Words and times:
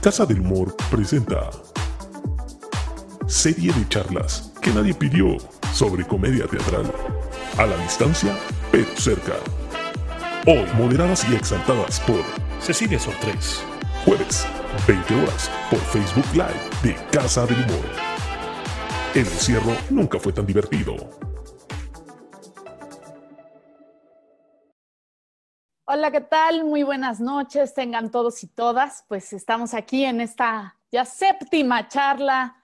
Casa 0.00 0.26
del 0.26 0.40
Humor 0.40 0.74
presenta 0.90 1.50
serie 3.26 3.72
de 3.72 3.88
charlas 3.88 4.52
que 4.60 4.70
nadie 4.72 4.92
pidió 4.92 5.36
sobre 5.72 6.06
comedia 6.06 6.46
teatral. 6.46 6.90
A 7.58 7.66
la 7.66 7.76
distancia, 7.78 8.36
pero 8.72 8.86
cerca. 8.96 9.34
Hoy 10.46 10.66
moderadas 10.76 11.24
y 11.30 11.34
exaltadas 11.34 12.00
por 12.00 12.22
Cecilia 12.60 12.98
Sortres. 12.98 13.62
Jueves, 14.04 14.46
20 14.86 15.14
horas, 15.14 15.50
por 15.70 15.78
Facebook 15.78 16.26
Live 16.32 16.60
de 16.82 16.94
Casa 17.10 17.46
del 17.46 17.56
Humor. 17.56 17.84
El 19.14 19.26
encierro 19.26 19.76
nunca 19.90 20.18
fue 20.18 20.32
tan 20.32 20.46
divertido. 20.46 20.96
Hola, 26.00 26.12
¿qué 26.12 26.22
tal? 26.22 26.64
Muy 26.64 26.82
buenas 26.82 27.20
noches, 27.20 27.74
tengan 27.74 28.10
todos 28.10 28.42
y 28.42 28.46
todas. 28.46 29.04
Pues 29.06 29.34
estamos 29.34 29.74
aquí 29.74 30.06
en 30.06 30.22
esta 30.22 30.78
ya 30.90 31.04
séptima 31.04 31.88
charla 31.88 32.56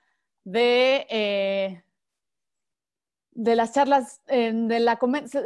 de, 0.43 1.06
eh, 1.10 1.83
de 3.33 3.55
las 3.55 3.74
charlas, 3.74 4.23
eh, 4.29 4.52
de 4.55 4.80
la 4.80 4.98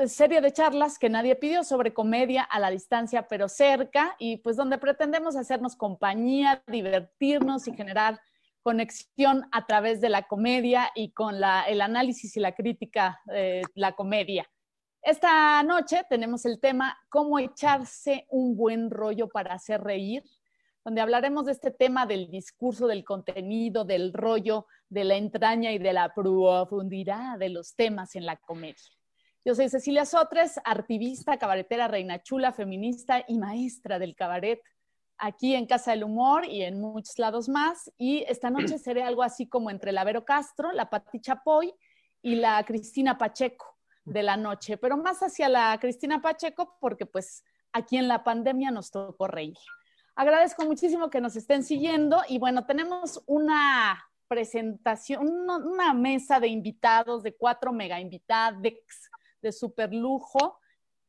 serie 0.06 0.40
de 0.40 0.52
charlas 0.52 1.00
que 1.00 1.08
nadie 1.08 1.34
pidió 1.34 1.64
sobre 1.64 1.92
comedia 1.92 2.44
a 2.44 2.60
la 2.60 2.70
distancia 2.70 3.26
pero 3.26 3.48
cerca 3.48 4.14
y 4.20 4.36
pues 4.36 4.54
donde 4.56 4.78
pretendemos 4.78 5.34
hacernos 5.34 5.74
compañía, 5.74 6.62
divertirnos 6.68 7.66
y 7.66 7.74
generar 7.74 8.20
conexión 8.62 9.48
a 9.50 9.66
través 9.66 10.00
de 10.00 10.10
la 10.10 10.28
comedia 10.28 10.92
y 10.94 11.10
con 11.10 11.40
la, 11.40 11.64
el 11.64 11.80
análisis 11.80 12.36
y 12.36 12.40
la 12.40 12.54
crítica 12.54 13.20
de 13.26 13.62
la 13.74 13.96
comedia. 13.96 14.48
Esta 15.02 15.62
noche 15.62 16.02
tenemos 16.10 16.44
el 16.44 16.60
tema 16.60 16.98
cómo 17.08 17.38
echarse 17.38 18.26
un 18.28 18.54
buen 18.54 18.90
rollo 18.90 19.28
para 19.28 19.54
hacer 19.54 19.80
reír, 19.80 20.22
donde 20.84 21.00
hablaremos 21.00 21.46
de 21.46 21.52
este 21.52 21.70
tema 21.70 22.04
del 22.04 22.30
discurso, 22.30 22.86
del 22.86 23.02
contenido, 23.02 23.86
del 23.86 24.12
rollo, 24.12 24.66
de 24.90 25.04
la 25.04 25.16
entraña 25.16 25.72
y 25.72 25.78
de 25.78 25.94
la 25.94 26.12
profundidad 26.12 27.38
de 27.38 27.48
los 27.48 27.74
temas 27.74 28.14
en 28.14 28.26
la 28.26 28.36
comedia. 28.36 28.76
Yo 29.42 29.54
soy 29.54 29.70
Cecilia 29.70 30.04
Sotres, 30.04 30.60
artivista, 30.64 31.38
cabaretera, 31.38 31.88
reina 31.88 32.22
chula, 32.22 32.52
feminista 32.52 33.24
y 33.26 33.38
maestra 33.38 33.98
del 33.98 34.14
cabaret 34.14 34.60
aquí 35.16 35.54
en 35.54 35.64
Casa 35.64 35.92
del 35.92 36.04
Humor 36.04 36.44
y 36.44 36.62
en 36.62 36.78
muchos 36.78 37.18
lados 37.18 37.48
más. 37.48 37.90
Y 37.96 38.24
esta 38.28 38.50
noche 38.50 38.78
seré 38.78 39.02
algo 39.02 39.22
así 39.22 39.46
como 39.48 39.70
entre 39.70 39.92
la 39.92 40.04
Vero 40.04 40.26
Castro, 40.26 40.72
la 40.72 40.90
Pati 40.90 41.20
Chapoy 41.20 41.72
y 42.20 42.34
la 42.34 42.62
Cristina 42.64 43.16
Pacheco 43.16 43.79
de 44.04 44.22
la 44.22 44.36
noche, 44.36 44.76
pero 44.76 44.96
más 44.96 45.22
hacia 45.22 45.48
la 45.48 45.78
Cristina 45.80 46.20
Pacheco 46.20 46.76
porque 46.80 47.06
pues 47.06 47.44
aquí 47.72 47.96
en 47.96 48.08
la 48.08 48.24
pandemia 48.24 48.70
nos 48.70 48.90
tocó 48.90 49.26
reír. 49.26 49.56
Agradezco 50.16 50.64
muchísimo 50.64 51.10
que 51.10 51.20
nos 51.20 51.36
estén 51.36 51.62
siguiendo 51.62 52.22
y 52.28 52.38
bueno, 52.38 52.66
tenemos 52.66 53.22
una 53.26 54.04
presentación, 54.28 55.26
una 55.26 55.94
mesa 55.94 56.40
de 56.40 56.48
invitados, 56.48 57.22
de 57.22 57.34
cuatro 57.34 57.72
mega 57.72 58.00
invitados 58.00 58.62
de 59.42 59.52
super 59.52 59.92
lujo 59.92 60.58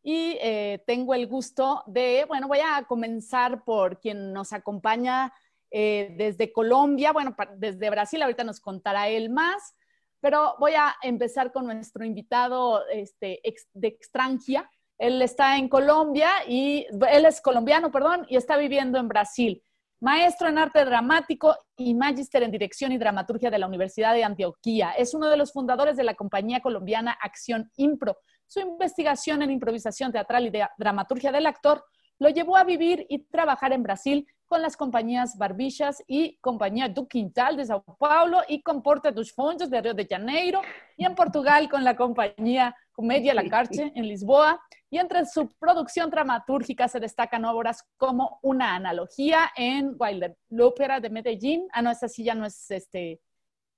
y 0.04 0.38
eh, 0.42 0.84
tengo 0.88 1.14
el 1.14 1.28
gusto 1.28 1.84
de, 1.86 2.26
bueno, 2.28 2.48
voy 2.48 2.60
a 2.60 2.84
comenzar 2.84 3.64
por 3.64 4.00
quien 4.00 4.34
nos 4.34 4.52
acompaña 4.54 5.34
eh, 5.70 6.14
desde 6.18 6.52
Colombia, 6.52 7.14
bueno, 7.14 7.36
desde 7.58 7.90
Brasil, 7.90 8.22
ahorita 8.22 8.44
nos 8.44 8.60
contará 8.60 9.08
él 9.08 9.30
más, 9.30 9.76
pero 10.22 10.56
voy 10.60 10.74
a 10.74 10.96
empezar 11.02 11.52
con 11.52 11.66
nuestro 11.66 12.06
invitado 12.06 12.88
este, 12.88 13.42
de 13.74 13.88
Extranjia. 13.88 14.70
Él 14.98 15.22
está 15.22 15.58
en 15.58 15.68
Colombia 15.68 16.30
y 16.48 16.86
él 17.10 17.26
es 17.26 17.42
colombiano, 17.42 17.92
perdón, 17.92 18.26
y 18.30 18.38
está 18.38 18.56
viviendo 18.56 19.00
en 19.00 19.08
Brasil. 19.08 19.64
Maestro 20.00 20.48
en 20.48 20.58
arte 20.58 20.86
dramático 20.86 21.56
y 21.76 21.94
magíster 21.94 22.44
en 22.44 22.52
dirección 22.52 22.92
y 22.92 22.98
dramaturgia 22.98 23.52
de 23.52 23.60
la 23.60 23.68
Universidad 23.68 24.14
de 24.14 24.24
Antioquia. 24.24 24.92
Es 24.92 25.14
uno 25.14 25.30
de 25.30 25.38
los 25.38 25.52
fundadores 25.52 25.98
de 25.98 26.04
la 26.04 26.16
compañía 26.16 26.60
colombiana 26.60 27.18
Acción 27.22 27.72
Impro. 27.76 28.18
Su 28.48 28.60
investigación 28.60 29.42
en 29.42 29.52
improvisación 29.52 30.12
teatral 30.12 30.48
y 30.48 30.52
dramaturgia 30.78 31.32
del 31.32 31.46
actor 31.46 31.84
lo 32.20 32.30
llevó 32.30 32.58
a 32.58 32.64
vivir 32.64 33.06
y 33.10 33.26
trabajar 33.26 33.74
en 33.74 33.84
Brasil 33.84 34.28
con 34.52 34.62
las 34.62 34.76
compañías 34.76 35.38
Barbichas 35.38 36.04
y 36.08 36.36
Compañía 36.42 36.90
do 36.90 37.08
Quintal 37.08 37.56
de 37.56 37.64
Sao 37.64 37.86
Paulo 37.98 38.42
y 38.50 38.62
Comporta 38.62 39.10
dos 39.10 39.32
Fondos 39.32 39.70
de 39.70 39.80
Río 39.80 39.94
de 39.94 40.06
Janeiro 40.06 40.62
y 40.98 41.06
en 41.06 41.16
Portugal 41.16 41.70
con 41.70 41.86
la 41.86 41.96
compañía 41.96 42.76
Comedia 42.92 43.34
La 43.34 43.48
Carche 43.48 43.94
en 43.96 44.06
Lisboa 44.10 44.60
y 44.90 44.98
entre 44.98 45.26
su 45.26 45.48
producción 45.58 46.10
dramatúrgica 46.10 46.90
se 46.90 47.00
destacan 47.00 47.46
obras 47.46 47.88
como 47.96 48.40
Una 48.42 48.76
analogía 48.76 49.50
en 49.56 49.96
ópera 50.60 51.00
de 51.00 51.10
Medellín, 51.10 51.70
ah 51.72 51.82
no, 51.82 51.90
esa 51.90 52.10
sí 52.10 52.26
ya 52.26 52.36
no 52.36 52.46
es 52.46 52.70
este, 52.72 53.22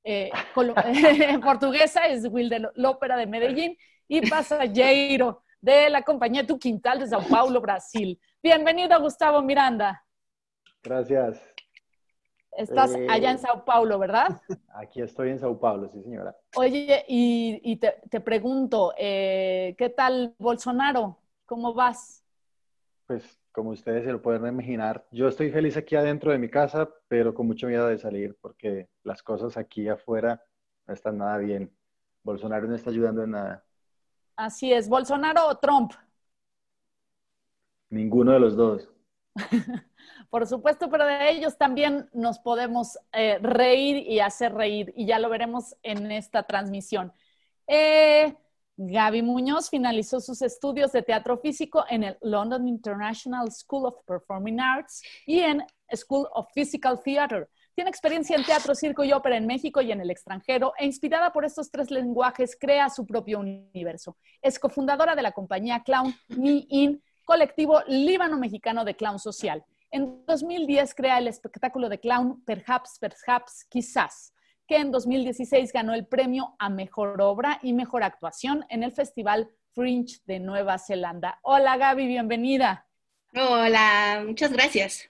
eh, 0.04 0.32
portuguesa, 1.44 2.08
es 2.08 2.26
Wilder, 2.28 2.72
la 2.74 2.90
ópera 2.90 3.16
de 3.16 3.28
Medellín 3.28 3.78
y 4.08 4.28
Passageiro 4.28 5.44
de 5.62 5.92
la 5.92 6.02
compañía 6.02 6.42
do 6.42 6.58
Quintal 6.58 6.98
de 6.98 7.08
Sao 7.08 7.22
Paulo, 7.30 7.62
Brasil. 7.62 8.20
Bienvenido 8.42 9.00
Gustavo 9.00 9.44
Miranda. 9.44 10.03
Gracias. 10.84 11.42
Estás 12.52 12.94
eh, 12.94 13.08
allá 13.10 13.32
en 13.32 13.40
Sao 13.40 13.66
Paulo, 13.66 13.98
¿verdad? 13.98 14.42
Aquí 14.76 15.02
estoy 15.02 15.30
en 15.30 15.40
Sao 15.40 15.60
Paulo, 15.60 15.90
sí, 15.90 16.04
señora. 16.04 16.36
Oye, 16.56 17.04
y, 17.08 17.78
te, 17.78 18.20
pregunto, 18.20 18.94
eh, 18.98 19.76
¿qué 19.78 19.90
tal 19.90 20.36
Bolsonaro? 20.38 21.18
¿Cómo 21.46 21.74
vas? 21.74 22.24
Pues 23.08 23.40
como 23.52 23.72
ustedes 23.72 24.04
se 24.04 24.12
lo 24.12 24.22
pueden 24.22 24.46
imaginar, 24.46 25.06
yo 25.12 25.28
estoy 25.28 25.52
feliz 25.52 25.78
aquí 25.78 25.96
adentro 25.96 26.32
de 26.32 26.38
mi 26.38 26.50
casa, 26.50 26.90
pero 27.08 27.34
con 27.34 27.48
mucho 27.48 27.68
miedo 27.68 27.88
de 27.88 27.98
salir 27.98 28.38
porque 28.42 28.90
las 29.04 29.24
cosas 29.24 29.58
aquí 29.58 29.88
afuera 29.88 30.44
no 30.86 30.94
están 30.94 31.18
nada 31.18 31.38
bien. 31.38 31.72
Bolsonaro 32.24 32.68
no 32.68 32.76
está 32.76 32.90
ayudando 32.90 33.24
en 33.24 33.32
nada. 33.32 33.64
Así 34.36 34.74
es, 34.74 34.90
¿Bolsonaro 34.90 35.48
o 35.48 35.58
Trump? 35.58 35.94
Ninguno 37.90 38.32
de 38.32 38.40
los 38.40 38.56
dos. 38.56 38.93
Por 40.30 40.48
supuesto, 40.48 40.90
pero 40.90 41.06
de 41.06 41.32
ellos 41.32 41.58
también 41.58 42.10
nos 42.14 42.40
podemos 42.40 42.98
eh, 43.12 43.40
reír 43.42 43.98
y 43.98 44.20
hacer 44.20 44.54
reír, 44.54 44.94
y 44.96 45.06
ya 45.06 45.20
lo 45.20 45.30
veremos 45.30 45.76
en 45.84 46.12
esta 46.12 46.44
transmisión. 46.44 47.14
Eh, 47.68 48.36
Gaby 48.76 49.22
Muñoz 49.22 49.70
finalizó 49.70 50.20
sus 50.20 50.42
estudios 50.42 50.92
de 50.92 51.04
teatro 51.04 51.38
físico 51.38 51.86
en 51.90 52.04
el 52.04 52.18
London 52.22 52.68
International 52.68 53.52
School 53.52 53.86
of 53.86 54.04
Performing 54.06 54.60
Arts 54.60 55.04
y 55.28 55.40
en 55.40 55.64
School 55.96 56.28
of 56.34 56.48
Physical 56.54 57.00
Theatre. 57.04 57.48
Tiene 57.76 57.90
experiencia 57.90 58.36
en 58.36 58.44
teatro, 58.44 58.76
circo 58.76 59.04
y 59.04 59.14
ópera 59.14 59.38
en 59.38 59.48
México 59.48 59.82
y 59.82 59.92
en 59.92 60.02
el 60.02 60.10
extranjero 60.12 60.74
e 60.78 60.86
inspirada 60.86 61.32
por 61.32 61.46
estos 61.46 61.72
tres 61.72 61.92
lenguajes 61.92 62.58
crea 62.60 62.90
su 62.90 63.06
propio 63.06 63.40
universo. 63.40 64.18
Es 64.42 64.60
cofundadora 64.60 65.16
de 65.16 65.22
la 65.22 65.32
compañía 65.32 65.84
Clown 65.84 66.14
Me 66.30 66.66
In, 66.70 67.04
colectivo 67.24 67.82
líbano-mexicano 67.88 68.86
de 68.86 68.96
clown 68.96 69.20
social. 69.20 69.64
En 69.92 70.26
2010 70.26 70.96
crea 70.96 71.20
el 71.20 71.28
espectáculo 71.28 71.90
de 71.90 72.00
clown 72.00 72.44
Perhaps, 72.46 73.00
Perhaps, 73.00 73.66
Quizás, 73.70 74.34
que 74.68 74.78
en 74.78 74.92
2016 74.92 75.72
ganó 75.72 75.94
el 75.94 76.08
premio 76.08 76.56
a 76.60 76.70
Mejor 76.70 77.22
Obra 77.22 77.60
y 77.62 77.74
Mejor 77.74 78.04
Actuación 78.04 78.66
en 78.70 78.84
el 78.84 78.92
Festival 78.92 79.50
Fringe 79.74 80.20
de 80.26 80.40
Nueva 80.40 80.80
Zelanda. 80.80 81.40
Hola 81.44 81.78
Gaby, 81.78 82.08
bienvenida. 82.08 82.88
Hola, 83.36 84.24
muchas 84.26 84.52
gracias. 84.52 85.10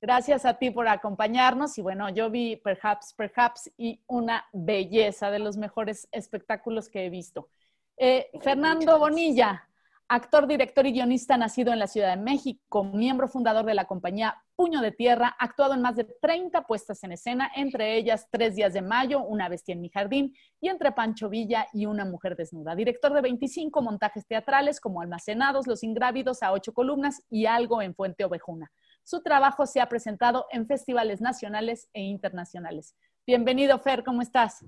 Gracias 0.00 0.44
a 0.44 0.58
ti 0.58 0.70
por 0.70 0.86
acompañarnos 0.86 1.78
y 1.78 1.82
bueno, 1.82 2.10
yo 2.10 2.30
vi 2.30 2.56
Perhaps, 2.56 3.14
Perhaps 3.14 3.70
y 3.78 4.02
una 4.06 4.44
belleza 4.52 5.30
de 5.30 5.38
los 5.38 5.56
mejores 5.56 6.08
espectáculos 6.12 6.88
que 6.88 7.06
he 7.06 7.10
visto. 7.10 7.48
Eh, 7.96 8.28
Fernando 8.42 8.98
Bonilla, 8.98 9.66
actor, 10.08 10.46
director 10.46 10.86
y 10.86 10.92
guionista 10.92 11.36
nacido 11.36 11.72
en 11.72 11.78
la 11.78 11.86
Ciudad 11.86 12.14
de 12.14 12.22
México, 12.22 12.84
miembro 12.84 13.28
fundador 13.28 13.64
de 13.64 13.74
la 13.74 13.86
compañía 13.86 14.42
Puño 14.54 14.80
de 14.80 14.92
Tierra, 14.92 15.34
actuado 15.38 15.74
en 15.74 15.82
más 15.82 15.96
de 15.96 16.04
30 16.04 16.66
puestas 16.66 17.02
en 17.02 17.12
escena, 17.12 17.50
entre 17.56 17.96
ellas 17.96 18.28
Tres 18.30 18.54
días 18.54 18.72
de 18.72 18.82
mayo, 18.82 19.22
Una 19.22 19.48
bestia 19.48 19.72
en 19.72 19.80
mi 19.80 19.88
jardín 19.88 20.34
y 20.60 20.68
Entre 20.68 20.92
Pancho 20.92 21.28
Villa 21.28 21.66
y 21.72 21.86
Una 21.86 22.04
mujer 22.04 22.36
desnuda. 22.36 22.76
Director 22.76 23.12
de 23.12 23.22
25 23.22 23.82
montajes 23.82 24.26
teatrales 24.26 24.80
como 24.80 25.00
Almacenados, 25.00 25.66
Los 25.66 25.82
Ingrávidos 25.82 26.42
a 26.42 26.52
ocho 26.52 26.72
columnas 26.72 27.22
y 27.30 27.46
Algo 27.46 27.82
en 27.82 27.94
Fuente 27.94 28.24
Ovejuna. 28.24 28.70
Su 29.02 29.22
trabajo 29.22 29.66
se 29.66 29.80
ha 29.80 29.88
presentado 29.88 30.46
en 30.50 30.66
festivales 30.66 31.20
nacionales 31.20 31.88
e 31.92 32.02
internacionales. 32.02 32.94
Bienvenido, 33.26 33.78
Fer, 33.78 34.04
¿cómo 34.04 34.22
estás? 34.22 34.64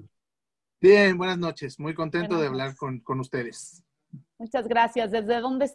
Bien, 0.81 1.16
buenas 1.16 1.38
noches. 1.38 1.78
Muy 1.78 1.94
contento 1.94 2.40
de 2.40 2.49
hablar 2.49 2.75
con, 2.76 3.00
con 3.00 3.20
ustedes. 3.20 3.86
Muchas 4.38 4.69
gracias. 4.69 5.11
¿Desde 5.11 5.41
dónde, 5.41 5.71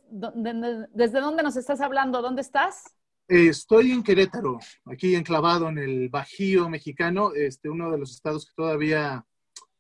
¿Desde 0.94 1.20
dónde 1.20 1.44
nos 1.44 1.56
estás 1.56 1.82
hablando? 1.82 2.22
¿Dónde 2.22 2.42
estás? 2.42 2.96
Estoy 3.28 3.92
en 3.92 4.04
Querétaro, 4.04 4.60
aquí 4.86 5.16
enclavado 5.16 5.70
en 5.70 5.78
el 5.78 6.10
Bajío 6.10 6.68
mexicano, 6.68 7.32
este, 7.34 7.70
uno 7.70 7.90
de 7.90 7.98
los 7.98 8.12
estados 8.12 8.46
que 8.46 8.52
todavía 8.56 9.26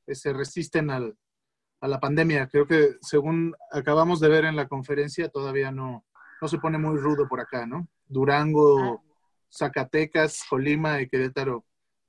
eh, 0.07 0.15
se 0.15 0.31
resisten 0.31 0.89
al, 0.89 1.17
a 1.81 1.87
la 1.87 1.99
pandemia. 1.99 2.47
Creo 2.47 2.65
que 2.65 2.95
según 3.01 3.53
acabamos 3.71 4.21
de 4.21 4.29
ver 4.29 4.45
en 4.45 4.55
la 4.55 4.67
conferencia, 4.69 5.27
todavía 5.27 5.69
no, 5.71 6.05
no 6.41 6.47
se 6.47 6.59
pone 6.59 6.77
muy 6.77 6.97
rudo 6.97 7.27
por 7.27 7.41
acá, 7.41 7.65
¿no? 7.65 7.89
Durango, 8.07 9.03
Zacatecas, 9.53 10.43
Colima 10.49 11.01
y 11.01 11.09
Querétaro 11.09 11.65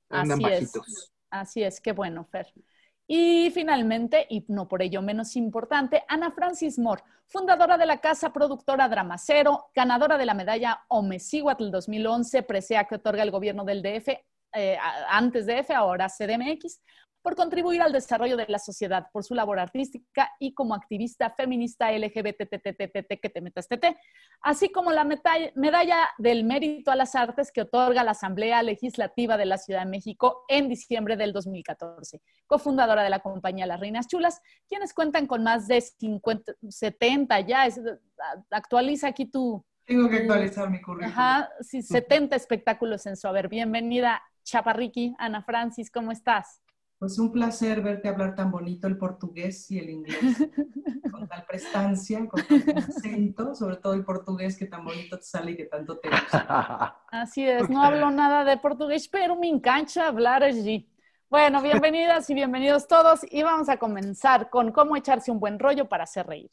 andan 0.09 0.39
Así 0.45 0.53
es. 0.53 0.61
bajitos. 0.61 1.13
Así 1.29 1.63
es, 1.63 1.81
qué 1.81 1.91
bueno, 1.91 2.23
Fer. 2.25 2.53
Y 3.07 3.51
finalmente, 3.51 4.25
y 4.29 4.45
no 4.47 4.67
por 4.67 4.81
ello 4.81 5.01
menos 5.01 5.35
importante, 5.35 6.03
Ana 6.07 6.31
Francis 6.31 6.79
Moore, 6.79 7.03
fundadora 7.27 7.77
de 7.77 7.85
la 7.85 7.99
casa 7.99 8.31
productora 8.31 8.87
Dramacero, 8.87 9.65
ganadora 9.75 10.17
de 10.17 10.25
la 10.25 10.33
medalla 10.33 10.83
Omecíhuatl 10.87 11.69
2011, 11.69 12.43
presea 12.43 12.85
que 12.85 12.95
otorga 12.95 13.23
el 13.23 13.31
gobierno 13.31 13.65
del 13.65 13.81
DF, 13.81 14.09
eh, 14.53 14.77
antes 15.09 15.45
DF, 15.45 15.71
ahora 15.71 16.07
CDMX, 16.07 16.81
por 17.23 17.35
contribuir 17.37 17.81
al 17.81 17.93
desarrollo 17.93 18.35
de 18.35 18.45
la 18.49 18.59
sociedad, 18.59 19.07
por 19.13 19.23
su 19.23 19.33
labor 19.33 19.57
artística 19.57 20.29
y 20.39 20.53
como 20.53 20.75
activista 20.75 21.29
feminista 21.31 21.89
LGBTTTTT, 21.93 23.19
que 23.21 23.29
te 23.29 23.39
metas 23.41 23.67
TT, 23.69 23.95
así 24.41 24.69
como 24.69 24.91
la 24.91 25.05
medalla 25.05 26.09
del 26.17 26.43
mérito 26.43 26.91
a 26.91 26.97
las 26.97 27.15
artes 27.15 27.51
que 27.53 27.61
otorga 27.61 28.03
la 28.03 28.11
Asamblea 28.11 28.61
Legislativa 28.61 29.37
de 29.37 29.45
la 29.45 29.57
Ciudad 29.57 29.85
de 29.85 29.89
México 29.89 30.43
en 30.49 30.67
diciembre 30.67 31.15
del 31.15 31.31
2014 31.31 32.21
cofundadora 32.45 33.03
de 33.03 33.09
la 33.09 33.19
compañía 33.19 33.65
Las 33.65 33.79
Reinas 33.79 34.07
Chulas, 34.07 34.41
quienes 34.67 34.93
cuentan 34.93 35.25
con 35.25 35.43
más 35.43 35.67
de 35.67 35.79
50, 35.79 36.53
70 36.69 37.39
ya, 37.39 37.65
es- 37.65 37.79
actualiza 38.51 39.07
aquí 39.07 39.25
tu, 39.25 39.65
Tengo 39.85 40.09
que 40.09 40.17
actualizar 40.17 40.69
mi 40.69 40.81
currículum. 40.81 41.09
ajá, 41.09 41.49
sí, 41.61 41.81
70 41.81 42.35
espectáculos 42.35 43.05
en 43.05 43.15
su 43.15 43.27
haber. 43.29 43.47
Bienvenida, 43.47 44.21
Chaparriqui, 44.43 45.15
Ana 45.17 45.41
Francis, 45.41 45.89
¿cómo 45.89 46.11
estás? 46.11 46.59
Pues 47.03 47.19
un 47.19 47.33
placer 47.33 47.81
verte 47.81 48.07
hablar 48.07 48.33
tan 48.33 48.49
bonito 48.49 48.87
el 48.87 48.97
portugués 48.97 49.69
y 49.69 49.77
el 49.77 49.89
inglés, 49.89 50.19
con 51.11 51.27
tal 51.27 51.43
prestancia, 51.45 52.25
con 52.29 52.41
tal 52.47 52.77
acento, 52.77 53.53
sobre 53.53 53.75
todo 53.75 53.93
el 53.93 54.05
portugués 54.05 54.57
que 54.57 54.67
tan 54.67 54.85
bonito 54.85 55.17
te 55.17 55.23
sale 55.25 55.51
y 55.51 55.57
que 55.57 55.65
tanto 55.65 55.97
te 55.97 56.09
gusta. 56.09 57.03
Así 57.11 57.45
es, 57.45 57.69
no 57.69 57.83
hablo 57.83 58.09
nada 58.09 58.45
de 58.45 58.55
portugués, 58.55 59.09
pero 59.09 59.35
me 59.35 59.49
encanta 59.49 60.07
hablar 60.07 60.43
allí. 60.43 60.89
Bueno, 61.29 61.61
bienvenidas 61.61 62.29
y 62.29 62.35
bienvenidos 62.35 62.87
todos 62.87 63.19
y 63.29 63.43
vamos 63.43 63.67
a 63.67 63.75
comenzar 63.75 64.49
con 64.49 64.71
cómo 64.71 64.95
echarse 64.95 65.29
un 65.29 65.41
buen 65.41 65.59
rollo 65.59 65.89
para 65.89 66.05
hacer 66.05 66.25
reír. 66.25 66.51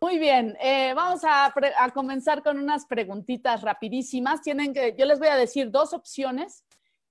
Muy 0.00 0.20
bien, 0.20 0.56
eh, 0.60 0.94
vamos 0.94 1.24
a, 1.24 1.46
a 1.46 1.90
comenzar 1.90 2.44
con 2.44 2.60
unas 2.60 2.86
preguntitas 2.86 3.62
rapidísimas. 3.62 4.40
Tienen 4.40 4.72
que, 4.72 4.94
yo 4.96 5.04
les 5.04 5.18
voy 5.18 5.28
a 5.28 5.36
decir 5.36 5.68
dos 5.72 5.92
opciones 5.94 6.62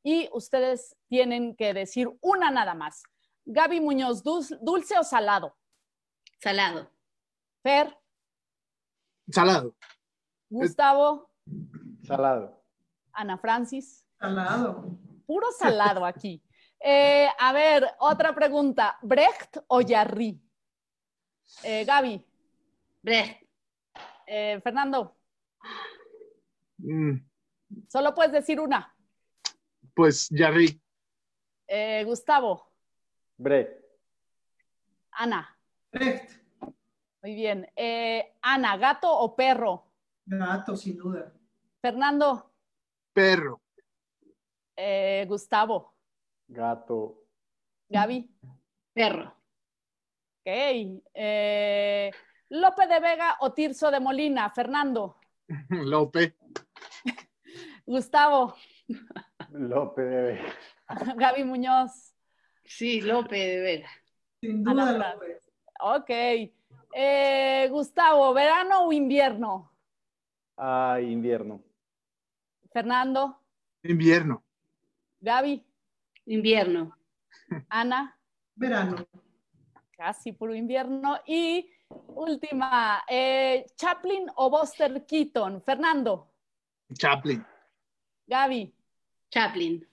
y 0.03 0.29
ustedes 0.33 0.95
tienen 1.07 1.55
que 1.55 1.73
decir 1.73 2.09
una 2.21 2.51
nada 2.51 2.73
más. 2.73 3.03
Gaby 3.45 3.79
Muñoz, 3.81 4.23
dul- 4.23 4.57
¿dulce 4.61 4.97
o 4.97 5.03
salado? 5.03 5.57
Salado. 6.41 6.89
Fer, 7.63 7.95
Salado. 9.31 9.75
Gustavo, 10.49 11.29
Salado. 12.03 12.63
Ana 13.11 13.37
Francis. 13.37 14.05
Salado. 14.19 14.97
Puro 15.27 15.51
salado 15.51 16.05
aquí. 16.05 16.41
Eh, 16.79 17.27
a 17.37 17.53
ver, 17.53 17.85
otra 17.99 18.33
pregunta. 18.33 18.97
¿Brecht 19.01 19.57
o 19.67 19.81
Yarri? 19.81 20.41
Eh, 21.63 21.83
Gaby, 21.85 22.25
Brecht. 23.01 23.43
eh, 24.25 24.59
Fernando, 24.63 25.15
Mm, 26.77 27.17
solo 27.89 28.13
puedes 28.15 28.31
decir 28.31 28.59
una. 28.59 28.95
Pues 29.99 30.29
Jarry, 30.31 30.81
Eh, 31.67 32.05
Gustavo, 32.05 32.71
Bre. 33.37 33.83
Ana, 35.11 35.45
Brecht. 35.91 36.31
muy 37.21 37.35
bien. 37.35 37.67
Eh, 37.75 38.33
Ana, 38.41 38.77
¿gato 38.77 39.11
o 39.11 39.35
perro? 39.35 39.91
Gato, 40.25 40.77
sin 40.77 40.95
duda. 40.95 41.33
Fernando, 41.81 42.53
perro, 43.11 43.59
eh, 44.77 45.25
Gustavo, 45.27 45.93
Gato. 46.47 47.25
Gaby, 47.89 48.33
Perro. 48.93 49.27
ok. 50.39 50.45
Eh, 51.13 52.09
Lope 52.51 52.87
de 52.87 52.99
Vega 53.01 53.35
o 53.41 53.51
Tirso 53.51 53.91
de 53.91 53.99
Molina? 53.99 54.49
Fernando, 54.51 55.17
Lope, 55.69 56.37
Gustavo, 57.85 58.55
Lope 59.51 60.01
de 60.01 60.21
Vega. 60.23 60.53
Gaby 61.17 61.43
Muñoz. 61.43 62.13
Sí, 62.63 63.01
Lope 63.01 63.35
de 63.37 63.59
Vega. 63.61 63.89
Sin 64.41 64.63
duda. 64.63 65.13
López. 65.13 65.41
Ok. 65.81 66.09
Eh, 66.93 67.67
Gustavo, 67.69 68.33
¿verano 68.33 68.85
o 68.85 68.91
invierno? 68.93 69.71
Ah, 70.57 70.99
invierno. 71.01 71.63
Fernando, 72.71 73.41
invierno, 73.83 74.43
Gaby, 75.19 75.65
Invierno. 76.25 76.95
Ana, 77.69 78.15
Verano. 78.55 79.07
casi 79.97 80.33
puro 80.33 80.53
invierno. 80.53 81.19
Y 81.25 81.67
última, 82.07 83.03
eh, 83.07 83.65
Chaplin 83.75 84.27
o 84.35 84.49
Buster 84.51 85.03
Keaton. 85.05 85.63
Fernando, 85.63 86.31
Chaplin, 86.93 87.43
Gaby, 88.27 88.71
Chaplin. 89.29 89.87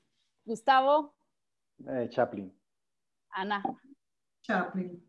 Gustavo, 0.44 1.14
Eh, 1.88 2.08
Chaplin. 2.10 2.50
Ana. 3.30 3.62
Chaplin. 4.42 5.02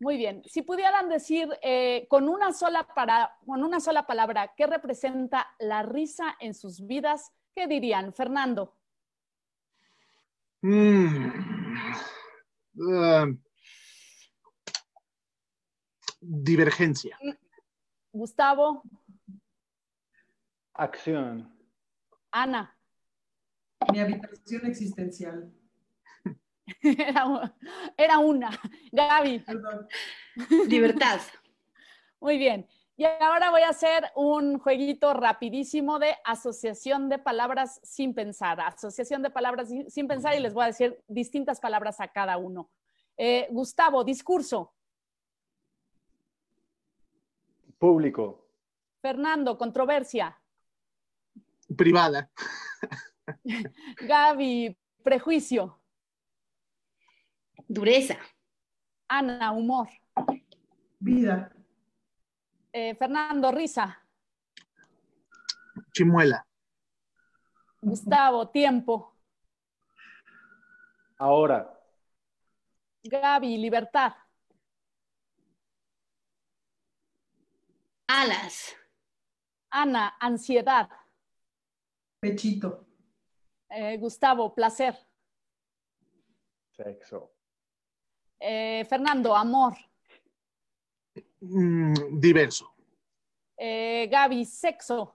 Muy 0.00 0.16
bien. 0.16 0.42
Si 0.46 0.62
pudieran 0.62 1.08
decir 1.10 1.48
eh, 1.62 2.06
con, 2.08 2.28
una 2.28 2.52
sola 2.52 2.86
para, 2.94 3.36
con 3.44 3.62
una 3.62 3.80
sola 3.80 4.06
palabra 4.06 4.54
qué 4.56 4.66
representa 4.66 5.54
la 5.58 5.82
risa 5.82 6.36
en 6.40 6.54
sus 6.54 6.86
vidas, 6.86 7.32
¿qué 7.54 7.66
dirían? 7.66 8.12
Fernando, 8.12 8.76
Mm, 10.66 11.30
ah, 12.90 13.26
divergencia, 16.22 17.18
Gustavo, 18.10 18.82
Acción. 20.72 21.54
Ana. 22.30 22.74
Mi 23.92 24.00
habitación 24.00 24.66
existencial. 24.66 25.52
Era, 26.82 27.54
era 27.96 28.18
una. 28.18 28.50
Gaby, 28.90 29.40
Perdón. 29.40 29.86
Libertad. 30.68 31.20
muy 32.20 32.38
bien. 32.38 32.66
Y 32.96 33.04
ahora 33.04 33.50
voy 33.50 33.60
a 33.62 33.68
hacer 33.70 34.04
un 34.14 34.58
jueguito 34.58 35.12
rapidísimo 35.14 35.98
de 35.98 36.16
asociación 36.24 37.08
de 37.10 37.18
palabras 37.18 37.80
sin 37.82 38.14
pensar. 38.14 38.60
Asociación 38.60 39.20
de 39.22 39.30
palabras 39.30 39.68
sin 39.68 39.90
sin 39.90 40.08
pensar 40.08 40.34
y 40.36 40.40
les 40.40 40.54
voy 40.54 40.64
a 40.64 40.68
decir 40.68 41.02
distintas 41.08 41.60
palabras 41.60 42.00
a 42.00 42.08
cada 42.08 42.38
uno. 42.38 42.70
Eh, 43.16 43.46
Gustavo, 43.50 44.02
discurso. 44.04 44.72
Público. 47.78 48.46
Fernando, 49.02 49.58
controversia. 49.58 50.38
privada, 51.76 52.30
Gaby, 54.06 54.76
prejuicio. 55.02 55.80
Dureza. 57.68 58.16
Ana, 59.08 59.50
humor. 59.52 59.88
Vida. 61.00 61.50
Eh, 62.72 62.94
Fernando, 62.96 63.50
risa. 63.50 64.04
chimuela, 65.92 66.44
Gustavo, 67.80 68.48
tiempo. 68.50 69.14
Ahora. 71.18 71.70
Gaby, 73.04 73.58
libertad. 73.58 74.12
Alas. 78.08 78.74
Ana, 79.70 80.16
ansiedad. 80.18 80.88
Pechito. 82.20 82.83
Eh, 83.68 83.96
Gustavo, 83.98 84.52
placer. 84.54 84.94
Sexo. 86.70 87.30
Eh, 88.38 88.84
Fernando, 88.88 89.34
amor. 89.34 89.74
Mm, 91.40 92.18
diverso, 92.18 92.70
Eh, 93.56 94.08
Gaby, 94.10 94.44
sexo. 94.44 95.14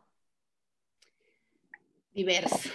Diverso. 2.14 2.70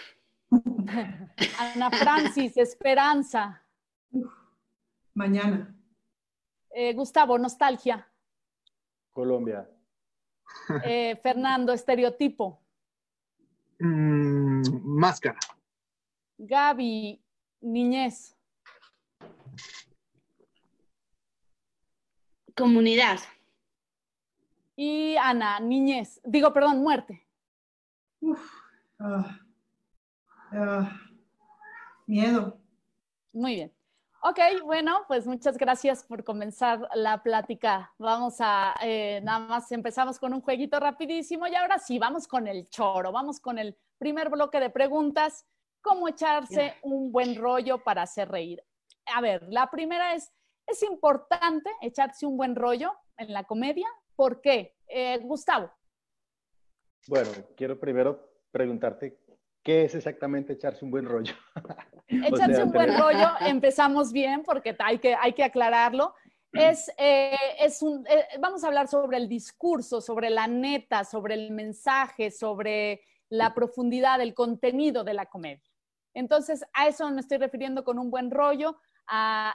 Ana 1.58 1.90
Francis, 1.90 2.56
esperanza. 2.58 3.62
Mañana. 5.14 5.74
Eh, 6.70 6.92
Gustavo, 6.92 7.38
nostalgia. 7.38 8.06
Colombia. 9.12 9.66
Eh, 10.84 11.18
Fernando, 11.22 11.72
estereotipo. 11.72 12.60
Mm, 13.80 14.62
máscara, 14.98 15.38
Gaby, 16.38 17.22
niñez. 17.60 18.36
Comunidad. 22.56 23.18
Y 24.76 25.16
Ana, 25.16 25.60
niñez. 25.60 26.20
Digo, 26.24 26.52
perdón, 26.52 26.82
muerte. 26.82 27.26
Uf. 28.20 28.40
Ah, 28.98 29.38
Ah, 30.56 30.88
miedo. 32.06 32.56
Muy 33.32 33.54
bien. 33.56 33.72
Ok, 34.22 34.38
bueno, 34.62 35.04
pues 35.08 35.26
muchas 35.26 35.58
gracias 35.58 36.04
por 36.04 36.22
comenzar 36.22 36.88
la 36.94 37.22
plática. 37.24 37.92
Vamos 37.98 38.36
a, 38.38 38.74
eh, 38.82 39.20
nada 39.24 39.40
más 39.40 39.72
empezamos 39.72 40.18
con 40.18 40.32
un 40.32 40.40
jueguito 40.40 40.78
rapidísimo 40.78 41.48
y 41.48 41.56
ahora 41.56 41.78
sí, 41.80 41.98
vamos 41.98 42.28
con 42.28 42.46
el 42.46 42.68
choro, 42.70 43.10
vamos 43.10 43.40
con 43.40 43.58
el 43.58 43.76
primer 43.98 44.30
bloque 44.30 44.60
de 44.60 44.70
preguntas, 44.70 45.44
cómo 45.84 46.08
echarse 46.08 46.74
un 46.82 47.12
buen 47.12 47.36
rollo 47.36 47.84
para 47.84 48.02
hacer 48.02 48.30
reír. 48.30 48.64
A 49.14 49.20
ver, 49.20 49.46
la 49.50 49.70
primera 49.70 50.14
es, 50.14 50.32
¿es 50.66 50.82
importante 50.82 51.70
echarse 51.82 52.24
un 52.24 52.38
buen 52.38 52.56
rollo 52.56 52.90
en 53.18 53.32
la 53.32 53.44
comedia? 53.44 53.86
¿Por 54.16 54.40
qué? 54.40 54.74
Eh, 54.88 55.18
Gustavo. 55.18 55.70
Bueno, 57.06 57.30
quiero 57.54 57.78
primero 57.78 58.32
preguntarte, 58.50 59.20
¿qué 59.62 59.84
es 59.84 59.94
exactamente 59.94 60.54
echarse 60.54 60.84
un 60.86 60.90
buen 60.90 61.04
rollo? 61.04 61.34
Echarse 62.06 62.62
un 62.62 62.70
buen 62.70 62.98
rollo, 62.98 63.28
empezamos 63.40 64.12
bien 64.12 64.42
porque 64.42 64.76
hay 64.78 64.98
que, 64.98 65.14
hay 65.14 65.32
que 65.32 65.42
aclararlo. 65.42 66.14
Es, 66.52 66.92
eh, 66.98 67.36
es 67.58 67.82
un, 67.82 68.06
eh, 68.06 68.26
vamos 68.38 68.62
a 68.62 68.68
hablar 68.68 68.88
sobre 68.88 69.16
el 69.16 69.28
discurso, 69.28 70.00
sobre 70.00 70.28
la 70.30 70.46
neta, 70.46 71.04
sobre 71.04 71.34
el 71.34 71.50
mensaje, 71.50 72.30
sobre 72.30 73.00
la 73.30 73.54
profundidad, 73.54 74.20
el 74.20 74.34
contenido 74.34 75.02
de 75.02 75.14
la 75.14 75.26
comedia. 75.26 75.73
Entonces, 76.14 76.64
a 76.72 76.88
eso 76.88 77.10
me 77.10 77.20
estoy 77.20 77.38
refiriendo 77.38 77.84
con 77.84 77.98
un 77.98 78.10
buen 78.10 78.30
rollo. 78.30 78.76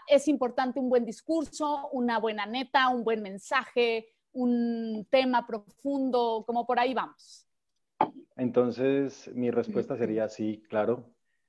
es 0.08 0.28
importante 0.28 0.80
un 0.80 0.90
buen 0.90 1.06
discurso, 1.06 1.90
una 1.92 2.20
buena 2.20 2.46
neta, 2.46 2.90
un 2.90 3.04
buen 3.04 3.22
mensaje, 3.24 4.10
un 4.34 5.08
tema 5.10 5.48
profundo, 5.48 6.44
como 6.46 6.66
por 6.68 6.80
ahí 6.80 6.94
vamos. 6.94 7.48
Entonces, 8.36 9.30
mi 9.34 9.52
respuesta 9.52 9.98
sería 9.98 10.30
sí, 10.30 10.64
claro. 10.70 11.04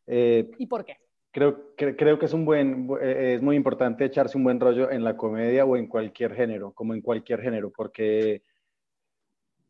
Eh, 0.07 0.51
¿Y 0.59 0.67
por 0.67 0.85
qué? 0.85 0.97
Creo, 1.33 1.75
creo 1.77 2.19
que 2.19 2.27
es, 2.27 2.33
un 2.33 2.45
buen, 2.45 2.89
eh, 3.01 3.35
es 3.37 3.43
muy 3.43 3.55
importante 3.55 4.05
echarse 4.05 4.37
un 4.37 4.43
buen 4.43 4.59
rollo 4.59 4.91
en 4.91 5.05
la 5.05 5.17
comedia 5.17 5.65
o 5.65 5.77
en 5.77 5.87
cualquier 5.87 6.35
género, 6.35 6.73
como 6.73 6.93
en 6.93 7.03
cualquier 7.03 7.41
género, 7.41 7.71
porque, 7.71 8.43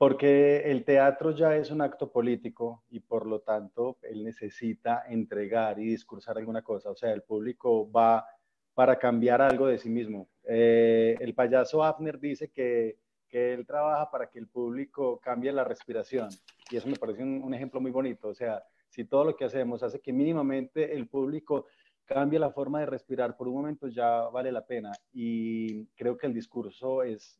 porque 0.00 0.62
el 0.71 0.83
teatro 0.87 1.33
ya 1.33 1.54
es 1.57 1.71
un 1.71 1.83
acto 1.83 2.11
político 2.11 2.85
y 2.88 3.00
por 3.00 3.26
lo 3.26 3.40
tanto 3.40 3.99
él 4.00 4.25
necesita 4.25 5.04
entregar 5.07 5.78
y 5.78 5.88
discursar 5.88 6.38
alguna 6.38 6.62
cosa. 6.62 6.90
O 6.90 6.97
sea, 6.97 7.12
el 7.12 7.21
público 7.21 7.92
va 7.92 8.26
para 8.73 8.99
cambiar 8.99 9.42
algo 9.42 9.66
de 9.66 9.76
sí 9.76 9.90
mismo. 9.90 10.30
Eh, 10.45 11.16
el 11.21 11.35
payaso 11.35 11.85
Afner 11.85 12.19
dice 12.19 12.49
que, 12.49 12.97
que, 13.28 13.52
él 13.52 13.66
trabaja 13.66 14.11
para 14.11 14.30
que 14.30 14.38
el 14.38 14.49
público 14.49 15.21
cambie 15.21 15.52
la 15.52 15.64
respiración 15.64 16.30
y 16.71 16.78
eso 16.78 16.88
me 16.88 16.97
parece 16.97 17.23
un, 17.23 17.42
un 17.42 17.52
ejemplo 17.52 17.78
muy 17.78 17.90
bonito. 17.90 18.28
O 18.28 18.35
sea, 18.35 18.64
si 18.88 19.04
todo 19.04 19.26
lo 19.26 19.37
que 19.37 19.45
hacemos 19.45 19.83
hace 19.83 20.00
que 20.00 20.14
mínimamente 20.14 20.95
el 20.95 21.09
público 21.09 21.66
cambie 22.07 22.38
la 22.38 22.52
forma 22.52 22.80
de 22.80 22.87
respirar 22.87 23.37
por 23.37 23.49
un 23.49 23.57
momento, 23.57 23.87
ya 23.87 24.30
vale 24.30 24.50
la 24.50 24.64
pena. 24.64 24.92
Y 25.12 25.88
creo 25.88 26.16
que 26.16 26.26
el 26.26 26.33
discurso 26.33 27.02
es 27.02 27.38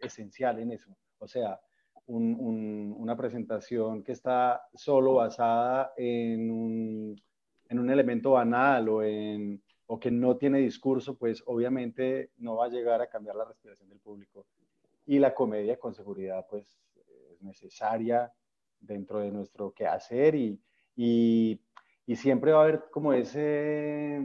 esencial 0.00 0.58
en 0.58 0.72
eso. 0.72 0.90
O 1.20 1.28
sea, 1.28 1.60
una 2.06 3.16
presentación 3.16 4.02
que 4.02 4.12
está 4.12 4.62
solo 4.74 5.14
basada 5.14 5.92
en 5.96 6.50
un, 6.50 7.22
en 7.68 7.78
un 7.78 7.90
elemento 7.90 8.32
banal 8.32 8.88
o, 8.88 9.02
en, 9.02 9.62
o 9.86 9.98
que 9.98 10.10
no 10.10 10.36
tiene 10.36 10.58
discurso, 10.58 11.16
pues 11.16 11.42
obviamente 11.46 12.30
no 12.38 12.56
va 12.56 12.66
a 12.66 12.68
llegar 12.68 13.00
a 13.00 13.08
cambiar 13.08 13.36
la 13.36 13.44
respiración 13.44 13.88
del 13.88 13.98
público. 13.98 14.46
Y 15.06 15.18
la 15.18 15.34
comedia, 15.34 15.78
con 15.78 15.94
seguridad, 15.94 16.46
pues 16.48 16.78
es 17.32 17.42
necesaria 17.42 18.32
dentro 18.78 19.18
de 19.18 19.30
nuestro 19.30 19.72
quehacer 19.72 20.34
y, 20.34 20.60
y, 20.96 21.60
siempre 22.14 22.52
va 22.52 22.60
a 22.60 22.62
haber 22.62 22.84
como 22.90 23.12
ese, 23.12 24.20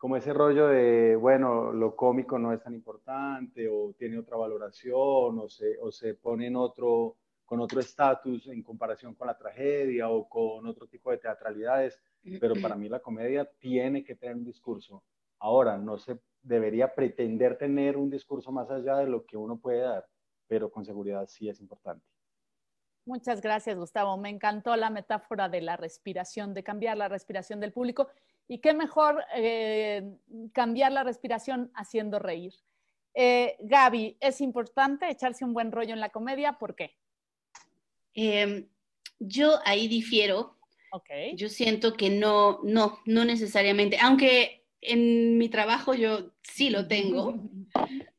como 0.00 0.16
ese 0.16 0.32
rollo 0.32 0.68
de, 0.68 1.14
bueno, 1.14 1.74
lo 1.74 1.94
cómico 1.94 2.38
no 2.38 2.54
es 2.54 2.62
tan 2.62 2.72
importante 2.72 3.68
o 3.68 3.92
tiene 3.98 4.18
otra 4.18 4.38
valoración 4.38 5.38
o 5.38 5.46
se, 5.46 5.76
o 5.78 5.92
se 5.92 6.14
pone 6.14 6.46
en 6.46 6.56
otro, 6.56 7.18
con 7.44 7.60
otro 7.60 7.80
estatus 7.80 8.46
en 8.46 8.62
comparación 8.62 9.14
con 9.14 9.26
la 9.26 9.36
tragedia 9.36 10.08
o 10.08 10.26
con 10.26 10.66
otro 10.66 10.86
tipo 10.86 11.10
de 11.10 11.18
teatralidades, 11.18 12.00
pero 12.40 12.54
para 12.62 12.76
mí 12.76 12.88
la 12.88 13.00
comedia 13.00 13.44
tiene 13.58 14.02
que 14.02 14.14
tener 14.14 14.36
un 14.36 14.44
discurso. 14.46 15.04
Ahora, 15.38 15.76
no 15.76 15.98
se 15.98 16.18
debería 16.40 16.94
pretender 16.94 17.58
tener 17.58 17.98
un 17.98 18.08
discurso 18.08 18.50
más 18.50 18.70
allá 18.70 18.96
de 18.96 19.06
lo 19.06 19.26
que 19.26 19.36
uno 19.36 19.58
puede 19.58 19.80
dar, 19.80 20.06
pero 20.46 20.70
con 20.70 20.86
seguridad 20.86 21.26
sí 21.26 21.50
es 21.50 21.60
importante. 21.60 22.06
Muchas 23.04 23.42
gracias, 23.42 23.76
Gustavo. 23.76 24.16
Me 24.16 24.30
encantó 24.30 24.76
la 24.76 24.88
metáfora 24.88 25.50
de 25.50 25.60
la 25.60 25.76
respiración, 25.76 26.54
de 26.54 26.62
cambiar 26.62 26.96
la 26.96 27.08
respiración 27.08 27.60
del 27.60 27.72
público. 27.72 28.08
Y 28.50 28.58
qué 28.58 28.74
mejor 28.74 29.24
eh, 29.32 30.02
cambiar 30.52 30.90
la 30.90 31.04
respiración 31.04 31.70
haciendo 31.72 32.18
reír. 32.18 32.52
Eh, 33.14 33.54
Gaby, 33.60 34.16
¿es 34.18 34.40
importante 34.40 35.08
echarse 35.08 35.44
un 35.44 35.54
buen 35.54 35.70
rollo 35.70 35.94
en 35.94 36.00
la 36.00 36.08
comedia? 36.08 36.54
¿Por 36.54 36.74
qué? 36.74 36.96
Em, 38.12 38.66
yo 39.20 39.60
ahí 39.64 39.86
difiero. 39.86 40.58
Okay. 40.90 41.36
Yo 41.36 41.48
siento 41.48 41.94
que 41.94 42.10
no, 42.10 42.58
no, 42.64 42.98
no 43.06 43.24
necesariamente, 43.24 43.98
aunque 44.02 44.66
en 44.80 45.38
mi 45.38 45.48
trabajo 45.48 45.94
yo 45.94 46.32
sí 46.42 46.70
lo 46.70 46.88
tengo, 46.88 47.38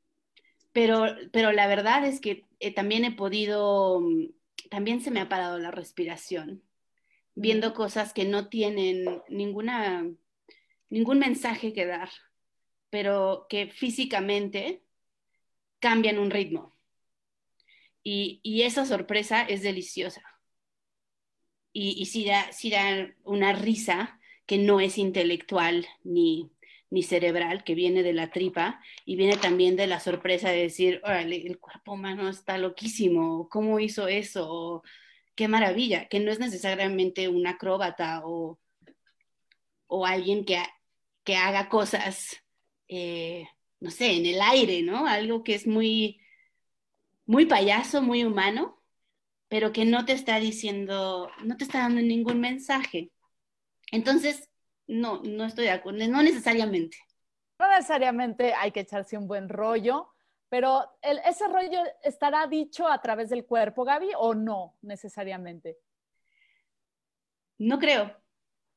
pero, 0.71 1.07
pero 1.33 1.51
la 1.51 1.67
verdad 1.67 2.05
es 2.05 2.21
que 2.21 2.45
eh, 2.61 2.73
también 2.73 3.03
he 3.03 3.11
podido 3.11 4.01
también 4.69 5.01
se 5.01 5.11
me 5.11 5.19
ha 5.19 5.27
parado 5.27 5.59
la 5.59 5.71
respiración, 5.71 6.63
viendo 7.41 7.74
cosas 7.74 8.13
que 8.13 8.24
no 8.24 8.50
tienen 8.50 9.21
ninguna, 9.27 10.07
ningún 10.89 11.17
mensaje 11.17 11.74
que 11.74 11.88
dar, 11.88 12.10
pero 12.91 13.48
que 13.50 13.67
físicamente 13.67 14.83
cambian 15.79 16.19
un 16.19 16.29
ritmo. 16.29 16.77
Y, 18.03 18.62
esa 18.63 18.86
sorpresa 18.86 19.43
es 19.43 19.63
deliciosa. 19.63 20.24
Y, 21.74 22.01
y 22.01 22.05
sí, 22.05 22.25
da, 22.25 22.50
da 22.71 23.15
una 23.24 23.53
risa 23.53 24.19
que 24.45 24.57
no 24.57 24.79
es 24.79 24.98
intelectual 24.98 25.88
ni, 26.03 26.51
ni 26.91 27.01
cerebral, 27.03 27.63
que 27.63 27.74
viene 27.74 28.03
de 28.03 28.13
la 28.13 28.29
tripa 28.29 28.81
y 29.05 29.15
viene 29.15 29.38
también 29.38 29.75
de 29.75 29.88
la 29.88 30.00
sorpresa 30.00 30.50
de 30.50 30.63
decir, 30.63 31.01
órale, 31.03 31.48
el 31.48 31.57
cuerpo 31.57 31.93
humano 31.93 32.29
está 32.29 32.57
loquísimo, 32.57 33.50
¿cómo 33.50 33.79
hizo 33.79 34.07
eso? 34.07 34.83
Qué 35.41 35.48
maravilla, 35.48 36.07
que 36.07 36.19
no 36.19 36.29
es 36.29 36.38
necesariamente 36.38 37.27
un 37.27 37.48
acróbata 37.48 38.21
o, 38.24 38.60
o 39.88 40.05
alguien 40.05 40.45
que, 40.45 40.62
que 41.24 41.36
haga 41.36 41.67
cosas, 41.67 42.38
eh, 42.88 43.48
no 43.79 43.89
sé, 43.89 44.17
en 44.17 44.27
el 44.27 44.39
aire, 44.39 44.83
¿no? 44.83 45.07
Algo 45.07 45.43
que 45.43 45.55
es 45.55 45.65
muy, 45.65 46.21
muy 47.25 47.48
payaso, 47.48 48.03
muy 48.03 48.24
humano, 48.24 48.83
pero 49.48 49.71
que 49.74 49.83
no 49.83 50.05
te 50.05 50.13
está 50.13 50.39
diciendo, 50.39 51.31
no 51.43 51.57
te 51.57 51.63
está 51.63 51.79
dando 51.79 52.01
ningún 52.03 52.39
mensaje. 52.39 53.12
Entonces, 53.91 54.48
no, 54.86 55.24
no 55.24 55.45
estoy 55.45 55.65
de 55.65 55.71
acuerdo, 55.71 56.07
no 56.07 56.21
necesariamente. 56.21 56.98
No 57.57 57.67
necesariamente 57.67 58.53
hay 58.53 58.71
que 58.71 58.81
echarse 58.81 59.17
un 59.17 59.27
buen 59.27 59.50
rollo, 59.50 60.11
pero 60.51 60.84
¿ese 61.01 61.48
rollo 61.48 61.79
estará 62.03 62.46
dicho 62.46 62.86
a 62.86 63.01
través 63.01 63.29
del 63.29 63.46
cuerpo, 63.46 63.86
Gaby, 63.86 64.10
o 64.17 64.36
no 64.36 64.75
necesariamente? 64.81 65.77
No 67.58 67.79
creo. 67.79 68.12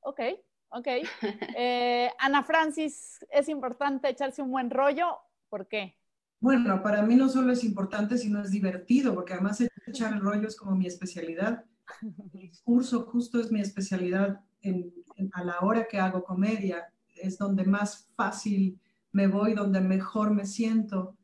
Ok, 0.02 0.20
ok. 0.68 0.86
Eh, 1.58 2.12
Ana 2.20 2.44
Francis, 2.44 3.26
¿es 3.28 3.48
importante 3.48 4.08
echarse 4.08 4.40
un 4.40 4.52
buen 4.52 4.70
rollo? 4.70 5.18
¿Por 5.48 5.66
qué? 5.66 5.98
Bueno, 6.38 6.80
para 6.80 7.02
mí 7.02 7.16
no 7.16 7.28
solo 7.28 7.52
es 7.52 7.64
importante, 7.64 8.18
sino 8.18 8.40
es 8.40 8.52
divertido, 8.52 9.12
porque 9.12 9.32
además 9.32 9.60
echar 9.88 10.12
el 10.12 10.20
rollo 10.20 10.46
es 10.46 10.54
como 10.54 10.76
mi 10.76 10.86
especialidad. 10.86 11.64
El 12.34 12.40
discurso 12.50 13.04
justo 13.06 13.40
es 13.40 13.50
mi 13.50 13.60
especialidad 13.60 14.40
a 15.32 15.44
la 15.44 15.58
hora 15.58 15.88
que 15.88 15.98
hago 15.98 16.22
comedia, 16.22 16.92
es 17.16 17.36
donde 17.36 17.64
más 17.64 18.08
fácil 18.14 18.78
me 19.10 19.26
voy, 19.26 19.54
donde 19.54 19.80
mejor 19.80 20.30
me 20.30 20.46
siento. 20.46 21.16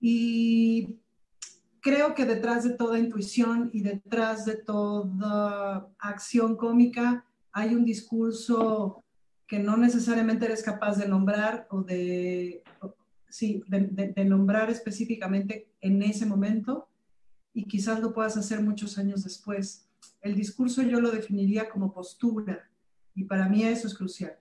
Y 0.00 1.00
creo 1.80 2.14
que 2.14 2.24
detrás 2.24 2.64
de 2.64 2.74
toda 2.74 2.98
intuición 2.98 3.70
y 3.72 3.80
detrás 3.82 4.44
de 4.44 4.56
toda 4.56 5.88
acción 5.98 6.56
cómica 6.56 7.24
hay 7.52 7.74
un 7.74 7.84
discurso 7.84 9.02
que 9.46 9.58
no 9.58 9.76
necesariamente 9.76 10.44
eres 10.44 10.62
capaz 10.62 10.98
de 10.98 11.08
nombrar 11.08 11.66
o 11.70 11.82
de, 11.82 12.62
sí, 13.28 13.62
de, 13.66 14.24
nombrar 14.24 14.70
específicamente 14.70 15.72
en 15.80 16.02
ese 16.02 16.26
momento 16.26 16.88
y 17.54 17.64
quizás 17.64 18.00
lo 18.00 18.12
puedas 18.12 18.36
hacer 18.36 18.60
muchos 18.60 18.98
años 18.98 19.24
después. 19.24 19.88
El 20.20 20.34
discurso 20.34 20.82
yo 20.82 21.00
lo 21.00 21.10
definiría 21.10 21.68
como 21.68 21.92
postura, 21.92 22.68
y 23.14 23.24
para 23.24 23.48
mí 23.48 23.64
eso 23.64 23.88
es 23.88 23.94
crucial. 23.94 24.38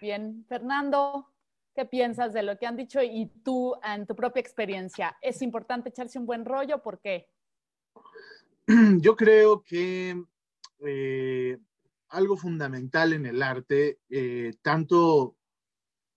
Bien, 0.00 0.44
Fernando, 0.48 1.28
¿qué 1.76 1.84
piensas 1.84 2.32
de 2.32 2.42
lo 2.42 2.58
que 2.58 2.66
han 2.66 2.76
dicho 2.76 3.00
y 3.02 3.30
tú 3.44 3.74
en 3.84 4.06
tu 4.06 4.16
propia 4.16 4.40
experiencia? 4.40 5.16
¿Es 5.20 5.42
importante 5.42 5.90
echarse 5.90 6.18
un 6.18 6.24
buen 6.24 6.46
rollo? 6.46 6.82
¿Por 6.82 6.98
qué? 7.00 7.28
Yo 9.00 9.14
creo 9.14 9.62
que 9.62 10.24
eh, 10.80 11.58
algo 12.08 12.36
fundamental 12.38 13.12
en 13.12 13.26
el 13.26 13.42
arte, 13.42 13.98
eh, 14.08 14.54
tanto, 14.62 15.36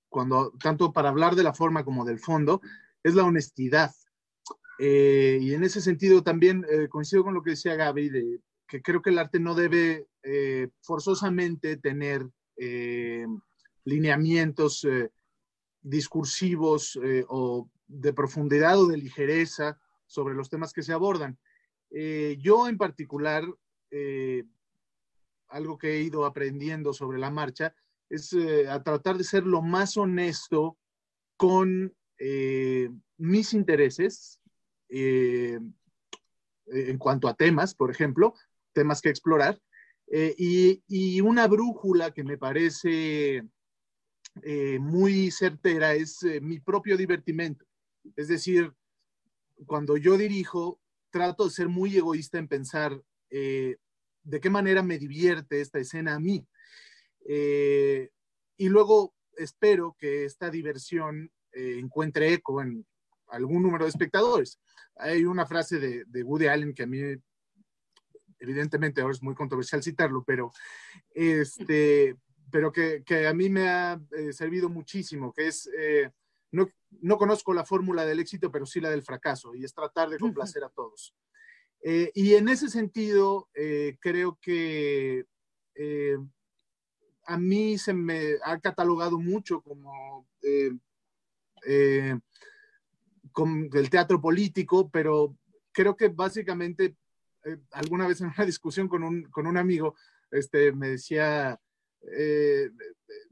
cuando, 0.08 0.54
tanto 0.64 0.94
para 0.94 1.10
hablar 1.10 1.36
de 1.36 1.44
la 1.44 1.54
forma 1.54 1.84
como 1.84 2.06
del 2.06 2.20
fondo, 2.20 2.62
es 3.04 3.14
la 3.14 3.26
honestidad. 3.26 3.92
Eh, 4.80 5.40
y 5.42 5.54
en 5.54 5.66
ese 5.66 5.82
sentido 5.82 6.24
también 6.24 6.66
coincido 6.90 7.26
con 7.26 7.34
lo 7.34 7.44
que 7.44 7.52
decía 7.52 7.76
Gaby, 7.76 8.10
de 8.10 8.40
que 8.66 8.82
creo 8.82 9.02
que 9.02 9.10
el 9.10 9.20
arte 9.20 9.42
no 9.42 9.56
debe 9.56 10.08
forzosamente 10.82 11.76
tener 11.76 12.26
lineamientos 13.84 14.86
discursivos 15.82 17.00
o 17.28 17.70
de 17.88 18.14
profundidad 18.14 18.80
o 18.80 18.88
de 18.88 18.98
ligereza 18.98 19.80
sobre 20.06 20.36
los 20.36 20.50
temas 20.50 20.74
que 20.74 20.84
se 20.84 20.94
abordan. 20.94 21.38
yo 21.90 22.68
en 22.68 22.78
particular 22.78 23.44
algo 25.50 25.78
que 25.78 25.96
he 25.96 26.02
ido 26.02 26.26
aprendiendo 26.26 26.94
sobre 26.94 27.20
la 27.20 27.32
marcha, 27.32 27.74
es 28.10 28.34
eh, 28.34 28.68
a 28.68 28.82
tratar 28.82 29.18
de 29.18 29.24
ser 29.24 29.46
lo 29.46 29.62
más 29.62 29.98
honesto 29.98 30.78
con 31.38 31.94
eh, 32.18 32.90
mis 33.18 33.54
intereses 33.54 34.40
eh, 34.90 35.60
en 36.68 36.98
cuanto 36.98 37.28
a 37.28 37.34
temas, 37.34 37.74
por 37.74 37.92
ejemplo, 37.92 38.34
temas 38.74 39.02
que 39.02 39.10
explorar, 39.10 39.60
y, 40.12 41.22
una 41.22 41.48
brújula 41.48 42.12
que 42.12 42.24
me 42.24 42.38
parece 42.38 43.44
muy 44.80 45.32
certera 45.32 45.94
es 45.94 46.20
mi 46.42 46.60
propio 46.60 46.98
divertimento. 46.98 47.66
Es 48.16 48.28
decir, 48.28 48.74
cuando 49.66 49.98
yo 49.98 50.18
dirijo, 50.18 50.80
trato 51.10 51.46
de 51.46 51.52
ser 51.52 51.68
muy 51.68 51.96
egoísta 51.98 52.38
en 52.38 52.48
pensar 52.48 53.02
de 53.30 54.40
qué 54.40 54.50
manera 54.50 54.84
me 54.84 54.98
divierte 54.98 55.62
esta 55.62 55.80
escena 55.80 56.16
a 56.16 56.20
mí. 56.20 56.46
Eh, 57.26 58.10
y 58.58 58.70
luego 58.70 59.14
espero 59.38 59.96
que 59.98 60.26
esta 60.26 60.50
diversión 60.50 61.32
eh, 61.52 61.78
encuentre 61.80 62.34
eco 62.34 62.62
en 62.62 62.86
algún 63.30 63.64
número 63.64 63.86
de 63.86 63.90
espectadores. 63.90 64.60
Hay 64.96 65.26
una 65.26 65.46
frase 65.46 65.80
de, 65.80 66.24
Woody 66.24 66.48
Allen 66.48 66.74
que 66.74 66.84
a 66.84 66.88
mí, 66.88 67.00
evidentemente 68.40 69.02
ahora 69.02 69.14
es 69.14 69.24
muy 69.24 69.34
controversial 69.34 69.82
citarlo, 69.82 70.24
pero, 70.26 70.52
este, 71.12 72.16
pero 72.52 72.72
que, 72.72 73.04
a 73.28 73.34
mí 73.34 73.50
me 73.50 73.70
ha 73.70 74.00
eh, 74.12 74.34
servido 74.34 74.70
muchísimo, 74.70 75.34
que 75.34 75.48
es, 75.48 75.70
no, 76.52 76.70
no 77.02 77.18
conozco 77.18 77.54
la 77.54 77.66
fórmula 77.66 78.06
del 78.06 78.20
éxito, 78.20 78.52
pero 78.52 78.66
sí 78.66 78.80
la 78.80 78.90
del 78.90 79.04
fracaso, 79.04 79.56
y 79.56 79.64
es 79.64 79.74
tratar 79.74 80.10
de 80.10 80.18
complacer 80.18 80.64
a 80.64 80.70
todos. 80.70 81.14
Eh, 81.82 82.12
y 82.14 82.36
en 82.36 82.50
ese 82.50 82.70
sentido, 82.70 83.50
eh, 83.54 83.98
creo 84.00 84.38
que 84.42 85.26
eh, 85.76 86.18
a 87.26 87.38
mí 87.38 87.78
se 87.78 87.94
me 87.94 88.36
ha 88.44 88.60
catalogado 88.60 89.20
mucho 89.20 89.62
como, 89.62 90.28
el 91.62 92.20
teatro 93.90 94.20
político, 94.20 94.90
pero 94.90 95.36
creo 95.72 95.96
que 95.96 96.10
básicamente 96.10 96.96
alguna 97.72 98.08
vez 98.08 98.22
en 98.22 98.28
una 98.28 98.36
discusión 98.46 98.88
con 98.88 99.04
un, 99.04 99.24
con 99.24 99.48
un 99.48 99.58
amigo, 99.58 99.96
este, 100.32 100.72
me 100.74 100.90
decía, 100.90 101.60
eh, 102.02 102.70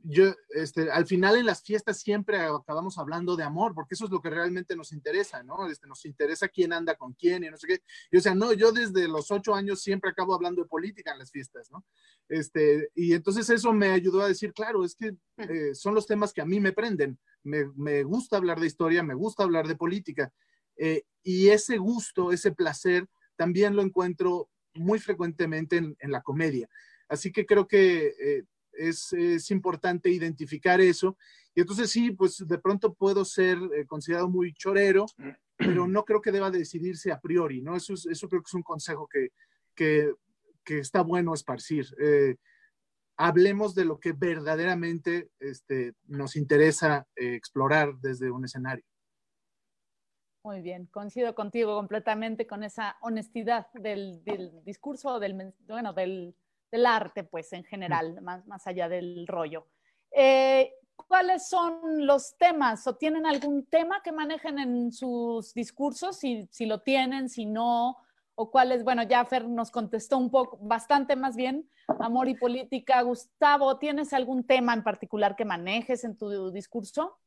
yo, 0.03 0.33
este, 0.50 0.91
al 0.91 1.05
final 1.05 1.38
en 1.38 1.45
las 1.45 1.63
fiestas 1.63 2.00
siempre 2.00 2.38
acabamos 2.38 2.97
hablando 2.97 3.36
de 3.36 3.43
amor, 3.43 3.74
porque 3.74 3.95
eso 3.95 4.05
es 4.05 4.12
lo 4.12 4.21
que 4.21 4.29
realmente 4.29 4.75
nos 4.75 4.91
interesa, 4.91 5.43
¿no? 5.43 5.69
Este, 5.69 5.88
nos 5.88 6.05
interesa 6.05 6.47
quién 6.47 6.74
anda 6.74 6.95
con 6.95 7.13
quién 7.13 7.43
y 7.43 7.50
no 7.50 7.57
sé 7.57 7.67
qué. 7.67 7.81
Y 8.12 8.17
o 8.17 8.21
sea, 8.21 8.36
no, 8.36 8.53
yo 8.53 8.71
desde 8.71 9.07
los 9.07 9.31
ocho 9.31 9.55
años 9.55 9.81
siempre 9.81 10.12
acabo 10.12 10.33
hablando 10.33 10.62
de 10.62 10.67
política 10.67 11.12
en 11.12 11.19
las 11.19 11.31
fiestas, 11.31 11.71
¿no? 11.71 11.86
Este, 12.29 12.89
y 12.95 13.13
entonces 13.13 13.50
eso 13.50 13.74
me 13.74 13.89
ayudó 13.91 14.21
a 14.21 14.27
decir, 14.27 14.53
claro, 14.53 14.83
es 14.83 14.95
que 14.95 15.15
eh, 15.38 15.74
son 15.74 15.95
los 15.95 16.05
temas 16.05 16.33
que 16.33 16.41
a 16.41 16.45
mí 16.45 16.59
me 16.59 16.73
prenden. 16.73 17.17
Me, 17.43 17.65
me, 17.75 18.03
gusta 18.03 18.38
hablar 18.38 18.60
de 18.60 18.67
historia, 18.67 19.03
me 19.03 19.13
gusta 19.13 19.43
hablar 19.43 19.67
de 19.67 19.75
política. 19.75 20.32
Eh, 20.75 21.03
y 21.23 21.49
ese 21.49 21.77
gusto, 21.77 22.32
ese 22.32 22.51
placer, 22.51 23.08
también 23.36 23.75
lo 23.75 23.82
encuentro 23.82 24.49
muy 24.73 24.99
frecuentemente 24.99 25.77
en, 25.77 25.95
en 25.99 26.12
la 26.12 26.21
comedia. 26.21 26.69
Así 27.10 27.32
que 27.32 27.45
creo 27.45 27.67
que 27.67 28.45
es, 28.77 29.51
importante 29.51 30.09
identificar 30.09 30.79
eso. 30.81 31.17
Y 31.55 31.61
entonces 31.61 31.89
sí, 31.89 32.11
pues 32.11 32.45
de 32.47 32.57
pronto 32.59 32.93
puedo 32.93 33.25
ser 33.25 33.57
eh, 33.75 33.85
considerado 33.85 34.29
muy 34.29 34.53
chorero, 34.53 35.05
pero 35.57 35.87
no 35.87 36.03
creo 36.05 36.21
que 36.21 36.31
deba 36.31 36.51
decidirse 36.51 37.11
a 37.11 37.19
priori, 37.19 37.61
¿no? 37.61 37.75
Eso, 37.75 37.93
eso 37.93 38.29
creo 38.29 38.41
que 38.41 38.49
es 38.49 38.53
un 38.53 38.63
consejo 38.63 39.07
que, 39.07 39.29
que, 39.75 40.13
está 40.79 41.01
bueno 41.01 41.33
esparcir. 41.33 41.85
Eh, 41.99 42.35
hablemos 43.15 43.73
de 43.73 43.85
lo 43.85 43.99
que 43.99 44.11
verdaderamente 44.11 45.29
este, 45.39 45.93
nos 46.05 46.35
interesa 46.35 47.07
eh, 47.15 47.35
explorar 47.35 47.95
desde 48.01 48.29
un 48.29 48.45
escenario. 48.45 48.85
Muy 50.43 50.61
bien, 50.61 50.85
coincido 50.85 51.35
contigo 51.35 51.75
completamente 51.75 52.47
con 52.47 52.63
esa 52.63 52.95
honestidad 53.01 53.67
del, 53.73 54.23
del 54.23 54.63
discurso, 54.63 55.19
del, 55.19 55.53
bueno, 55.67 55.93
del, 55.93 56.35
del 56.71 56.86
arte, 56.86 57.23
pues 57.23 57.53
en 57.53 57.63
general, 57.63 58.21
más, 58.21 58.45
más 58.47 58.65
allá 58.67 58.89
del 58.89 59.25
rollo. 59.27 59.67
Eh, 60.12 60.73
¿Cuáles 60.95 61.47
son 61.47 62.06
los 62.06 62.38
temas 62.38 62.86
o 62.88 62.95
tienen 62.95 63.25
algún 63.25 63.65
tema 63.65 64.01
que 64.03 64.12
manejen 64.12 64.60
en 64.60 64.91
sus 64.91 65.53
discursos? 65.53 66.17
Si, 66.17 66.47
si 66.51 66.65
lo 66.65 66.82
tienen, 66.82 67.30
si 67.30 67.45
no, 67.45 67.97
o 68.36 68.51
cuáles, 68.51 68.84
bueno, 68.84 69.03
ya 69.03 69.25
Fer 69.25 69.47
nos 69.47 69.71
contestó 69.71 70.17
un 70.17 70.30
poco, 70.30 70.60
bastante 70.62 71.15
más 71.15 71.36
bien, 71.36 71.67
amor 71.99 72.27
y 72.27 72.36
política. 72.36 73.01
Gustavo, 73.01 73.77
¿tienes 73.80 74.13
algún 74.13 74.45
tema 74.45 74.73
en 74.73 74.84
particular 74.84 75.36
que 75.36 75.45
manejes 75.45 76.03
en 76.03 76.17
tu 76.17 76.51
discurso? 76.51 77.17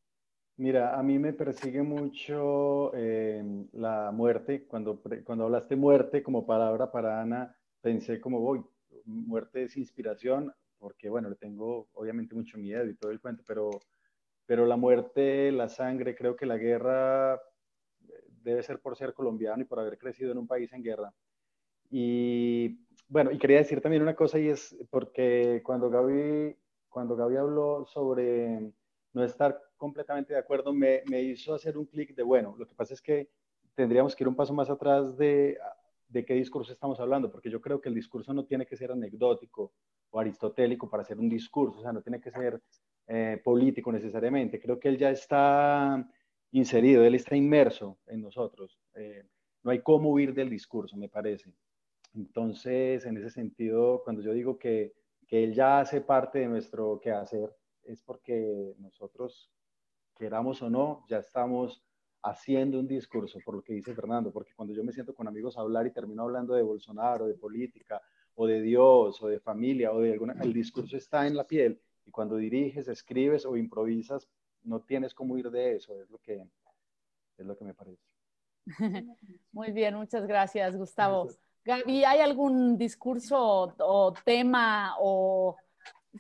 Mira, 0.57 0.99
a 0.99 1.03
mí 1.03 1.19
me 1.19 1.33
persigue 1.33 1.83
mucho 1.83 2.93
eh, 2.95 3.43
la 3.73 4.13
muerte. 4.13 4.67
Cuando, 4.67 5.03
cuando 5.25 5.45
hablaste 5.45 5.75
muerte 5.75 6.23
como 6.23 6.47
palabra 6.47 6.93
para 6.93 7.21
Ana, 7.21 7.57
pensé 7.81 8.21
como 8.21 8.41
voy, 8.41 8.63
muerte 9.05 9.65
es 9.65 9.77
inspiración, 9.77 10.53
porque 10.79 11.09
bueno, 11.09 11.29
le 11.29 11.37
tengo 11.37 11.89
obviamente 11.93 12.35
mucho 12.35 12.59
miedo 12.59 12.87
y 12.87 12.95
todo 12.95 13.11
el 13.11 13.21
cuento, 13.21 13.43
pero, 13.47 13.71
pero 14.47 14.67
la 14.67 14.77
muerte, 14.77 15.53
la 15.53 15.69
sangre, 15.69 16.15
creo 16.15 16.37
que 16.37 16.47
la 16.47 16.57
guerra 16.57 17.41
debe 18.43 18.63
ser 18.63 18.81
por 18.81 18.97
ser 18.97 19.15
colombiano 19.15 19.63
y 19.63 19.67
por 19.67 19.81
haber 19.81 19.99
crecido 19.99 20.33
en 20.33 20.39
un 20.39 20.47
país 20.47 20.73
en 20.73 20.83
guerra. 20.83 21.13
Y 21.91 22.81
bueno, 23.09 23.31
y 23.33 23.39
quería 23.39 23.59
decir 23.59 23.81
también 23.81 24.03
una 24.03 24.15
cosa 24.15 24.39
y 24.39 24.49
es 24.49 24.77
porque 24.91 25.61
cuando 25.65 25.91
Gaby, 25.91 26.57
cuando 26.89 27.17
Gaby 27.17 27.37
habló 27.37 27.85
sobre 27.87 28.73
no 29.13 29.25
estar 29.25 29.61
completamente 29.77 30.33
de 30.33 30.39
acuerdo, 30.39 30.73
me, 30.73 31.03
me 31.07 31.21
hizo 31.23 31.55
hacer 31.55 31.77
un 31.77 31.87
clic 31.87 32.15
de, 32.15 32.23
bueno, 32.23 32.55
lo 32.57 32.67
que 32.67 32.75
pasa 32.75 32.95
es 32.95 33.03
que 33.03 33.31
tendríamos 33.75 34.15
que 34.15 34.25
ir 34.25 34.29
un 34.29 34.37
paso 34.37 34.55
más 34.55 34.71
atrás 34.71 35.17
de 35.17 35.59
de 36.11 36.25
qué 36.25 36.35
discurso 36.35 36.73
estamos 36.73 36.99
hablando, 36.99 37.31
porque 37.31 37.51
yo 37.51 37.61
creo 37.61 37.81
que 37.81 37.89
el 37.89 37.95
discurso 37.95 38.35
no 38.35 38.45
tiene 38.45 38.67
que 38.67 38.77
ser 38.77 38.91
anecdótico 38.91 39.73
o 40.11 40.19
aristotélico 40.19 40.91
para 40.91 41.05
ser 41.05 41.19
un 41.19 41.29
discurso, 41.29 41.79
o 41.79 41.83
sea, 41.83 41.93
no 41.93 42.03
tiene 42.03 42.21
que 42.21 42.33
ser 42.33 42.61
eh, 43.07 43.41
político 43.43 43.93
necesariamente. 43.93 44.61
Creo 44.61 44.79
que 44.79 44.89
él 44.89 44.99
ya 44.99 45.11
está 45.11 46.05
inserido, 46.51 47.05
él 47.05 47.15
está 47.15 47.37
inmerso 47.37 47.99
en 48.07 48.23
nosotros. 48.23 48.79
Eh, 48.95 49.25
no 49.63 49.71
hay 49.71 49.83
cómo 49.83 50.11
huir 50.11 50.35
del 50.35 50.51
discurso, 50.51 50.97
me 50.97 51.09
parece. 51.09 51.53
Entonces, 52.15 53.07
en 53.07 53.17
ese 53.17 53.31
sentido, 53.31 54.03
cuando 54.03 54.21
yo 54.21 54.33
digo 54.33 54.59
que, 54.59 54.95
que 55.29 55.45
él 55.45 55.55
ya 55.55 55.79
hace 55.79 56.01
parte 56.01 56.41
de 56.41 56.49
nuestro 56.49 56.99
quehacer, 57.01 57.55
es 57.85 58.03
porque 58.03 58.75
nosotros, 58.79 59.53
queramos 60.17 60.61
o 60.61 60.69
no, 60.69 61.05
ya 61.09 61.19
estamos 61.19 61.85
haciendo 62.23 62.79
un 62.79 62.87
discurso, 62.87 63.39
por 63.45 63.55
lo 63.55 63.63
que 63.63 63.73
dice 63.73 63.95
Fernando, 63.95 64.31
porque 64.31 64.53
cuando 64.55 64.75
yo 64.75 64.85
me 64.85 64.93
siento 64.93 65.15
con 65.15 65.27
amigos 65.27 65.57
a 65.57 65.63
hablar 65.63 65.87
y 65.87 65.91
termino 65.91 66.23
hablando 66.23 66.55
de 66.55 66.63
Bolsonaro, 66.63 67.27
de 67.27 67.35
política, 67.35 68.01
o 68.35 68.47
de 68.47 68.61
Dios, 68.61 69.23
o 69.23 69.29
de 69.29 69.41
familia, 69.41 69.93
o 69.93 70.01
de 70.01 70.13
alguna, 70.13 70.35
el 70.41 70.53
discurso 70.53 70.97
está 70.97 71.27
en 71.27 71.37
la 71.37 71.47
piel, 71.47 71.81
y 72.05 72.11
cuando 72.11 72.37
diriges, 72.37 72.89
escribes 72.89 73.45
o 73.47 73.57
improvisas, 73.57 74.29
no 74.65 74.81
tienes 74.81 75.15
cómo 75.15 75.39
ir 75.39 75.51
de 75.51 75.77
eso, 75.77 76.01
es 76.01 76.11
lo 76.11 76.19
que, 76.19 76.43
es 77.39 77.47
lo 77.47 77.57
que 77.57 77.65
me 77.65 77.75
parece. 77.75 78.03
Muy 79.53 79.73
bien, 79.73 79.95
muchas 79.95 80.27
gracias, 80.27 80.77
Gustavo. 80.77 81.29
Gaby, 81.65 82.05
¿hay 82.05 82.21
algún 82.21 82.79
discurso 82.79 83.75
o 83.79 84.15
tema 84.25 84.95
o 84.99 85.57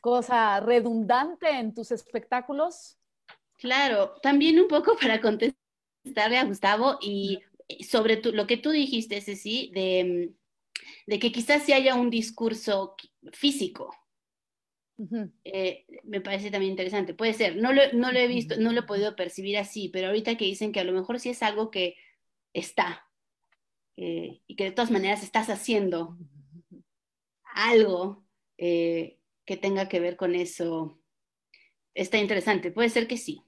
cosa 0.00 0.60
redundante 0.60 1.48
en 1.48 1.74
tus 1.74 1.90
espectáculos? 1.90 2.98
Claro, 3.56 4.14
también 4.22 4.58
un 4.58 4.68
poco 4.68 4.96
para 5.00 5.20
contestar 5.20 5.59
contestarle 6.02 6.38
a 6.38 6.44
Gustavo 6.44 6.98
y 7.00 7.40
sobre 7.86 8.20
lo 8.32 8.46
que 8.46 8.56
tú 8.56 8.70
dijiste, 8.70 9.20
Ceci, 9.20 9.70
de, 9.74 10.32
de 11.06 11.18
que 11.18 11.32
quizás 11.32 11.62
si 11.62 11.72
haya 11.72 11.94
un 11.94 12.10
discurso 12.10 12.96
físico. 13.32 13.94
Eh, 15.44 15.86
me 16.04 16.20
parece 16.20 16.50
también 16.50 16.72
interesante. 16.72 17.14
Puede 17.14 17.32
ser, 17.32 17.56
no 17.56 17.72
lo, 17.72 17.82
no 17.94 18.12
lo 18.12 18.18
he 18.18 18.26
visto, 18.26 18.56
no 18.58 18.72
lo 18.72 18.80
he 18.80 18.86
podido 18.86 19.16
percibir 19.16 19.56
así, 19.56 19.88
pero 19.88 20.08
ahorita 20.08 20.36
que 20.36 20.44
dicen 20.44 20.72
que 20.72 20.80
a 20.80 20.84
lo 20.84 20.92
mejor 20.92 21.18
sí 21.20 21.30
es 21.30 21.42
algo 21.42 21.70
que 21.70 21.96
está 22.52 23.06
eh, 23.96 24.42
y 24.46 24.56
que 24.56 24.64
de 24.64 24.72
todas 24.72 24.90
maneras 24.90 25.22
estás 25.22 25.48
haciendo 25.48 26.18
algo 27.54 28.24
eh, 28.58 29.18
que 29.46 29.56
tenga 29.56 29.88
que 29.88 30.00
ver 30.00 30.16
con 30.16 30.34
eso 30.34 31.00
está 31.94 32.18
interesante. 32.18 32.70
Puede 32.70 32.90
ser 32.90 33.06
que 33.06 33.16
sí. 33.16 33.42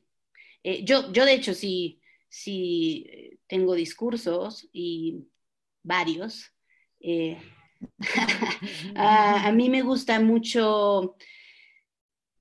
Yo, 0.84 1.12
yo, 1.12 1.24
de 1.24 1.34
hecho, 1.34 1.54
sí, 1.54 2.01
sí 2.32 3.38
tengo 3.46 3.74
discursos 3.74 4.66
y 4.72 5.28
varios. 5.82 6.50
a, 8.96 9.46
a, 9.46 9.52
mí 9.52 9.68
me 9.68 9.82
gusta 9.82 10.18
mucho 10.18 11.16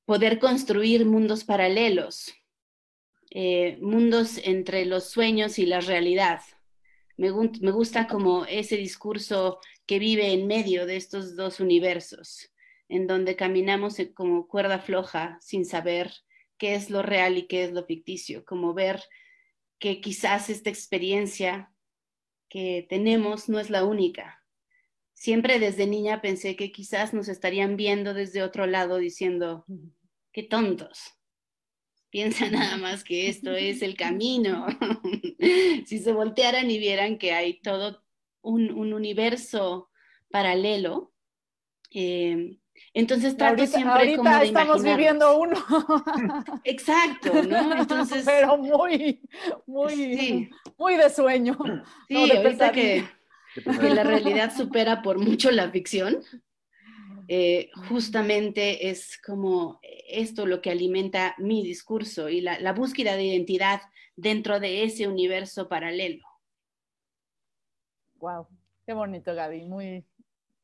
poder 0.05 0.39
construir 0.39 1.05
mundos 1.05 1.43
paralelos, 1.43 2.33
mundos 3.81 4.39
entre 4.43 4.85
los 4.85 5.09
sueños 5.09 5.59
y 5.59 5.65
la 5.65 5.81
realidad. 5.81 6.41
Me, 7.17 7.29
gusta 7.29 8.07
como 8.07 8.45
ese 8.45 8.77
discurso 8.77 9.59
que 9.85 9.99
vive 9.99 10.31
en 10.31 10.47
medio 10.47 10.85
de 10.85 10.95
estos 10.95 11.35
dos 11.35 11.59
universos, 11.59 12.51
en 12.87 13.07
donde 13.07 13.35
caminamos 13.35 13.97
como 14.13 14.47
cuerda 14.47 14.79
floja 14.79 15.37
sin 15.41 15.65
saber 15.65 16.11
qué 16.57 16.75
es 16.75 16.89
lo 16.89 17.01
real 17.01 17.37
y 17.37 17.47
qué 17.47 17.63
es 17.63 17.73
lo 17.73 17.83
ficticio, 17.83 18.45
como 18.45 18.73
ver 18.73 19.01
que 19.81 19.99
quizás 19.99 20.49
esta 20.51 20.69
experiencia 20.69 21.73
que 22.47 22.85
tenemos 22.87 23.49
no 23.49 23.59
es 23.59 23.71
la 23.71 23.83
única. 23.83 24.45
Siempre 25.13 25.57
desde 25.57 25.87
niña 25.87 26.21
pensé 26.21 26.55
que 26.55 26.71
quizás 26.71 27.15
nos 27.15 27.27
estarían 27.27 27.77
viendo 27.77 28.13
desde 28.13 28.43
otro 28.43 28.67
lado 28.67 28.97
diciendo, 28.97 29.65
qué 30.31 30.43
tontos, 30.43 31.17
piensa 32.11 32.51
nada 32.51 32.77
más 32.77 33.03
que 33.03 33.27
esto 33.27 33.53
es 33.53 33.81
el 33.81 33.97
camino. 33.97 34.67
si 35.87 35.97
se 35.97 36.13
voltearan 36.13 36.69
y 36.69 36.77
vieran 36.77 37.17
que 37.17 37.31
hay 37.31 37.59
todo 37.59 38.03
un, 38.41 38.93
universo 38.93 39.89
paralelo, 40.29 41.11
eh, 41.89 42.59
entonces 42.93 43.37
trato 43.37 43.65
siempre 43.65 43.91
ahorita 43.91 44.17
como 44.17 44.37
de 44.37 44.45
estamos 44.45 44.83
viviendo 44.83 45.37
uno. 45.39 45.55
Exacto, 46.63 47.43
¿no? 47.43 47.77
Entonces, 47.79 48.23
pero 48.25 48.57
muy, 48.57 49.21
muy, 49.65 50.49
muy 50.77 50.95
de 50.97 51.09
sueño. 51.09 51.57
Sí, 52.07 52.31
ahorita 52.37 52.71
que, 52.71 53.05
que 53.53 53.89
la 53.89 54.03
realidad 54.03 54.53
supera 54.55 55.01
por 55.01 55.19
mucho 55.19 55.51
la 55.51 55.69
ficción. 55.71 56.21
Eh, 57.33 57.69
justamente 57.87 58.89
es 58.89 59.17
como 59.25 59.79
esto 60.09 60.45
lo 60.45 60.61
que 60.61 60.69
alimenta 60.69 61.33
mi 61.37 61.63
discurso 61.63 62.27
y 62.27 62.41
la, 62.41 62.73
búsqueda 62.73 63.15
de 63.15 63.23
identidad 63.23 63.79
dentro 64.17 64.59
de 64.59 64.83
ese 64.83 65.07
universo 65.07 65.69
paralelo. 65.69 66.25
Wow, 68.15 68.47
qué 68.85 68.93
bonito, 68.93 69.33
Gaby, 69.33 69.65
muy, 69.65 70.05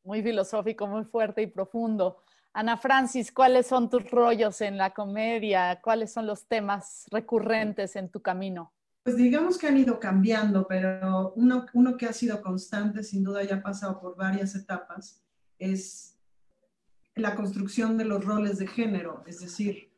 muy 0.08 0.24
filosófico, 0.24 0.88
muy 0.88 1.04
fuerte 1.04 1.41
y 1.41 1.48
profundo. 1.48 2.24
Ana 2.54 2.78
Francis, 2.78 3.32
¿cuáles 3.32 3.67
son 3.67 3.89
tus 3.89 4.10
rollos 4.10 4.62
en 4.62 4.78
la 4.78 4.91
comedia? 4.91 5.80
¿Cuáles 5.84 6.13
son 6.13 6.26
los 6.26 6.48
temas 6.48 7.06
recurrentes 7.12 7.96
en 7.98 8.10
tu 8.10 8.22
camino? 8.22 8.74
Pues 9.04 9.17
digamos 9.17 9.58
que 9.58 9.67
han 9.67 9.78
ido 9.78 10.00
cambiando, 10.00 10.65
pero 10.65 11.34
uno, 11.36 11.65
uno 11.74 11.98
que 11.98 12.08
ha 12.08 12.13
sido 12.13 12.41
constante, 12.41 13.04
sin 13.04 13.24
duda 13.24 13.43
ya 13.43 13.58
ha 13.58 13.62
pasado 13.62 14.00
por 14.00 14.15
varias 14.15 14.56
etapas, 14.56 15.22
es 15.60 16.17
la 17.15 17.36
construcción 17.36 17.98
de 17.98 18.06
los 18.06 18.24
roles 18.24 18.58
de 18.58 18.67
género, 18.67 19.24
es 19.26 19.39
decir, 19.39 19.91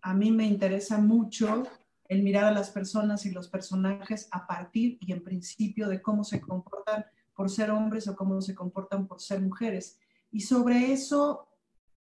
a 0.00 0.14
mí 0.14 0.30
me 0.30 0.44
interesa 0.46 0.98
mucho 0.98 1.64
el 2.08 2.22
mirar 2.22 2.44
a 2.44 2.52
las 2.52 2.70
personas 2.70 3.26
y 3.26 3.30
los 3.30 3.48
personajes 3.48 4.28
a 4.30 4.46
partir 4.46 4.98
y 5.00 5.12
en 5.12 5.22
principio 5.22 5.88
de 5.88 6.00
cómo 6.00 6.24
se 6.24 6.40
comportan 6.40 7.04
por 7.36 7.50
ser 7.50 7.70
hombres 7.70 8.08
o 8.08 8.16
cómo 8.16 8.40
se 8.40 8.54
comportan 8.54 9.06
por 9.06 9.20
ser 9.20 9.40
mujeres. 9.40 9.98
Y 10.32 10.40
sobre 10.40 10.92
eso, 10.92 11.46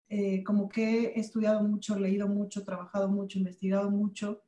eh, 0.09 0.43
como 0.45 0.69
que 0.69 1.07
he 1.09 1.21
estudiado 1.21 1.63
mucho, 1.63 1.99
leído 1.99 2.29
mucho, 2.29 2.65
trabajado 2.65 3.09
mucho, 3.09 3.39
investigado 3.39 3.91
mucho, 3.91 4.41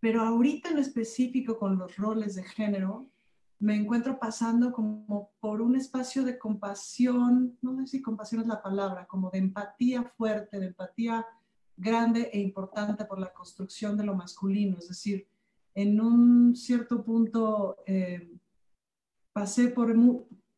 pero 0.00 0.20
ahorita 0.22 0.68
en 0.68 0.78
específico 0.78 1.58
con 1.58 1.78
los 1.78 1.96
roles 1.96 2.36
de 2.36 2.44
género, 2.44 3.08
me 3.58 3.74
encuentro 3.74 4.20
pasando 4.20 4.72
como 4.72 5.32
por 5.40 5.60
un 5.60 5.74
espacio 5.74 6.22
de 6.22 6.38
compasión, 6.38 7.58
no 7.60 7.76
sé 7.78 7.86
si 7.88 8.02
compasión 8.02 8.42
es 8.42 8.46
la 8.46 8.62
palabra, 8.62 9.06
como 9.06 9.30
de 9.30 9.38
empatía 9.38 10.04
fuerte, 10.04 10.60
de 10.60 10.66
empatía 10.66 11.26
grande 11.76 12.30
e 12.32 12.38
importante 12.38 13.04
por 13.04 13.18
la 13.18 13.32
construcción 13.32 13.96
de 13.96 14.04
lo 14.04 14.14
masculino. 14.14 14.78
Es 14.78 14.88
decir, 14.88 15.26
en 15.74 16.00
un 16.00 16.54
cierto 16.54 17.04
punto 17.04 17.78
eh, 17.86 18.37
pasé, 19.38 19.68
por, 19.68 19.94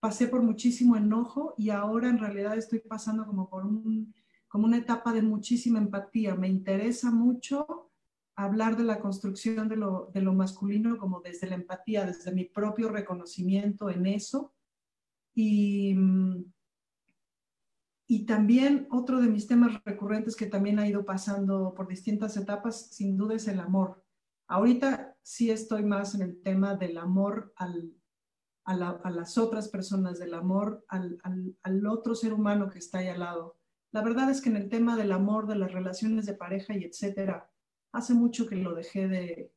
pasé 0.01 0.27
por 0.27 0.43
muchísimo 0.43 0.97
enojo 0.97 1.55
y 1.59 1.69
ahora 1.69 2.09
en 2.09 2.19
realidad 2.19 2.57
estoy 2.57 2.79
pasando 2.79 3.27
como 3.27 3.51
por 3.51 3.69
como 4.49 4.65
una 4.65 4.79
etapa 4.79 5.13
de 5.13 5.23
muchísima 5.23 5.79
empatía. 5.79 6.35
Me 6.35 6.49
interesa 6.49 7.11
mucho 7.11 7.91
hablar 8.35 8.77
de 8.79 8.85
la 8.85 8.99
construcción 8.99 9.69
de 9.69 9.77
lo, 9.77 10.11
de 10.15 10.23
lo 10.23 10.33
masculino 10.33 10.97
como 10.97 11.21
desde 11.21 11.47
la 11.47 11.57
empatía, 11.57 12.07
desde 12.07 12.33
mi 12.33 12.47
propio 12.47 12.89
reconocimiento 12.89 13.91
en 13.91 14.07
eso. 14.07 14.55
Y, 15.35 15.95
y 18.09 18.25
también 18.25 18.89
otro 18.91 19.21
de 19.21 19.29
mis 19.29 19.47
temas 19.47 19.85
recurrentes 19.85 20.35
que 20.35 20.47
también 20.47 20.79
ha 20.79 20.89
ido 20.89 21.05
pasando 21.05 21.75
por 21.75 21.87
distintas 21.87 22.37
etapas, 22.37 22.89
sin 22.91 23.17
duda, 23.17 23.35
es 23.35 23.47
el 23.47 23.61
amor. 23.61 24.03
Ahorita 24.49 25.17
sí 25.23 25.51
estoy 25.51 25.85
más 25.85 26.15
en 26.15 26.23
el 26.23 26.43
tema 26.43 26.75
del 26.75 26.97
amor 26.97 27.53
al, 27.55 28.00
a, 28.65 29.11
las 29.11 29.39
otras 29.39 29.69
personas, 29.69 30.19
del 30.19 30.35
amor 30.35 30.85
al, 30.89 31.87
otro 31.87 32.15
ser 32.15 32.33
humano 32.33 32.69
que 32.69 32.79
está 32.79 32.99
ahí 32.99 33.09
al 33.09 33.21
lado. 33.21 33.57
La 33.93 34.03
verdad 34.03 34.31
es 34.31 34.41
que 34.41 34.49
en 34.49 34.57
el 34.57 34.69
tema 34.69 34.97
del 34.97 35.13
amor, 35.13 35.47
de 35.47 35.57
las 35.57 35.73
relaciones 35.73 36.27
de 36.27 36.35
pareja 36.35 36.77
y 36.77 36.85
etcétera, 36.85 37.51
hace 37.93 38.15
mucho 38.15 38.47
que 38.47 38.57
lo 38.57 38.75
dejé 38.75 39.09
de, 39.09 39.53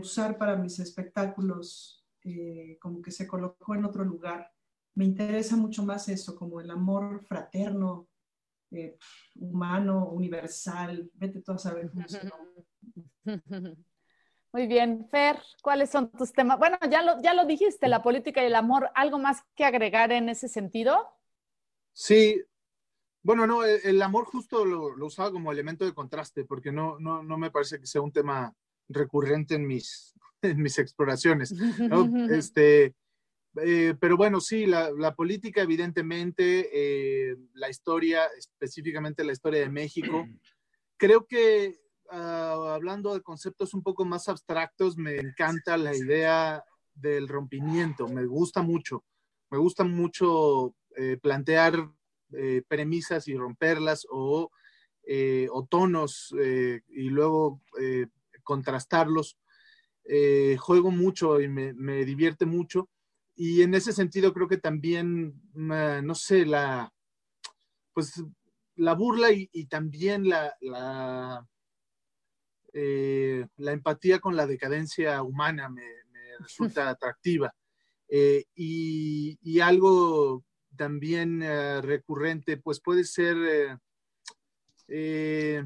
usar 0.00 0.38
para 0.38 0.56
mis 0.56 0.78
espectáculos, 0.78 2.06
eh, 2.24 2.78
como 2.80 3.02
que 3.02 3.10
se 3.10 3.26
colocó 3.26 3.74
en 3.74 3.84
otro 3.84 4.04
lugar. 4.04 4.50
Me 4.94 5.04
interesa 5.04 5.56
mucho 5.56 5.82
más 5.82 6.08
eso, 6.08 6.36
como 6.36 6.60
el 6.60 6.70
amor 6.70 7.24
fraterno, 7.24 8.08
eh, 8.70 8.96
humano, 9.34 10.08
universal. 10.08 11.10
Vete 11.14 11.42
tú 11.42 11.52
a 11.52 11.58
saber 11.58 11.90
cómo 11.90 12.06
se 12.08 12.20
Muy 14.52 14.66
bien, 14.66 15.06
Fer, 15.10 15.38
¿cuáles 15.62 15.90
son 15.90 16.10
tus 16.10 16.32
temas? 16.32 16.58
Bueno, 16.58 16.76
ya 16.90 17.02
lo, 17.02 17.20
ya 17.22 17.32
lo 17.32 17.46
dijiste, 17.46 17.88
la 17.88 18.02
política 18.02 18.42
y 18.42 18.46
el 18.46 18.54
amor, 18.54 18.90
¿algo 18.94 19.18
más 19.18 19.42
que 19.56 19.64
agregar 19.64 20.12
en 20.12 20.28
ese 20.28 20.46
sentido? 20.46 21.08
Sí, 21.94 22.42
bueno, 23.22 23.46
no, 23.46 23.64
e, 23.64 23.80
el, 23.84 24.02
amor 24.02 24.26
justo 24.26 24.64
lo, 24.64 24.88
usaba 25.06 25.32
como 25.32 25.52
elemento 25.52 25.86
de 25.86 25.94
contraste, 25.94 26.44
porque 26.44 26.70
no, 26.70 26.98
no, 26.98 27.22
no, 27.22 27.38
me 27.38 27.50
parece 27.50 27.80
que 27.80 27.86
sea 27.86 28.02
un 28.02 28.12
tema 28.12 28.54
recurrente 28.88 29.54
en 29.54 29.66
mis, 29.66 30.14
en 30.42 30.60
mis 30.60 30.78
exploraciones. 30.78 31.54
Este, 32.30 32.94
eh, 33.62 33.94
pero 33.98 34.16
bueno, 34.16 34.40
sí, 34.40 34.66
la, 34.66 34.90
la 34.90 35.14
política, 35.14 35.62
evidentemente, 35.62 36.68
eh, 36.72 37.36
la 37.54 37.70
historia, 37.70 38.26
específicamente 38.36 39.24
la 39.24 39.32
historia 39.32 39.60
de 39.60 39.70
México. 39.70 40.26
Creo 40.98 41.26
que 41.26 41.81
hablando 42.12 43.14
de 43.14 43.22
conceptos 43.22 43.74
un 43.74 43.82
poco 43.82 44.04
más 44.04 44.28
abstractos, 44.28 44.96
me 44.96 45.16
encanta 45.16 45.76
la 45.76 45.96
idea 45.96 46.62
del 46.94 47.28
rompimiento, 47.28 48.08
me 48.08 48.26
gusta 48.26 48.62
mucho. 48.62 49.04
Me 49.50 49.58
gusta 49.58 49.84
mucho 49.84 50.74
eh, 50.96 51.18
plantear 51.20 51.90
eh, 52.34 52.62
premisas 52.66 53.28
y 53.28 53.36
romperlas 53.36 54.06
o, 54.10 54.50
eh, 55.04 55.48
tonos 55.68 56.34
eh, 56.40 56.80
y 56.88 57.10
luego 57.10 57.60
contrastarlos. 58.42 59.36
juego 60.58 60.90
mucho 60.90 61.40
y 61.40 61.48
me, 61.48 62.04
divierte 62.04 62.46
mucho. 62.46 62.88
Y 63.36 63.62
en 63.62 63.74
ese 63.74 63.92
sentido 63.92 64.32
creo 64.32 64.48
que 64.48 64.58
también, 64.58 65.34
no 65.54 66.14
sé, 66.14 66.46
la, 66.46 66.92
pues, 67.92 68.22
la 68.76 68.94
burla 68.94 69.28
y, 69.32 69.66
también 69.66 70.28
la, 70.28 71.46
la, 72.72 73.72
empatía 73.72 74.18
con 74.18 74.36
la 74.36 74.46
decadencia 74.46 75.22
humana 75.22 75.68
me, 75.68 75.82
resulta 76.38 76.88
atractiva. 76.90 77.54
y, 78.08 79.38
y, 79.42 79.60
algo 79.60 80.44
también 80.76 81.42
eh, 81.42 81.80
recurrente, 81.80 82.56
pues 82.56 82.80
puede 82.80 83.04
ser 83.04 83.36
eh, 83.36 83.76
eh, 84.88 85.64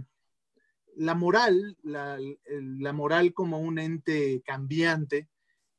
la 0.97 1.15
moral, 1.15 1.77
la, 1.83 2.19
moral 2.93 3.33
como 3.35 3.61
un 3.61 3.79
ente 3.79 4.43
cambiante 4.45 5.29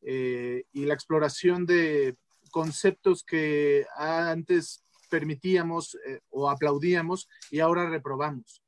y 0.02 0.86
la 0.86 0.94
exploración 0.94 1.66
de 1.66 2.18
conceptos 2.52 3.24
que 3.24 3.86
antes 3.98 4.84
permitíamos 5.10 5.98
o 6.30 6.50
aplaudíamos 6.50 7.28
y 7.50 7.60
ahora 7.60 7.90
reprobamos. 7.90 8.64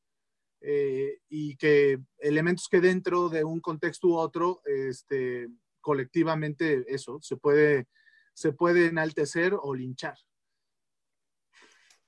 Y 0.61 1.55
que 1.57 1.99
elementos 2.17 2.67
que 2.67 2.81
dentro 2.81 3.29
de 3.29 3.43
un 3.43 3.61
contexto 3.61 4.07
u 4.09 4.15
otro, 4.15 4.61
este, 4.65 5.49
colectivamente 5.81 6.85
eso, 6.87 7.19
se 7.21 7.37
puede, 7.37 7.87
se 8.33 8.51
puede 8.51 8.87
enaltecer 8.87 9.53
o 9.53 9.73
linchar. 9.73 10.17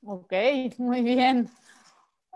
Ok, 0.04 0.34
muy 0.78 1.02
bien. 1.02 1.50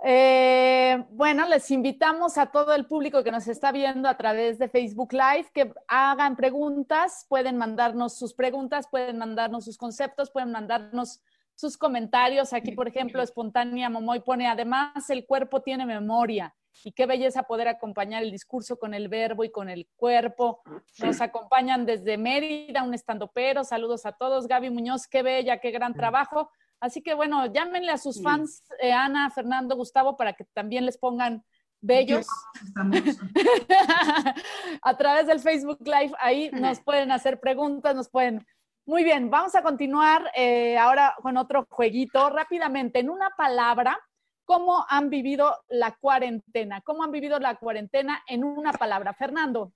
Eh, 0.04 1.04
bueno, 1.10 1.48
les 1.48 1.72
invitamos 1.72 2.38
a 2.38 2.48
todo 2.48 2.76
el 2.76 2.86
público 2.86 3.24
que 3.24 3.32
nos 3.32 3.48
está 3.48 3.72
viendo 3.72 4.08
a 4.08 4.18
través 4.18 4.60
de 4.60 4.70
Facebook 4.70 5.14
Live 5.14 5.50
que 5.54 5.74
hagan 5.88 6.36
preguntas, 6.36 7.26
pueden 7.28 7.58
mandarnos 7.58 8.18
sus 8.18 8.34
preguntas, 8.34 8.88
pueden 8.88 9.18
mandarnos 9.18 9.66
sus 9.66 9.78
conceptos, 9.78 10.30
pueden 10.30 10.52
mandarnos 10.52 11.22
sus 11.56 11.78
comentarios. 11.78 12.54
Aquí, 12.54 12.72
por 12.72 12.88
ejemplo, 12.88 13.22
Espontánea 13.22 13.90
Momoy 13.90 14.22
pone, 14.22 14.48
además, 14.48 15.10
el 15.10 15.26
cuerpo 15.26 15.62
tiene 15.62 15.86
memoria. 15.86 16.54
Y 16.84 16.92
qué 16.92 17.06
belleza 17.06 17.44
poder 17.44 17.70
acompañar 17.70 18.22
el 18.22 18.32
discurso 18.32 18.78
con 18.78 18.94
el 18.94 19.08
verbo 19.08 19.44
y 19.44 19.50
con 19.50 19.70
el 19.70 19.88
cuerpo. 19.96 20.62
Nos 21.00 21.22
acompañan 21.22 21.86
desde 21.86 22.18
Mérida, 22.18 22.84
un 22.84 22.94
estandopero. 22.94 23.64
Saludos 23.64 24.06
a 24.06 24.12
todos. 24.12 24.48
Gaby 24.48 24.70
Muñoz, 24.70 25.08
qué 25.08 25.24
bella, 25.24 25.60
qué 25.60 25.72
gran 25.72 25.94
trabajo. 25.94 26.52
Así 26.82 27.02
que 27.02 27.14
bueno, 27.14 27.46
llámenle 27.46 27.92
a 27.92 27.98
sus 27.98 28.22
fans, 28.22 28.64
eh, 28.82 28.92
Ana, 28.92 29.30
Fernando, 29.30 29.76
Gustavo, 29.76 30.18
para 30.18 30.34
que 30.34 30.44
también 30.54 30.86
les 30.86 30.98
pongan 30.98 31.44
bellos. 31.82 32.28
a 34.82 34.98
través 34.98 35.28
del 35.28 35.40
Facebook 35.40 35.80
Live, 35.82 36.14
ahí 36.20 36.50
nos 36.52 36.82
pueden 36.82 37.12
hacer 37.12 37.40
preguntas, 37.40 37.96
nos 37.96 38.10
pueden... 38.10 38.46
Muy 38.88 39.04
bien, 39.04 39.32
vamos 39.32 39.56
a 39.56 39.64
continuar 39.64 40.32
eh, 40.36 40.78
ahora 40.78 41.16
con 41.20 41.38
otro 41.38 41.66
jueguito 41.68 42.30
rápidamente. 42.30 43.00
En 43.00 43.10
una 43.10 43.32
palabra, 43.32 44.00
¿cómo 44.44 44.86
han 44.88 45.10
vivido 45.10 45.56
la 45.70 45.96
cuarentena? 45.96 46.82
¿Cómo 46.82 47.04
han 47.04 47.12
vivido 47.12 47.40
la 47.40 47.56
cuarentena 47.56 48.22
en 48.28 48.44
una 48.44 48.74
palabra? 48.74 49.16
Fernando. 49.16 49.74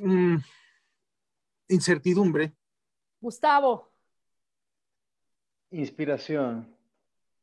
Mm, 0.00 0.38
incertidumbre. 1.68 2.52
Gustavo. 3.20 3.92
Inspiración. 5.70 6.76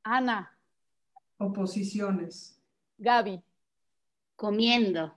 Ana. 0.03 0.57
Oposiciones. 1.37 2.61
Gaby. 2.97 3.41
Comiendo. 4.35 5.15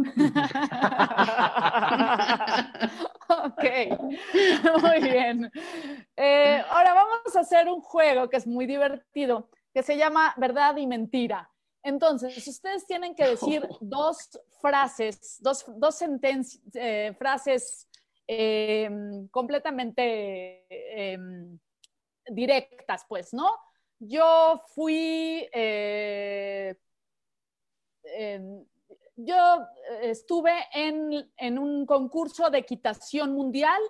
ok, 3.28 3.64
muy 4.82 5.02
bien. 5.02 5.50
Eh, 6.16 6.64
ahora 6.70 6.94
vamos 6.94 7.36
a 7.36 7.40
hacer 7.40 7.59
un 7.70 7.80
juego 7.80 8.28
que 8.28 8.36
es 8.36 8.46
muy 8.46 8.66
divertido, 8.66 9.48
que 9.72 9.82
se 9.82 9.96
llama 9.96 10.34
verdad 10.36 10.76
y 10.76 10.86
mentira. 10.86 11.50
Entonces, 11.82 12.46
ustedes 12.46 12.86
tienen 12.86 13.14
que 13.14 13.26
decir 13.26 13.66
dos 13.80 14.28
frases, 14.60 15.38
dos, 15.40 15.64
dos 15.76 16.02
eh, 16.74 17.14
frases 17.18 17.88
em, 18.26 19.28
completamente 19.28 20.66
em, 20.68 21.58
directas, 22.26 23.04
pues, 23.08 23.32
¿no? 23.32 23.50
Yo 23.98 24.62
fui, 24.74 25.48
eh, 25.52 26.74
yo 29.16 29.66
estuve 30.02 30.52
en, 30.72 31.30
en 31.36 31.58
un 31.58 31.84
concurso 31.84 32.48
de 32.50 32.58
equitación 32.58 33.32
mundial 33.32 33.80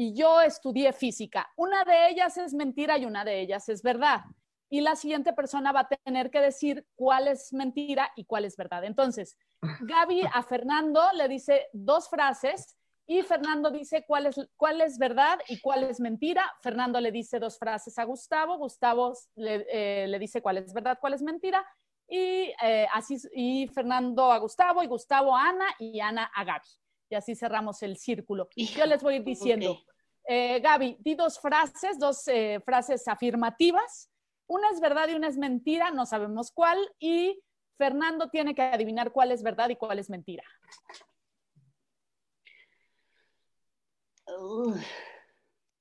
y 0.00 0.14
yo 0.14 0.40
estudié 0.40 0.94
física. 0.94 1.52
Una 1.56 1.84
de 1.84 2.08
ellas 2.08 2.34
es 2.38 2.54
mentira 2.54 2.96
y 2.96 3.04
una 3.04 3.22
de 3.22 3.38
ellas 3.38 3.68
es 3.68 3.82
verdad. 3.82 4.22
Y 4.70 4.80
la 4.80 4.96
siguiente 4.96 5.34
persona 5.34 5.72
va 5.72 5.80
a 5.80 5.88
tener 5.88 6.30
que 6.30 6.40
decir 6.40 6.86
cuál 6.94 7.28
es 7.28 7.52
mentira 7.52 8.10
y 8.16 8.24
cuál 8.24 8.46
es 8.46 8.56
verdad. 8.56 8.82
Entonces, 8.84 9.36
Gaby 9.60 10.22
a 10.32 10.42
Fernando 10.42 11.02
le 11.14 11.28
dice 11.28 11.66
dos 11.74 12.08
frases 12.08 12.78
y 13.06 13.20
Fernando 13.20 13.70
dice 13.70 14.06
cuál 14.06 14.24
es, 14.24 14.40
cuál 14.56 14.80
es 14.80 14.96
verdad 14.96 15.38
y 15.48 15.60
cuál 15.60 15.84
es 15.84 16.00
mentira. 16.00 16.50
Fernando 16.62 16.98
le 16.98 17.12
dice 17.12 17.38
dos 17.38 17.58
frases 17.58 17.98
a 17.98 18.04
Gustavo, 18.04 18.56
Gustavo 18.56 19.12
le, 19.34 19.66
eh, 19.70 20.18
dice 20.18 20.40
cuál 20.40 20.56
es 20.56 20.72
verdad, 20.72 20.96
cuál 20.98 21.12
es 21.12 21.20
mentira. 21.20 21.62
Y, 22.08 22.50
eh, 22.62 22.86
así, 22.94 23.18
y 23.34 23.68
Fernando 23.68 24.32
a 24.32 24.38
Gustavo 24.38 24.82
y 24.82 24.86
Gustavo 24.86 25.36
a 25.36 25.50
Ana 25.50 25.66
y 25.78 26.00
Ana 26.00 26.30
a 26.34 26.42
Gaby. 26.42 26.68
Y 27.10 27.16
así 27.16 27.34
cerramos 27.34 27.82
el 27.82 27.96
círculo. 27.96 28.48
Yo 28.54 28.86
les 28.86 29.02
voy 29.02 29.18
diciendo, 29.18 29.78
eh, 30.24 30.60
Gaby, 30.60 30.98
di 31.00 31.16
dos 31.16 31.40
frases, 31.40 31.98
dos 31.98 32.24
frases 32.64 33.06
afirmativas. 33.08 34.10
Una 34.46 34.70
es 34.70 34.80
verdad 34.80 35.08
y 35.08 35.14
una 35.14 35.26
es 35.26 35.36
mentira, 35.36 35.90
no 35.90 36.06
sabemos 36.06 36.52
cuál. 36.52 36.78
Y 37.00 37.42
Fernando 37.76 38.30
tiene 38.30 38.54
que 38.54 38.62
adivinar 38.62 39.10
cuál 39.10 39.32
es 39.32 39.42
verdad 39.42 39.68
y 39.70 39.76
cuál 39.76 39.98
es 39.98 40.08
mentira. 40.08 40.44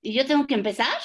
¿Y 0.02 0.14
yo 0.14 0.26
tengo 0.26 0.48
que 0.48 0.56
empezar? 0.56 0.98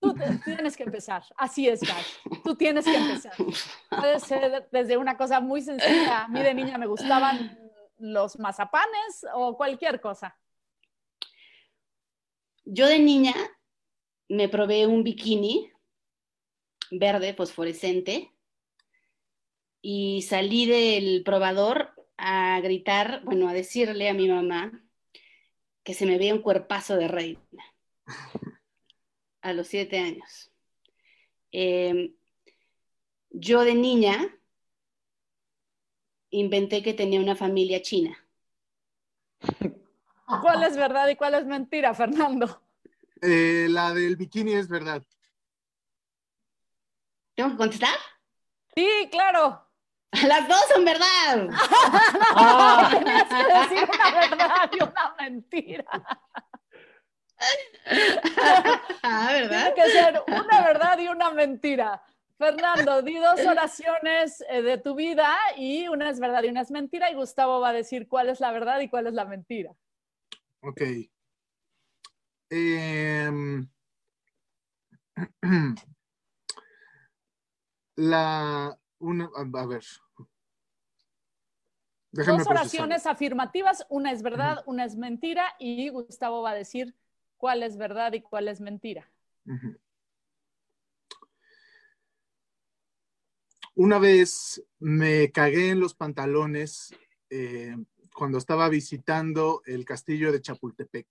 Tú 0.00 0.14
tienes 0.44 0.76
que 0.76 0.84
empezar. 0.84 1.22
Así 1.36 1.68
es, 1.68 1.80
Gaby. 1.80 2.40
Tú 2.42 2.54
tienes 2.56 2.86
que 2.86 2.96
empezar. 2.96 3.32
Puede 3.90 4.20
ser 4.20 4.68
desde 4.72 4.96
una 4.96 5.18
cosa 5.18 5.40
muy 5.40 5.60
sencilla. 5.60 6.24
A 6.24 6.28
mí 6.28 6.40
de 6.42 6.54
niña 6.54 6.78
me 6.78 6.86
gustaban 6.86 7.59
los 8.00 8.38
mazapanes 8.38 9.26
o 9.34 9.56
cualquier 9.56 10.00
cosa. 10.00 10.36
Yo 12.64 12.86
de 12.86 12.98
niña 12.98 13.34
me 14.28 14.48
probé 14.48 14.86
un 14.86 15.02
bikini 15.02 15.70
verde 16.90 17.34
fosforescente 17.34 18.32
y 19.82 20.22
salí 20.22 20.66
del 20.66 21.22
probador 21.24 21.94
a 22.16 22.60
gritar, 22.60 23.22
bueno, 23.24 23.48
a 23.48 23.52
decirle 23.52 24.08
a 24.08 24.14
mi 24.14 24.28
mamá 24.28 24.72
que 25.82 25.94
se 25.94 26.06
me 26.06 26.18
veía 26.18 26.34
un 26.34 26.42
cuerpazo 26.42 26.96
de 26.96 27.08
reina 27.08 27.64
a 29.40 29.52
los 29.52 29.68
siete 29.68 29.98
años. 29.98 30.52
Em, 31.52 32.14
yo 33.30 33.62
de 33.64 33.74
niña 33.74 34.39
inventé 36.30 36.82
que 36.82 36.94
tenía 36.94 37.20
una 37.20 37.36
familia 37.36 37.82
china. 37.82 38.16
¿Cuál 40.42 40.62
es 40.62 40.76
verdad 40.76 41.08
y 41.08 41.16
cuál 41.16 41.34
es 41.34 41.44
mentira, 41.44 41.92
Fernando? 41.94 42.62
Eh, 43.20 43.66
la 43.68 43.92
del 43.92 44.16
bikini 44.16 44.54
es 44.54 44.68
verdad. 44.68 45.02
¿Tengo 47.34 47.50
que 47.50 47.56
contestar? 47.56 47.96
Sí, 48.74 49.08
claro. 49.10 49.66
Las 50.26 50.48
dos 50.48 50.60
son 50.72 50.84
verdad. 50.84 51.48
no, 52.36 52.90
tenías 52.98 53.24
que 53.24 53.74
decir 53.76 53.88
una 53.88 54.10
verdad 54.20 54.70
y 54.72 54.82
una 54.82 55.14
mentira. 55.18 55.84
Ah, 59.02 59.28
¿verdad? 59.32 59.74
Tiene 59.74 59.74
que 59.74 59.90
ser 59.90 60.22
una 60.26 60.60
verdad 60.62 60.98
y 60.98 61.08
una 61.08 61.30
mentira. 61.30 62.02
Fernando, 62.40 63.02
di 63.02 63.18
dos 63.18 63.38
oraciones 63.46 64.42
eh, 64.48 64.62
de 64.62 64.78
tu 64.78 64.94
vida 64.94 65.28
y 65.58 65.88
una 65.88 66.08
es 66.08 66.18
verdad 66.18 66.42
y 66.42 66.48
una 66.48 66.62
es 66.62 66.70
mentira 66.70 67.10
y 67.10 67.14
Gustavo 67.14 67.60
va 67.60 67.68
a 67.68 67.74
decir 67.74 68.08
cuál 68.08 68.30
es 68.30 68.40
la 68.40 68.50
verdad 68.50 68.80
y 68.80 68.88
cuál 68.88 69.06
es 69.08 69.12
la 69.12 69.26
mentira. 69.26 69.76
Ok. 70.62 70.80
Em, 72.48 73.68
la, 77.96 78.78
una, 79.00 79.30
a 79.34 79.66
ver. 79.66 79.84
Dos 82.12 82.46
oraciones 82.46 83.04
afirmativas, 83.04 83.84
una 83.90 84.12
es 84.12 84.22
verdad, 84.22 84.62
una 84.64 84.86
es 84.86 84.96
mentira, 84.96 85.44
y 85.58 85.90
Gustavo 85.90 86.40
va 86.40 86.52
a 86.52 86.54
decir 86.54 86.96
cuál 87.36 87.62
es 87.62 87.76
verdad 87.76 88.14
y 88.14 88.22
cuál 88.22 88.48
es 88.48 88.62
mentira. 88.62 89.06
Una 93.82 93.98
vez 93.98 94.62
me 94.78 95.32
cagué 95.32 95.70
en 95.70 95.80
los 95.80 95.94
pantalones 95.94 96.94
eh, 97.30 97.74
cuando 98.14 98.36
estaba 98.36 98.68
visitando 98.68 99.62
el 99.64 99.86
castillo 99.86 100.30
de 100.30 100.42
Chapultepec. 100.42 101.08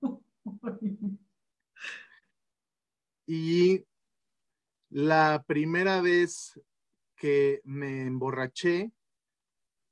Y 3.26 3.84
la 4.90 5.42
primera 5.48 6.00
vez 6.00 6.60
que 7.16 7.60
me 7.64 8.02
emborraché, 8.02 8.92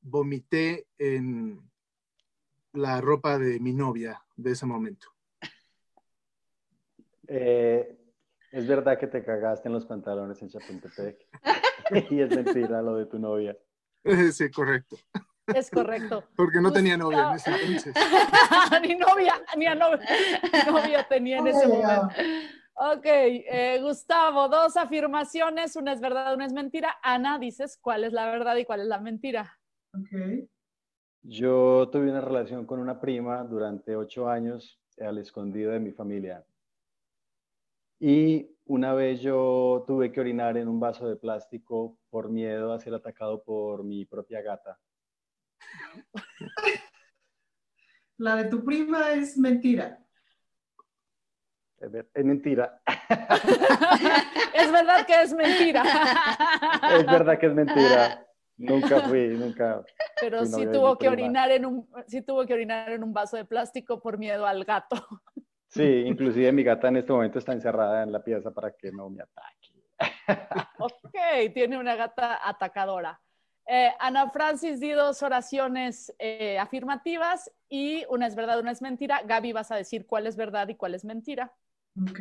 vomité 0.03 0.87
en 0.99 1.68
la 2.75 3.01
ropa 3.01 3.38
de 3.38 3.59
mi 3.59 3.73
novia 3.73 4.23
de 4.37 4.53
ese 4.53 4.66
momento. 4.66 5.09
Eh, 7.27 8.02
es 8.53 8.67
verdad 8.67 8.99
que 8.99 9.07
te 9.07 9.25
cagaste 9.25 9.69
en 9.69 9.75
los 9.75 9.87
pantalones 9.87 10.41
en 10.43 10.51
Chapultepec. 10.51 11.27
y 12.11 12.21
es 12.21 12.31
mentira 12.31 12.83
lo 12.83 12.97
de 12.97 13.07
tu 13.07 13.19
novia. 13.19 13.57
Sí, 14.33 14.51
correcto. 14.51 14.97
Es 15.47 15.71
correcto. 15.71 16.25
Porque 16.37 16.61
no 16.61 16.73
tenía 16.73 16.97
novia 16.97 17.31
en 17.31 17.37
ese 17.37 17.51
entonces. 17.51 17.95
ni 18.83 18.97
novia, 18.97 19.35
ni 19.57 19.67
a 19.67 19.75
novia, 19.75 20.09
novia 20.67 21.07
tenía 21.09 21.38
en 21.38 21.47
ese 21.47 21.67
momento. 21.67 22.09
Ok, 22.75 23.05
eh, 23.05 23.79
Gustavo, 23.81 24.49
dos 24.49 24.77
afirmaciones, 24.77 25.77
una 25.77 25.93
es 25.93 26.01
verdad, 26.01 26.35
una 26.35 26.47
es 26.47 26.53
mentira. 26.53 26.97
Ana, 27.03 27.38
dices 27.38 27.79
cuál 27.81 28.05
es 28.05 28.12
la 28.12 28.27
verdad 28.27 28.57
y 28.57 28.65
cuál 28.65 28.81
es 28.81 28.87
la 28.87 28.99
mentira. 28.99 29.59
Ok. 29.95 30.49
Yo 31.23 31.88
tuve 31.93 32.11
una 32.11 32.21
relación 32.21 32.67
con 32.67 32.81
una 32.81 32.99
prima 32.99 33.45
durante 33.45 33.95
ocho 33.95 34.29
años 34.29 34.81
al 35.01 35.19
escondido 35.19 35.73
de 35.73 35.81
mi 35.81 35.93
familia. 35.93 36.45
Y 38.05 38.51
una 38.65 38.95
vez 38.95 39.21
yo 39.21 39.85
tuve 39.87 40.11
que 40.11 40.19
orinar 40.19 40.57
en 40.57 40.67
un 40.67 40.81
vaso 40.81 41.09
de 41.09 41.15
plástico 41.15 42.01
por 42.11 42.31
miedo 42.31 42.73
a 42.73 42.81
ser 42.81 42.95
atacado 42.95 43.45
por 43.45 43.85
mi 43.85 44.05
propia 44.05 44.43
gata. 44.43 44.77
La 48.19 48.35
de 48.35 48.47
tu 48.47 48.65
prima 48.65 49.12
es 49.12 49.38
mentira. 49.38 50.05
Es 51.79 52.25
mentira. 52.25 52.83
es 54.53 54.73
verdad 54.73 55.07
que 55.07 55.23
es 55.23 55.33
mentira. 55.33 55.85
es 56.99 57.07
verdad 57.07 57.38
que 57.38 57.47
es 57.47 57.55
mentira. 57.55 58.27
Nunca 58.57 59.03
fui, 59.03 59.29
nunca. 59.29 59.85
Pero 60.21 60.45
sí 60.45 60.67
tuvo 60.73 60.99
que 60.99 61.09
orinar 61.09 61.53
en 61.53 61.67
un, 61.67 61.88
sí 62.09 62.21
tuvo 62.21 62.45
que 62.47 62.55
orinar 62.55 62.91
en 62.91 63.05
un 63.05 63.12
vaso 63.12 63.37
de 63.37 63.45
plástico 63.45 64.03
por 64.03 64.19
miedo 64.19 64.45
al 64.45 64.65
gato. 64.65 64.97
Sí, 65.73 65.83
inclusive 65.83 66.53
mi 66.53 66.63
gata 66.63 66.89
en 66.89 66.99
este 66.99 67.13
momento 67.13 67.39
está 67.39 67.53
encerrada 67.53 68.03
en 68.03 68.13
la 68.13 68.23
pieza 68.23 68.51
para 68.51 68.73
que 68.73 68.93
no 68.93 69.09
me 69.09 69.23
ataque. 69.23 69.73
ok, 70.79 71.55
tiene 71.55 71.79
una 71.79 71.97
gata 71.97 72.47
atacadora. 72.47 73.19
Eh, 73.67 73.91
Ana 73.99 74.29
Francis 74.31 74.81
di 74.81 74.91
dos 74.91 75.23
oraciones 75.23 76.13
eh, 76.19 76.59
afirmativas 76.59 77.51
y 77.71 78.05
una 78.11 78.27
es 78.27 78.35
verdad, 78.35 78.61
una 78.61 78.73
es 78.73 78.83
mentira. 78.83 79.23
Gaby, 79.25 79.53
vas 79.53 79.71
a 79.71 79.77
decir 79.77 80.05
cuál 80.05 80.27
es 80.27 80.37
verdad 80.37 80.69
y 80.69 80.75
cuál 80.75 80.95
es 80.95 81.07
mentira. 81.07 81.51
Ok. 81.99 82.21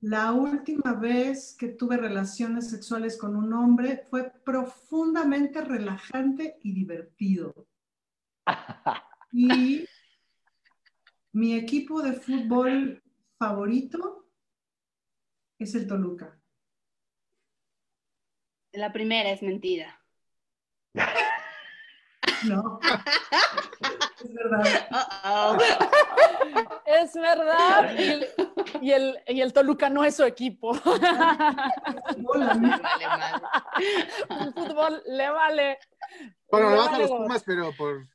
La 0.00 0.32
última 0.32 0.94
vez 0.94 1.54
que 1.56 1.68
tuve 1.68 1.96
relaciones 1.96 2.68
sexuales 2.68 3.16
con 3.16 3.36
un 3.36 3.52
hombre 3.52 4.02
fue 4.10 4.32
profundamente 4.44 5.60
relajante 5.60 6.58
y 6.62 6.72
divertido. 6.72 7.54
Y 9.34 9.86
mi 11.32 11.54
equipo 11.54 12.02
de 12.02 12.12
fútbol 12.12 13.02
favorito 13.38 14.26
es 15.58 15.74
el 15.74 15.86
Toluca. 15.86 16.38
La 18.72 18.92
primera 18.92 19.30
es 19.30 19.42
mentira. 19.42 20.00
No. 22.44 22.80
es 24.24 24.34
verdad. 24.34 24.64
Es 26.86 27.14
verdad. 27.14 27.94
Y 28.80 28.90
el, 28.90 29.20
y, 29.28 29.40
el, 29.40 29.52
Toluca 29.52 29.88
no 29.88 30.02
es 30.04 30.16
su 30.16 30.24
equipo. 30.24 30.72
El 30.74 30.80
fútbol 34.54 35.02
le 35.06 35.30
vale. 35.30 35.78
Bueno, 36.50 36.70
le, 36.70 36.76
vas 36.76 36.88
a 36.88 36.98
los 36.98 37.10
Pumas, 37.10 37.44
pero 37.44 37.72
por, 37.76 38.08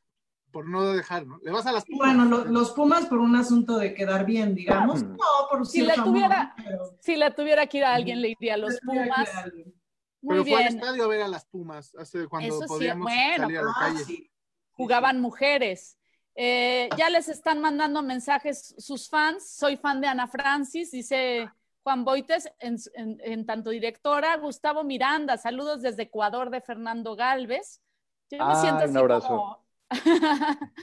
por, 0.51 0.67
no 0.67 0.93
dejar, 0.93 1.25
¿no? 1.25 1.39
Le 1.43 1.51
vas 1.51 1.65
a 1.65 1.71
las 1.71 1.85
Pumas. 1.85 2.15
Bueno, 2.15 2.45
los 2.45 2.71
Pumas 2.71 3.05
por 3.05 3.19
un 3.19 3.35
asunto 3.35 3.77
de 3.77 3.93
quedar 3.93 4.25
bien, 4.25 4.55
digamos. 4.55 5.03
No, 5.03 5.17
por 5.49 5.65
si 5.65 5.81
le 5.81 5.93
tuviera, 5.93 6.55
Si 6.99 7.15
le 7.15 7.31
tuviera 7.31 7.67
que 7.67 7.77
ir 7.77 7.85
a 7.85 7.93
alguien, 7.93 8.21
le 8.21 8.29
iría 8.29 8.55
a 8.55 8.57
los 8.57 8.79
Pumas. 8.79 9.29
Muy 10.21 10.33
pero 10.33 10.43
bien. 10.43 10.57
fue 10.57 10.65
al 10.65 10.75
estadio 10.75 11.03
a 11.03 11.07
ver 11.07 11.21
a 11.21 11.27
las 11.27 11.45
Pumas 11.45 11.93
hace 11.95 12.27
cuando 12.27 12.59
podíamos 12.67 13.11
salir 13.11 13.59
a 13.59 13.61
la 13.63 13.71
ah, 13.71 13.93
calle. 13.93 14.31
Jugaban 14.71 15.21
mujeres. 15.21 15.97
Eh, 16.39 16.87
ya 16.95 17.09
les 17.09 17.29
están 17.29 17.61
mandando 17.61 18.01
mensajes 18.03 18.75
sus 18.77 19.09
fans. 19.09 19.49
Soy 19.49 19.77
fan 19.77 20.01
de 20.01 20.07
Ana 20.07 20.27
Francis, 20.27 20.91
dice 20.91 21.49
Juan 21.83 22.03
Boites, 22.03 22.51
en, 22.59 23.45
tanto 23.45 23.71
directora. 23.71 24.37
Gustavo 24.37 24.83
Miranda, 24.83 25.37
saludos 25.37 25.81
desde 25.81 26.03
Ecuador 26.03 26.49
de 26.49 26.61
Fernando 26.61 27.15
Galvez. 27.15 27.81
Yo 28.29 28.45
me 28.45 28.55
siento 28.55 28.83
así 28.83 28.91
un 28.91 28.97
abrazo. 28.97 29.27
como, 29.27 29.66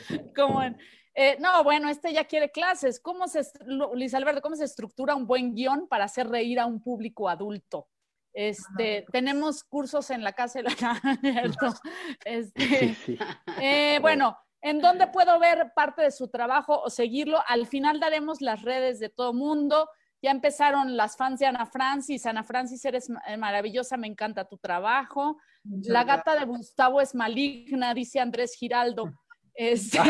eh, 1.14 1.37
no, 1.40 1.64
bueno, 1.64 1.88
este 1.88 2.12
ya 2.12 2.25
quiere 2.25 2.51
clases. 2.51 3.01
¿Cómo 3.01 3.29
se, 3.29 3.43
Luis 3.67 4.14
Alberto, 4.14 4.40
cómo 4.40 4.57
se 4.57 4.64
estructura 4.64 5.14
un 5.14 5.27
buen 5.27 5.55
guion 5.55 5.88
para 5.88 6.05
hacer 6.05 6.29
reír 6.29 6.61
a 6.61 6.67
un 6.67 6.83
público 6.83 7.29
adulto? 7.29 7.88
Este, 8.33 9.05
tenemos 9.12 9.62
cursos 9.62 10.11
en 10.11 10.25
la 10.25 10.33
casa 10.33 10.61
de 10.61 10.64
la 10.64 10.75
este, 12.25 12.97
eh, 13.61 13.99
bueno, 14.01 14.37
¿En 14.64 14.81
dónde 14.81 15.09
puedo 15.09 15.38
ver 15.38 15.75
parte 15.75 16.01
de 16.01 16.11
su 16.11 16.29
trabajo 16.29 16.81
o 16.81 16.88
seguirlo? 16.88 17.38
Al 17.49 17.67
final 17.67 18.01
daremos 18.01 18.40
las 18.40 18.62
redes 18.62 18.99
de 18.99 19.11
todo 19.11 19.35
mundo. 19.35 19.90
Ya 20.23 20.31
empezaron 20.31 20.97
las 20.97 21.19
fans 21.19 21.38
de 21.40 21.45
Ana 21.45 21.67
Francis. 21.67 22.25
Ana 22.25 22.45
Francis, 22.45 22.83
eres 22.87 23.11
eh, 23.27 23.37
maravillosa, 23.37 23.99
me 23.99 24.07
encanta 24.07 24.49
tu 24.49 24.57
trabajo. 24.57 25.37
La 25.64 26.05
gata 26.05 26.38
de 26.38 26.44
Gustavo 26.44 27.00
es 27.00 27.14
maligna, 27.14 27.94
dice 27.94 28.20
Andrés 28.20 28.55
Giraldo. 28.57 29.12
Este... 29.57 30.00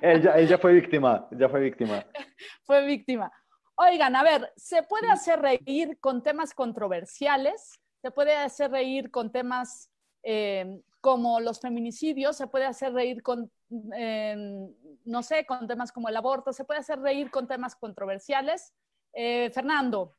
ella, 0.00 0.38
ella 0.38 0.58
fue 0.58 0.74
víctima, 0.74 1.26
ella 1.32 1.48
fue 1.48 1.58
víctima. 1.58 2.06
Fue 2.64 2.86
víctima. 2.86 3.32
Oigan, 3.74 4.14
a 4.14 4.22
ver, 4.22 4.52
¿se 4.54 4.84
puede 4.84 5.10
hacer 5.10 5.40
reír 5.40 5.98
con 5.98 6.22
temas 6.22 6.54
controversiales? 6.54 7.80
¿Se 8.00 8.12
puede 8.12 8.36
hacer 8.36 8.70
reír 8.70 9.10
con 9.10 9.32
temas 9.32 9.90
eh, 10.22 10.80
como 11.00 11.40
los 11.40 11.60
feminicidios, 11.60 12.36
se 12.36 12.48
puede 12.48 12.66
hacer 12.66 12.92
reír 12.92 13.22
con, 13.22 13.50
em, 13.92 14.74
no 15.04 15.22
sé, 15.22 15.46
con 15.46 15.66
temas 15.66 15.92
como 15.92 16.08
el 16.08 16.16
aborto, 16.16 16.52
se 16.52 16.64
puede 16.64 16.80
hacer 16.80 16.98
reír 17.00 17.30
con 17.30 17.46
temas 17.46 17.76
controversiales. 17.76 18.74
Eh, 19.12 19.50
Fernando. 19.54 20.16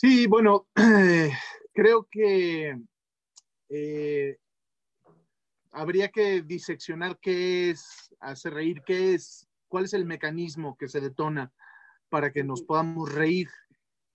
Sí, 0.00 0.28
bueno, 0.28 0.68
creo 1.74 2.06
que 2.08 2.80
eh, 3.68 4.38
habría 5.72 6.08
que 6.08 6.42
diseccionar 6.42 7.18
qué 7.20 7.70
es 7.70 8.14
hacer 8.20 8.54
reír, 8.54 8.80
qué 8.86 9.14
es, 9.14 9.48
cuál 9.66 9.86
es 9.86 9.94
el 9.94 10.04
mecanismo 10.04 10.76
que 10.78 10.86
se 10.86 11.00
detona 11.00 11.52
para 12.10 12.30
que 12.32 12.44
nos 12.44 12.62
podamos 12.62 13.12
reír. 13.12 13.48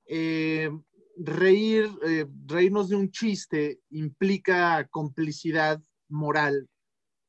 Eh, 0.05 0.71
reír, 1.17 1.91
eh, 2.07 2.27
reírnos 2.45 2.87
de 2.87 2.95
un 2.95 3.11
chiste 3.11 3.81
implica 3.89 4.87
complicidad 4.87 5.81
moral 6.07 6.69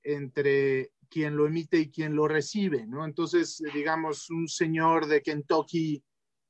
entre 0.05 0.93
quien 1.09 1.37
lo 1.37 1.49
emite 1.49 1.81
y 1.81 1.90
quien 1.90 2.14
lo 2.14 2.29
recibe, 2.29 2.87
¿no? 2.87 3.05
Entonces, 3.05 3.61
digamos, 3.75 4.31
un 4.31 4.47
señor 4.47 5.07
de 5.07 5.23
Kentucky 5.23 6.05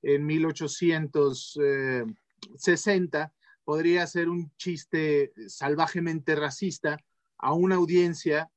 en 0.04 0.26
1860 0.26 3.22
eh, 3.22 3.28
podría 3.64 4.02
hacer 4.02 4.28
un 4.28 4.50
chiste 4.56 5.32
salvajemente 5.48 6.36
racista 6.36 6.98
a 7.38 7.52
una 7.52 7.76
audiencia 7.76 8.50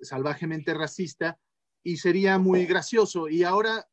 salvajemente 0.00 0.74
racista 0.74 1.38
y 1.82 1.96
sería 1.96 2.38
muy 2.38 2.66
gracioso. 2.66 3.28
Y 3.28 3.44
ahora, 3.44 3.86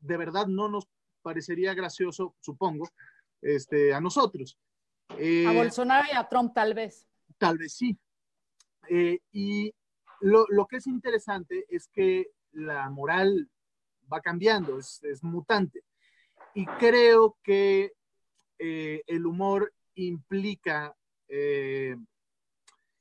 de 0.00 0.16
verdad, 0.16 0.46
no 0.46 0.68
nos 0.68 0.86
parecería 1.22 1.74
gracioso, 1.74 2.34
supongo, 2.40 2.88
este, 3.42 3.94
a 3.94 4.00
nosotros. 4.00 4.58
a 5.08 5.14
eh, 5.18 5.54
Bolsonaro 5.54 6.06
y 6.12 6.16
a 6.16 6.28
Trump 6.28 6.52
tal 6.54 6.74
vez. 6.74 7.06
Tal 7.38 7.58
vez 7.58 7.72
sí. 7.72 7.98
Eh, 8.88 9.20
y 9.32 9.72
lo, 10.20 10.66
que 10.66 10.76
es 10.76 10.86
interesante 10.86 11.66
es 11.68 11.88
que 11.88 12.30
la 12.52 12.88
moral 12.90 13.50
va 14.12 14.20
cambiando, 14.20 14.78
es, 14.78 15.00
mutante. 15.22 15.82
Y 16.54 16.66
creo 16.66 17.36
que 17.42 17.92
eh, 18.58 19.02
el 19.06 19.26
humor 19.26 19.72
implica, 19.94 20.94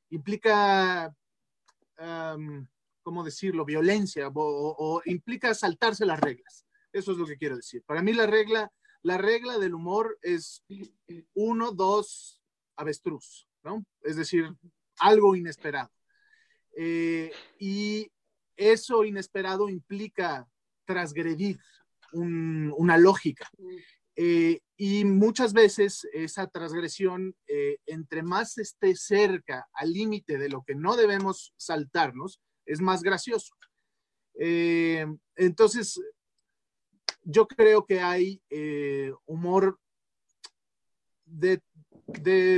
implica, 0.10 1.16
¿cómo 3.04 3.24
decirlo?, 3.24 3.66
violencia 3.66 4.30
o 4.34 5.02
implica 5.06 5.54
saltarse 5.54 6.06
las 6.06 6.20
reglas. 6.20 6.66
Eso 6.92 7.12
es 7.12 7.18
lo 7.18 7.26
que 7.26 7.38
quiero 7.38 7.56
decir. 7.56 7.84
Para 7.86 8.02
mí 8.02 8.14
la 8.14 8.26
regla 8.26 8.72
la 9.08 9.18
regla 9.18 9.58
del 9.58 9.74
humor 9.74 10.20
es 10.22 10.64
uno, 11.34 11.72
dos, 11.72 12.42
avestruz, 12.76 13.48
¿no? 13.64 13.86
Es 14.02 14.18
decir, 14.18 14.54
algo 15.00 15.34
inesperado. 15.34 15.92
Eh, 16.76 17.32
y 17.58 18.12
eso 18.58 19.06
inesperado 19.06 19.70
implica 19.70 20.46
transgredir 20.86 21.58
una 22.18 22.98
lógica. 22.98 23.50
Eh, 24.16 24.62
y 24.76 25.06
muchas 25.06 25.54
veces 25.54 26.08
esa 26.12 26.48
transgresión, 26.48 27.36
eh, 27.48 27.78
entre 27.86 28.24
más 28.24 28.58
esté 28.58 28.96
cerca 28.96 29.68
al 29.74 29.94
límite 29.94 30.38
de 30.38 30.50
lo 30.50 30.64
que 30.64 30.76
no 30.76 30.96
debemos 30.96 31.54
saltarnos, 31.58 32.42
es 32.66 32.82
más 32.82 33.02
gracioso. 33.02 33.54
entonces, 35.36 36.00
yo 37.30 37.46
creo 37.46 37.86
que 37.86 38.00
hay 38.00 38.42
eh, 38.50 39.12
humor 39.26 39.78
de, 41.26 41.62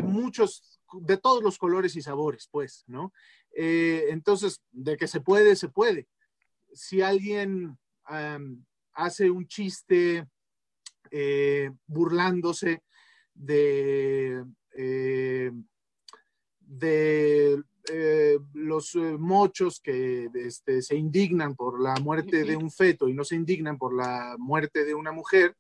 muchos, 0.04 0.80
de 1.02 1.18
todos 1.18 1.42
los 1.42 1.58
colores 1.58 1.96
y 1.96 2.04
sabores, 2.04 2.48
pues, 2.52 2.84
¿no? 2.86 3.12
Eh, 3.56 4.06
entonces, 4.10 4.62
de 4.72 4.96
que 4.96 5.08
se 5.08 5.22
puede, 5.22 5.56
se 5.56 5.70
puede. 5.70 6.08
Si 6.72 7.02
alguien 7.02 7.80
hace 9.00 9.30
un 9.30 9.48
chiste 9.48 10.28
eh, 11.12 11.72
burlándose 11.88 12.84
de, 13.34 14.44
de 16.60 17.64
eh, 17.92 18.38
los 18.54 18.94
eh, 18.96 19.18
mochos 19.18 19.80
que 19.80 20.30
este, 20.36 20.82
se 20.82 20.96
indignan 20.96 21.56
por 21.56 21.82
la 21.82 21.96
muerte 21.96 22.44
de 22.44 22.56
un 22.56 22.70
feto 22.70 23.08
y 23.08 23.14
no 23.14 23.24
se 23.24 23.36
indignan 23.36 23.80
por 23.80 23.96
la 23.96 24.36
muerte 24.38 24.86
de 24.86 24.94
una 24.94 25.12
mujer, 25.12 25.56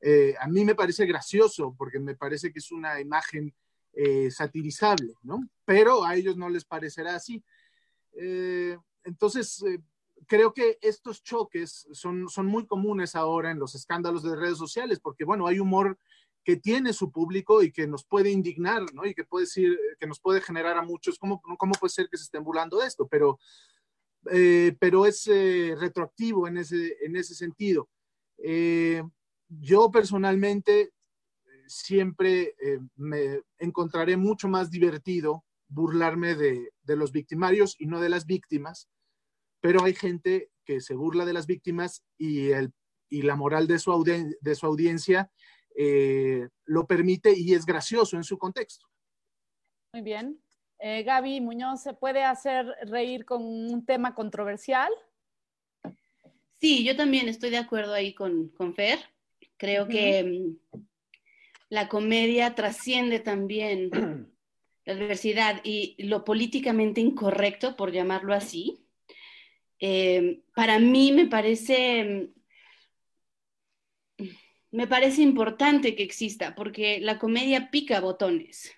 eh, 0.00 0.34
a 0.38 0.46
mí 0.46 0.64
me 0.64 0.76
parece 0.76 1.04
gracioso 1.04 1.74
porque 1.76 1.98
me 1.98 2.14
parece 2.14 2.52
que 2.52 2.60
es 2.60 2.70
una 2.70 3.00
imagen 3.00 3.52
satirizable, 4.28 5.14
¿no? 5.22 5.48
Pero 5.64 6.04
a 6.04 6.16
ellos 6.16 6.36
no 6.36 6.48
les 6.48 6.64
parecerá 6.64 7.14
así. 7.14 7.40
entonces, 9.04 9.64
creo 10.26 10.52
que 10.52 10.78
estos 10.80 11.22
choques 11.22 11.86
son, 11.92 12.28
son 12.28 12.46
muy 12.46 12.66
comunes 12.66 13.14
ahora 13.14 13.50
en 13.50 13.58
los 13.58 13.74
escándalos 13.74 14.22
de 14.22 14.36
redes 14.36 14.58
sociales 14.58 15.00
porque, 15.00 15.24
bueno, 15.24 15.46
hay 15.46 15.58
humor 15.58 15.98
que 16.44 16.56
tiene 16.56 16.92
su 16.92 17.10
público 17.10 17.62
y 17.62 17.72
que 17.72 17.86
nos 17.86 18.04
puede 18.04 18.30
indignar, 18.30 18.82
¿no? 18.92 19.06
Y 19.06 19.14
que 19.14 19.24
puede 19.24 19.46
decir, 19.46 19.78
que 19.98 20.06
nos 20.06 20.20
puede 20.20 20.42
generar 20.42 20.76
a 20.76 20.82
muchos, 20.82 21.18
¿cómo, 21.18 21.40
cómo 21.40 21.72
puede 21.72 21.90
ser 21.90 22.08
que 22.08 22.18
se 22.18 22.24
estén 22.24 22.44
burlando 22.44 22.78
de 22.78 22.86
esto? 22.86 23.08
Pero, 23.08 23.38
eh, 24.30 24.76
pero 24.78 25.06
es 25.06 25.26
eh, 25.26 25.74
retroactivo 25.78 26.46
en 26.46 26.58
ese, 26.58 26.96
en 27.00 27.16
ese 27.16 27.34
sentido. 27.34 27.88
Eh, 28.36 29.02
yo 29.48 29.90
personalmente 29.90 30.92
siempre 31.66 32.54
me 32.96 33.40
encontraré 33.58 34.18
mucho 34.18 34.48
más 34.48 34.70
divertido 34.70 35.44
burlarme 35.68 36.34
de, 36.34 36.72
de, 36.82 36.96
los 36.96 37.10
victimarios 37.10 37.74
y 37.78 37.86
no 37.86 38.00
de 38.00 38.10
las 38.10 38.26
víctimas, 38.26 38.90
pero 39.64 39.82
hay 39.82 39.94
gente 39.94 40.50
que 40.66 40.82
se 40.82 40.94
burla 40.94 41.24
de 41.24 41.32
las 41.32 41.46
víctimas 41.46 42.04
y, 42.18 42.50
el, 42.50 42.70
y 43.08 43.22
la 43.22 43.34
moral 43.34 43.66
de 43.66 43.78
su, 43.78 44.04
de 44.38 44.54
su 44.54 44.66
audiencia 44.66 45.30
eh, 45.74 46.46
lo 46.66 46.86
permite 46.86 47.32
y 47.34 47.54
es 47.54 47.64
gracioso 47.64 48.18
en 48.18 48.24
su 48.24 48.36
contexto. 48.36 48.86
Muy 49.94 50.02
bien. 50.02 50.38
Eh, 50.78 51.02
Gaby 51.02 51.40
Muñoz, 51.40 51.82
¿se 51.82 51.94
puede 51.94 52.24
hacer 52.24 52.66
reír 52.82 53.24
con 53.24 53.42
un 53.42 53.86
tema 53.86 54.14
controversial? 54.14 54.92
Sí, 56.60 56.84
yo 56.84 56.94
también 56.94 57.30
estoy 57.30 57.48
de 57.48 57.56
acuerdo 57.56 57.94
ahí 57.94 58.12
con, 58.12 58.48
con 58.50 58.74
Fer. 58.74 58.98
Creo 59.56 59.88
que 59.88 60.56
mm, 60.72 60.78
la 61.70 61.88
comedia 61.88 62.54
trasciende 62.54 63.18
también 63.18 63.88
la 64.84 64.92
adversidad 64.92 65.62
y 65.64 65.96
lo 66.06 66.22
políticamente 66.22 67.00
incorrecto, 67.00 67.76
por 67.76 67.92
llamarlo 67.92 68.34
así. 68.34 68.83
Eh, 69.80 70.42
para 70.54 70.78
mí 70.78 71.12
me 71.12 71.26
parece 71.26 72.32
me 74.74 74.88
parece 74.88 75.22
importante 75.22 75.94
que 75.94 76.02
exista, 76.02 76.56
porque 76.56 76.98
la 76.98 77.20
comedia 77.20 77.70
pica 77.70 78.00
botones. 78.00 78.72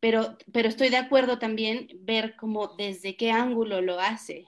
Pero, 0.00 0.38
pero 0.50 0.70
estoy 0.70 0.88
de 0.88 0.96
acuerdo 0.96 1.38
también 1.38 1.88
ver 2.00 2.36
cómo 2.36 2.68
desde 2.68 3.14
qué 3.14 3.30
ángulo 3.30 3.82
lo 3.82 4.00
hace. 4.00 4.46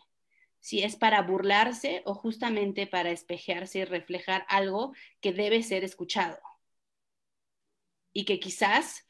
Si 0.61 0.83
es 0.83 0.97
para 0.97 1.20
burlarse 1.20 2.01
o 2.07 2.14
justamente 2.14 2.87
para 2.87 3.11
espejearse 3.11 3.81
y 3.81 3.85
reflejar 3.85 4.47
algo 4.49 4.95
que 5.20 5.35
debe 5.35 5.62
ser 5.62 5.85
escuchado. 5.85 6.39
Y 8.14 8.25
que 8.25 8.41
quizás 8.41 9.04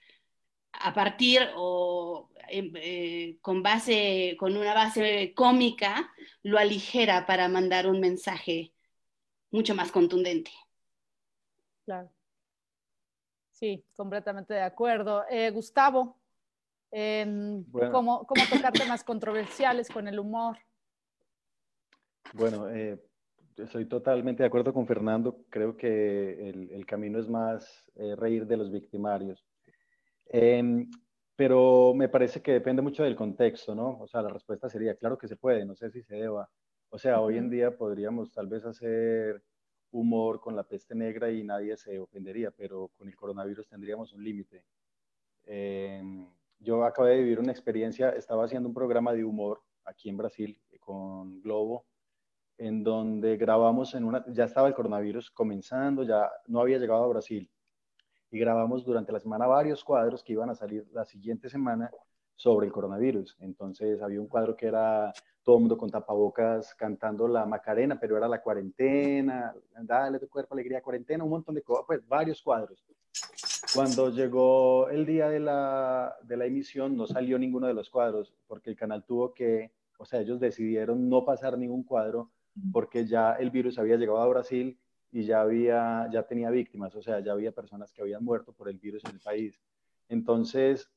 a 0.80 0.92
partir 0.94 1.40
o 1.56 2.28
em, 2.48 2.72
eh, 2.76 3.38
con 3.40 3.62
base, 3.62 4.36
con 4.38 4.56
una 4.56 4.74
base 4.74 5.32
cómica, 5.34 6.12
lo 6.42 6.58
aligera 6.58 7.26
para 7.26 7.48
mandar 7.48 7.86
un 7.86 8.00
mensaje 8.00 8.72
mucho 9.50 9.74
más 9.74 9.90
contundente. 9.92 10.50
Claro. 11.84 12.10
Sí, 13.50 13.84
completamente 13.96 14.52
de 14.54 14.62
acuerdo. 14.62 15.24
Eh, 15.30 15.50
Gustavo, 15.50 16.18
¿cómo, 17.92 18.26
tocar 18.26 18.72
temas 18.72 19.04
controversiales 19.04 19.88
con 19.88 20.08
el 20.08 20.18
humor? 20.18 20.58
Bueno, 22.32 22.68
eh, 22.68 23.00
estoy 23.56 23.86
totalmente 23.86 24.42
de 24.42 24.48
acuerdo 24.48 24.72
con 24.72 24.86
Fernando. 24.86 25.44
Creo 25.50 25.76
que 25.76 26.50
el, 26.50 26.84
camino 26.84 27.18
es 27.18 27.28
más 27.28 27.84
eh, 27.94 28.16
reír 28.16 28.46
de 28.46 28.56
los 28.56 28.72
victimarios. 28.72 29.44
Em, 30.36 30.90
pero 31.36 31.94
me 31.94 32.08
parece 32.08 32.42
que 32.42 32.50
depende 32.50 32.82
mucho 32.82 33.04
del 33.04 33.14
contexto, 33.14 33.72
¿no? 33.72 34.00
O 34.00 34.08
sea, 34.08 34.20
la 34.20 34.30
respuesta 34.30 34.68
sería, 34.68 34.96
claro 34.96 35.16
que 35.16 35.28
se 35.28 35.36
puede, 35.36 35.64
no 35.64 35.76
sé 35.76 35.92
si 35.92 36.02
se 36.02 36.16
deba. 36.16 36.50
O 36.88 36.98
sea, 36.98 37.20
hoy 37.20 37.38
en 37.38 37.48
día 37.48 37.76
podríamos 37.76 38.32
tal 38.32 38.48
vez 38.48 38.64
hacer 38.64 39.44
humor 39.92 40.40
con 40.40 40.56
la 40.56 40.64
peste 40.64 40.96
negra 40.96 41.30
y 41.30 41.44
nadie 41.44 41.76
se 41.76 42.00
ofendería, 42.00 42.50
pero 42.50 42.88
con 42.98 43.06
el 43.06 43.14
coronavirus 43.14 43.68
tendríamos 43.68 44.12
un 44.12 44.24
límite. 44.24 44.64
Em, 45.44 46.26
yo 46.58 46.84
acabé 46.84 47.10
de 47.10 47.22
vivir 47.22 47.38
una 47.38 47.52
experiencia, 47.52 48.10
estaba 48.10 48.44
haciendo 48.44 48.68
un 48.68 48.74
programa 48.74 49.12
de 49.12 49.22
humor 49.24 49.62
aquí 49.84 50.08
en 50.08 50.16
Brasil 50.16 50.60
con 50.80 51.42
Globo, 51.42 51.86
en 52.58 52.82
donde 52.82 53.36
grabamos 53.36 53.94
en 53.94 54.04
una, 54.04 54.24
ya 54.32 54.44
estaba 54.46 54.66
el 54.66 54.74
coronavirus 54.74 55.30
comenzando, 55.30 56.02
ya 56.02 56.28
no 56.48 56.60
había 56.60 56.78
llegado 56.78 57.04
a 57.04 57.08
Brasil, 57.08 57.48
y 58.34 58.38
grabamos 58.40 58.84
durante 58.84 59.12
la 59.12 59.20
semana 59.20 59.46
varios 59.46 59.84
cuadros 59.84 60.24
que 60.24 60.32
iban 60.32 60.50
a 60.50 60.56
salir 60.56 60.84
la 60.92 61.04
siguiente 61.04 61.48
semana 61.48 61.88
sobre 62.34 62.66
el 62.66 62.72
coronavirus. 62.72 63.36
Entonces 63.38 64.02
había 64.02 64.20
un 64.20 64.26
cuadro 64.26 64.56
que 64.56 64.66
era 64.66 65.12
todo 65.44 65.54
el 65.54 65.60
mundo 65.60 65.78
con 65.78 65.88
tapabocas 65.88 66.74
cantando 66.74 67.28
la 67.28 67.46
Macarena, 67.46 67.96
pero 68.00 68.16
era 68.16 68.26
la 68.26 68.42
cuarentena, 68.42 69.54
dale 69.82 70.18
tu 70.18 70.28
cuerpo, 70.28 70.54
alegría, 70.54 70.82
cuarentena, 70.82 71.22
un 71.22 71.30
montón 71.30 71.54
de 71.54 71.62
cosas, 71.62 71.84
pues 71.86 72.08
varios 72.08 72.42
cuadros. 72.42 72.84
Cuando 73.72 74.10
llegó 74.10 74.88
el 74.88 75.06
día 75.06 75.28
de 75.28 75.38
la, 75.38 76.16
de 76.24 76.36
la 76.36 76.46
emisión, 76.46 76.96
no 76.96 77.06
salió 77.06 77.38
ninguno 77.38 77.68
de 77.68 77.74
los 77.74 77.88
cuadros, 77.88 78.34
porque 78.48 78.70
el 78.70 78.76
canal 78.76 79.04
tuvo 79.04 79.32
que, 79.32 79.70
o 79.96 80.04
sea, 80.04 80.22
ellos 80.22 80.40
decidieron 80.40 81.08
no 81.08 81.24
pasar 81.24 81.56
ningún 81.56 81.84
cuadro, 81.84 82.32
porque 82.72 83.06
ya 83.06 83.34
el 83.34 83.50
virus 83.50 83.78
había 83.78 83.96
llegado 83.96 84.20
a 84.20 84.26
Brasil 84.26 84.76
y 85.14 85.24
ya, 85.24 85.42
había, 85.42 86.08
ya 86.10 86.24
tenía 86.24 86.50
víctimas, 86.50 86.92
o 86.96 87.00
sea, 87.00 87.20
ya 87.20 87.30
había 87.30 87.52
personas 87.52 87.92
que 87.92 88.02
habían 88.02 88.24
muerto 88.24 88.52
por 88.52 88.68
el 88.68 88.78
virus 88.78 89.04
en 89.04 89.12
el 89.12 89.20
país. 89.20 89.60
Entonces, 90.08 90.90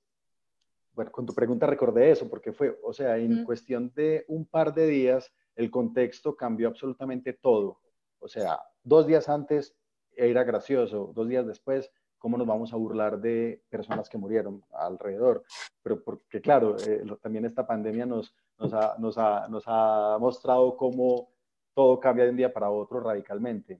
bueno, 0.94 1.12
con 1.12 1.28
tu 1.28 1.36
pregunta 1.36 1.68
recordé 1.68 2.10
eso, 2.10 2.28
porque 2.28 2.52
fue, 2.52 2.80
o 2.82 2.94
sea, 2.94 3.20
en 3.20 3.46
cuestión 3.46 3.94
de 3.94 4.26
un 4.28 4.48
par 4.48 4.74
de 4.74 4.88
días, 4.88 5.32
el 5.56 5.70
contexto 5.70 6.36
cambió 6.36 6.68
absolutamente 6.68 7.34
todo. 7.34 7.80
O 8.18 8.28
sea, 8.28 8.60
dos 8.84 9.06
días 9.06 9.30
antes 9.30 9.76
era 10.16 10.44
gracioso, 10.44 11.12
dos 11.14 11.28
días 11.28 11.46
después, 11.46 11.92
¿cómo 12.18 12.40
nos 12.40 12.48
vamos 12.48 12.74
a 12.74 12.78
burlar 12.78 13.22
de 13.22 13.62
personas 13.70 14.10
que 14.10 14.18
murieron 14.18 14.64
alrededor? 14.72 15.44
Pero 15.84 16.04
porque, 16.04 16.42
claro, 16.42 16.76
eh, 16.88 17.04
también 17.22 17.46
esta 17.46 17.68
pandemia 17.68 18.08
nos, 18.08 18.34
nos, 18.58 18.74
ha, 18.74 18.96
nos, 18.98 19.16
ha, 19.20 19.48
nos 19.48 19.64
ha 19.68 20.18
mostrado 20.20 20.76
cómo 20.76 21.30
todo 21.76 22.00
cambia 22.00 22.26
de 22.26 22.32
un 22.32 22.38
día 22.38 22.52
para 22.52 22.72
otro 22.72 23.00
radicalmente. 23.00 23.80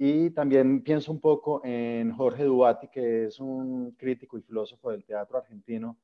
Y 0.00 0.30
también 0.30 0.82
pienso 0.82 1.10
un 1.10 1.20
poco 1.20 1.60
en 1.64 2.12
Jorge 2.12 2.44
Duati, 2.44 2.86
que 2.86 3.26
es 3.26 3.40
un 3.40 3.90
crítico 3.98 4.38
y 4.38 4.42
filósofo 4.42 4.92
del 4.92 5.04
teatro 5.04 5.38
argentino, 5.38 5.98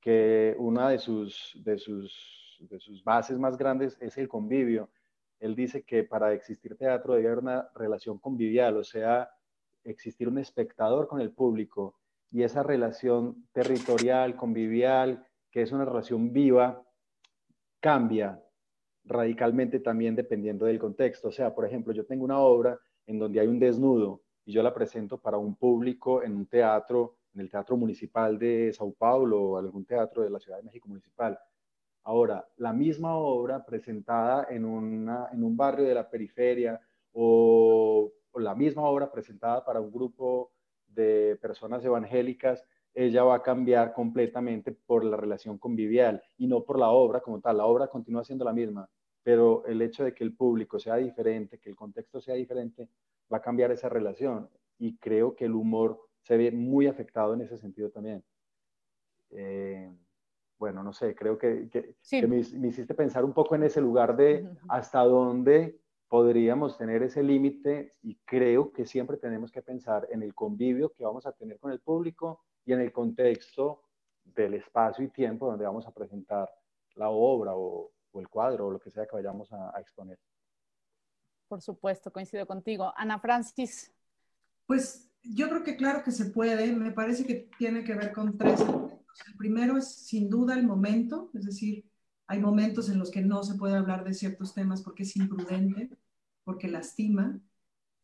que 0.00 0.56
una 0.58 0.90
de 0.90 0.98
sus, 0.98 1.56
de 1.64 1.78
sus, 1.78 2.58
de 2.68 2.80
sus 2.80 3.04
bases 3.04 3.38
más 3.38 3.56
grandes 3.56 3.96
es 4.00 4.18
el 4.18 4.28
convivio. 4.28 4.90
Él 5.38 5.54
dice 5.54 5.84
que 5.84 6.02
para 6.02 6.32
existir 6.32 6.76
teatro 6.76 7.14
debe 7.14 7.28
haber 7.28 7.38
una 7.38 7.68
relación 7.76 8.18
convivial, 8.18 8.76
o 8.76 8.82
sea, 8.82 9.30
existir 9.84 10.28
un 10.28 10.38
espectador 10.38 11.06
con 11.06 11.20
el 11.20 11.30
público 11.30 11.96
y 12.32 12.42
esa 12.42 12.64
relación 12.64 13.46
territorial, 13.52 14.34
convivial, 14.34 15.24
que 15.52 15.62
es 15.62 15.70
una 15.70 15.84
relación 15.84 16.32
viva, 16.32 16.82
cambia 17.78 18.42
radicalmente 19.04 19.78
también 19.78 20.16
dependiendo 20.16 20.66
del 20.66 20.80
contexto. 20.80 21.28
O 21.28 21.32
sea, 21.32 21.54
por 21.54 21.64
ejemplo, 21.64 21.92
yo 21.92 22.04
tengo 22.04 22.24
una 22.24 22.40
obra 22.40 22.78
en 23.08 23.18
donde 23.18 23.40
hay 23.40 23.48
un 23.48 23.58
desnudo 23.58 24.22
y 24.44 24.52
yo 24.52 24.62
la 24.62 24.72
presento 24.72 25.18
para 25.18 25.38
un 25.38 25.56
público 25.56 26.22
en 26.22 26.36
un 26.36 26.46
teatro 26.46 27.16
en 27.34 27.40
el 27.40 27.50
Teatro 27.50 27.76
Municipal 27.76 28.38
de 28.38 28.72
Sao 28.72 28.92
Paulo 28.92 29.42
o 29.42 29.58
algún 29.58 29.84
teatro 29.84 30.22
de 30.22 30.30
la 30.30 30.38
Ciudad 30.38 30.58
de 30.58 30.64
México 30.64 30.88
Municipal. 30.88 31.38
Ahora, 32.04 32.46
la 32.56 32.72
misma 32.72 33.16
obra 33.16 33.64
presentada 33.64 34.46
en, 34.50 34.64
una, 34.64 35.28
en 35.32 35.44
un 35.44 35.56
barrio 35.56 35.84
de 35.84 35.94
la 35.94 36.08
periferia 36.08 36.80
o, 37.12 38.12
la 38.34 38.54
misma 38.54 38.82
obra 38.82 39.10
presentada 39.10 39.64
para 39.64 39.80
un 39.80 39.90
grupo 39.90 40.52
de 40.86 41.36
personas 41.40 41.84
evangélicas, 41.84 42.64
ella 42.94 43.24
va 43.24 43.36
a 43.36 43.42
cambiar 43.42 43.92
completamente 43.92 44.72
por 44.72 45.04
la 45.04 45.16
relación 45.16 45.58
convivial 45.58 46.22
y 46.36 46.46
no 46.46 46.64
por 46.64 46.78
la 46.78 46.90
obra 46.90 47.20
como 47.20 47.40
tal. 47.40 47.58
La 47.58 47.66
obra 47.66 47.88
continúa 47.88 48.24
siendo 48.24 48.44
la 48.44 48.52
misma, 48.52 48.88
pero 49.28 49.62
el 49.66 49.82
hecho 49.82 50.04
de 50.04 50.14
que 50.14 50.24
el 50.24 50.34
público 50.34 50.78
sea 50.78 50.96
diferente, 50.96 51.58
que 51.58 51.68
el 51.68 51.76
contexto 51.76 52.18
sea 52.18 52.34
diferente, 52.34 52.88
va 53.30 53.36
a 53.36 53.42
cambiar 53.42 53.70
esa 53.70 53.90
relación. 53.90 54.48
Y 54.78 54.96
creo 54.96 55.36
que 55.36 55.44
el 55.44 55.52
humor 55.52 56.00
se 56.22 56.38
ve 56.38 56.50
muy 56.50 56.86
afectado 56.86 57.34
en 57.34 57.42
ese 57.42 57.58
sentido 57.58 57.90
también. 57.90 58.24
Eh, 59.32 59.92
bueno, 60.58 60.82
no 60.82 60.94
sé, 60.94 61.14
creo 61.14 61.36
que, 61.36 61.68
me, 62.26 62.38
hiciste 62.38 62.94
pensar 62.94 63.22
un 63.22 63.34
poco 63.34 63.54
en 63.54 63.64
ese 63.64 63.82
lugar 63.82 64.16
de 64.16 64.48
hasta 64.66 65.00
dónde 65.00 65.78
podríamos 66.08 66.78
tener 66.78 67.02
ese 67.02 67.22
límite 67.22 67.96
y 68.00 68.14
creo 68.24 68.72
que 68.72 68.86
siempre 68.86 69.18
tenemos 69.18 69.52
que 69.52 69.60
pensar 69.60 70.08
en 70.10 70.22
el 70.22 70.34
convivio 70.34 70.94
que 70.94 71.04
vamos 71.04 71.26
a 71.26 71.32
tener 71.32 71.58
con 71.58 71.70
el 71.70 71.80
público 71.80 72.44
y 72.64 72.72
en 72.72 72.80
el 72.80 72.92
contexto 72.92 73.82
del 74.24 74.54
espacio 74.54 75.04
y 75.04 75.08
tiempo 75.08 75.44
donde 75.44 75.66
vamos 75.66 75.86
a 75.86 75.92
presentar 75.92 76.50
la 76.94 77.10
obra 77.10 77.52
o, 77.54 77.92
el 78.18 78.28
cuadro 78.28 78.66
o 78.66 78.70
lo 78.70 78.78
que 78.78 78.90
sea 78.90 79.06
que 79.06 79.16
vayamos 79.16 79.52
a, 79.52 79.78
exponer. 79.80 80.18
Por 81.48 81.62
supuesto, 81.62 82.12
coincido 82.12 82.46
contigo. 82.46 82.92
Ana 82.96 83.18
Francis. 83.18 83.92
Pues 84.66 85.08
yo 85.22 85.48
creo 85.48 85.62
que 85.62 85.76
claro 85.76 86.02
que 86.02 86.10
se 86.10 86.26
puede. 86.26 86.72
Me 86.72 86.92
parece 86.92 87.24
que 87.26 87.48
tiene 87.58 87.84
que 87.84 87.94
ver 87.94 88.12
con 88.12 88.36
tres 88.36 88.60
El 88.60 89.36
primero 89.36 89.76
es 89.76 89.88
sin 89.88 90.28
duda 90.28 90.54
el 90.54 90.64
momento, 90.64 91.30
es 91.34 91.44
decir, 91.44 91.84
hay 92.26 92.40
momentos 92.40 92.90
en 92.90 92.98
los 92.98 93.10
que 93.10 93.22
no 93.22 93.42
se 93.42 93.54
puede 93.54 93.76
hablar 93.76 94.04
de 94.04 94.12
ciertos 94.12 94.52
temas 94.52 94.82
porque 94.82 95.04
es 95.04 95.16
imprudente, 95.16 95.90
porque 96.44 96.68
lastima. 96.68 97.40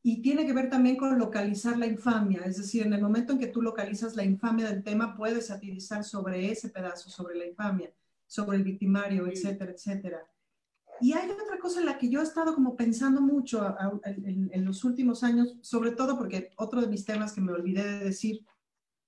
Y 0.03 0.23
tiene 0.23 0.47
que 0.47 0.53
ver 0.53 0.71
también 0.71 0.97
con 0.97 1.19
localizar 1.19 1.79
la 1.79 1.87
infamia, 1.87 2.43
es 2.45 2.59
decir, 2.59 2.87
en 2.87 2.93
el 2.93 3.01
momento 3.01 3.33
en 3.33 3.39
que 3.39 3.47
tú 3.47 3.63
localizas 3.63 4.17
la 4.17 4.25
infamia 4.25 4.69
del 4.69 4.83
tema, 4.83 5.17
puedes 5.17 5.47
satirizar 5.47 6.05
sobre 6.05 6.51
ese 6.51 6.69
pedazo, 6.69 7.09
sobre 7.09 7.37
la 7.37 7.47
infamia, 7.47 7.91
sobre 8.35 8.57
el 8.57 8.65
victimario, 8.65 9.29
etcétera, 9.29 9.71
etcétera. 9.71 10.27
Y 11.01 11.13
hay 11.13 11.31
otra 11.31 11.59
cosa 11.61 11.81
en 11.81 11.87
la 11.87 11.99
que 11.99 12.09
yo 12.09 12.21
he 12.21 12.25
estado 12.25 12.55
como 12.55 12.77
pensando 12.77 13.21
mucho 13.21 13.77
en, 14.05 14.65
los 14.65 14.83
últimos 14.83 15.23
años, 15.23 15.57
sobre 15.61 15.93
todo 15.93 16.19
porque 16.19 16.51
otro 16.57 16.81
de 16.81 16.89
mis 16.89 17.05
temas 17.05 17.33
que 17.33 17.41
me 17.41 17.53
olvidé 17.53 17.85
de 17.85 18.05
decir, 18.07 18.45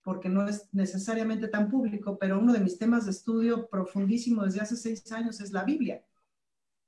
porque 0.02 0.28
no 0.28 0.46
es 0.46 0.68
necesariamente 0.72 1.48
tan 1.48 1.68
público, 1.68 2.18
pero 2.18 2.38
uno 2.38 2.52
de 2.52 2.60
mis 2.60 2.78
temas 2.78 3.04
de 3.04 3.10
estudio 3.10 3.68
profundísimo 3.68 4.44
desde 4.44 4.60
hace 4.60 4.76
seis 4.76 5.10
años 5.10 5.40
es 5.40 5.50
la 5.50 5.64
Biblia. 5.64 6.04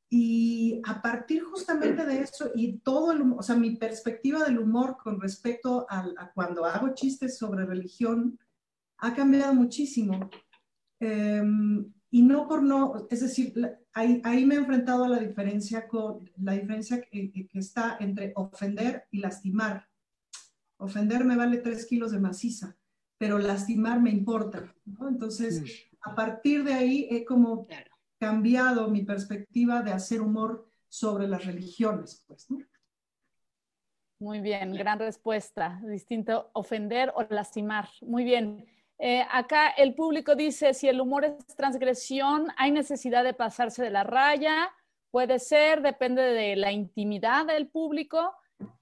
Y 0.09 0.81
a 0.85 1.03
partir 1.03 1.43
justamente 1.43 2.07
de 2.07 2.21
eso 2.21 2.51
y 2.55 2.79
todo, 2.79 3.13
el, 3.13 3.23
o 3.37 3.43
sea, 3.43 3.57
mi 3.57 3.77
perspectiva 3.77 4.45
del 4.45 4.59
humor 4.61 4.97
con 5.03 5.21
respecto 5.21 5.87
a, 5.91 6.31
cuando 6.35 6.65
hago 6.65 6.95
chistes 6.95 7.37
sobre 7.37 7.67
religión 7.67 8.39
ha 8.99 9.15
cambiado 9.15 9.55
muchísimo. 9.55 10.31
Em, 11.01 11.93
y 12.11 12.23
no 12.23 12.49
por 12.49 12.63
no, 12.63 13.07
es 13.11 13.21
decir, 13.21 13.53
ahí, 13.93 14.21
ahí, 14.25 14.47
me 14.47 14.55
he 14.55 14.59
enfrentado 14.59 15.05
a 15.05 15.09
la 15.09 15.19
diferencia, 15.19 15.87
con, 15.87 16.31
la 16.39 16.53
diferencia 16.53 17.03
que, 17.03 17.31
que, 17.31 17.59
está 17.59 17.99
entre 18.01 18.33
ofender 18.37 19.07
y 19.11 19.19
lastimar. 19.19 19.87
Ofender 20.79 21.25
me 21.25 21.37
vale 21.37 21.59
tres 21.59 21.87
kilos 21.87 22.13
de 22.13 22.21
maciza, 22.21 22.77
pero 23.19 23.39
lastimar 23.39 24.01
me 24.01 24.11
importa. 24.11 24.75
Entonces, 25.09 25.89
a 26.01 26.15
partir 26.15 26.65
de 26.65 26.73
ahí 26.73 27.09
he 27.11 27.25
como 27.25 27.67
cambiado 28.19 28.89
mi 28.89 29.03
perspectiva 29.03 29.83
de 29.83 29.93
hacer 29.93 30.23
humor 30.23 30.67
sobre 30.89 31.29
las 31.29 31.45
religiones. 31.45 32.25
Pues, 32.27 32.51
¿no? 32.51 32.59
Muy 34.21 34.41
bien, 34.41 34.73
gran 34.73 34.99
respuesta. 34.99 35.81
Distinto 35.85 36.51
ofender 36.55 37.13
o 37.15 37.23
lastimar. 37.29 37.89
Muy 38.01 38.25
bien. 38.25 38.67
Eh, 38.99 39.25
acá 39.31 39.69
el 39.71 39.95
público 39.95 40.35
dice, 40.35 40.75
si 40.75 40.89
el 40.89 41.01
humor 41.01 41.25
es 41.25 41.47
transgresión, 41.57 42.49
hay 42.57 42.73
necesidad 42.73 43.23
de 43.23 43.33
pasarse 43.33 43.83
de 43.83 43.91
la 43.91 44.03
raya, 44.03 44.71
puede 45.11 45.39
ser, 45.39 45.83
depende 45.83 46.23
de 46.23 46.57
la 46.57 46.73
intimidad 46.73 47.47
del 47.47 47.69
público. 47.69 48.35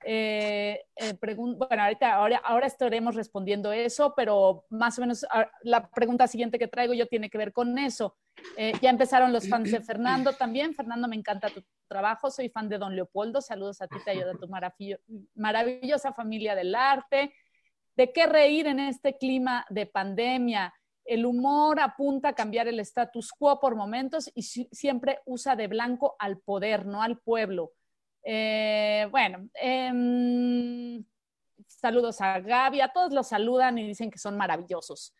Eh, 0.04 0.80
eh, 0.96 1.18
bueno, 1.20 1.82
ahorita, 1.82 2.14
ahora, 2.14 2.38
ahora 2.38 2.66
estaremos 2.66 3.14
respondiendo 3.14 3.72
eso, 3.72 4.14
pero 4.16 4.64
más 4.70 4.96
o 4.96 5.02
menos 5.02 5.26
ah, 5.30 5.50
la 5.62 5.86
pregunta 5.90 6.26
siguiente 6.26 6.58
que 6.58 6.66
traigo 6.66 6.94
yo 6.94 7.06
tiene 7.08 7.28
que 7.28 7.36
ver 7.36 7.52
con 7.52 7.76
eso. 7.76 8.16
ya 8.56 8.88
empezaron 8.88 9.34
los 9.34 9.46
fans 9.48 9.70
de 9.70 9.82
Fernando 9.82 10.32
también. 10.32 10.74
Fernando, 10.74 11.08
me 11.08 11.16
encanta 11.16 11.50
tu 11.50 11.62
trabajo, 11.88 12.30
soy 12.30 12.48
fan 12.48 12.70
de 12.70 12.78
Don 12.78 12.96
Leopoldo. 12.96 13.42
Saludos 13.42 13.82
a 13.82 13.86
ti, 13.86 13.96
te 14.02 14.12
ayuda 14.12 14.32
tu 14.32 14.48
maravillosa 15.34 16.14
familia 16.14 16.54
del 16.54 16.74
arte. 16.74 17.34
¿De 17.96 18.12
qué 18.12 18.26
reír 18.26 18.66
en 18.66 18.78
este 18.78 19.16
clima 19.16 19.64
de 19.70 19.86
pandemia? 19.86 20.74
El 21.02 21.24
humor 21.24 21.80
apunta 21.80 22.28
a 22.28 22.34
cambiar 22.34 22.68
el 22.68 22.78
status 22.80 23.32
quo 23.32 23.58
por 23.58 23.74
momentos 23.74 24.30
y 24.34 24.42
siempre 24.42 25.20
usa 25.24 25.56
de 25.56 25.66
blanco 25.66 26.14
al 26.18 26.38
poder, 26.38 26.84
no 26.84 27.00
al 27.00 27.18
pueblo. 27.18 27.72
Eh, 28.22 29.08
bueno, 29.10 29.48
em, 29.54 31.02
saludos 31.66 32.20
a 32.20 32.40
Gaby, 32.40 32.82
a 32.82 32.92
todos 32.92 33.12
los 33.12 33.28
saludan 33.28 33.78
y 33.78 33.86
dicen 33.86 34.10
que 34.10 34.18
son 34.18 34.36
maravillosos. 34.36 35.14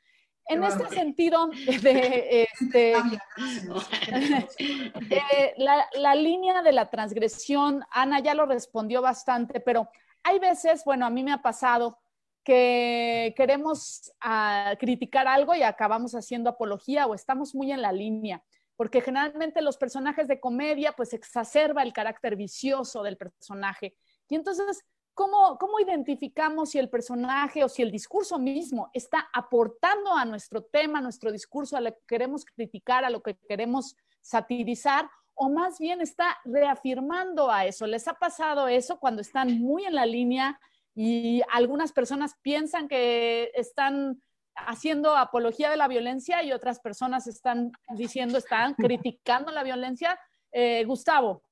En 0.49 0.63
este 0.63 0.87
sentido, 0.89 1.49
de, 1.83 2.47
este, 2.61 2.93
eh, 5.11 5.55
la, 5.57 5.89
la, 5.95 6.15
línea 6.15 6.63
de 6.63 6.73
la 6.73 6.91
transgresión, 6.91 7.85
Ana 7.91 8.21
ya 8.21 8.35
lo 8.35 8.45
respondió 8.45 9.03
bastante, 9.03 9.61
pero 9.61 9.89
hay 10.23 10.39
veces, 10.39 10.85
bueno, 10.85 11.07
a 11.07 11.11
mí 11.11 11.25
me 11.25 11.33
ha 11.33 11.43
pasado 11.43 11.99
que 12.47 13.35
queremos 13.37 14.13
ah, 14.21 14.77
criticar 14.79 15.27
algo 15.27 15.53
y 15.57 15.65
acabamos 15.65 16.15
haciendo 16.15 16.49
apología 16.49 17.09
o 17.09 17.15
estamos 17.15 17.57
muy 17.57 17.73
en 17.73 17.83
la 17.83 17.91
línea, 17.91 18.41
porque 18.77 19.01
generalmente 19.01 19.61
los 19.63 19.77
personajes 19.77 20.29
de 20.29 20.39
comedia 20.39 20.93
pues 20.93 21.13
exacerba 21.13 21.83
el 21.83 21.93
carácter 21.93 22.37
vicioso 22.37 23.03
del 23.03 23.17
personaje. 23.17 23.97
Y 24.29 24.37
entonces, 24.37 24.85
¿cómo, 25.13 25.59
cómo 25.59 25.81
identificamos 25.81 26.71
si 26.71 26.79
el 26.79 26.89
personaje 26.89 27.65
o 27.65 27.69
si 27.69 27.83
el 27.83 27.91
discurso 27.91 28.39
mismo 28.39 28.91
está 28.93 29.29
aportando 29.35 30.13
a 30.13 30.25
nuestro 30.25 30.63
tema, 30.63 31.01
a 31.01 31.03
nuestro 31.03 31.33
discurso, 31.33 31.77
a 31.77 31.81
lo 31.81 31.91
que 31.91 32.05
queremos 32.07 32.45
criticar, 32.45 33.05
a 33.05 33.11
lo 33.11 33.25
que 33.25 33.37
queremos 33.49 33.97
satirizar? 34.21 35.11
o 35.39 35.51
más 35.51 35.79
bien 35.79 36.01
está 36.01 36.39
reafirmando 36.47 37.51
a 37.51 37.67
eso. 37.67 37.87
¿Les 37.87 38.09
ha 38.09 38.15
pasado 38.15 38.69
eso 38.69 38.99
cuando 38.99 39.21
están 39.21 39.61
muy 39.61 39.85
en 39.85 39.95
la 39.95 40.07
línea 40.07 40.59
y 40.97 41.43
algunas 41.53 41.93
personas 41.93 42.37
piensan 42.41 42.89
que 42.89 43.51
están 43.55 44.23
haciendo 44.55 45.15
apología 45.15 45.71
de 45.71 45.77
la 45.77 45.89
violencia 45.89 46.43
y 46.43 46.53
otras 46.53 46.81
personas 46.81 47.27
están 47.27 47.71
diciendo, 47.95 48.39
están 48.39 48.75
criticando 48.75 49.53
la 49.53 49.63
violencia. 49.63 50.19
Eh, 50.51 50.85
Gustavo. 50.87 51.43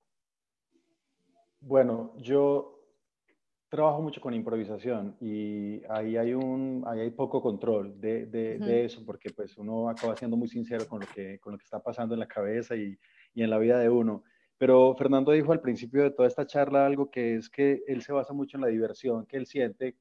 Bueno, 1.61 2.15
yo 2.17 2.81
trabajo 3.69 4.01
mucho 4.01 4.21
con 4.23 4.33
improvisación 4.33 5.15
y 5.21 5.83
ahí 5.91 6.17
hay, 6.17 6.33
un, 6.33 6.83
ahí 6.87 7.01
hay 7.01 7.11
poco 7.11 7.43
control 7.43 8.01
de, 8.01 8.25
de, 8.27 8.85
eso 8.85 9.05
porque 9.05 9.31
pues 9.31 9.59
uno 9.59 9.91
acaba 9.91 10.17
siendo 10.17 10.39
muy 10.39 10.49
sincero 10.49 10.87
con 10.89 11.01
lo 11.01 11.07
que, 11.07 11.39
con 11.41 11.53
lo 11.53 11.59
que 11.59 11.65
está 11.65 11.83
pasando 11.83 12.15
en 12.15 12.21
la 12.21 12.29
cabeza 12.29 12.77
y, 12.77 12.97
y 13.35 13.43
en 13.43 13.51
la 13.51 13.59
vida 13.59 13.79
de 13.79 13.91
uno. 13.91 14.25
Pero 14.65 14.95
Fernando 14.97 15.33
dijo 15.33 15.53
al 15.53 15.61
principio 15.61 16.05
de 16.05 16.11
toda 16.11 16.27
esta 16.27 16.47
charla 16.47 16.87
algo 16.87 17.11
que 17.11 17.35
es 17.35 17.51
que 17.51 17.85
él 17.87 18.01
se 18.01 18.15
basa 18.15 18.33
mucho 18.33 18.57
en 18.57 18.63
la 18.63 18.69
diversión 18.69 19.27
que 19.27 19.37
él 19.37 19.45
siente 19.45 19.95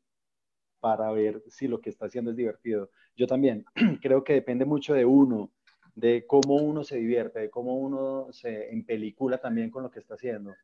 para 0.80 1.12
ver 1.12 1.44
si 1.50 1.68
lo 1.68 1.82
que 1.82 1.90
está 1.90 2.06
haciendo 2.06 2.32
es 2.32 2.38
divertido. 2.38 2.90
Yo 3.14 3.28
también 3.28 3.66
creo 4.02 4.24
que 4.24 4.32
depende 4.32 4.64
mucho 4.64 4.94
de 4.94 5.04
uno, 5.04 5.52
de 5.96 6.26
cómo 6.26 6.56
uno 6.56 6.86
se 6.86 6.96
divierte, 6.96 7.42
de 7.42 7.50
cómo 7.50 7.76
uno 7.76 8.32
se 8.32 8.72
empelicula 8.72 9.38
también 9.38 9.70
con 9.70 9.84
lo 9.84 9.92
que 9.92 10.00
está 10.00 10.14
haciendo. 10.14 10.56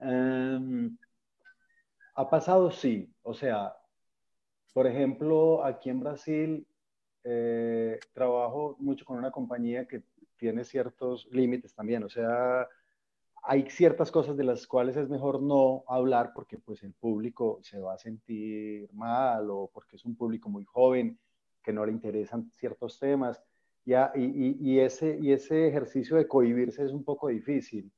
Em, 0.00 0.94
ha 2.16 2.28
pasado, 2.28 2.70
sí. 2.70 3.10
O 3.22 3.32
sea, 3.32 3.74
por 4.74 4.86
ejemplo, 4.86 5.64
aquí 5.64 5.88
en 5.88 6.00
Brasil 6.00 6.66
eh, 7.24 7.98
trabajo 8.12 8.76
mucho 8.80 9.06
con 9.06 9.16
una 9.16 9.30
compañía 9.30 9.88
que 9.88 10.02
tiene 10.36 10.62
ciertos 10.62 11.26
límites 11.32 11.74
también. 11.74 12.04
O 12.04 12.10
sea, 12.10 12.68
hay 13.46 13.68
ciertas 13.68 14.10
cosas 14.10 14.36
de 14.38 14.44
las 14.44 14.66
cuales 14.66 14.96
es 14.96 15.08
mejor 15.10 15.42
no 15.42 15.84
hablar 15.86 16.32
porque 16.34 16.56
pues 16.58 16.82
el 16.82 16.94
público 16.94 17.58
se 17.62 17.78
va 17.78 17.94
a 17.94 17.98
sentir 17.98 18.90
mal 18.94 19.50
o 19.50 19.70
porque 19.72 19.96
es 19.96 20.04
un 20.06 20.16
público 20.16 20.48
muy 20.48 20.64
joven 20.64 21.18
que 21.62 21.72
no 21.72 21.84
le 21.84 21.92
interesan 21.92 22.50
ciertos 22.52 22.98
temas. 22.98 23.42
Y, 23.84 24.78
ese, 24.78 25.18
y 25.20 25.32
ese 25.32 25.68
ejercicio 25.68 26.16
de 26.16 26.26
cohibirse 26.26 26.84
es 26.84 26.92
un 26.92 27.04
poco 27.04 27.28
difícil, 27.28 27.92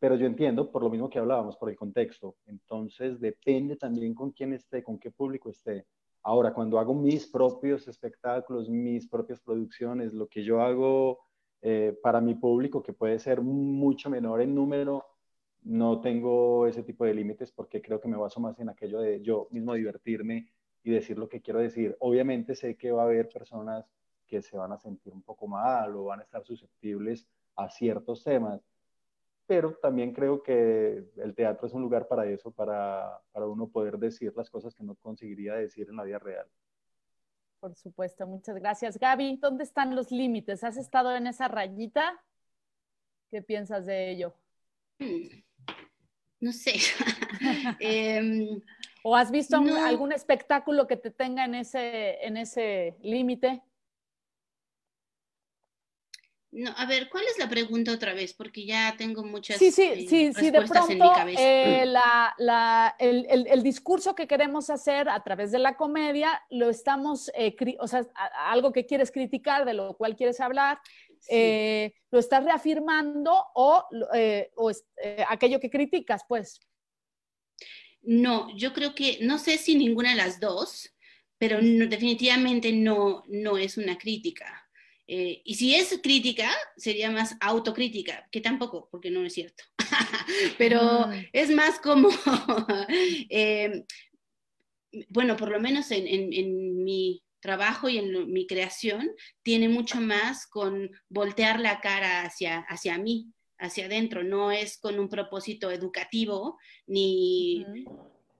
pero 0.00 0.16
yo 0.16 0.26
entiendo, 0.26 0.72
por 0.72 0.82
lo 0.82 0.90
mismo 0.90 1.08
que 1.08 1.20
hablábamos, 1.20 1.56
por 1.56 1.70
el 1.70 1.76
contexto. 1.76 2.34
Entonces 2.46 3.20
depende 3.20 3.76
también 3.76 4.14
con 4.14 4.32
quién 4.32 4.52
esté, 4.52 4.82
con 4.82 4.98
qué 4.98 5.12
público 5.12 5.50
esté. 5.50 5.86
Ahora, 6.24 6.52
cuando 6.52 6.80
hago 6.80 6.92
mis 6.92 7.28
propios 7.28 7.86
espectáculos, 7.86 8.68
mis 8.68 9.06
propias 9.08 9.40
producciones, 9.40 10.12
lo 10.12 10.26
que 10.26 10.42
yo 10.42 10.60
hago 10.60 11.20
eh, 11.62 11.98
para 12.02 12.20
mi 12.20 12.34
público, 12.34 12.82
que 12.82 12.92
puede 12.92 13.18
ser 13.18 13.40
mucho 13.40 14.10
menor 14.10 14.40
en 14.40 14.54
número, 14.54 15.06
no 15.62 16.00
tengo 16.00 16.66
ese 16.66 16.82
tipo 16.82 17.04
de 17.04 17.14
límites 17.14 17.50
porque 17.52 17.82
creo 17.82 18.00
que 18.00 18.08
me 18.08 18.16
baso 18.16 18.40
más 18.40 18.58
en 18.60 18.68
aquello 18.68 19.00
de 19.00 19.20
yo 19.22 19.48
mismo 19.50 19.74
divertirme 19.74 20.48
y 20.82 20.90
decir 20.90 21.18
lo 21.18 21.28
que 21.28 21.40
quiero 21.40 21.60
decir. 21.60 21.96
Obviamente 22.00 22.54
sé 22.54 22.76
que 22.76 22.92
va 22.92 23.02
a 23.02 23.06
haber 23.06 23.28
personas 23.28 23.84
que 24.26 24.42
se 24.42 24.56
van 24.56 24.72
a 24.72 24.78
sentir 24.78 25.12
un 25.12 25.22
poco 25.22 25.46
mal 25.48 25.96
o 25.96 26.04
van 26.04 26.20
a 26.20 26.22
estar 26.22 26.44
susceptibles 26.44 27.26
a 27.56 27.68
ciertos 27.70 28.22
temas, 28.22 28.62
pero 29.46 29.74
también 29.74 30.12
creo 30.12 30.42
que 30.42 31.04
el 31.16 31.34
teatro 31.34 31.66
es 31.66 31.72
un 31.72 31.82
lugar 31.82 32.06
para 32.06 32.26
eso, 32.26 32.50
para, 32.50 33.20
para 33.32 33.46
uno 33.46 33.68
poder 33.68 33.98
decir 33.98 34.32
las 34.36 34.50
cosas 34.50 34.74
que 34.74 34.84
no 34.84 34.94
conseguiría 34.94 35.54
decir 35.54 35.88
en 35.88 35.96
la 35.96 36.04
vida 36.04 36.18
real. 36.18 36.46
Por 37.60 37.74
supuesto, 37.74 38.26
muchas 38.26 38.56
gracias. 38.56 38.98
Gaby, 38.98 39.38
¿dónde 39.40 39.64
están 39.64 39.96
los 39.96 40.10
límites? 40.12 40.62
¿Has 40.62 40.76
estado 40.76 41.14
en 41.16 41.26
esa 41.26 41.48
rayita? 41.48 42.22
¿Qué 43.30 43.42
piensas 43.42 43.86
de 43.86 44.10
ello? 44.10 44.34
No 46.40 46.52
sé. 46.52 46.74
Em, 47.80 48.60
¿O 49.02 49.16
has 49.16 49.30
visto 49.30 49.56
algún 49.56 50.12
espectáculo 50.12 50.86
que 50.86 50.96
te 50.96 51.10
tenga 51.10 51.44
en 51.44 51.54
ese, 51.54 52.24
en 52.24 52.36
ese 52.36 52.96
límite? 53.02 53.62
No, 56.58 56.74
a 56.76 56.86
ver, 56.86 57.08
¿cuál 57.08 57.22
es 57.30 57.38
la 57.38 57.48
pregunta 57.48 57.92
otra 57.92 58.14
vez? 58.14 58.34
Porque 58.34 58.66
ya 58.66 58.96
tengo 58.98 59.22
muchas 59.22 59.58
sí, 59.58 59.70
sí, 59.70 59.82
eh, 59.82 60.06
sí, 60.08 60.32
sí, 60.32 60.50
de 60.50 60.62
pronto, 60.62 60.90
en 60.90 60.98
mi 60.98 61.08
cabeza. 61.08 61.40
Eh, 61.40 61.86
la, 61.86 62.34
la, 62.36 62.96
el, 62.98 63.26
el, 63.30 63.46
el, 63.46 63.62
discurso 63.62 64.16
que 64.16 64.26
queremos 64.26 64.68
hacer 64.68 65.08
a 65.08 65.22
través 65.22 65.52
de 65.52 65.60
la 65.60 65.76
comedia 65.76 66.42
lo 66.50 66.68
estamos, 66.68 67.30
eh, 67.36 67.54
o 67.78 67.86
sea, 67.86 68.04
algo 68.48 68.72
que 68.72 68.86
quieres 68.86 69.12
criticar, 69.12 69.66
de 69.66 69.74
lo 69.74 69.96
cual 69.96 70.16
quieres 70.16 70.40
hablar, 70.40 70.80
eh, 71.30 71.94
lo 72.10 72.18
estás 72.18 72.44
reafirmando 72.44 73.36
o, 73.54 73.84
o 74.56 74.72
aquello 75.28 75.60
que 75.60 75.70
criticas, 75.70 76.22
pues. 76.26 76.58
No, 78.02 78.52
yo 78.56 78.72
creo 78.72 78.96
que, 78.96 79.18
no 79.20 79.38
sé 79.38 79.58
si 79.58 79.76
ninguna 79.76 80.10
de 80.10 80.16
las 80.16 80.40
dos, 80.40 80.92
pero 81.38 81.60
definitivamente 81.60 82.72
no, 82.72 83.22
no 83.28 83.56
es 83.56 83.78
una 83.78 83.96
crítica. 83.96 84.67
Eh, 85.10 85.40
y 85.42 85.54
si 85.54 85.74
es 85.74 85.98
crítica, 86.02 86.50
sería 86.76 87.10
más 87.10 87.34
autocrítica, 87.40 88.28
que 88.30 88.42
tampoco, 88.42 88.88
porque 88.90 89.10
no 89.10 89.24
es 89.24 89.32
cierto. 89.32 89.64
Pero 90.58 91.08
mm. 91.08 91.12
es 91.32 91.50
más 91.50 91.80
como, 91.80 92.10
eh, 93.30 93.84
bueno, 95.08 95.34
por 95.36 95.50
lo 95.50 95.60
menos 95.60 95.90
en, 95.90 96.84
mi 96.84 97.22
trabajo 97.40 97.88
y 97.88 97.96
en 97.96 98.30
mi 98.30 98.46
creación, 98.46 99.10
tiene 99.42 99.70
mucho 99.70 99.98
más 99.98 100.46
con 100.46 100.90
voltear 101.08 101.58
la 101.58 101.80
cara 101.80 102.22
hacia, 102.22 102.60
hacia 102.68 102.98
mí, 102.98 103.32
hacia 103.58 103.86
adentro. 103.86 104.24
No 104.24 104.52
es 104.52 104.76
con 104.76 104.98
un 104.98 105.08
propósito 105.08 105.70
educativo 105.70 106.58
ni 106.86 107.64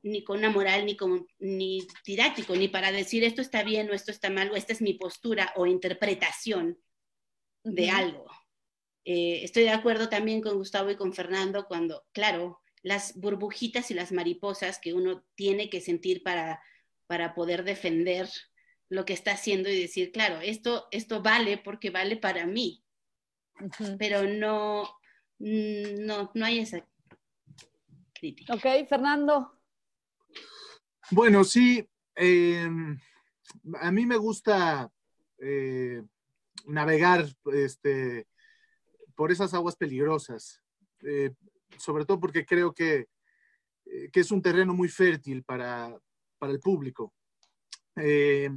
ni 0.09 0.24
con 0.24 0.38
una 0.38 0.50
moral, 0.50 0.86
ni, 0.86 0.96
con, 0.96 1.26
ni 1.38 1.86
didáctico, 2.04 2.56
ni 2.56 2.68
para 2.68 2.92
decir 2.92 3.24
esto 3.24 3.42
está 3.42 3.62
bien 3.62 3.90
o 3.90 3.94
esto 3.94 4.11
está 4.11 4.30
mal, 4.30 4.50
o 4.50 4.56
esta 4.56 4.72
es 4.72 4.82
mi 4.82 4.94
postura 4.94 5.52
o 5.56 5.66
interpretación 5.66 6.78
de 7.64 7.90
algo. 7.90 8.26
Eh, 9.04 9.42
estoy 9.42 9.64
de 9.64 9.70
acuerdo 9.70 10.09
también 10.09 10.40
con 10.40 10.56
Gustavo 10.56 10.90
y 10.90 10.96
con 10.96 11.12
Fernando 11.12 11.66
cuando, 11.66 12.06
claro, 12.12 12.61
las 12.82 13.14
burbujitas 13.18 13.90
y 13.90 13.94
las 13.94 14.12
mariposas 14.12 14.78
que 14.78 14.94
uno 14.94 15.24
tiene 15.34 15.70
que 15.70 15.80
sentir 15.80 16.22
para, 16.22 16.62
para 17.06 17.34
poder 17.34 17.64
defender 17.64 18.28
lo 18.88 19.04
que 19.04 19.12
está 19.12 19.32
haciendo 19.32 19.68
y 19.68 19.80
decir, 19.80 20.12
claro, 20.12 20.40
esto, 20.40 20.88
esto 20.90 21.22
vale 21.22 21.59
porque 21.59 21.90
vale 21.90 22.16
para 22.16 22.46
mí, 22.46 22.84
pero 23.98 24.24
no, 24.24 24.84
mm, 25.38 26.04
no, 26.06 26.30
no 26.34 26.44
hay 26.44 26.61
esa 26.61 26.86
crítica. 28.14 28.54
Ok, 28.54 28.88
Fernando. 28.88 29.57
Bueno, 31.11 31.42
sí, 31.42 31.88
em, 32.16 32.98
a 33.80 33.90
mí 33.90 34.04
me 34.04 34.18
gusta 34.18 34.92
eh, 35.38 36.02
navegar 36.66 37.26
este, 37.54 38.26
por 39.14 39.32
esas 39.32 39.54
aguas 39.54 39.74
peligrosas, 39.76 40.61
eh, 41.00 41.32
sobre 41.78 42.04
todo 42.04 42.20
porque 42.20 42.44
creo 42.44 42.74
que, 42.74 43.09
eh, 43.86 44.11
que, 44.12 44.20
es 44.20 44.30
un 44.30 44.42
terreno 44.42 44.74
muy 44.74 44.88
fértil 44.88 45.44
para, 45.44 45.98
para 46.38 46.52
el 46.52 46.61
público. 46.61 47.14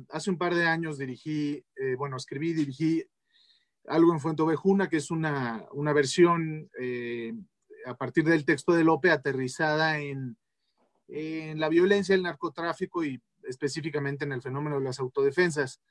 hace 0.10 0.30
un 0.30 0.38
par 0.38 0.54
de 0.54 0.66
años 0.66 0.97
dirigí, 0.97 1.66
bueno, 1.97 2.18
escribí 2.18 2.54
dirigí 2.54 3.04
algo 3.88 4.14
en 4.14 4.20
Fuente 4.20 4.43
Ovejuna, 4.43 4.89
que 4.89 4.97
es 4.97 5.10
una, 5.10 5.66
una 5.72 5.93
versión 5.93 6.70
a 7.86 7.95
partir 7.95 8.26
del 8.26 8.45
texto 8.45 8.74
de 8.74 8.84
Lope 8.84 9.10
aterrizada 9.10 9.97
en 9.99 10.38
en 11.12 11.59
la 11.59 11.68
violencia, 11.68 12.16
el 12.16 12.24
narcotráfico 12.24 13.03
y 13.03 13.22
específicamente 13.43 14.24
en 14.24 14.32
el 14.32 14.41
fenómeno 14.41 14.80
de 14.80 14.86
las 14.86 14.99
autodefensas. 14.99 15.82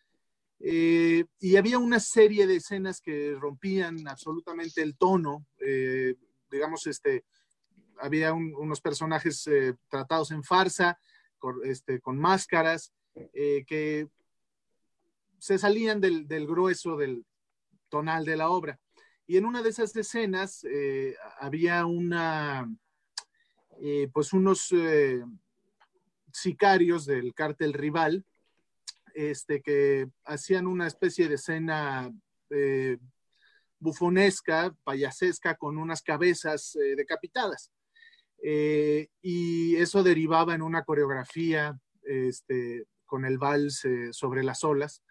Eh, 0.58 1.24
y 1.38 1.56
había 1.56 1.78
una 1.78 2.00
serie 2.00 2.46
de 2.46 2.56
escenas 2.56 3.00
que 3.00 3.34
rompían 3.38 4.06
absolutamente 4.08 4.82
el 4.82 4.96
tono, 4.96 5.46
eh, 5.58 6.14
digamos, 6.50 6.86
este, 6.86 7.24
había 7.98 8.32
unos 8.32 8.80
personajes 8.80 9.46
eh, 9.46 9.74
tratados 9.88 10.30
en 10.30 10.42
farsa, 10.42 10.98
con, 11.38 11.60
este, 11.64 12.00
con 12.00 12.18
máscaras, 12.18 12.92
que 13.32 14.08
se 15.38 15.58
salían 15.58 16.00
del, 16.00 16.28
del, 16.28 16.46
grueso 16.46 16.96
del 16.96 17.24
tonal 17.88 18.24
de 18.24 18.36
la 18.36 18.50
obra. 18.50 18.78
Y 19.26 19.36
en 19.36 19.44
una 19.44 19.62
de 19.62 19.70
esas 19.70 19.94
escenas 19.96 20.64
había 21.38 21.86
una, 21.86 22.70
eh, 23.82 24.10
pues 24.12 24.34
unos 24.34 24.70
eh, 24.72 25.24
sicarios 26.32 27.06
del 27.06 27.32
cártel 27.32 27.72
rival, 27.72 28.24
este, 29.14 29.62
que 29.62 30.06
hacían 30.24 30.66
una 30.66 30.86
especie 30.86 31.28
de 31.28 31.36
escena 31.36 32.12
eh, 32.50 32.98
bufonesca, 33.78 34.74
payasesca, 34.84 35.54
con 35.54 35.78
unas 35.78 36.02
cabezas 36.02 36.76
decapitadas. 36.96 37.70
y 38.42 39.76
eso 39.76 40.02
derivaba 40.02 40.54
en 40.54 40.62
una 40.62 40.84
coreografía 40.84 41.78
este, 42.02 42.84
con 43.06 43.24
el 43.24 43.38
vals 43.38 43.86
sobre 44.12 44.42
las 44.42 44.62
olas, 44.64 45.02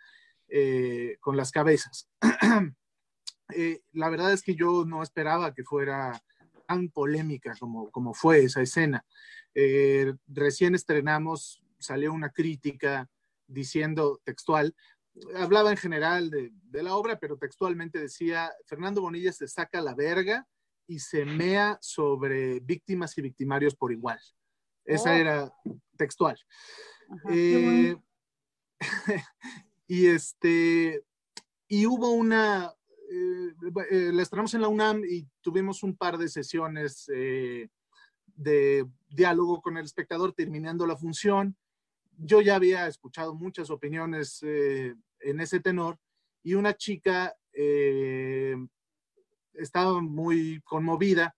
con 1.20 1.36
las 1.36 1.52
cabezas. 1.52 2.08
la 3.94 4.10
verdad 4.10 4.34
es 4.34 4.44
que 4.44 4.56
yo 4.56 4.86
no 4.86 5.02
esperaba 5.02 5.54
que 5.54 5.64
fuera 5.64 6.22
tan 6.70 6.90
polémica 6.90 7.56
como, 7.60 7.90
como 7.90 8.14
fue 8.14 8.44
esa 8.44 8.62
escena. 8.62 9.04
Eh, 9.56 10.14
recién 10.28 10.76
estrenamos, 10.76 11.64
salió 11.80 12.14
una 12.14 12.30
crítica 12.30 13.10
diciendo 13.48 14.22
textual, 14.24 14.76
hablaba 15.36 15.72
en 15.72 15.78
general 15.78 16.30
de, 16.30 16.52
de, 16.54 16.84
la 16.84 16.96
obra, 16.96 17.18
pero 17.20 17.38
textualmente 17.38 17.98
decía, 17.98 18.52
Fernando 18.68 19.02
Bonilla 19.02 19.32
se 19.32 19.48
saca 19.48 19.82
la 19.82 19.96
verga 19.96 20.48
y 20.86 21.00
se 21.00 21.26
mea 21.26 21.80
sobre 21.82 22.60
víctimas 22.60 23.18
y 23.18 23.24
victimarios 23.24 23.76
por 23.76 23.92
igual. 23.92 24.20
Esa 24.86 25.12
oh. 25.12 25.14
era 25.14 25.54
textual. 25.98 26.38
Eh, 27.32 27.96
y 29.88 30.06
este, 30.06 31.04
y 31.68 31.88
hubo 31.88 32.12
una, 32.12 32.72
la 33.10 34.22
estrenamos 34.22 34.53
en 34.53 34.62
la 34.62 34.68
UNAM 34.68 35.03
y 35.03 35.28
tuvimos 35.41 35.84
un 35.84 35.95
par 35.95 36.18
de 36.18 36.30
sesiones 36.30 37.10
eh, 37.14 37.70
de 38.36 38.86
diálogo 39.10 39.62
con 39.62 39.78
el 39.78 39.86
espectador 39.86 40.34
terminando 40.34 40.86
la 40.86 40.95
función. 40.95 41.57
Yo 42.18 42.41
ya 42.41 42.55
había 42.55 42.88
escuchado 42.88 43.34
muchas 43.34 43.70
opiniones 43.70 44.43
en 44.43 45.39
ese 45.39 45.60
tenor 45.60 45.97
y 46.43 46.53
una 46.53 46.76
chica 46.76 47.36
estaba 49.53 50.01
muy 50.01 50.62
conmovida 50.64 51.36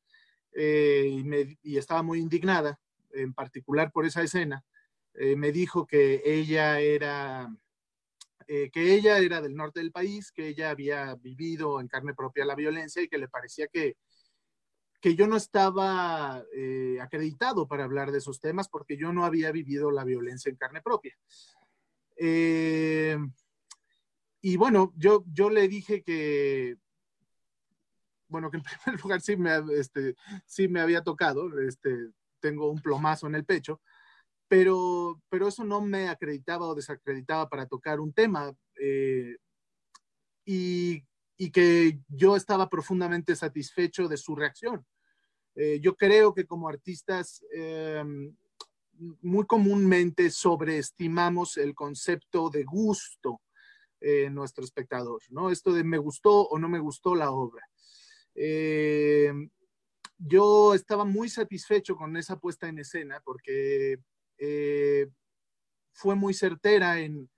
y, 0.56 1.24
y, 1.62 1.78
estaba 1.78 2.02
muy 2.04 2.20
indignada, 2.20 2.80
en 3.12 3.34
particular 3.34 3.92
por 3.92 4.06
esa 4.06 4.24
escena. 4.24 4.66
me 5.14 5.52
dijo 5.52 5.86
que 5.86 6.22
ella 6.26 6.80
era 6.80 7.50
eh, 8.54 8.70
que 8.70 8.94
ella 8.94 9.18
era 9.20 9.40
del 9.40 9.56
norte 9.56 9.80
del 9.80 9.94
país, 9.94 10.30
que 10.30 10.50
ella 10.50 10.72
había 10.72 11.16
vivido 11.16 11.80
en 11.80 11.88
carne 11.88 12.14
propia 12.14 12.44
la 12.44 12.54
violencia 12.54 13.02
y 13.02 13.08
que 13.08 13.18
le 13.18 13.30
parecía 13.30 13.70
que, 13.70 13.96
que 15.00 15.16
yo 15.16 15.26
no 15.26 15.38
estaba 15.38 16.44
eh, 16.54 16.98
acreditado 17.00 17.66
para 17.66 17.86
hablar 17.86 18.12
de 18.12 18.18
esos 18.18 18.42
temas 18.42 18.68
porque 18.68 18.98
yo 18.98 19.14
no 19.14 19.24
había 19.24 19.54
vivido 19.54 19.90
la 19.90 20.04
violencia 20.04 20.50
en 20.50 20.58
carne 20.58 20.82
propia. 20.82 21.18
Eh, 22.18 23.18
y 24.42 24.58
bueno, 24.58 24.92
yo, 24.98 25.24
yo 25.32 25.50
le 25.50 25.70
dije 25.70 26.04
que, 26.04 26.76
bueno, 28.28 28.52
que 28.52 28.58
en 28.58 28.64
primer 28.84 29.02
lugar 29.02 29.22
sí 29.22 29.38
me, 29.38 29.62
este, 29.80 30.14
sí 30.46 30.68
me 30.68 30.82
había 30.82 31.04
tocado, 31.04 31.58
este, 31.58 32.10
tengo 32.42 32.70
un 32.70 32.82
plomazo 32.82 33.28
en 33.28 33.36
el 33.36 33.46
pecho, 33.46 33.80
pero, 34.52 35.24
pero 35.30 35.48
eso 35.48 35.64
no 35.64 35.80
me 35.80 36.10
acreditaba 36.10 36.68
o 36.68 36.76
desacreditaba 36.76 37.48
para 37.48 37.68
tocar 37.68 38.02
un 38.02 38.12
tema. 38.12 38.54
Eh, 38.78 39.38
y, 40.44 41.02
y, 41.38 41.52
que 41.52 42.02
yo 42.10 42.36
estaba 42.36 42.68
profundamente 42.68 43.34
satisfecho 43.34 44.10
de 44.10 44.18
su 44.18 44.36
reacción. 44.36 44.86
Eh, 45.56 45.80
yo 45.82 45.96
creo 45.96 46.34
que 46.34 46.46
como 46.46 46.68
artistas 46.68 47.42
eh, 47.56 48.04
muy 49.22 49.46
comúnmente 49.46 50.30
sobreestimamos 50.30 51.56
el 51.56 51.74
concepto 51.74 52.50
de 52.50 52.66
gusto 52.66 53.40
en 54.02 54.36
nuestro 54.36 54.66
espectador, 54.66 55.22
¿no? 55.30 55.50
Esto 55.50 55.72
de 55.72 55.86
me 55.86 55.98
gustó 55.98 56.42
o 56.50 56.60
no 56.60 56.68
me 56.68 56.80
gustó 56.80 57.16
la 57.16 57.32
obra. 57.32 57.66
yo 60.18 60.74
estaba 60.74 61.06
muy 61.06 61.30
satisfecho 61.30 61.96
con 61.96 62.18
esa 62.18 62.38
puesta 62.38 62.68
en 62.68 62.80
escena 62.80 63.22
porque 63.24 63.98
eh, 64.44 65.08
fue 65.94 66.16
muy 66.16 66.34
certera 66.34 67.00
en, 67.00 67.30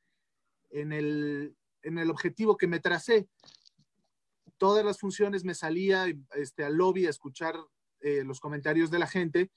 en, 0.69 0.93
el, 0.93 1.53
en, 1.81 1.97
el, 1.97 2.09
objetivo 2.09 2.55
que 2.55 2.67
me 2.67 2.79
tracé. 2.79 3.27
Todas 4.57 4.85
las 4.85 4.99
funciones 4.99 5.43
me 5.43 5.53
salía 5.53 6.05
este, 6.35 6.63
al 6.63 6.75
lobby 6.75 7.05
a 7.05 7.09
escuchar 7.09 7.55
eh, 7.99 8.23
los 8.23 8.39
comentarios 8.39 8.89
de 8.89 8.99
la 8.99 9.07
gente 9.07 9.51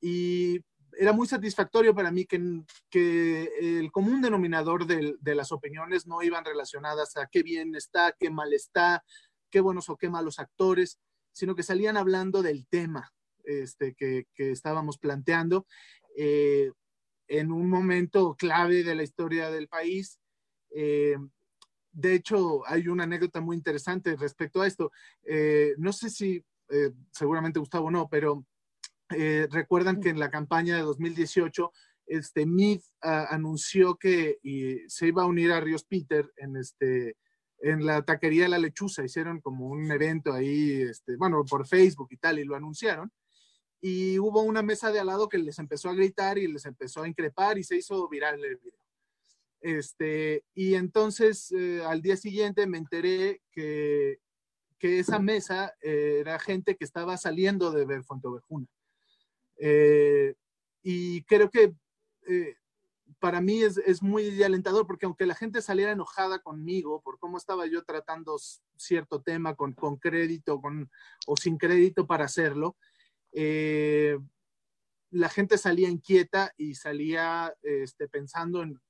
y 0.00 0.60
era 0.96 1.12
muy 1.12 1.26
satisfactorio 1.26 1.92
para 1.92 2.12
mí 2.12 2.24
que, 2.26 2.62
que 2.88 3.50
el 3.80 3.90
común 3.90 4.22
denominador 4.22 4.86
de, 4.86 5.16
de, 5.20 5.34
las 5.34 5.50
opiniones 5.50 6.06
no 6.06 6.22
iban 6.22 6.44
relacionadas 6.44 7.16
a 7.16 7.26
qué 7.26 7.42
bien 7.42 7.74
está, 7.74 8.14
qué 8.16 8.30
mal 8.30 8.52
está, 8.52 9.02
qué 9.50 9.58
buenos 9.58 9.88
o 9.88 9.96
qué 9.96 10.08
malos 10.08 10.38
actores, 10.38 11.00
sino 11.32 11.56
que 11.56 11.64
salían 11.64 11.96
hablando 11.96 12.42
del 12.42 12.68
tema 12.68 13.12
este, 13.44 13.94
que, 13.94 14.26
estábamos 14.36 14.98
planteando 14.98 15.66
eh, 16.16 16.70
en 17.28 17.52
un 17.52 17.68
momento 17.68 18.34
clave 18.34 18.82
de 18.82 18.94
la 18.94 19.02
historia 19.02 19.50
del 19.50 19.68
país. 19.68 20.18
Eh, 20.70 21.16
de 21.92 22.14
hecho, 22.14 22.66
hay 22.66 22.88
una 22.88 23.04
anécdota 23.04 23.40
muy 23.40 23.56
interesante 23.56 24.16
respecto 24.16 24.62
a 24.62 24.66
esto. 24.66 24.90
Eh, 25.22 25.74
no 25.78 25.92
sé 25.92 26.10
si, 26.10 26.44
seguramente 27.12 27.60
Gustavo 27.60 27.90
no, 27.90 28.08
pero 28.08 28.44
recuerdan 29.50 30.00
que 30.00 30.08
en 30.08 30.18
la 30.18 30.30
campaña 30.30 30.76
de 30.76 30.82
2018, 30.82 31.70
este, 32.06 32.46
ah, 33.02 33.28
anunció 33.30 33.96
que 33.96 34.38
se 34.88 35.06
iba 35.06 35.22
a 35.22 35.26
unir 35.26 35.52
a 35.52 35.60
Ríos 35.60 35.84
Peter 35.84 36.32
en, 36.36 36.56
este, 36.56 37.16
en 37.60 37.86
la 37.86 38.02
taquería 38.02 38.48
la 38.48 38.58
lechuza. 38.58 39.04
Hicieron 39.04 39.40
como 39.40 39.68
un 39.68 39.90
evento 39.92 40.32
ahí, 40.32 40.82
este, 40.82 41.16
bueno, 41.16 41.44
por 41.44 41.66
Facebook 41.66 42.08
y 42.10 42.16
tal, 42.16 42.40
y 42.40 42.44
lo 42.44 42.56
anunciaron 42.56 43.12
y 43.86 44.18
hubo 44.18 44.40
una 44.40 44.62
mesa 44.62 44.90
de 44.90 44.98
al 44.98 45.08
lado 45.08 45.28
que 45.28 45.36
les 45.36 45.58
empezó 45.58 45.90
a 45.90 45.94
gritar 45.94 46.38
y 46.38 46.48
les 46.48 46.64
empezó 46.64 47.02
a 47.02 47.06
increpar 47.08 47.58
y 47.58 47.64
se 47.64 47.76
hizo 47.76 48.08
viral 48.08 48.42
el 48.42 48.56
video. 48.56 48.78
Este, 49.60 50.42
y 50.54 50.72
entonces 50.72 51.52
eh, 51.52 51.82
al 51.84 52.00
día 52.00 52.16
siguiente 52.16 52.66
me 52.66 52.78
enteré 52.78 53.42
que, 53.52 54.20
que 54.78 55.00
esa 55.00 55.18
mesa 55.18 55.74
eh, 55.82 56.16
era 56.20 56.38
gente 56.38 56.76
que 56.76 56.84
estaba 56.86 57.18
saliendo 57.18 57.72
de 57.72 57.84
ver 57.84 58.04
Fontevejuna. 58.04 58.66
Eh, 59.58 60.34
y 60.82 61.22
creo 61.24 61.50
que 61.50 61.74
para 63.18 63.42
mí 63.42 63.62
es, 63.62 63.76
es, 63.76 64.02
muy 64.02 64.42
alentador 64.42 64.86
porque 64.86 65.04
aunque 65.04 65.26
la 65.26 65.34
gente 65.34 65.60
saliera 65.60 65.92
enojada 65.92 66.38
conmigo 66.38 67.02
por 67.02 67.18
cómo 67.18 67.36
estaba 67.36 67.66
yo 67.66 67.84
tratando 67.84 68.38
cierto 68.76 69.20
tema 69.20 69.54
con, 69.54 69.74
con 69.74 69.96
crédito 69.96 70.58
con, 70.62 70.90
o 71.26 71.36
sin 71.36 71.58
crédito 71.58 72.06
para 72.06 72.24
hacerlo, 72.24 72.76
eh, 73.34 74.16
la 75.10 75.28
gente 75.28 75.58
salía 75.58 75.88
inquieta 75.88 76.52
y 76.56 76.74
salía 76.74 77.52
este, 77.62 78.08
pensando 78.08 78.62
en 78.62 78.80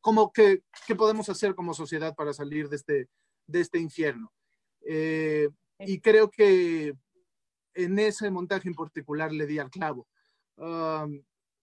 cómo, 0.00 0.32
qué, 0.32 0.62
qué, 0.86 0.94
podemos 0.94 1.28
hacer 1.28 1.54
como 1.54 1.74
sociedad 1.74 2.14
para 2.14 2.32
salir 2.32 2.68
de 2.68 2.76
este, 2.76 3.08
de 3.46 3.60
este 3.60 3.78
infierno. 3.78 4.32
Eh, 4.80 5.48
y 5.78 6.00
creo 6.00 6.30
que 6.30 6.94
en 7.74 7.98
ese 7.98 8.30
montaje 8.30 8.68
en 8.68 8.74
particular 8.74 9.30
le 9.32 9.46
di 9.46 9.58
al 9.58 9.70
clavo. 9.70 10.08
Um, 10.56 11.22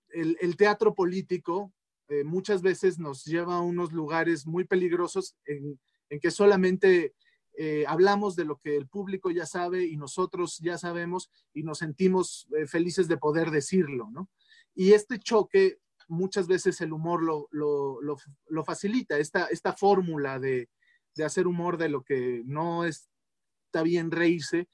el, 0.10 0.56
teatro 0.56 0.94
político 0.94 1.74
eh, 2.08 2.24
muchas 2.24 2.62
veces 2.62 3.00
nos 3.00 3.26
lleva 3.26 3.56
a 3.56 3.62
unos 3.62 3.92
lugares 3.92 4.46
muy 4.46 4.66
peligrosos 4.66 5.36
en 5.46 5.80
que 6.22 6.30
solamente 6.30 7.16
eh, 7.56 7.86
hablamos 7.88 8.36
de 8.36 8.46
lo 8.46 8.58
que 8.58 8.76
el 8.76 8.88
público 8.88 9.30
ya 9.30 9.46
sabe 9.46 9.86
y 9.86 9.96
nosotros 9.96 10.58
ya 10.60 10.78
sabemos 10.78 11.30
y 11.54 11.64
nos 11.64 11.80
sentimos 11.80 12.48
eh, 12.58 12.66
felices 12.66 13.08
de 13.08 13.18
poder 13.18 13.52
decirlo, 13.52 14.10
¿no? 14.12 14.30
Y 14.74 14.94
este 14.94 15.20
choque, 15.20 15.80
muchas 16.08 16.48
veces 16.48 16.82
el 16.82 16.94
humor 16.94 17.22
lo, 17.22 17.48
lo, 17.52 18.00
lo, 18.02 18.64
facilita, 18.66 19.20
esta, 19.20 19.46
esta 19.48 19.74
fórmula 19.74 20.40
de, 20.40 20.70
de, 21.16 21.24
hacer 21.24 21.46
humor 21.46 21.78
de 21.78 21.90
lo 21.90 22.04
que 22.04 22.42
no 22.46 22.86
está 22.86 23.84
bien 23.84 24.10
reírse, 24.10 24.68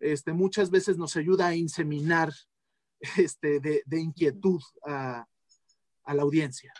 este, 0.00 0.32
muchas 0.32 0.70
veces 0.70 0.96
nos 0.96 1.16
ayuda 1.16 1.48
a 1.48 1.54
inseminar 1.54 2.32
este, 3.18 3.60
de, 3.60 3.82
de 3.84 4.00
inquietud 4.00 4.60
a, 4.86 5.26
a 6.04 6.14
la 6.14 6.22
audiencia. 6.22 6.72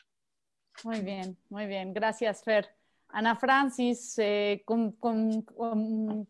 Muy 0.84 1.00
bien, 1.00 1.38
muy 1.50 1.66
bien. 1.66 1.92
Gracias, 1.92 2.42
Fer. 2.42 2.82
Ana 3.13 3.37
Francis, 3.37 4.19
eh, 4.19 4.63
completando 4.65 6.27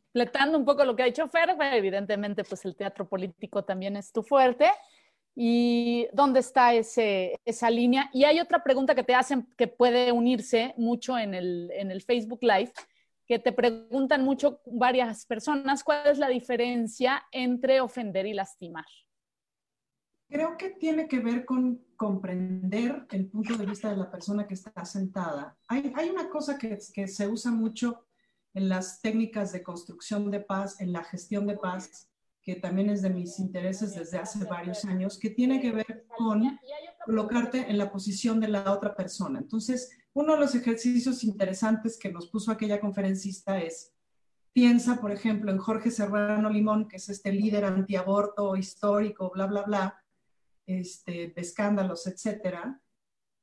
un 0.59 0.65
poco 0.65 0.85
lo 0.85 0.97
que 0.97 1.05
ha 1.05 1.07
dicho 1.07 1.29
Fer, 1.29 1.57
evidentemente 1.59 2.43
pues 2.45 2.65
el 2.65 2.75
teatro 2.75 3.09
político 3.09 3.65
también 3.65 3.97
es 3.97 4.13
tu 4.13 4.23
fuerte. 4.23 4.71
¿Y 5.35 6.09
dónde 6.13 6.41
está 6.41 6.75
ese, 6.75 7.41
esa 7.45 7.71
línea? 7.71 8.11
Y 8.13 8.25
hay 8.25 8.39
otra 8.41 8.63
pregunta 8.63 8.95
que 8.95 9.05
te 9.05 9.15
hacen 9.15 9.49
que 9.57 9.67
puede 9.67 10.13
unirse 10.13 10.75
mucho 10.77 11.17
en 11.19 11.33
el, 11.33 11.71
en 11.73 11.91
el 11.91 12.03
Facebook 12.03 12.41
Live, 12.43 12.73
que 13.27 13.39
te 13.39 13.53
preguntan 13.53 14.25
mucho 14.25 14.61
varias 14.67 15.25
personas, 15.25 15.85
¿cuál 15.85 16.07
es 16.09 16.19
la 16.19 16.29
diferencia 16.29 17.23
entre 17.33 17.81
ofender 17.81 18.27
y 18.27 18.35
lastimar? 18.35 18.85
Creo 20.33 20.57
que 20.57 20.71
tiene 20.71 21.09
que 21.09 21.21
ver 21.21 21.45
con 21.45 21.85
comprender 21.95 23.07
el 23.11 23.27
punto 23.27 23.55
de 23.55 23.67
vista 23.67 23.91
de 23.91 23.99
la 23.99 24.11
persona 24.11 24.47
que 24.47 24.55
está 24.55 24.83
sentada. 24.87 25.59
Hay, 25.69 25.93
hay 25.95 26.09
una 26.09 26.31
cosa 26.31 26.57
que, 26.57 26.79
que, 26.95 27.07
se 27.07 27.29
usa 27.29 27.53
mucho 27.53 28.07
en 28.55 28.71
las 28.71 29.03
técnicas 29.03 29.53
de 29.53 29.63
construcción 29.63 30.31
de 30.31 30.41
paz, 30.41 30.81
en 30.81 30.91
la 30.91 31.05
gestión 31.05 31.47
de 31.47 31.59
paz, 31.59 32.09
que 32.41 32.57
también 32.57 32.89
es 32.89 33.03
de 33.03 33.11
mis 33.11 33.39
intereses 33.39 33.95
desde 33.95 34.17
hace 34.17 34.43
varios 34.47 34.87
años, 34.87 35.19
que 35.19 35.29
tiene 35.29 35.61
que 35.61 35.71
ver 35.71 36.07
con 36.17 36.59
colocarte 37.05 37.71
en 37.71 37.77
la 37.77 37.93
posición 37.93 38.41
de 38.41 38.49
la 38.49 38.73
otra 38.73 38.95
persona. 38.95 39.39
Entonces, 39.39 39.91
uno 40.15 40.33
de 40.33 40.41
los 40.41 40.55
ejercicios 40.55 41.25
interesantes 41.25 41.99
que 41.99 42.11
nos 42.11 42.29
puso 42.29 42.51
aquella 42.51 42.81
conferencista 42.81 43.61
es, 43.61 43.93
piensa, 44.55 44.99
por 44.99 45.13
ejemplo, 45.13 45.51
en 45.53 45.59
Jorge 45.59 45.91
Serrano 45.91 46.49
Limón, 46.49 46.89
que 46.89 46.97
es 46.97 47.11
este 47.11 47.33
líder 47.33 47.67
antiaborto 47.67 48.57
histórico, 48.57 49.31
bla, 49.35 49.47
bla, 49.47 49.63
bla, 49.63 50.02
este, 50.67 51.39
escándalos, 51.41 52.07
etcétera, 52.07 52.81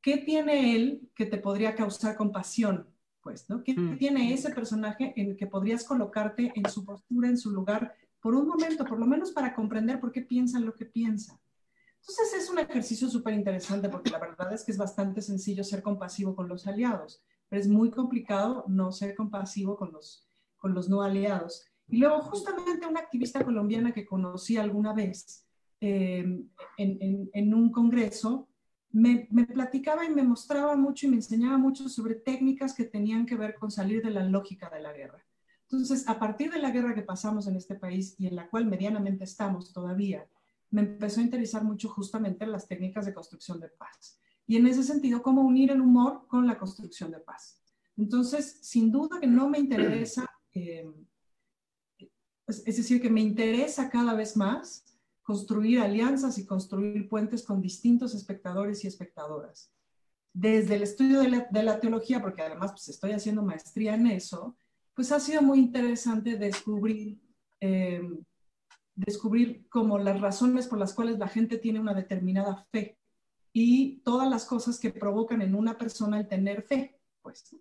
¿qué 0.01 0.17
tiene 0.17 0.76
él 0.76 1.09
que 1.15 1.26
te 1.26 1.38
podría 1.38 1.76
causar 1.76 2.15
compasión? 2.15 2.88
Pues, 3.22 3.49
¿no? 3.49 3.63
¿Qué 3.63 3.74
mm. 3.74 3.97
tiene 3.97 4.34
ese 4.34 4.49
personaje 4.51 5.13
en 5.15 5.32
el 5.32 5.38
que 5.38 5.47
podrías 5.47 5.84
colocarte 5.84 6.51
en 6.55 6.70
su 6.70 6.86
postura, 6.86 7.28
en 7.28 7.38
su 7.38 7.51
lugar, 7.51 7.93
por 8.22 8.34
un 8.34 8.47
momento, 8.47 8.86
por 8.86 8.99
lo 8.99 9.05
menos 9.05 9.32
para 9.32 9.53
comprender 9.53 9.99
por 9.99 10.11
qué 10.11 10.22
piensa 10.22 10.59
lo 10.59 10.74
que 10.74 10.86
piensa? 10.86 11.39
Entonces 11.99 12.43
es 12.43 12.49
un 12.49 12.59
ejercicio 12.59 13.09
súper 13.09 13.34
interesante 13.34 13.89
porque 13.89 14.09
la 14.09 14.20
verdad 14.20 14.53
es 14.53 14.63
que 14.63 14.72
es 14.72 14.78
bastante 14.78 15.22
sencillo 15.22 15.63
ser 15.63 15.84
compasivo 15.84 16.36
con 16.36 16.47
los 16.47 16.65
aliados, 16.65 17.22
pero 17.47 17.61
es 17.61 17.67
muy 17.67 17.91
complicado 17.91 18.63
no 18.67 18.91
ser 18.91 19.15
compasivo 19.15 19.76
con 19.76 19.91
los, 19.91 20.26
con 20.57 20.74
los 20.74 20.89
no 20.89 21.01
aliados. 21.01 21.65
Y 21.88 21.97
luego 21.97 22.22
justamente 22.22 22.88
una 22.88 23.01
activista 23.01 23.43
colombiana 23.43 23.91
que 23.91 24.05
conocí 24.05 24.57
alguna 24.57 24.93
vez, 24.93 25.45
eh, 25.82 26.43
en, 26.77 27.53
un 27.53 27.71
congreso, 27.71 28.49
me, 28.91 29.27
platicaba 29.53 30.05
y 30.05 30.09
me 30.09 30.23
mostraba 30.23 30.75
mucho 30.75 31.05
y 31.05 31.09
me 31.09 31.17
enseñaba 31.17 31.57
mucho 31.57 31.88
sobre 31.89 32.15
técnicas 32.15 32.73
que 32.73 32.86
tenían 32.86 33.25
que 33.25 33.36
ver 33.36 33.55
con 33.55 33.71
salir 33.71 34.03
de 34.03 34.11
la 34.11 34.23
lógica 34.23 34.69
de 34.69 34.82
la 34.82 34.93
guerra. 34.93 35.23
Entonces, 35.63 36.07
a 36.07 36.17
partir 36.17 36.51
de 36.51 36.59
la 36.59 36.71
guerra 36.71 36.95
que 36.95 37.03
pasamos 37.03 37.47
en 37.47 37.55
este 37.55 37.75
país 37.75 38.15
y 38.17 38.27
en 38.27 38.36
la 38.36 38.49
cual 38.49 38.65
medianamente 38.65 39.23
estamos 39.23 39.71
todavía, 39.71 40.27
me 40.71 40.82
empezó 40.82 41.19
a 41.19 41.23
interesar 41.23 41.63
mucho 41.63 41.89
justamente 41.89 42.45
las 42.45 42.67
técnicas 42.67 43.05
de 43.05 43.13
construcción 43.13 43.59
de 43.59 43.69
paz. 43.69 44.19
Y 44.47 44.57
en 44.57 44.65
ese 44.65 44.84
sentido, 44.84 45.21
cómo 45.21 45.43
unir 45.43 45.71
el 45.71 45.82
humor 45.82 46.25
con 46.27 46.47
la 46.47 46.57
construcción 46.57 47.11
de 47.11 47.19
paz. 47.19 47.61
Entonces, 47.97 48.59
sin 48.61 48.91
duda 48.91 49.19
que 49.19 49.27
no 49.27 49.47
me 49.47 49.59
interesa, 49.59 50.25
eh, 50.53 50.89
es 52.47 52.65
decir, 52.65 52.99
que 52.99 53.09
me 53.09 53.21
interesa 53.21 53.89
cada 53.89 54.15
vez 54.15 54.36
más 54.36 54.89
construir 55.30 55.80
alianzas 55.80 56.39
y 56.39 56.45
construir 56.47 57.07
puentes 57.07 57.43
con 57.43 57.61
distintos 57.61 58.15
espectadores 58.15 58.84
y 58.84 58.88
espectadoras. 58.88 59.71
Desde 60.34 60.73
el 60.73 60.82
estudio 60.82 61.19
de 61.19 61.63
la, 61.63 61.80
teología, 61.80 62.19
porque 62.19 62.41
además 62.41 62.71
pues, 62.71 62.89
estoy 62.89 63.11
haciendo 63.11 63.43
maestría 63.43 63.93
en 63.93 64.07
eso, 64.07 64.57
pues 64.95 65.11
ha 65.11 65.19
sido 65.19 65.43
muy 65.43 65.59
interesante 65.59 66.36
descubrir, 66.36 67.21
eh, 67.61 68.01
descubrir 68.95 69.69
como 69.69 69.99
las 69.99 70.19
razones 70.19 70.65
por 70.65 70.80
las 70.80 70.95
cuales 70.95 71.19
la 71.19 71.27
gente 71.27 71.59
tiene 71.59 71.80
una 71.80 71.93
determinada 71.93 72.65
fe 72.71 72.97
y 73.53 73.99
todas 73.99 74.27
las 74.27 74.45
cosas 74.45 74.80
que 74.80 74.89
provocan 74.89 75.43
en 75.43 75.53
una 75.53 75.77
persona 75.77 76.19
el 76.19 76.27
tener 76.27 76.63
fe. 76.63 76.99
Pues. 77.21 77.55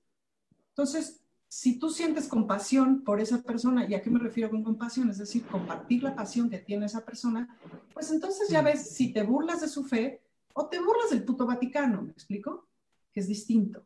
Entonces, 0.71 1.23
si 1.49 1.79
tú 1.79 1.89
sientes 1.91 2.29
compasión 2.29 3.03
por 3.03 3.21
esa 3.21 3.43
persona, 3.43 3.87
¿y 3.89 3.95
a 3.95 4.03
qué 4.03 4.11
me 4.11 4.19
refiero 4.19 4.51
con 4.51 4.63
compasión? 4.63 5.09
Es 5.09 5.19
decir, 5.19 5.47
compartir 5.47 6.03
la 6.03 6.15
pasión 6.15 6.51
que 6.51 6.59
tiene 6.59 6.87
esa 6.87 7.05
persona, 7.05 7.59
pues 7.95 8.11
entonces 8.11 8.51
ya 8.51 8.61
ves 8.61 8.91
si 8.95 9.13
te 9.13 9.23
burlas 9.23 9.63
de 9.63 9.69
su 9.69 9.85
fe 9.85 10.21
o 10.53 10.67
te 10.67 10.79
burlas 10.79 11.11
del 11.11 11.25
puto 11.25 11.47
Vaticano, 11.47 12.03
¿me 12.03 12.13
explico? 12.13 12.69
Que 13.13 13.21
es 13.21 13.29
distinto. 13.29 13.83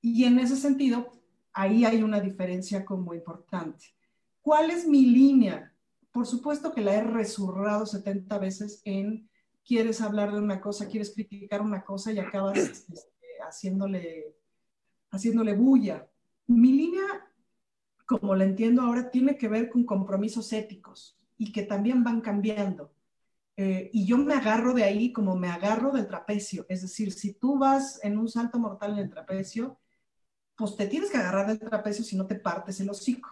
Y 0.00 0.24
en 0.24 0.40
ese 0.40 0.56
sentido, 0.56 1.12
ahí 1.52 1.84
hay 1.84 2.02
una 2.02 2.20
diferencia 2.20 2.84
como 2.84 3.14
importante. 3.14 3.94
¿Cuál 4.40 4.70
es 4.72 4.86
mi 4.86 5.06
línea? 5.06 5.72
Por 6.10 6.26
supuesto 6.26 6.72
que 6.72 6.80
la 6.80 6.94
he 6.94 7.04
resurrado 7.04 7.86
70 7.86 8.38
veces 8.38 8.82
en 8.84 9.30
quieres 9.64 10.00
hablar 10.00 10.32
de 10.32 10.40
una 10.40 10.60
cosa, 10.60 10.88
quieres 10.88 11.14
criticar 11.14 11.62
una 11.62 11.84
cosa 11.84 12.10
y 12.10 12.18
acabas 12.18 12.58
este, 12.58 12.96
haciéndole, 13.46 14.34
haciéndole 15.12 15.54
bulla 15.54 16.08
mi 16.46 16.72
línea, 16.72 17.04
como 18.06 18.34
la 18.34 18.44
entiendo 18.44 18.82
ahora, 18.82 19.10
tiene 19.10 19.36
que 19.38 19.48
ver 19.48 19.68
con 19.70 19.84
compromisos 19.84 20.52
éticos 20.52 21.18
y 21.36 21.52
que 21.52 21.62
también 21.62 22.04
van 22.04 22.20
cambiando. 22.20 22.92
Eh, 23.56 23.90
y 23.92 24.06
yo 24.06 24.18
me 24.18 24.34
agarro 24.34 24.74
de 24.74 24.84
ahí 24.84 25.12
como 25.12 25.36
me 25.36 25.48
agarro 25.48 25.92
del 25.92 26.06
trapecio. 26.08 26.66
Es 26.68 26.82
decir, 26.82 27.12
si 27.12 27.34
tú 27.34 27.58
vas 27.58 28.00
en 28.04 28.18
un 28.18 28.28
salto 28.28 28.58
mortal 28.58 28.92
en 28.94 28.98
el 29.00 29.10
trapecio, 29.10 29.78
pues 30.56 30.76
te 30.76 30.86
tienes 30.86 31.10
que 31.10 31.18
agarrar 31.18 31.46
del 31.48 31.60
trapecio 31.60 32.04
si 32.04 32.16
no 32.16 32.26
te 32.26 32.36
partes 32.36 32.80
el 32.80 32.90
hocico. 32.90 33.30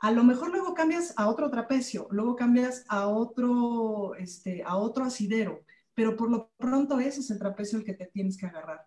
a 0.00 0.10
lo 0.12 0.24
mejor 0.24 0.50
luego 0.50 0.74
cambias 0.74 1.14
a 1.16 1.28
otro 1.28 1.50
trapecio, 1.50 2.08
luego 2.10 2.36
cambias 2.36 2.84
a 2.88 3.08
otro, 3.08 4.14
este, 4.16 4.62
a 4.64 4.76
otro 4.76 5.04
asidero, 5.04 5.64
pero 5.94 6.16
por 6.16 6.30
lo 6.30 6.50
pronto 6.58 7.00
ese 7.00 7.20
es 7.20 7.30
el 7.30 7.38
trapecio 7.38 7.78
el 7.78 7.84
que 7.84 7.94
te 7.94 8.06
tienes 8.06 8.36
que 8.36 8.46
agarrar. 8.46 8.86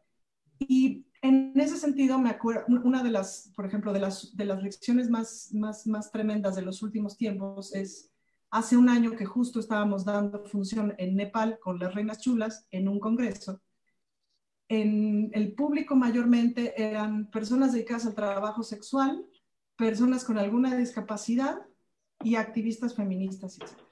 Y 0.59 1.06
en 1.21 1.53
ese 1.59 1.77
sentido, 1.77 2.19
me 2.19 2.29
acuerdo, 2.29 2.65
una 2.83 3.03
de 3.03 3.09
las, 3.09 3.51
por 3.55 3.65
ejemplo, 3.65 3.93
de 3.93 3.99
las, 3.99 4.35
de 4.35 4.45
las 4.45 4.61
lecciones 4.61 5.09
más, 5.09 5.49
más, 5.53 5.87
más 5.87 6.11
tremendas 6.11 6.55
de 6.55 6.61
los 6.61 6.81
últimos 6.83 7.17
tiempos 7.17 7.73
es 7.73 8.11
hace 8.51 8.77
un 8.77 8.89
año 8.89 9.15
que 9.15 9.25
justo 9.25 9.59
estábamos 9.59 10.05
dando 10.05 10.43
función 10.45 10.93
en 10.97 11.15
Nepal 11.15 11.59
con 11.59 11.79
las 11.79 11.93
reinas 11.93 12.21
chulas 12.21 12.67
en 12.71 12.87
un 12.87 12.99
congreso. 12.99 13.61
En 14.69 15.31
el 15.33 15.53
público 15.53 15.95
mayormente 15.95 16.81
eran 16.81 17.29
personas 17.31 17.71
dedicadas 17.71 18.05
al 18.05 18.15
trabajo 18.15 18.63
sexual, 18.63 19.25
personas 19.75 20.23
con 20.23 20.37
alguna 20.37 20.75
discapacidad 20.75 21.57
y 22.21 22.35
activistas 22.35 22.95
feministas, 22.95 23.57
etc. 23.57 23.86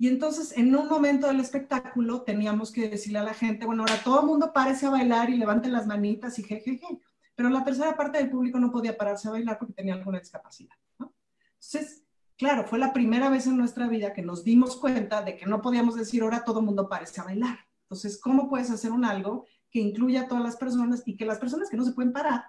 Y 0.00 0.08
entonces, 0.08 0.56
en 0.56 0.74
un 0.74 0.88
momento 0.88 1.26
del 1.26 1.40
espectáculo, 1.40 2.22
teníamos 2.22 2.72
que 2.72 2.88
decirle 2.88 3.18
a 3.18 3.22
la 3.22 3.34
gente, 3.34 3.66
bueno, 3.66 3.82
ahora 3.82 4.02
todo 4.02 4.20
el 4.20 4.26
mundo 4.28 4.50
párese 4.50 4.86
a 4.86 4.90
bailar 4.90 5.28
y 5.28 5.36
levante 5.36 5.68
las 5.68 5.86
manitas 5.86 6.38
y 6.38 6.42
jejeje. 6.42 7.02
Pero 7.34 7.50
la 7.50 7.62
tercera 7.62 7.94
parte 7.94 8.16
del 8.16 8.30
público 8.30 8.58
no 8.58 8.70
podía 8.72 8.96
pararse 8.96 9.28
a 9.28 9.32
bailar 9.32 9.58
porque 9.58 9.74
tenía 9.74 9.92
alguna 9.92 10.18
discapacidad. 10.18 10.74
¿no? 10.98 11.12
Entonces, 11.52 12.02
claro, 12.38 12.64
fue 12.64 12.78
la 12.78 12.94
primera 12.94 13.28
vez 13.28 13.46
en 13.46 13.58
nuestra 13.58 13.88
vida 13.88 14.14
que 14.14 14.22
nos 14.22 14.42
dimos 14.42 14.76
cuenta 14.76 15.20
de 15.20 15.36
que 15.36 15.44
no 15.44 15.60
podíamos 15.60 15.96
decir, 15.96 16.22
ahora 16.22 16.44
todo 16.44 16.60
el 16.60 16.64
mundo 16.64 16.88
párese 16.88 17.20
a 17.20 17.24
bailar. 17.24 17.58
Entonces, 17.82 18.18
¿cómo 18.18 18.48
puedes 18.48 18.70
hacer 18.70 18.92
un 18.92 19.04
algo 19.04 19.44
que 19.70 19.80
incluya 19.80 20.22
a 20.22 20.28
todas 20.28 20.42
las 20.42 20.56
personas 20.56 21.02
y 21.04 21.18
que 21.18 21.26
las 21.26 21.38
personas 21.38 21.68
que 21.68 21.76
no 21.76 21.84
se 21.84 21.92
pueden 21.92 22.14
parar 22.14 22.44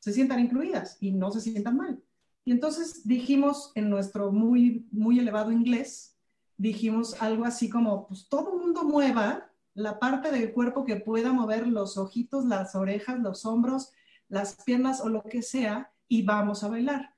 se 0.00 0.12
sientan 0.12 0.40
incluidas 0.40 0.96
y 0.98 1.12
no 1.12 1.30
se 1.30 1.42
sientan 1.42 1.76
mal? 1.76 2.02
Y 2.44 2.50
entonces 2.50 3.06
dijimos 3.06 3.70
en 3.76 3.88
nuestro 3.88 4.32
muy, 4.32 4.88
muy 4.90 5.20
elevado 5.20 5.52
inglés, 5.52 6.11
dijimos 6.56 7.20
algo 7.20 7.44
así 7.44 7.68
como, 7.68 8.06
pues 8.06 8.28
todo 8.28 8.56
mundo 8.58 8.84
mueva 8.84 9.50
la 9.74 9.98
parte 9.98 10.30
del 10.30 10.52
cuerpo 10.52 10.84
que 10.84 10.96
pueda 10.96 11.32
mover 11.32 11.66
los 11.66 11.96
ojitos, 11.96 12.44
las 12.44 12.74
orejas, 12.74 13.18
los 13.18 13.44
hombros, 13.46 13.92
las 14.28 14.56
piernas 14.64 15.00
o 15.00 15.08
lo 15.08 15.22
que 15.22 15.42
sea 15.42 15.92
y 16.08 16.22
vamos 16.22 16.62
a 16.62 16.68
bailar. 16.68 17.14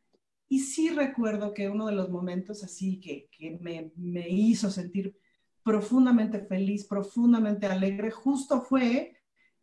Y 0.49 0.61
sí 0.61 0.91
recuerdo 0.91 1.53
que 1.53 1.69
uno 1.69 1.87
de 1.87 1.95
los 1.95 2.11
momentos 2.11 2.63
así 2.63 3.01
que, 3.01 3.29
que 3.37 3.59
me, 3.61 3.93
me 3.97 4.29
hizo 4.29 4.71
sentir 4.71 5.17
profundamente 5.63 6.41
feliz, 6.41 6.85
profundamente 6.85 7.67
alegre, 7.67 8.11
justo 8.11 8.61
fue 8.61 9.17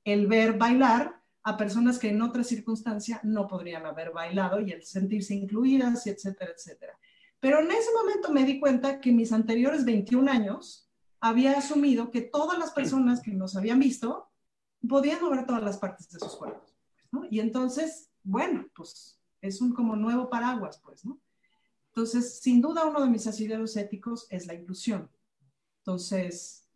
el 0.04 0.28
ver 0.28 0.58
bailar 0.58 1.22
a 1.44 1.58
personas 1.58 1.98
que 1.98 2.10
en 2.10 2.22
otra 2.22 2.44
circunstancia 2.44 3.20
no 3.24 3.48
podrían 3.48 3.86
haber 3.86 4.12
bailado 4.12 4.60
y 4.60 4.72
el 4.72 4.84
sentirse 4.84 5.34
incluidas, 5.34 6.06
etcétera, 6.08 6.52
etcétera. 6.56 6.98
Pero 7.42 7.60
en 7.60 7.72
ese 7.72 7.90
momento 7.92 8.32
me 8.32 8.46
di 8.46 8.60
cuenta 8.60 9.02
que 9.02 9.12
mis 9.12 9.34
anteriores 9.34 9.84
21 9.84 10.32
años 10.32 10.88
había 11.20 11.58
asumido 11.58 12.12
que 12.12 12.22
todas 12.22 12.58
las 12.58 12.72
personas 12.72 13.20
que 13.20 13.32
nos 13.32 13.56
habían 13.58 13.80
visto 13.80 14.30
podían 14.88 15.22
mover 15.22 15.46
todas 15.46 15.64
las 15.64 15.78
partes 15.78 16.10
de 16.10 16.20
sus 16.20 16.36
cuerpos. 16.36 16.74
¿no? 17.12 17.26
Y 17.30 17.40
entonces, 17.40 18.12
bueno, 18.24 18.68
pues 18.76 19.20
es 19.42 19.60
un 19.60 19.74
como 19.74 19.96
nuevo 19.96 20.30
paraguas, 20.30 20.80
pues, 20.84 21.04
¿no? 21.04 21.20
Entonces, 21.88 22.40
sin 22.40 22.62
duda, 22.62 22.86
uno 22.86 23.02
de 23.02 23.10
mis 23.10 23.28
asideros 23.28 23.76
éticos 23.76 24.28
es 24.30 24.46
la 24.48 24.54
inclusión. 24.54 25.10
Entonces, 25.80 26.70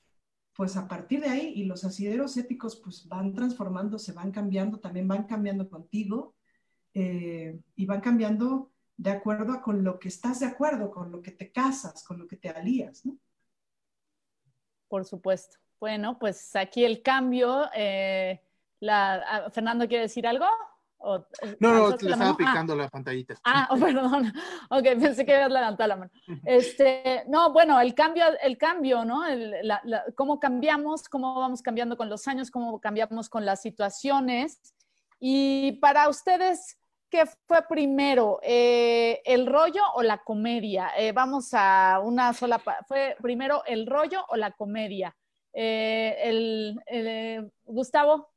pues 0.55 0.76
a 0.76 0.88
partir 0.88 1.22
de 1.22 1.30
ahí, 1.30 1.53
y 1.55 1.66
los 1.66 1.84
asideros 1.84 2.36
éticos 2.38 2.76
pues 2.78 3.07
van 3.07 3.34
transformándose, 3.34 4.13
van 4.13 4.32
cambiando, 4.32 4.80
también 4.80 5.07
van 5.07 5.26
cambiando 5.26 5.70
contigo 5.70 6.36
eh, 6.93 7.59
y 7.76 7.86
van 7.86 8.01
cambiando 8.01 8.72
de 8.98 9.12
acuerdo 9.12 9.62
con 9.62 9.84
lo 9.84 10.00
que 10.00 10.08
estás 10.08 10.39
de 10.39 10.46
acuerdo, 10.46 10.91
con 10.91 11.12
lo 11.12 11.22
que 11.22 11.32
te 11.32 11.52
casas, 11.52 12.04
con 12.04 12.20
lo 12.20 12.28
que 12.28 12.38
te 12.38 12.50
alías, 12.50 13.06
¿no? 13.06 13.18
Por 14.88 15.06
supuesto. 15.06 15.58
Bueno, 15.80 16.18
pues 16.18 16.56
aquí 16.56 16.86
el 16.86 17.02
cambio. 17.02 17.70
Eh, 17.76 18.41
la, 18.80 19.16
ah, 19.16 19.50
¿Fernando 19.50 19.88
quiere 19.88 20.04
decir 20.04 20.26
algo? 20.26 20.46
Eh, 21.41 21.58
no, 21.60 21.74
no, 21.74 21.89
le 21.89 22.12
estaba 22.12 22.30
ah. 22.32 22.38
picando 22.38 22.76
la 22.76 22.89
pantallita. 22.89 23.36
Ah, 23.43 23.68
oh, 23.72 23.78
perdón. 23.80 24.34
Ok, 24.70 24.84
pensé 25.00 25.26
que 25.26 25.36
habías 25.36 25.52
levantado 25.52 25.88
la 25.88 25.96
mano. 25.96 26.12
Este, 26.46 27.24
no, 27.28 27.52
bueno, 27.52 27.80
el 27.80 27.93
cambio, 27.93 28.26
el 28.41 28.58
cambio, 28.58 29.06
¿no? 29.06 29.24
cómo 30.16 30.39
cambiamos, 30.39 31.10
cómo 31.10 31.39
vamos 31.39 31.62
cambiando 31.62 31.98
con 31.98 32.10
los 32.10 32.28
años, 32.28 32.50
cómo 32.50 32.80
cambiamos 32.80 33.30
con 33.30 33.46
las 33.46 33.62
situaciones. 33.62 34.74
Y 35.20 35.74
para 35.74 36.10
ustedes, 36.10 36.78
¿qué 37.10 37.26
fue 37.47 37.62
primero, 37.68 38.39
eh, 38.43 39.22
el 39.26 39.47
rollo 39.47 39.82
o 39.95 40.03
la 40.03 40.20
comedia? 40.20 40.91
Eh, 40.97 41.12
vamos 41.12 41.49
a 41.53 41.99
una 42.03 42.34
sola, 42.34 42.62
¿fue 42.88 43.16
primero 43.22 43.64
el 43.66 43.88
rollo 43.88 44.26
o 44.30 44.36
la 44.36 44.51
comedia? 44.51 45.16
Eh, 45.53 46.18
el, 46.24 47.51
Gustavo. 47.64 48.34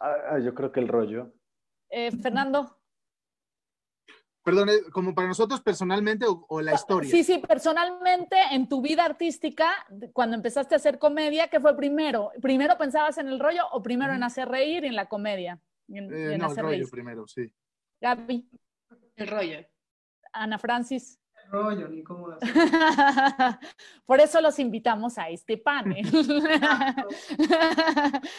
Ah, 0.00 0.14
ah, 0.30 0.38
yo 0.38 0.54
creo 0.54 0.70
que 0.70 0.80
el 0.80 0.88
rollo. 0.88 1.32
Fernando. 2.22 2.76
Perdón, 4.42 4.68
¿como 4.92 5.14
para 5.14 5.28
nosotros 5.28 5.60
personalmente 5.60 6.26
o, 6.28 6.60
la 6.60 6.74
historia? 6.74 7.10
Sí, 7.10 7.24
sí, 7.24 7.38
personalmente 7.38 8.36
en 8.50 8.68
tu 8.68 8.82
vida 8.82 9.04
artística, 9.04 9.70
cuando 10.12 10.36
empezaste 10.36 10.74
a 10.74 10.76
hacer 10.76 10.98
comedia, 10.98 11.48
¿qué 11.48 11.60
fue 11.60 11.76
primero? 11.76 12.30
¿Primero 12.42 12.76
pensabas 12.76 13.16
en 13.18 13.28
el 13.28 13.40
rollo 13.40 13.62
o 13.72 13.80
primero 13.80 14.12
en 14.12 14.22
hacer 14.22 14.48
reír 14.48 14.84
y 14.84 14.88
en 14.88 14.96
la 14.96 15.08
comedia? 15.08 15.60
En, 15.88 16.38
no, 16.38 16.50
el 16.50 16.56
rollo 16.56 16.88
primero, 16.90 17.26
sí. 17.26 17.52
Gaby. 18.00 18.48
El 19.16 19.28
rollo. 19.28 19.58
Ana 20.32 20.58
Francis. 20.58 21.20
El 21.44 21.50
rollo, 21.50 21.88
ni 21.88 22.02
cómo 22.02 22.28
Por 24.06 24.20
eso 24.20 24.40
los 24.40 24.58
invitamos 24.58 25.18
a 25.18 25.28
este 25.28 25.58
panel. 25.58 26.06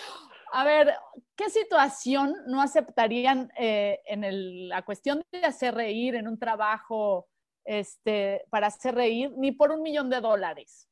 a 0.52 0.64
ver, 0.64 0.94
¿qué 1.36 1.50
situación 1.50 2.36
no 2.48 2.62
aceptarían 2.62 3.52
eh, 3.58 4.00
en 4.06 4.70
la 4.70 4.84
cuestión 4.84 5.24
de 5.32 5.46
hacer 5.46 5.76
reír 5.76 6.16
en 6.16 6.28
un 6.28 6.40
trabajo 6.40 7.28
este, 7.64 8.44
para 8.50 8.68
hacer 8.68 8.96
reír 8.96 9.32
ni 9.38 9.52
por 9.52 9.72
un 9.72 9.82
millón 9.82 10.10
de 10.10 10.20
dólares? 10.20 10.90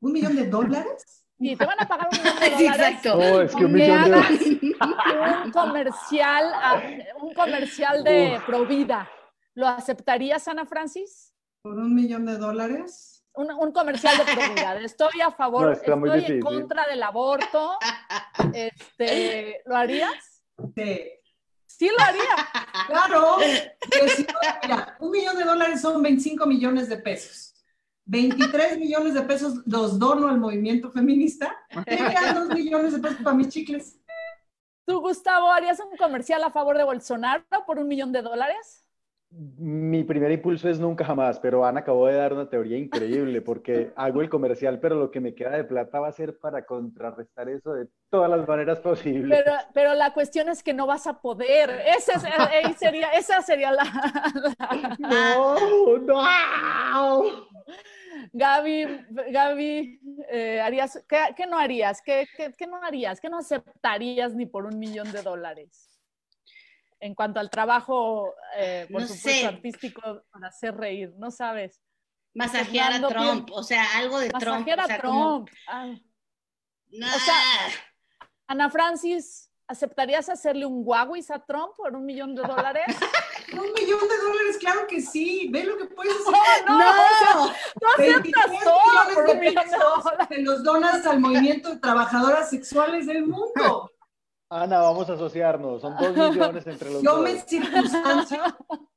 ¿Un 0.00 0.12
millón 0.12 0.36
de 0.36 0.48
dólares? 0.48 1.21
Y 1.42 1.56
te 1.56 1.66
van 1.66 1.76
a 1.80 1.88
pagar 1.88 2.08
un 2.10 2.18
millón 2.18 2.38
de 2.38 2.50
dólares. 2.50 3.04
Exacto. 3.04 3.42
Es 3.42 3.54
que 3.56 3.64
un 3.64 3.72
millón 3.72 4.10
de 4.10 4.76
un 5.44 5.50
comercial, 5.50 6.52
un 7.20 7.34
comercial 7.34 8.04
de 8.04 8.40
Provida. 8.46 9.10
¿Lo 9.54 9.66
aceptarías, 9.66 10.46
Ana 10.48 10.64
Francis? 10.64 11.34
¿Por 11.62 11.74
un 11.74 11.94
millón 11.94 12.24
de 12.26 12.38
dólares? 12.38 13.24
Un, 13.34 13.72
comercial 13.72 14.16
de 14.18 14.24
Provida. 14.24 14.76
Estoy 14.82 15.20
a 15.20 15.30
favor, 15.30 15.72
estoy 15.72 16.24
en 16.24 16.40
contra 16.40 16.86
del 16.86 17.02
aborto. 17.02 17.76
Este, 18.52 19.62
¿Lo 19.66 19.76
harías? 19.76 20.44
Sí. 20.76 21.10
Sí 21.66 21.88
lo 21.88 22.04
haría. 22.04 22.22
Claro. 22.86 23.36
mira, 24.62 24.96
un 24.98 25.10
millón 25.10 25.36
de 25.36 25.44
dólares 25.44 25.80
son 25.80 26.02
25 26.02 26.46
millones 26.46 26.88
de 26.88 26.96
pesos. 26.96 27.51
23 28.04 28.78
millones 28.78 29.14
de 29.14 29.22
pesos 29.22 29.62
los 29.66 29.98
dono 29.98 30.28
al 30.28 30.38
movimiento 30.38 30.90
feminista. 30.90 31.56
Me 31.74 31.84
quedan 31.84 32.48
2 32.48 32.54
millones 32.56 32.92
de 32.92 32.98
pesos 32.98 33.18
para 33.22 33.36
mis 33.36 33.48
chicles. 33.48 34.00
¿Tú, 34.84 35.00
Gustavo, 35.00 35.50
harías 35.50 35.78
un 35.80 35.96
comercial 35.96 36.42
a 36.42 36.50
favor 36.50 36.76
de 36.76 36.84
Bolsonaro 36.84 37.44
por 37.66 37.78
un 37.78 37.86
millón 37.86 38.12
de 38.12 38.22
dólares? 38.22 38.84
Mi 39.34 40.04
primer 40.04 40.30
impulso 40.30 40.68
es 40.68 40.78
nunca 40.78 41.06
jamás, 41.06 41.40
pero 41.40 41.64
Ana 41.64 41.80
acabó 41.80 42.06
de 42.06 42.16
dar 42.16 42.34
una 42.34 42.50
teoría 42.50 42.76
increíble 42.76 43.40
porque 43.40 43.90
hago 43.96 44.20
el 44.20 44.28
comercial, 44.28 44.78
pero 44.78 44.96
lo 44.96 45.10
que 45.10 45.20
me 45.20 45.34
queda 45.34 45.52
de 45.52 45.64
plata 45.64 46.00
va 46.00 46.08
a 46.08 46.12
ser 46.12 46.38
para 46.38 46.66
contrarrestar 46.66 47.48
eso 47.48 47.72
de 47.72 47.88
todas 48.10 48.28
las 48.28 48.46
maneras 48.46 48.80
posibles. 48.80 49.42
Pero, 49.42 49.56
pero 49.72 49.94
la 49.94 50.12
cuestión 50.12 50.50
es 50.50 50.62
que 50.62 50.74
no 50.74 50.86
vas 50.86 51.06
a 51.06 51.22
poder. 51.22 51.70
Esa 51.96 52.20
sería, 52.76 53.08
esa 53.12 53.40
sería 53.40 53.72
la... 53.72 53.84
No, 54.98 55.56
no. 55.98 56.22
Gaby, 58.32 59.06
Gaby, 59.30 60.00
eh, 60.30 60.60
¿harías, 60.60 61.04
qué, 61.08 61.46
no 61.46 61.58
harías? 61.58 62.02
¿Qué, 62.02 62.26
no 62.68 62.82
harías? 62.82 63.20
¿Qué 63.20 63.28
no 63.28 63.38
aceptarías 63.38 64.34
ni 64.34 64.46
por 64.46 64.66
un 64.66 64.78
millón 64.78 65.10
de 65.12 65.22
dólares? 65.22 65.88
En 67.00 67.14
cuanto 67.14 67.40
al 67.40 67.50
trabajo, 67.50 68.32
eh, 68.56 68.86
por 68.90 69.02
supuesto, 69.06 69.48
artístico 69.48 70.22
para 70.30 70.48
hacer 70.48 70.76
reír, 70.76 71.12
¿no 71.18 71.30
sabes? 71.30 71.80
Masajear 72.34 72.92
a 72.92 73.08
Trump, 73.08 73.50
o 73.52 73.62
sea, 73.62 73.84
algo 73.96 74.18
de 74.18 74.30
Trump. 74.30 74.66
Masajear 74.66 74.80
a 74.80 74.98
Trump. 74.98 75.48
Ah. 75.66 75.94
O 76.92 77.18
sea, 77.18 77.40
Ana 78.46 78.70
Francis, 78.70 79.51
¿aceptarías 79.66 80.28
hacerle 80.28 80.66
un 80.66 80.82
Huawei 80.84 81.22
a 81.28 81.38
Trump 81.38 81.72
por 81.76 81.94
un 81.94 82.04
millón 82.04 82.34
de 82.34 82.42
dólares? 82.42 82.84
Un 83.52 83.70
millón 83.74 84.00
de 84.08 84.16
dólares, 84.16 84.56
claro 84.58 84.86
que 84.88 85.02
sí. 85.02 85.50
Ve 85.52 85.64
lo 85.64 85.76
que 85.76 85.84
puedes 85.84 86.14
hacer. 86.14 86.64
No, 86.66 86.78
no, 86.78 87.46
no, 87.46 87.52
aceptas 87.98 88.46
todo 88.64 89.14
por 89.14 89.28
un 89.28 89.40
millón 89.40 89.68
de 89.68 89.76
dólares. 89.76 90.28
Te 90.28 90.40
los 90.40 90.64
donas 90.64 91.06
al 91.06 91.20
movimiento 91.20 91.68
de 91.68 91.76
trabajadoras 91.76 92.48
sexuales 92.48 93.06
del 93.06 93.26
mundo. 93.26 93.90
Ana, 94.48 94.78
vamos 94.78 95.10
a 95.10 95.14
asociarnos. 95.14 95.82
Son 95.82 95.94
dos 95.98 96.16
millones 96.16 96.66
entre 96.66 96.92
los 96.92 97.02
Yo 97.02 97.16
dos. 97.16 97.22
me 97.22 97.38
circunstancio 97.40 98.42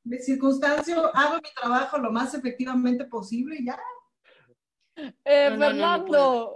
me 0.05 0.19
circunstancio, 0.19 1.13
hago 1.15 1.37
mi 1.37 1.49
trabajo 1.59 1.97
lo 1.97 2.11
más 2.11 2.33
efectivamente 2.33 3.05
posible 3.05 3.57
y 3.59 3.65
ya. 3.65 3.79
Eh, 4.95 5.53
Fernando, 5.57 6.55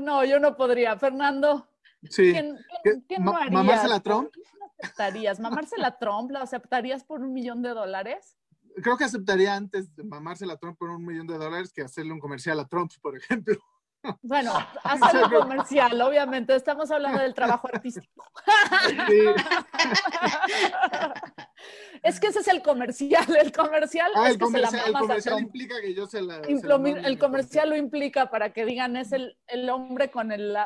no, 0.00 0.24
yo 0.24 0.38
no 0.38 0.56
podría. 0.56 0.96
Fernando, 0.98 1.66
sí. 2.10 2.32
¿quién, 2.32 3.24
no 3.24 3.36
harías? 3.36 3.52
¿Mamársela 3.52 4.00
Trump? 4.00 4.30
aceptarías? 4.78 5.40
¿Mamársela 5.40 5.98
Trump? 5.98 6.30
¿La 6.30 6.42
aceptarías 6.42 7.04
por 7.04 7.20
un 7.20 7.32
millón 7.32 7.62
de 7.62 7.70
dólares? 7.70 8.36
Creo 8.82 8.96
que 8.96 9.04
aceptaría 9.04 9.54
antes 9.54 9.94
de 9.96 10.04
mamársela 10.04 10.56
Trump 10.58 10.78
por 10.78 10.90
un 10.90 11.04
millón 11.04 11.26
de 11.26 11.38
dólares 11.38 11.72
que 11.72 11.82
hacerle 11.82 12.12
un 12.12 12.20
comercial 12.20 12.60
a 12.60 12.66
Trump, 12.66 12.92
por 13.00 13.16
ejemplo. 13.16 13.56
Bueno, 14.22 14.52
hacer 14.84 15.24
un 15.24 15.30
comercial, 15.30 16.00
obviamente. 16.00 16.54
Estamos 16.54 16.88
hablando 16.92 17.20
del 17.20 17.34
trabajo 17.34 17.68
artístico. 17.72 18.22
es 22.04 22.20
que 22.20 22.28
ese 22.28 22.38
es 22.38 22.46
el 22.46 22.62
comercial. 22.62 23.26
El 23.36 23.50
comercial 23.50 24.12
ah, 24.14 24.28
es 24.28 24.34
el 24.34 24.38
comercial, 24.38 24.82
el 24.86 24.92
comercial 24.92 25.40
implica 25.40 25.80
que 25.80 25.92
yo 25.92 26.06
se 26.06 26.22
la. 26.22 26.36
el 26.36 27.18
comercial 27.18 27.70
lo 27.70 27.76
implica 27.76 28.30
para 28.30 28.52
que 28.52 28.64
digan 28.64 28.96
es 28.96 29.10
el, 29.10 29.36
el 29.48 29.68
hombre 29.70 30.12
con 30.12 30.30
el, 30.30 30.56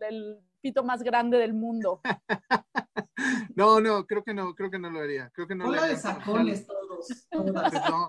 el 0.00 0.40
pito 0.62 0.84
más 0.84 1.02
grande 1.02 1.36
del 1.38 1.52
mundo. 1.52 2.00
no, 3.56 3.80
no, 3.80 4.06
creo 4.06 4.22
que 4.22 4.32
no, 4.32 4.54
creo 4.54 4.70
que 4.70 4.78
no 4.78 4.90
lo 4.90 5.00
haría. 5.00 5.30
Creo 5.34 5.46
que 5.46 5.54
no 5.54 5.66
Hola 5.66 5.86
de 5.86 5.96
sacones 5.96 6.66
todos. 6.66 7.08
No, 7.32 8.08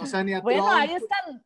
o 0.00 0.06
sea, 0.06 0.24
ni 0.24 0.32
a 0.32 0.40
Bueno, 0.40 0.70
ahí 0.70 0.92
están 0.92 1.44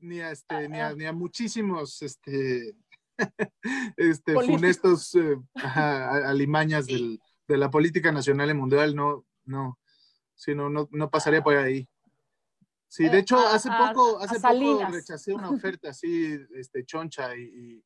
ni 0.00 0.20
a, 0.20 0.30
este, 0.30 0.68
ni 0.68 0.80
a, 0.80 0.94
ni 0.94 1.04
a 1.04 1.12
muchísimos 1.12 2.00
este, 2.02 2.74
este, 3.96 4.34
funestos 4.34 5.14
eh, 5.14 5.36
alimañas 5.54 6.86
del, 6.86 7.20
de 7.46 7.56
la 7.56 7.70
política 7.70 8.10
nacional 8.12 8.50
y 8.50 8.54
mundial, 8.54 8.94
no, 8.94 9.26
no, 9.44 9.78
sí, 10.34 10.54
no, 10.54 10.70
no, 10.70 11.10
pasaría 11.10 11.42
por 11.42 11.56
ahí. 11.56 11.88
Sí, 12.88 13.04
de 13.04 13.18
eh, 13.18 13.20
hecho, 13.20 13.38
hace 13.38 13.68
poco, 13.68 14.18
hace 14.18 14.40
poco 14.40 14.86
rechacé 14.90 15.32
una 15.32 15.50
oferta 15.50 15.90
así, 15.90 16.38
este, 16.54 16.84
choncha, 16.84 17.36
y, 17.36 17.84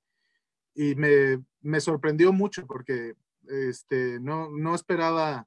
y, 0.75 0.95
me, 0.95 1.43
me, 1.61 1.81
sorprendió 1.81 2.33
mucho 2.33 2.67
porque 2.67 3.15
este, 3.47 4.19
no, 4.21 4.51
no 4.51 4.75
esperaba, 4.75 5.47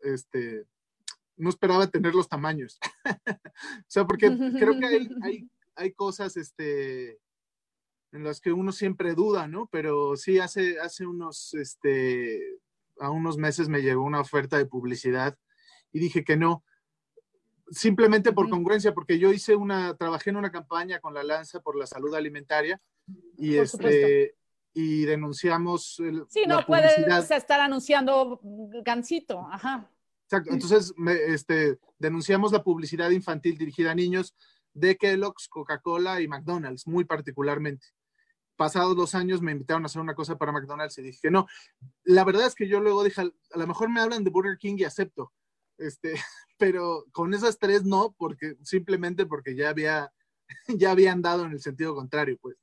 este, 0.00 0.66
no 1.36 1.48
esperaba 1.48 1.86
tener 1.86 2.14
los 2.14 2.28
tamaños. 2.28 2.78
o 3.26 3.84
sea, 3.86 4.04
porque 4.04 4.28
creo 4.58 4.78
que 4.78 4.86
hay, 4.86 5.08
hay, 5.22 5.50
hay 5.74 5.92
cosas 5.92 6.36
este, 6.36 7.18
en 8.12 8.24
las 8.24 8.40
que 8.40 8.52
uno 8.52 8.72
siempre 8.72 9.14
duda, 9.14 9.46
¿no? 9.46 9.68
Pero 9.70 10.16
sí, 10.16 10.38
hace, 10.38 10.80
hace 10.80 11.06
unos, 11.06 11.54
este, 11.54 12.40
a 12.98 13.10
unos 13.10 13.36
meses 13.36 13.68
me 13.68 13.82
llegó 13.82 14.02
una 14.02 14.20
oferta 14.20 14.58
de 14.58 14.66
publicidad 14.66 15.36
y 15.92 15.98
dije 15.98 16.24
que 16.24 16.36
no, 16.36 16.64
simplemente 17.70 18.32
por 18.32 18.48
congruencia, 18.48 18.94
porque 18.94 19.18
yo 19.18 19.32
hice 19.32 19.56
una, 19.56 19.96
trabajé 19.96 20.30
en 20.30 20.36
una 20.36 20.52
campaña 20.52 21.00
con 21.00 21.14
la 21.14 21.22
Lanza 21.22 21.60
por 21.60 21.76
la 21.76 21.86
salud 21.86 22.14
alimentaria 22.14 22.80
y 23.36 23.56
este 23.56 24.34
y 24.72 25.04
denunciamos 25.04 25.98
el, 26.00 26.24
sí 26.28 26.44
no 26.46 26.64
puedes 26.66 27.30
estar 27.30 27.60
anunciando 27.60 28.40
gansito 28.84 29.46
ajá 29.50 29.90
exacto 30.24 30.52
entonces 30.52 30.92
este 31.28 31.78
denunciamos 31.98 32.52
la 32.52 32.62
publicidad 32.62 33.10
infantil 33.10 33.56
dirigida 33.56 33.92
a 33.92 33.94
niños 33.94 34.34
de 34.76 34.96
Kellogg's, 34.96 35.48
Coca-Cola 35.48 36.20
y 36.20 36.28
McDonald's, 36.28 36.86
muy 36.86 37.04
particularmente. 37.04 37.86
Pasados 38.56 38.96
dos 38.96 39.14
años 39.14 39.40
me 39.40 39.52
invitaron 39.52 39.82
a 39.82 39.86
hacer 39.86 40.02
una 40.02 40.14
cosa 40.14 40.36
para 40.36 40.52
McDonald's 40.52 40.98
y 40.98 41.02
dije 41.02 41.18
que 41.22 41.30
no. 41.30 41.46
La 42.04 42.24
verdad 42.24 42.46
es 42.46 42.54
que 42.54 42.68
yo 42.68 42.80
luego 42.80 43.02
dije, 43.02 43.22
a 43.22 43.58
lo 43.58 43.66
mejor 43.66 43.88
me 43.88 44.00
hablan 44.00 44.22
de 44.22 44.30
Burger 44.30 44.58
King 44.58 44.76
y 44.78 44.84
acepto, 44.84 45.32
este, 45.78 46.14
pero 46.58 47.06
con 47.12 47.32
esas 47.34 47.58
tres 47.58 47.84
no, 47.84 48.14
porque 48.18 48.56
simplemente 48.62 49.24
porque 49.24 49.56
ya 49.56 49.70
había, 49.70 50.12
ya 50.68 50.90
habían 50.90 51.22
dado 51.22 51.46
en 51.46 51.52
el 51.52 51.60
sentido 51.60 51.94
contrario, 51.94 52.38
pues. 52.40 52.56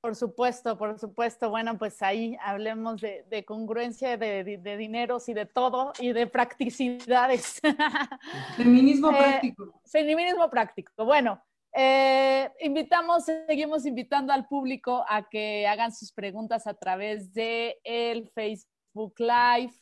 Por 0.00 0.14
supuesto, 0.14 0.78
por 0.78 0.96
supuesto. 0.98 1.50
Bueno, 1.50 1.76
pues 1.76 2.00
ahí 2.02 2.36
hablemos 2.40 3.00
de, 3.00 3.44
congruencia 3.44 4.16
de, 4.16 4.44
dineros 4.78 5.28
y 5.28 5.34
de 5.34 5.44
todo 5.44 5.92
y 5.98 6.12
de 6.12 6.28
practicidades. 6.28 7.60
Feminismo 8.56 9.10
eh, 9.10 9.16
práctico. 9.18 9.80
Feminismo 9.84 10.48
práctico. 10.48 11.04
Bueno, 11.04 11.42
eh, 11.72 12.48
invitamos, 12.60 13.24
seguimos 13.24 13.86
invitando 13.86 14.32
al 14.32 14.46
público 14.46 15.04
a 15.08 15.28
que 15.28 15.66
hagan 15.66 15.92
sus 15.92 16.12
preguntas 16.12 16.68
a 16.68 16.74
través 16.74 17.34
de 17.34 17.80
el 17.82 18.28
Facebook 18.28 19.14
Live. 19.18 19.72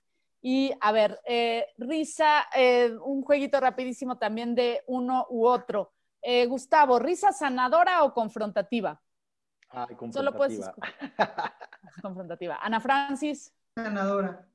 Y 0.41 0.73
a 0.81 0.93
ver, 0.93 1.21
eh, 1.27 1.67
Risa, 1.77 2.47
un 3.05 3.23
jueguito 3.23 3.61
rapidísimo 3.61 4.17
también 4.17 4.55
de 4.55 4.83
uno 4.87 5.27
u 5.29 5.47
otro. 5.47 5.93
Gustavo, 6.49 6.99
¿risa 6.99 7.33
sanadora 7.33 8.03
o 8.03 8.13
confrontativa? 8.13 9.01
Solo 10.13 10.35
puedes 10.35 10.61
confrontativa. 12.03 12.59
Ana 12.63 12.81
Francis. 12.81 13.53
Sanadora. 13.75 14.49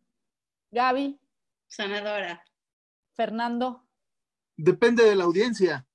Gaby. 0.71 1.19
Sanadora. 1.67 2.43
Fernando. 3.13 3.85
Depende 4.57 5.03
de 5.03 5.15
la 5.15 5.23
audiencia. 5.25 5.85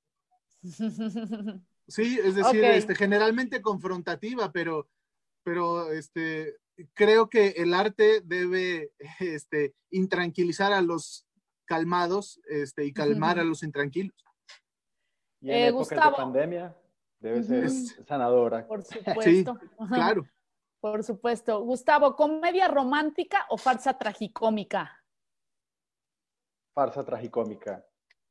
Sí, 1.89 2.19
es 2.21 2.35
decir, 2.35 2.65
este, 2.65 2.97
generalmente 2.97 3.63
confrontativa, 3.63 4.51
pero, 4.51 4.89
pero 5.45 5.93
este, 5.93 6.57
creo 6.95 7.29
que 7.29 7.51
el 7.51 7.75
arte 7.75 8.23
debe 8.25 8.91
este, 9.21 9.75
intranquilizar 9.91 10.73
a 10.73 10.83
los 10.83 11.27
calmados 11.65 12.41
este, 12.49 12.85
y 12.85 12.93
calmar 12.93 13.39
a 13.39 13.45
los 13.45 13.63
intranquilos. 13.63 14.17
Y 15.41 15.51
en 15.51 15.57
eh, 15.57 15.73
de 15.73 15.97
pandemia, 16.17 16.77
Debe 17.19 17.43
ser 17.43 17.71
sanadora. 18.07 18.67
Por 18.67 18.85
supuesto. 18.85 19.59
claro. 19.89 20.27
Por 20.81 21.03
supuesto. 21.03 21.63
Gustavo, 21.63 22.15
¿comedia 22.15 22.69
romántica 22.69 23.47
o 23.49 23.57
farsa 23.57 23.99
tragicómica? 23.99 25.03
Farsa 26.75 27.03
tragicómica, 27.05 27.85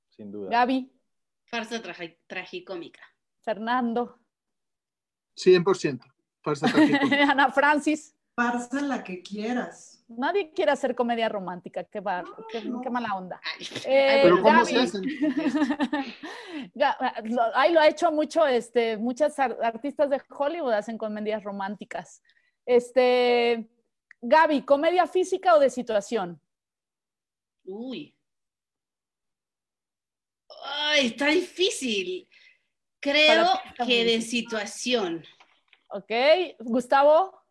sin 0.10 0.32
duda. 0.32 0.52
Gaby. 0.52 0.90
Farsa 1.46 1.82
tragicómica. 2.28 3.02
Fernando. 3.42 4.20
100%. 5.36 6.02
Farsa 6.42 6.68
tragicómica. 6.68 7.24
Ana 7.32 7.52
Francis. 7.52 8.15
Farsa 8.36 8.82
la 8.82 9.02
que 9.02 9.22
quieras. 9.22 10.04
Nadie 10.10 10.52
quiere 10.52 10.72
hacer 10.72 10.94
comedia 10.94 11.30
romántica, 11.30 11.86
qué, 11.86 12.04
qué, 12.52 12.90
mala 12.90 13.16
onda. 13.16 13.40
Eh, 13.86 14.20
Pero 14.24 14.42
¿cómo 14.42 14.66
se 14.66 14.78
hacen? 14.78 15.04
ahí 17.56 17.72
lo 17.72 17.80
ha 17.80 17.88
hecho 17.88 18.12
mucho, 18.12 18.46
este, 18.46 18.98
muchas 18.98 19.40
artistas 19.40 20.10
de 20.10 20.22
Hollywood 20.30 20.74
hacen 20.74 20.98
comedias 20.98 21.44
románticas. 21.44 22.22
Este, 22.66 23.70
Gaby, 24.22 24.64
¿comedia 24.64 25.08
física 25.08 25.56
o 25.56 25.60
de 25.60 25.70
situación? 25.70 26.42
Uy. 27.64 28.14
Ay, 30.66 31.08
está 31.08 31.28
difícil. 31.28 32.28
Creo 33.00 33.48
que 33.86 34.04
de 34.04 34.22
situación. 34.22 35.24
Ok, 35.90 36.12
Gustavo. 36.60 37.45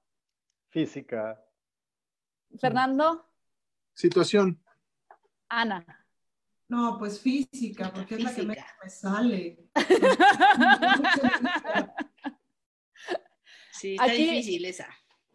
Física. 0.74 1.40
Fernando. 2.58 3.30
Situación. 3.94 4.60
Ana. 5.48 5.86
No, 6.66 6.98
pues 6.98 7.20
física, 7.20 7.92
porque 7.94 8.16
es 8.16 8.24
la 8.24 8.34
que 8.34 8.42
me, 8.42 8.56
sale. 8.88 9.68
sí, 13.70 13.92
está 13.92 14.06
difícil 14.06 14.64
esa. 14.64 14.88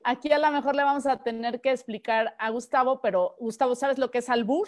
Aquí 0.03 0.29
a 0.29 0.39
lo 0.39 0.51
mejor 0.51 0.75
le 0.75 0.83
vamos 0.83 1.05
a 1.05 1.23
tener 1.23 1.61
que 1.61 1.71
explicar 1.71 2.35
a 2.37 2.49
Gustavo, 2.49 2.99
pero 2.99 3.37
Gustavo, 3.39 3.75
¿sabes 3.75 3.97
lo 3.97 4.11
que 4.11 4.17
es 4.17 4.29
albur? 4.29 4.67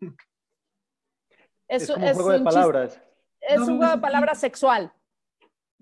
Es, 1.66 1.88
un 1.88 2.02
juego 2.02 2.32
de 2.32 2.40
palabras. 2.40 3.00
Es 3.40 3.58
un 3.58 3.78
juego 3.78 3.92
de 3.92 4.02
palabras 4.02 4.38
sexual. 4.38 4.92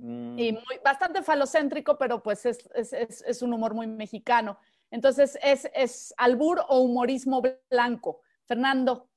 Mm. 0.03 0.39
Y 0.39 0.53
muy, 0.53 0.81
bastante 0.85 1.23
falocéntrico, 1.23 1.97
pero 1.97 2.23
pues 2.23 2.45
es, 2.45 2.69
es 2.75 3.43
un 3.43 3.55
humor 3.55 3.73
muy 3.73 3.87
mexicano. 3.87 4.59
Entonces, 4.93 5.39
¿es, 5.43 5.69
es 5.75 6.13
albur 6.19 6.63
o 6.69 6.81
humorismo 6.81 7.43
blanco? 7.71 8.21
Fernando. 8.45 9.09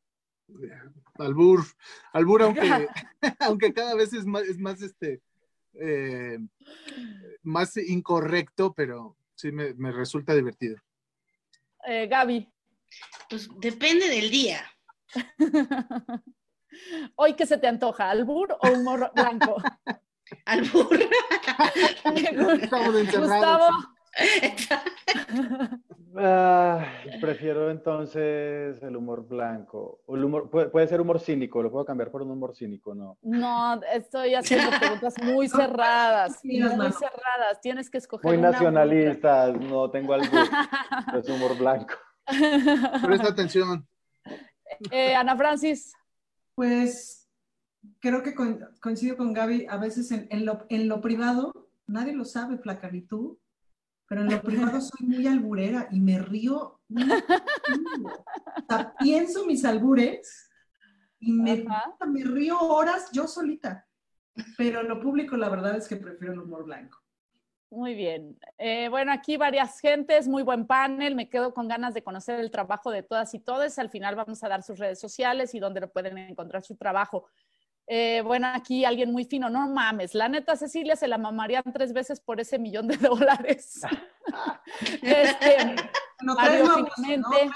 Albur, 1.18 1.66
albur, 2.14 2.44
aunque, 2.44 2.62
aunque 3.40 3.74
cada 3.74 3.94
vez 3.96 4.14
es 4.14 4.26
más, 4.26 4.44
es 4.44 4.58
más, 4.58 4.82
este, 4.82 5.22
eh, 5.74 6.40
más 7.44 7.76
incorrecto, 7.76 8.74
pero 8.74 9.18
sí 9.36 9.52
me, 9.52 9.74
me 9.74 9.92
resulta 9.92 10.34
divertido. 10.34 10.78
Eh, 11.86 12.08
Gaby. 12.08 12.50
Pues 13.30 13.50
depende 13.58 14.08
del 14.08 14.30
día. 14.30 14.62
Hoy, 17.16 17.34
¿qué 17.34 17.46
se 17.46 17.58
te 17.58 17.68
antoja? 17.68 18.10
¿Albur 18.10 18.58
o 18.62 18.70
humor 18.70 19.12
blanco? 19.14 19.58
Albur. 20.46 21.00
Estamos 22.62 22.96
encerrados. 22.96 23.22
Gustavo. 23.22 23.96
Ah, 26.18 26.86
prefiero 27.20 27.70
entonces 27.70 28.82
el 28.82 28.96
humor 28.96 29.28
blanco. 29.28 30.00
El 30.08 30.24
humor, 30.24 30.50
puede, 30.50 30.88
ser 30.88 31.02
humor 31.02 31.20
cínico, 31.20 31.62
lo 31.62 31.70
puedo 31.70 31.84
cambiar 31.84 32.10
por 32.10 32.22
un 32.22 32.32
humor 32.32 32.56
cínico, 32.56 32.96
¿no? 32.96 33.18
No, 33.22 33.82
estoy 33.94 34.34
haciendo 34.34 34.70
preguntas 34.80 35.16
muy 35.22 35.50
cerradas, 35.50 36.40
muy 36.44 36.62
cerradas. 36.62 37.60
Tienes 37.62 37.90
que 37.90 37.98
escoger. 37.98 38.32
Muy 38.32 38.38
nacionalistas, 38.38 39.60
no 39.60 39.90
tengo 39.92 40.14
algo. 40.14 40.28
es 41.20 41.30
humor 41.30 41.58
blanco. 41.58 41.96
Presta 43.06 43.28
atención. 43.28 43.86
Eh, 44.92 45.14
Ana 45.16 45.36
Francis. 45.36 45.94
Pues 46.56 47.25
creo 48.00 48.24
que 48.24 48.36
coincido 48.80 49.18
con 49.18 49.34
Gaby, 49.34 49.68
a 49.70 49.78
veces 49.78 50.12
en, 50.12 50.46
lo, 50.46 50.66
en 50.70 50.88
lo 50.88 51.02
privado, 51.02 51.70
nadie 51.88 52.14
lo 52.14 52.26
sabe, 52.26 52.58
Flaca, 52.58 52.90
ni 52.90 53.02
tú 53.02 53.40
pero 54.08 54.22
en 54.22 54.32
lo 54.32 54.42
privado 54.42 54.82
soy 54.82 55.08
muy 55.08 55.28
alburera 55.28 55.88
y 55.92 56.00
me 56.00 56.20
río. 56.20 56.80
o 56.90 58.66
sea, 58.70 58.94
pienso 59.00 59.46
mis 59.46 59.66
albures 59.66 60.50
y 61.20 61.32
me, 61.32 61.66
me 62.08 62.24
río 62.24 62.60
horas 62.60 63.10
yo 63.12 63.28
solita. 63.28 63.88
Pero 64.58 64.82
en 64.82 64.90
lo 64.90 65.00
público 65.00 65.38
la 65.38 65.50
verdad 65.50 65.78
es 65.78 65.88
que 65.88 65.96
prefiero 65.96 66.34
el 66.34 66.42
humor 66.42 66.66
blanco. 66.66 67.00
Muy 67.72 67.96
bien. 67.96 68.38
Eh, 68.60 68.90
bueno, 68.90 69.12
aquí 69.12 69.38
varias 69.38 69.80
gentes, 69.80 70.28
muy 70.28 70.44
buen 70.44 70.68
panel. 70.68 71.16
Me 71.16 71.28
quedo 71.28 71.54
con 71.54 71.68
ganas 71.68 71.94
de 71.94 72.04
conocer 72.04 72.40
el 72.40 72.52
trabajo 72.52 72.92
de 72.92 73.02
todas 73.02 73.34
y 73.34 73.40
todos. 73.40 73.80
Al 73.80 73.90
final 73.90 74.16
vamos 74.16 74.44
a 74.44 74.50
dar 74.50 74.62
sus 74.62 74.78
redes 74.78 75.00
sociales 75.00 75.56
y 75.56 75.60
dónde 75.60 75.82
lo 75.82 75.92
pueden 75.92 76.18
encontrar 76.18 76.64
su 76.64 76.76
trabajo. 76.76 77.28
Eh, 77.88 78.22
bueno, 78.26 78.48
aquí 78.48 78.84
alguien 78.84 79.12
muy 79.12 79.26
fino, 79.26 79.50
no 79.50 79.68
mames, 79.70 80.16
la 80.16 80.28
neta 80.28 80.56
Cecilia 80.56 80.96
se 80.96 81.08
la 81.08 81.20
mamarían 81.20 81.64
tres 81.72 81.94
veces 81.94 82.20
por 82.20 82.40
ese 82.40 82.58
millón 82.58 82.88
de 82.88 82.98
dólares. 82.98 83.82
este, 85.04 85.76
Mario, 86.22 86.88
finalmente, 86.96 87.52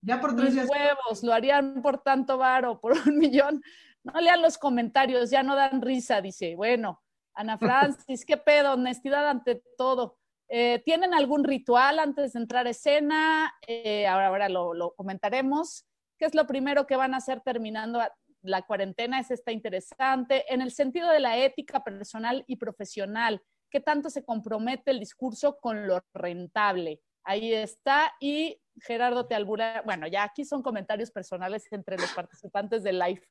ya 0.00 0.20
por 0.20 0.34
tres 0.34 0.54
huevos, 0.54 1.22
lo 1.22 1.34
harían 1.34 1.82
por 1.82 2.02
tanto 2.02 2.38
varo, 2.38 2.80
por 2.80 2.92
un 2.92 3.18
millón. 3.18 3.62
No 4.04 4.20
lean 4.20 4.40
los 4.40 4.56
comentarios, 4.56 5.30
ya 5.30 5.42
no 5.42 5.54
dan 5.54 5.82
risa, 5.82 6.22
dice. 6.22 6.54
Bueno, 6.56 7.02
Ana 7.34 7.58
Francis, 7.58 8.24
qué 8.24 8.36
pedo, 8.36 8.72
honestidad 8.72 9.28
ante 9.28 9.62
todo. 9.76 10.16
Eh, 10.48 10.80
¿Tienen 10.84 11.12
algún 11.12 11.44
ritual 11.44 11.98
antes 11.98 12.32
de 12.32 12.40
entrar 12.40 12.66
a 12.66 12.70
escena? 12.70 13.52
Eh, 13.66 14.06
ahora, 14.06 14.28
ahora 14.28 14.48
lo, 14.48 14.72
lo 14.72 14.94
comentaremos. 14.94 15.84
¿Qué 16.16 16.24
es 16.24 16.34
lo 16.34 16.46
primero 16.46 16.86
que 16.86 16.96
van 16.96 17.12
a 17.12 17.18
hacer 17.18 17.42
terminando 17.42 18.00
la 18.48 18.62
cuarentena 18.62 19.20
es 19.20 19.30
esta 19.30 19.52
interesante, 19.52 20.44
en 20.52 20.62
el 20.62 20.72
sentido 20.72 21.10
de 21.10 21.20
la 21.20 21.36
ética 21.36 21.84
personal 21.84 22.44
y 22.46 22.56
profesional, 22.56 23.42
qué 23.70 23.80
tanto 23.80 24.10
se 24.10 24.24
compromete 24.24 24.90
el 24.90 25.00
discurso 25.00 25.58
con 25.58 25.86
lo 25.86 26.02
rentable. 26.14 27.00
Ahí 27.24 27.52
está. 27.52 28.12
Y 28.20 28.60
Gerardo 28.80 29.26
te 29.26 29.34
albura, 29.34 29.82
bueno, 29.84 30.06
ya 30.06 30.22
aquí 30.24 30.44
son 30.44 30.62
comentarios 30.62 31.10
personales 31.10 31.70
entre 31.72 31.98
los 31.98 32.12
participantes 32.12 32.82
del 32.82 32.98
live. 32.98 33.22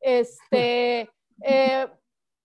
Este, 0.00 1.10
eh, 1.44 1.86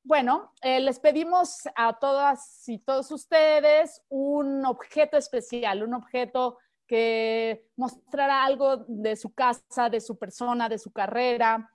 bueno, 0.03 0.51
eh, 0.61 0.79
les 0.79 0.99
pedimos 0.99 1.61
a 1.75 1.97
todas 1.97 2.67
y 2.67 2.79
todos 2.79 3.09
ustedes 3.11 4.03
un 4.09 4.65
objeto 4.65 5.17
especial, 5.17 5.83
un 5.83 5.93
objeto 5.93 6.59
que 6.85 7.69
mostrara 7.77 8.43
algo 8.43 8.77
de 8.87 9.15
su 9.15 9.33
casa, 9.33 9.89
de 9.89 10.01
su 10.01 10.17
persona, 10.17 10.67
de 10.67 10.77
su 10.77 10.91
carrera, 10.91 11.71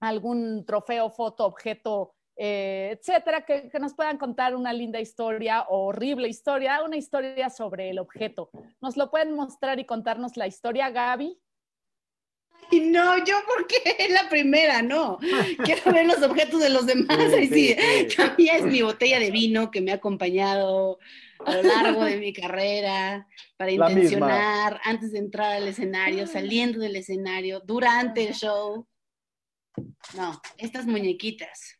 algún 0.00 0.64
trofeo, 0.64 1.10
foto, 1.10 1.44
objeto, 1.44 2.14
eh, 2.36 2.96
etcétera, 2.98 3.44
que, 3.44 3.70
nos 3.78 3.94
puedan 3.94 4.16
contar 4.16 4.56
una 4.56 4.72
linda 4.72 4.98
historia 4.98 5.62
o 5.68 5.88
horrible 5.88 6.26
historia, 6.26 6.82
una 6.82 6.96
historia 6.96 7.50
sobre 7.50 7.90
el 7.90 7.98
objeto. 7.98 8.50
¿Nos 8.80 8.96
lo 8.96 9.10
pueden 9.10 9.34
mostrar 9.34 9.78
y 9.78 9.84
contarnos 9.84 10.38
la 10.38 10.46
historia, 10.46 10.90
Gaby? 10.90 11.38
no, 12.72 13.18
yo 13.24 13.36
porque 13.46 13.76
es 13.98 14.10
la 14.10 14.28
primera, 14.28 14.80
no. 14.80 15.18
Quiero 15.64 15.92
ver 15.92 16.06
los 16.06 16.22
objetos 16.22 16.60
de 16.60 16.70
los 16.70 16.86
demás. 16.86 17.18
Sí, 17.32 17.48
sí, 18.36 18.48
es 18.48 18.62
mi 18.62 18.80
botella 18.82 19.18
de 19.18 19.30
vino 19.30 19.70
que 19.70 19.80
me 19.82 19.92
ha 19.92 19.96
acompañado 19.96 20.98
a 21.44 21.56
lo 21.56 21.62
largo 21.62 22.04
de 22.04 22.16
mi 22.16 22.32
carrera 22.32 23.26
para 23.56 23.70
intencionar 23.70 24.80
antes 24.84 25.12
de 25.12 25.18
entrar 25.18 25.56
al 25.56 25.68
escenario, 25.68 26.26
saliendo 26.26 26.78
del 26.80 26.96
escenario, 26.96 27.60
durante 27.60 28.28
el 28.28 28.34
show. 28.34 28.86
No, 30.16 30.40
estas 30.56 30.86
muñequitas. 30.86 31.78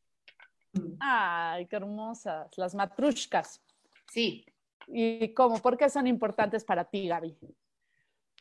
Ay, 1.00 1.66
qué 1.66 1.76
hermosas, 1.76 2.56
las 2.56 2.74
matrushkas. 2.74 3.62
Sí. 4.10 4.44
¿Y 4.86 5.32
cómo? 5.34 5.58
¿Por 5.58 5.76
qué 5.76 5.88
son 5.88 6.06
importantes 6.06 6.64
para 6.64 6.84
ti, 6.84 7.08
Gaby? 7.08 7.36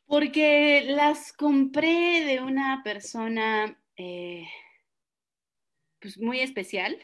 Porque 0.05 0.83
las 0.87 1.33
compré 1.33 2.25
de 2.25 2.41
una 2.41 2.81
persona 2.83 3.79
eh, 3.95 4.47
pues 5.99 6.17
muy 6.19 6.39
especial, 6.39 6.97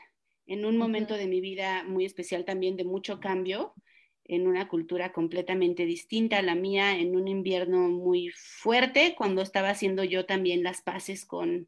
en 0.48 0.66
un 0.66 0.78
momento 0.78 1.16
de 1.16 1.28
mi 1.28 1.42
vida 1.42 1.84
muy 1.84 2.06
especial 2.06 2.46
también 2.46 2.78
de 2.78 2.84
mucho 2.84 3.20
cambio, 3.20 3.74
en 4.24 4.48
una 4.48 4.68
cultura 4.68 5.12
completamente 5.12 5.86
distinta 5.86 6.40
a 6.40 6.42
la 6.42 6.56
mía, 6.56 6.98
en 6.98 7.16
un 7.16 7.28
invierno 7.28 7.90
muy 7.90 8.32
fuerte, 8.36 9.14
cuando 9.16 9.42
estaba 9.42 9.70
haciendo 9.70 10.04
yo 10.04 10.26
también 10.26 10.64
las 10.64 10.82
paces 10.82 11.26
con, 11.26 11.68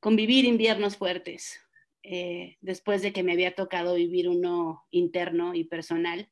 convivir 0.00 0.44
inviernos 0.44 0.96
fuertes, 0.96 1.60
eh, 2.02 2.56
después 2.60 3.02
de 3.02 3.12
que 3.12 3.22
me 3.22 3.32
había 3.32 3.54
tocado 3.54 3.94
vivir 3.94 4.28
uno 4.28 4.86
interno 4.90 5.54
y 5.54 5.64
personal, 5.64 6.30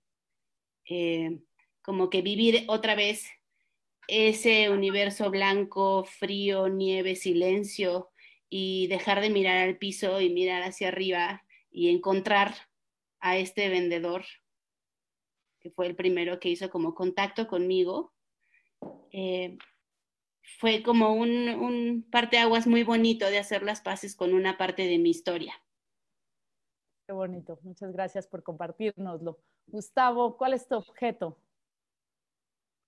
eh, 0.89 1.41
como 1.83 2.11
que 2.11 2.23
vivir 2.23 2.65
otra 2.69 2.95
vez 2.95 3.27
ese 4.09 4.71
universo 4.71 5.31
blanco, 5.31 6.05
frío, 6.05 6.69
nieve, 6.69 7.17
silencio, 7.17 8.11
y 8.49 8.87
dejar 8.87 9.21
de 9.21 9.31
mirar 9.31 9.57
al 9.57 9.79
piso 9.79 10.21
y 10.21 10.31
mirar 10.31 10.63
hacia 10.63 10.89
arriba 10.89 11.43
y 11.71 11.91
encontrar 11.91 12.55
a 13.21 13.37
este 13.37 13.69
vendedor, 13.69 14.25
que 15.61 15.71
fue 15.71 15.87
el 15.87 15.97
primero 15.97 16.39
que 16.39 16.49
hizo 16.49 16.71
como 16.71 16.95
contacto 16.95 17.49
conmigo. 17.49 18.15
Eh, 19.11 19.57
fue 20.59 20.83
como 20.83 21.15
un, 21.15 21.49
un 21.49 22.07
parteaguas 22.11 22.67
muy 22.67 22.83
bonito 22.85 23.27
de 23.27 23.39
hacer 23.39 23.63
las 23.63 23.81
paces 23.81 24.15
con 24.15 24.33
una 24.33 24.57
parte 24.57 24.87
de 24.87 24.99
mi 24.99 25.11
historia. 25.11 25.55
Qué 27.07 27.13
bonito, 27.13 27.59
muchas 27.63 27.93
gracias 27.93 28.27
por 28.27 28.43
compartirnoslo. 28.43 29.39
Gustavo, 29.67 30.37
¿cuál 30.37 30.55
es 30.55 30.67
tu 30.67 30.77
objeto? 30.77 31.37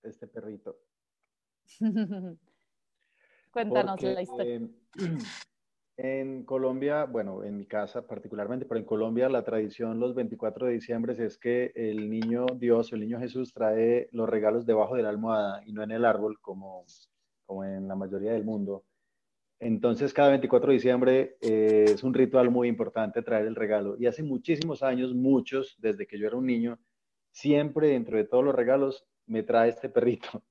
Este 0.03 0.27
perrito. 0.27 0.77
Cuéntanos 3.51 4.01
la 4.01 4.21
historia. 4.21 4.61
en 5.97 6.45
Colombia, 6.45 7.03
bueno, 7.05 7.43
en 7.43 7.57
mi 7.57 7.65
casa 7.65 8.07
particularmente, 8.07 8.65
pero 8.65 8.79
en 8.79 8.85
Colombia 8.85 9.27
la 9.27 9.43
tradición 9.43 9.99
los 9.99 10.15
24 10.15 10.67
de 10.67 10.73
diciembre 10.73 11.13
es 11.25 11.37
que 11.37 11.73
el 11.75 12.09
niño 12.09 12.45
Dios, 12.55 12.93
el 12.93 13.01
niño 13.01 13.19
Jesús 13.19 13.53
trae 13.53 14.07
los 14.13 14.29
regalos 14.29 14.65
debajo 14.65 14.95
de 14.95 15.03
la 15.03 15.09
almohada 15.09 15.61
y 15.65 15.73
no 15.73 15.83
en 15.83 15.91
el 15.91 16.05
árbol 16.05 16.39
como 16.39 16.85
como 17.49 17.63
en 17.63 17.87
la 17.87 17.95
mayoría 17.95 18.33
del 18.33 18.43
mundo. 18.43 18.85
Entonces, 19.59 20.13
cada 20.13 20.29
24 20.29 20.67
de 20.67 20.73
diciembre 20.75 21.37
eh, 21.41 21.85
es 21.87 22.03
un 22.03 22.13
ritual 22.13 22.51
muy 22.51 22.67
importante 22.67 23.23
traer 23.23 23.47
el 23.47 23.55
regalo. 23.55 23.95
Y 23.97 24.05
hace 24.05 24.21
muchísimos 24.21 24.83
años, 24.83 25.15
muchos, 25.15 25.75
desde 25.79 26.05
que 26.05 26.19
yo 26.19 26.27
era 26.27 26.37
un 26.37 26.45
niño, 26.45 26.77
siempre 27.31 27.87
dentro 27.87 28.17
de 28.17 28.25
todos 28.25 28.43
los 28.43 28.53
regalos 28.53 29.03
me 29.25 29.41
trae 29.41 29.69
este 29.69 29.89
perrito. 29.89 30.27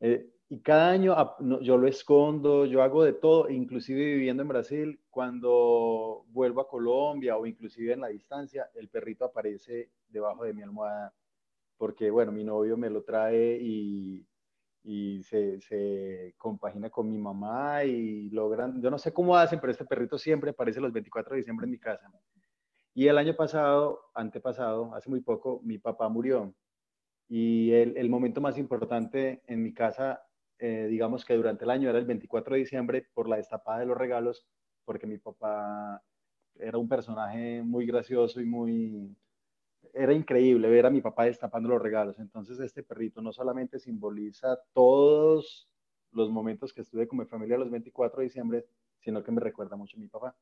Eh, 0.00 0.30
y 0.48 0.60
cada 0.60 0.90
año 0.90 1.16
yo 1.60 1.76
lo 1.76 1.88
escondo, 1.88 2.66
yo 2.66 2.84
hago 2.84 3.02
de 3.02 3.14
todo, 3.14 3.50
inclusive 3.50 4.04
viviendo 4.04 4.42
en 4.42 4.48
Brasil, 4.48 5.00
cuando 5.10 6.24
vuelvo 6.28 6.60
a 6.60 6.68
Colombia 6.68 7.36
o 7.36 7.44
inclusive 7.46 7.94
en 7.94 8.02
la 8.02 8.06
distancia, 8.06 8.70
el 8.76 8.88
perrito 8.88 9.24
aparece 9.24 9.90
debajo 10.06 10.44
de 10.44 10.54
mi 10.54 10.62
almohada, 10.62 11.12
porque 11.76 12.12
bueno, 12.12 12.30
mi 12.30 12.44
novio 12.44 12.76
me 12.76 12.90
lo 12.90 13.02
trae 13.02 13.58
y 13.60 14.24
y 14.82 15.22
se, 15.22 15.60
se, 15.60 16.34
compagina 16.38 16.90
con 16.90 17.08
mi 17.08 17.18
mamá 17.18 17.84
y 17.84 18.30
logran, 18.30 18.80
yo 18.80 18.90
no 18.90 18.98
sé 18.98 19.12
cómo 19.12 19.36
hacen, 19.36 19.60
pero 19.60 19.70
este 19.72 19.84
perrito 19.84 20.18
siempre 20.18 20.50
aparece 20.50 20.80
los 20.80 20.92
24 20.92 21.34
de 21.34 21.38
diciembre 21.38 21.64
en 21.64 21.70
mi 21.72 21.78
casa. 21.78 22.10
Y 22.94 23.06
el 23.06 23.18
año 23.18 23.36
pasado, 23.36 24.10
antepasado, 24.14 24.94
hace 24.94 25.08
muy 25.08 25.20
poco, 25.20 25.60
mi 25.62 25.78
papá 25.78 26.08
murió. 26.08 26.54
Y 27.28 27.72
el, 27.72 28.08
momento 28.08 28.40
más 28.40 28.58
importante 28.58 29.42
en 29.46 29.62
mi 29.62 29.74
casa, 29.74 30.22
eh, 30.58 30.86
digamos 30.88 31.24
que 31.24 31.34
durante 31.34 31.64
el 31.64 31.70
año 31.70 31.90
era 31.90 31.98
el 31.98 32.06
24 32.06 32.54
de 32.54 32.60
diciembre 32.60 33.06
por 33.14 33.28
la 33.28 33.36
destapada 33.36 33.80
de 33.80 33.86
los 33.86 33.96
regalos, 33.96 34.46
porque 34.84 35.06
mi 35.06 35.18
papá 35.18 36.02
era 36.56 36.78
un 36.78 36.88
personaje 36.88 37.62
muy 37.62 37.86
gracioso 37.86 38.40
y 38.40 38.46
muy, 38.46 39.16
era 39.94 40.12
increíble 40.12 40.68
ver 40.68 40.86
a 40.86 40.90
mi 40.90 41.00
papá 41.00 41.24
destapando 41.24 41.68
los 41.68 41.82
regalos. 41.82 42.18
Entonces 42.18 42.60
este 42.60 42.82
perrito 42.82 43.20
no 43.20 43.32
solamente 43.32 43.78
simboliza 43.78 44.58
todos 44.72 45.68
los 46.12 46.30
momentos 46.30 46.72
que 46.72 46.82
estuve 46.82 47.06
con 47.08 47.18
mi 47.18 47.26
familia 47.26 47.58
los 47.58 47.70
24 47.70 48.18
de 48.18 48.24
diciembre, 48.24 48.66
sino 49.00 49.22
que 49.22 49.32
me 49.32 49.40
recuerda 49.40 49.76
mucho 49.76 49.96
a 49.96 50.00
mi 50.00 50.08
papá. 50.08 50.36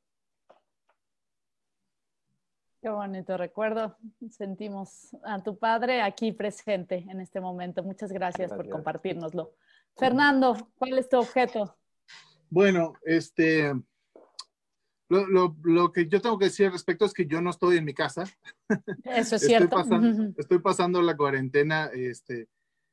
Qué 2.80 2.90
bonito 2.90 3.36
recuerdo. 3.36 3.96
Sentimos 4.30 5.16
a 5.24 5.42
tu 5.42 5.58
padre 5.58 6.02
aquí 6.02 6.32
presente 6.32 7.04
en 7.08 7.20
este 7.20 7.40
momento. 7.40 7.82
Muchas 7.82 8.12
gracias, 8.12 8.52
por 8.52 8.68
compartirnoslo. 8.68 9.54
Fernando, 9.96 10.68
¿cuál 10.78 10.98
es 10.98 11.08
tu 11.08 11.18
objeto? 11.18 11.76
Bueno, 12.48 12.92
este, 13.02 13.72
lo, 15.08 15.92
que 15.92 16.08
yo 16.08 16.20
tengo 16.20 16.38
que 16.38 16.46
decir 16.46 16.66
al 16.66 16.72
respecto 16.72 17.04
es 17.04 17.12
que 17.12 17.26
yo 17.26 17.40
no 17.40 17.50
estoy 17.50 17.76
en 17.76 17.84
mi 17.84 17.94
casa. 17.94 18.24
Eso 19.04 19.36
es 19.36 19.42
cierto. 19.42 19.78
Estoy 20.36 20.58
pasando, 20.58 21.00
la 21.02 21.16
cuarentena 21.16 21.86
este, 21.86 22.48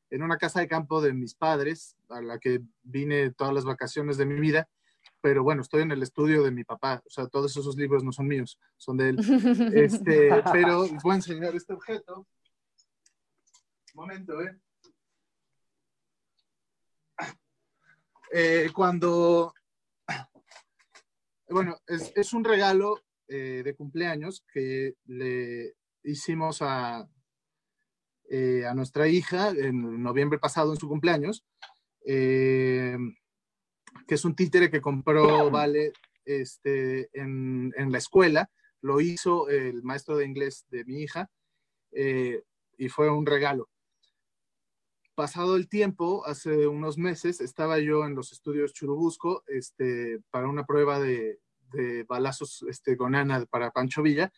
en 0.10 0.22
una 0.22 0.38
casa 0.38 0.60
de 0.60 0.68
campo 0.68 1.02
de 1.02 1.14
mis 1.14 1.34
padres, 1.34 1.98
a 2.10 2.22
la 2.22 2.38
que 2.38 2.62
vine 2.84 3.32
todas 3.32 3.54
las 3.54 3.66
vacaciones 3.66 4.18
de 4.18 4.26
mi 4.26 4.40
vida. 4.40 4.70
Pero 5.22 5.44
bueno, 5.44 5.62
estoy 5.62 5.82
en 5.82 5.92
el 5.92 6.04
estudio 6.04 6.44
de 6.44 6.52
mi 6.52 6.64
papá. 6.64 7.02
O 7.06 7.10
sea, 7.10 7.28
todos 7.28 7.56
esos 7.58 7.76
libros 7.78 8.04
no 8.04 8.12
son 8.12 8.28
míos, 8.28 8.60
son 8.78 8.98
de 8.98 9.10
él. 9.10 9.18
Este, 9.74 10.30
pero 10.52 10.84
les 10.84 11.02
voy 11.02 11.14
a 11.14 11.16
enseñar 11.16 11.56
este 11.56 11.74
objeto. 11.74 12.28
Un 13.96 14.02
momento, 14.02 14.42
¿eh? 14.42 14.60
eh 18.32 18.70
cuando 18.74 19.54
bueno, 21.50 21.78
es, 21.88 22.34
un 22.34 22.44
regalo 22.44 23.00
eh, 23.28 23.62
de 23.64 23.76
cumpleaños 23.76 24.44
que 24.54 24.96
le 25.06 25.74
hicimos 26.04 26.62
a, 26.62 27.08
eh, 28.30 28.66
a 28.66 28.74
nuestra 28.74 29.08
hija 29.08 29.50
en 29.50 30.02
noviembre 30.02 30.40
pasado 30.40 30.72
en 30.72 30.80
su 30.80 30.88
cumpleaños, 30.88 31.46
eh, 32.06 32.98
que 34.08 34.16
es 34.16 34.26
un 34.26 34.36
títere 34.36 34.70
que 34.70 34.82
compró 34.82 35.50
Vale 35.52 35.94
este, 36.26 37.10
en, 37.14 37.72
la 37.76 37.98
escuela. 37.98 38.50
Lo 38.82 39.00
hizo 39.00 39.50
el 39.50 39.84
maestro 39.84 40.18
de 40.18 40.26
inglés 40.26 40.66
de 40.70 40.84
mi 40.86 41.02
hija 41.04 41.30
y 41.92 42.90
fue 42.90 43.10
un 43.10 43.26
regalo 43.26 43.70
pasado 45.16 45.56
el 45.56 45.68
tiempo, 45.68 46.26
hace 46.26 46.68
unos 46.68 46.98
meses, 46.98 47.42
estaba 47.42 47.80
yo 47.80 48.06
en 48.06 48.16
los 48.16 48.32
estudios 48.32 48.74
Churubusco 48.74 49.44
este, 49.48 50.20
para 50.30 50.48
una 50.48 50.66
prueba 50.66 51.00
de, 51.00 51.40
balazos 52.08 52.64
este, 52.70 52.96
con 52.96 53.16
Ana 53.16 53.46
para 53.46 53.72
Pancho 53.72 54.04
Villa. 54.04 54.32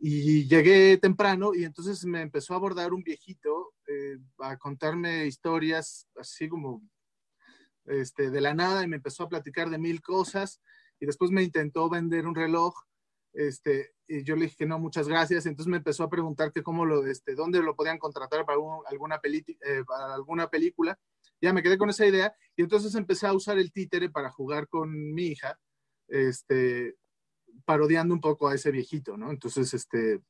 Y 0.00 0.46
llegué 0.46 0.96
temprano 0.96 1.52
y 1.54 1.64
entonces 1.64 2.04
me 2.04 2.20
empezó 2.20 2.54
a 2.54 2.56
abordar 2.56 2.92
un 2.92 3.02
viejito 3.02 3.74
eh, 3.88 4.18
a 4.38 4.56
contarme 4.56 5.26
historias 5.26 6.06
así 6.16 6.48
como 6.48 6.82
este, 7.84 8.30
de 8.30 8.40
la 8.40 8.54
nada 8.54 8.84
y 8.84 8.86
me 8.86 8.96
empezó 8.96 9.24
a 9.24 9.28
platicar 9.28 9.70
de 9.70 9.78
mil 9.78 10.00
cosas 10.00 10.60
y 11.00 11.06
después 11.06 11.32
me 11.32 11.42
intentó 11.42 11.88
vender 11.88 12.28
un 12.28 12.34
reloj 12.36 12.74
este, 13.32 13.92
y 14.08 14.24
yo 14.24 14.34
le 14.34 14.46
dije 14.46 14.56
que 14.56 14.66
no, 14.66 14.78
muchas 14.78 15.06
gracias. 15.06 15.46
Entonces 15.46 15.70
me 15.70 15.76
empezó 15.76 16.02
a 16.02 16.10
preguntar 16.10 16.52
que 16.52 16.62
cómo 16.62 16.84
lo, 16.86 17.06
este, 17.06 17.34
dónde 17.34 17.62
lo 17.62 17.76
podían 17.76 17.98
contratar 17.98 18.44
para, 18.46 18.58
alguna, 18.88 19.20
eh, 19.22 19.84
para 19.86 20.14
alguna 20.14 20.48
película. 20.48 20.98
Ya 21.40 21.52
me 21.52 21.62
quedé 21.62 21.78
con 21.78 21.90
esa 21.90 22.06
idea 22.06 22.34
y 22.56 22.62
entonces 22.62 22.94
empecé 22.94 23.26
a 23.26 23.34
usar 23.34 23.58
el 23.58 23.70
títere 23.70 24.10
para 24.10 24.30
jugar 24.30 24.66
con 24.66 25.12
mi 25.14 25.26
hija 25.26 25.58
este, 26.08 26.96
parodiando 27.64 28.14
un 28.14 28.20
poco 28.20 28.48
a 28.48 28.54
ese 28.54 28.70
viejito, 28.70 29.16
¿no? 29.16 29.30
Entonces, 29.30 29.72
este, 29.74 30.20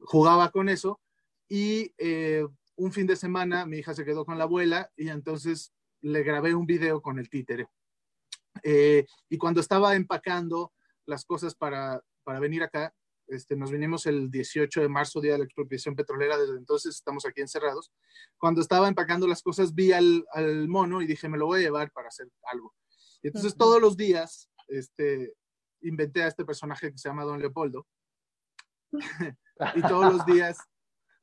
jugaba 0.00 0.50
con 0.50 0.68
eso 0.68 1.00
y 1.48 1.92
eh, 1.98 2.46
un 2.76 2.92
fin 2.92 3.06
de 3.06 3.16
semana 3.16 3.66
mi 3.66 3.78
hija 3.78 3.94
se 3.94 4.04
quedó 4.04 4.24
con 4.24 4.38
la 4.38 4.44
abuela 4.44 4.90
y 4.96 5.08
entonces 5.08 5.72
le 6.00 6.22
grabé 6.22 6.54
un 6.54 6.66
video 6.66 7.00
con 7.00 7.18
el 7.18 7.28
títere. 7.28 7.66
Eh, 8.62 9.06
y 9.28 9.38
cuando 9.38 9.60
estaba 9.60 9.96
empacando 9.96 10.72
las 11.06 11.24
cosas 11.24 11.54
para, 11.54 12.02
para 12.28 12.40
venir 12.40 12.62
acá, 12.62 12.94
este, 13.26 13.56
nos 13.56 13.70
vinimos 13.70 14.04
el 14.04 14.30
18 14.30 14.82
de 14.82 14.88
marzo, 14.90 15.18
día 15.18 15.32
de 15.32 15.38
la 15.38 15.44
expropiación 15.44 15.96
petrolera, 15.96 16.36
desde 16.36 16.58
entonces 16.58 16.94
estamos 16.94 17.24
aquí 17.24 17.40
encerrados. 17.40 17.90
Cuando 18.36 18.60
estaba 18.60 18.86
empacando 18.86 19.26
las 19.26 19.42
cosas, 19.42 19.74
vi 19.74 19.92
al, 19.92 20.26
al 20.34 20.68
mono 20.68 21.00
y 21.00 21.06
dije, 21.06 21.26
me 21.26 21.38
lo 21.38 21.46
voy 21.46 21.60
a 21.60 21.62
llevar 21.62 21.90
para 21.90 22.08
hacer 22.08 22.28
algo. 22.52 22.74
Y 23.22 23.28
entonces 23.28 23.56
todos 23.56 23.80
los 23.80 23.96
días 23.96 24.50
este, 24.66 25.32
inventé 25.80 26.22
a 26.22 26.26
este 26.26 26.44
personaje 26.44 26.92
que 26.92 26.98
se 26.98 27.08
llama 27.08 27.24
Don 27.24 27.40
Leopoldo. 27.40 27.86
y 29.74 29.80
todos 29.80 30.12
los 30.12 30.26
días, 30.26 30.58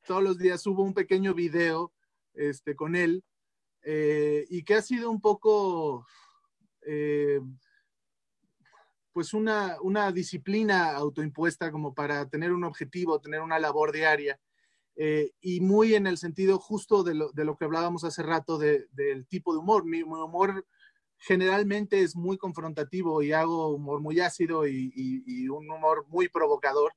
todos 0.08 0.24
los 0.24 0.38
días 0.38 0.60
subo 0.60 0.82
un 0.82 0.92
pequeño 0.92 1.34
video 1.34 1.92
este, 2.34 2.74
con 2.74 2.96
él 2.96 3.22
eh, 3.82 4.44
y 4.50 4.64
que 4.64 4.74
ha 4.74 4.82
sido 4.82 5.08
un 5.08 5.20
poco, 5.20 6.04
eh, 6.84 7.40
pues 9.16 9.32
una, 9.32 9.78
una, 9.80 10.12
disciplina 10.12 10.90
autoimpuesta 10.90 11.72
como 11.72 11.94
para 11.94 12.28
tener 12.28 12.52
un 12.52 12.64
objetivo, 12.64 13.18
tener 13.18 13.40
una 13.40 13.58
labor 13.58 13.90
diaria. 13.90 14.38
Eh, 14.94 15.30
y 15.40 15.62
muy 15.62 15.94
en 15.94 16.06
el 16.06 16.18
sentido 16.18 16.58
justo 16.58 17.02
de 17.02 17.14
lo, 17.14 17.32
de 17.32 17.46
lo 17.46 17.56
que 17.56 17.64
hablábamos 17.64 18.04
hace 18.04 18.22
rato 18.22 18.58
de, 18.58 18.88
del 18.92 19.26
tipo 19.26 19.54
de 19.54 19.60
humor. 19.60 19.86
Mi, 19.86 20.02
humor 20.02 20.66
generalmente 21.16 22.02
es 22.02 22.14
muy 22.14 22.36
confrontativo 22.36 23.22
y 23.22 23.32
hago 23.32 23.68
humor 23.68 24.02
muy 24.02 24.20
ácido 24.20 24.68
y, 24.68 25.48
un 25.48 25.70
humor 25.70 26.04
muy 26.08 26.28
provocador. 26.28 26.92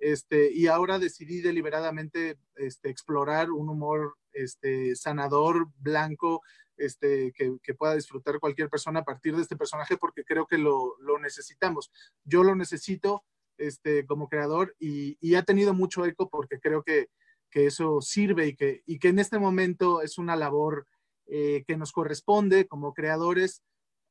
Este, 0.00 0.52
y 0.52 0.66
ahora 0.66 0.98
decidí 0.98 1.42
deliberadamente 1.42 2.40
este, 2.56 2.90
explorar 2.90 3.52
un 3.52 3.68
humor 3.68 4.16
este, 4.32 4.96
sanador, 4.96 5.68
blanco, 5.78 6.42
este, 6.76 7.32
que, 7.32 7.74
pueda 7.74 7.94
disfrutar 7.94 8.38
cualquier 8.38 8.68
persona 8.68 9.00
a 9.00 9.04
partir 9.04 9.34
de 9.36 9.42
este 9.42 9.56
personaje 9.56 9.96
porque 9.96 10.24
creo 10.24 10.46
que 10.46 10.58
lo, 10.58 10.96
necesitamos. 11.20 11.90
Yo 12.24 12.42
lo 12.42 12.54
necesito 12.54 13.24
este, 13.58 14.06
como 14.06 14.28
creador 14.28 14.74
y, 14.78 15.34
ha 15.34 15.42
tenido 15.42 15.74
mucho 15.74 16.04
eco 16.04 16.28
porque 16.28 16.60
creo 16.60 16.82
que, 16.82 17.08
eso 17.54 18.00
sirve 18.00 18.46
y 18.46 18.56
que, 18.56 18.82
y 18.86 18.98
que 18.98 19.08
en 19.08 19.18
este 19.18 19.38
momento 19.38 20.00
es 20.00 20.16
una 20.16 20.36
labor 20.36 20.86
eh, 21.26 21.64
que 21.66 21.76
nos 21.76 21.92
corresponde 21.92 22.66
como 22.66 22.94
creadores 22.94 23.62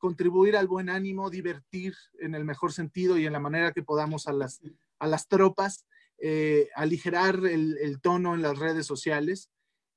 contribuir 0.01 0.57
al 0.57 0.67
buen 0.67 0.89
ánimo, 0.89 1.29
divertir 1.29 1.93
en 2.19 2.35
el 2.35 2.43
mejor 2.43 2.73
sentido 2.73 3.17
y 3.17 3.25
en 3.25 3.33
la 3.33 3.39
manera 3.39 3.71
que 3.71 3.83
podamos 3.83 4.27
a 4.27 4.33
las, 4.33 4.59
a 4.99 5.07
las 5.07 5.27
tropas, 5.27 5.85
eh, 6.17 6.69
aligerar 6.75 7.45
el, 7.45 7.99
tono 8.01 8.33
en 8.33 8.41
las 8.41 8.57
redes 8.57 8.85
sociales. 8.85 9.49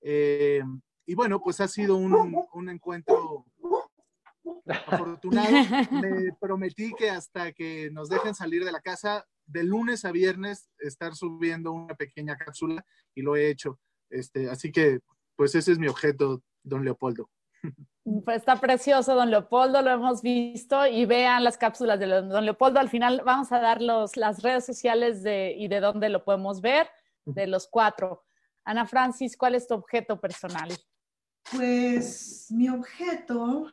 Eh, 0.02 0.62
y 1.06 1.14
bueno, 1.14 1.40
pues 1.40 1.60
ha 1.60 1.68
sido 1.68 1.96
un, 1.96 2.44
un 2.52 2.68
encuentro 2.68 3.44
afortunado. 4.66 5.50
Me 5.90 6.32
prometí 6.40 6.92
que 6.94 7.10
hasta 7.10 7.52
que 7.52 7.90
nos 7.90 8.08
dejen 8.08 8.34
salir 8.34 8.64
de 8.64 8.72
la 8.72 8.80
casa, 8.80 9.26
de 9.46 9.64
lunes 9.64 10.04
a 10.04 10.12
viernes, 10.12 10.70
estar 10.78 11.14
subiendo 11.14 11.72
una 11.72 11.94
pequeña 11.94 12.36
cápsula 12.36 12.84
y 13.14 13.22
lo 13.22 13.36
he 13.36 13.48
hecho. 13.48 13.78
Este, 14.10 14.50
así 14.50 14.72
que, 14.72 15.00
pues 15.36 15.54
ese 15.54 15.72
es 15.72 15.78
mi 15.78 15.88
objeto 15.88 16.42
don 16.62 16.84
Leopoldo. 16.84 17.28
Pues 18.24 18.38
está 18.38 18.56
precioso, 18.56 19.14
don 19.14 19.30
Leopoldo, 19.30 19.80
lo 19.80 19.90
hemos 19.90 20.20
visto 20.20 20.86
y 20.86 21.06
vean 21.06 21.42
las 21.42 21.56
cápsulas 21.56 21.98
de 21.98 22.06
don 22.06 22.44
Leopoldo. 22.44 22.78
Al 22.78 22.90
final 22.90 23.22
vamos 23.24 23.50
a 23.52 23.60
dar 23.60 23.80
los, 23.80 24.16
las 24.16 24.42
redes 24.42 24.66
sociales 24.66 25.22
de, 25.22 25.54
y 25.56 25.68
de 25.68 25.80
dónde 25.80 26.10
lo 26.10 26.22
podemos 26.24 26.60
ver, 26.60 26.88
de 27.24 27.46
los 27.46 27.66
cuatro. 27.66 28.22
Ana 28.64 28.86
Francis, 28.86 29.36
¿cuál 29.36 29.54
es 29.54 29.66
tu 29.66 29.74
objeto 29.74 30.20
personal? 30.20 30.68
Pues 31.52 32.46
mi 32.50 32.68
objeto, 32.68 33.70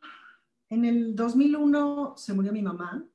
en 0.69 0.85
el 0.85 1.15
2001 1.15 2.15
se 2.17 2.33
murió 2.33 2.51
mi 2.51 2.61
mamá 2.61 3.05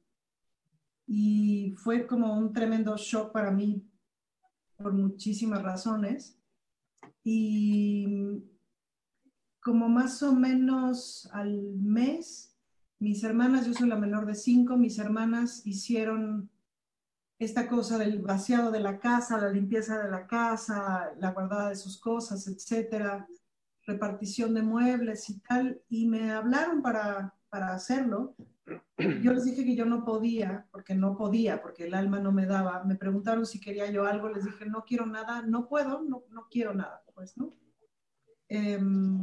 y 1.06 1.74
fue 1.76 2.06
como 2.06 2.36
un 2.36 2.52
tremendo 2.52 2.96
shock 2.96 3.32
para 3.32 3.50
mí 3.50 3.86
por 4.76 4.92
muchísimas 4.92 5.62
razones. 5.62 6.38
Y 7.22 8.06
como 9.60 9.88
más 9.88 10.22
o 10.22 10.32
menos 10.32 11.28
al 11.32 11.74
mes, 11.74 12.56
mis 12.98 13.22
hermanas, 13.24 13.66
yo 13.66 13.74
soy 13.74 13.88
la 13.88 13.96
menor 13.96 14.26
de 14.26 14.34
cinco, 14.34 14.76
mis 14.76 14.98
hermanas 14.98 15.66
hicieron 15.66 16.50
esta 17.38 17.68
cosa 17.68 17.98
del 17.98 18.22
vaciado 18.22 18.70
de 18.70 18.80
la 18.80 18.98
casa, 18.98 19.38
la 19.38 19.50
limpieza 19.50 20.02
de 20.02 20.10
la 20.10 20.26
casa, 20.26 21.12
la 21.18 21.32
guardada 21.32 21.68
de 21.68 21.76
sus 21.76 22.00
cosas, 22.00 22.46
etcétera, 22.46 23.28
repartición 23.86 24.54
de 24.54 24.62
muebles 24.62 25.28
y 25.30 25.40
tal, 25.40 25.80
y 25.88 26.06
me 26.06 26.32
hablaron 26.32 26.82
para, 26.82 27.34
para 27.48 27.74
hacerlo. 27.74 28.34
Yo 28.98 29.32
les 29.32 29.44
dije 29.44 29.64
que 29.64 29.76
yo 29.76 29.84
no 29.84 30.04
podía, 30.04 30.66
porque 30.72 30.94
no 30.94 31.16
podía, 31.16 31.62
porque 31.62 31.86
el 31.86 31.94
alma 31.94 32.18
no 32.18 32.32
me 32.32 32.46
daba. 32.46 32.82
Me 32.84 32.96
preguntaron 32.96 33.46
si 33.46 33.60
quería 33.60 33.90
yo 33.90 34.04
algo, 34.04 34.28
les 34.28 34.44
dije, 34.44 34.66
no 34.66 34.84
quiero 34.84 35.06
nada, 35.06 35.42
no 35.42 35.68
puedo, 35.68 36.02
no, 36.02 36.24
no 36.30 36.48
quiero 36.50 36.74
nada, 36.74 37.04
pues, 37.14 37.36
¿no? 37.36 37.52
Em, 38.48 39.22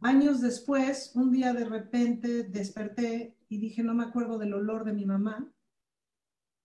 Años 0.00 0.40
después, 0.40 1.12
un 1.14 1.32
día 1.32 1.52
de 1.52 1.64
repente 1.64 2.44
desperté 2.44 3.36
y 3.48 3.58
dije, 3.58 3.82
no 3.82 3.94
me 3.94 4.04
acuerdo 4.04 4.38
del 4.38 4.54
olor 4.54 4.84
de 4.84 4.92
mi 4.92 5.06
mamá. 5.06 5.52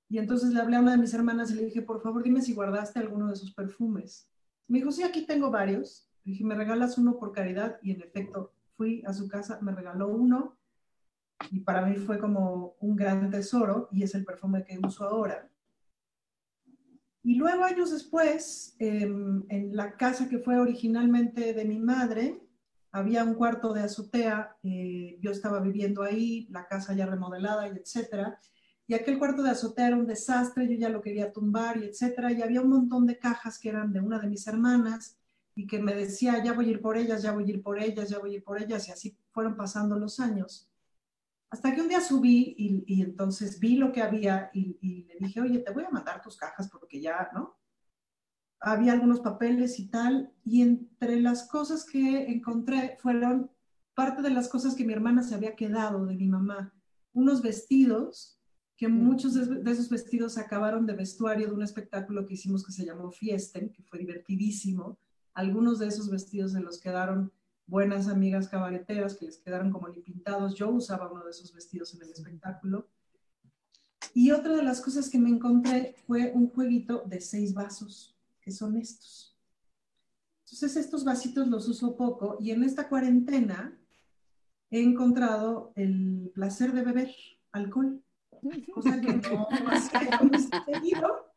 Y 0.10 0.18
entonces 0.18 0.54
le 0.54 0.60
hablé 0.60 0.76
a 0.76 0.82
una 0.82 0.92
de 0.92 0.98
mis 0.98 1.14
hermanas 1.14 1.50
y 1.52 1.56
le 1.56 1.66
dije, 1.66 1.82
por 1.82 2.02
favor, 2.02 2.22
dime 2.22 2.42
si 2.42 2.54
guardaste 2.54 3.00
alguno 3.00 3.30
de 3.30 3.38
sus 3.38 3.54
perfumes. 3.54 4.30
Me 4.68 4.80
dijo, 4.80 4.92
sí, 4.92 5.04
aquí 5.04 5.26
tengo 5.26 5.50
varios. 5.50 6.11
Dije, 6.24 6.44
¿me 6.44 6.56
regalas 6.56 6.98
uno 6.98 7.18
por 7.18 7.32
caridad? 7.32 7.80
Y 7.82 7.92
en 7.92 8.02
efecto, 8.02 8.54
fui 8.78 9.04
a 9.06 9.14
su 9.14 9.28
casa, 9.28 9.60
me 9.62 9.72
regaló 9.72 10.08
uno 10.08 10.58
y 11.50 11.62
para 11.62 11.86
mí 11.86 11.96
fue 11.96 12.20
como 12.20 12.76
un 12.80 12.96
gran 12.96 13.30
tesoro 13.30 13.88
y 13.92 14.04
es 14.04 14.14
el 14.16 14.26
perfume 14.26 14.64
que 14.64 14.80
uso 14.80 15.06
ahora. 15.06 15.50
Y 17.24 17.36
luego, 17.36 17.64
años 17.64 17.92
después, 17.92 18.76
em, 18.80 19.44
en 19.50 19.76
la 19.76 19.96
casa 19.96 20.28
que 20.28 20.40
fue 20.40 20.58
originalmente 20.60 21.54
de 21.54 21.66
mi 21.66 21.80
madre, 21.80 22.42
había 22.92 23.24
un 23.24 23.36
cuarto 23.36 23.74
de 23.74 23.82
azotea, 23.82 24.58
eh, 24.64 25.18
yo 25.22 25.32
estaba 25.32 25.60
viviendo 25.60 26.04
ahí, 26.04 26.48
la 26.50 26.68
casa 26.68 26.94
ya 26.94 27.06
remodelada 27.06 27.68
y 27.68 27.78
etcétera, 27.78 28.40
y 28.88 28.96
aquel 28.96 29.20
cuarto 29.20 29.44
de 29.44 29.52
azotea 29.52 29.88
era 29.88 29.96
un 29.96 30.08
desastre, 30.08 30.68
yo 30.68 30.76
ya 30.78 30.90
lo 30.90 31.02
quería 31.02 31.32
tumbar 31.32 31.78
y 31.78 31.86
etcétera, 31.86 32.32
y 32.32 32.42
había 32.42 32.62
un 32.62 32.70
montón 32.70 33.06
de 33.06 33.18
cajas 33.18 33.60
que 33.60 33.70
eran 33.70 33.94
de 33.94 34.02
una 34.02 34.20
de 34.20 34.28
mis 34.28 34.48
hermanas 34.48 35.21
y 35.56 35.68
que 35.68 35.80
me 35.80 35.94
decía, 35.94 36.44
ya 36.44 36.54
voy 36.54 36.68
a 36.68 36.72
ir 36.72 36.82
por 36.82 36.98
ellas, 36.98 37.22
ya 37.22 37.32
voy 37.32 37.46
a 37.46 37.54
ir 37.54 37.62
por 37.62 37.80
ellas, 37.80 38.10
ya 38.10 38.20
voy 38.20 38.32
a 38.32 38.38
ir 38.38 38.44
por 38.44 38.62
ellas, 38.62 38.88
y 38.88 38.92
así 38.92 39.18
fueron 39.32 39.56
pasando 39.56 39.98
los 39.98 40.20
años. 40.20 40.70
Hasta 41.50 41.76
que 41.76 41.82
un 41.82 41.90
día 41.90 42.00
subí 42.00 42.56
y, 42.58 43.02
entonces 43.02 43.60
vi 43.60 43.76
lo 43.76 43.92
que 43.92 44.02
había 44.02 44.50
y, 44.54 44.78
y, 44.82 45.04
le 45.04 45.28
dije, 45.28 45.42
oye, 45.42 45.60
te 45.60 45.74
voy 45.74 45.84
a 45.84 45.90
mandar 45.90 46.22
tus 46.22 46.38
cajas 46.38 46.70
porque 46.70 47.02
ya, 47.02 47.30
¿no? 47.34 47.58
Había 48.62 48.94
algunos 48.94 49.20
papeles 49.20 49.80
y 49.80 49.88
tal, 49.88 50.32
y 50.46 50.62
entre 50.62 51.20
las 51.20 51.48
cosas 51.48 51.86
que 51.86 52.32
encontré 52.32 52.98
fueron 53.02 53.52
parte 53.94 54.22
de 54.22 54.30
las 54.30 54.48
cosas 54.48 54.76
que 54.76 54.86
mi 54.86 54.94
hermana 54.94 55.24
se 55.24 55.36
había 55.36 55.56
quedado 55.56 56.06
de 56.06 56.16
mi 56.16 56.28
mamá, 56.28 56.74
unos 57.14 57.42
vestidos, 57.42 58.40
que 58.82 58.88
muchos 58.88 59.36
de 59.36 59.72
esos 59.72 59.90
vestidos 59.90 60.40
acabaron 60.40 60.88
de 60.88 60.94
vestuario 60.94 61.48
de 61.48 61.54
un 61.54 61.62
espectáculo 61.62 62.26
que 62.26 62.34
hicimos 62.34 62.66
que 62.66 62.72
se 62.72 62.84
llamó 62.84 63.12
Fiesten, 63.12 63.70
que 63.72 63.84
fue 63.84 64.00
divertidísimo. 64.00 64.98
Algunos 65.34 65.80
de 65.80 65.88
esos 65.88 66.10
vestidos 66.10 66.52
se 66.54 66.60
los 66.60 66.80
quedaron 66.80 67.32
buenas 67.68 68.08
amigas 68.08 68.50
cabareteras 68.50 69.16
que 69.16 69.26
les 69.26 69.38
quedaron 69.38 69.72
como 69.72 69.88
ni 69.88 70.02
pintados. 70.02 70.56
Yo 70.56 70.70
usaba 70.70 71.12
uno 71.12 71.24
de 71.24 71.32
esos 71.32 71.54
vestidos 71.54 71.94
en 71.94 72.02
el 72.02 72.10
espectáculo. 72.10 72.88
Y 74.14 74.32
otra 74.32 74.56
de 74.56 74.64
las 74.64 74.82
cosas 74.82 75.10
que 75.10 75.20
me 75.20 75.30
encontré 75.30 75.96
fue 76.06 76.32
un 76.34 76.50
jueguito 76.50 77.04
de 77.06 77.22
seis 77.22 77.54
vasos, 77.54 78.18
que 78.42 78.52
son 78.52 78.76
estos. 78.78 79.38
Entonces 80.44 80.76
estos 80.76 81.06
vasitos 81.06 81.48
los 81.48 81.70
uso 81.70 81.96
poco 81.96 82.36
y 82.42 82.52
en 82.52 82.64
esta 82.64 82.90
cuarentena 82.90 83.80
he 84.70 84.82
encontrado 84.82 85.72
el 85.76 86.30
placer 86.36 86.74
de 86.74 86.82
beber 86.82 87.16
alcohol, 87.54 88.04
cosa 88.74 89.00
que 89.00 89.14
no 89.14 89.48
seguido, 90.66 91.31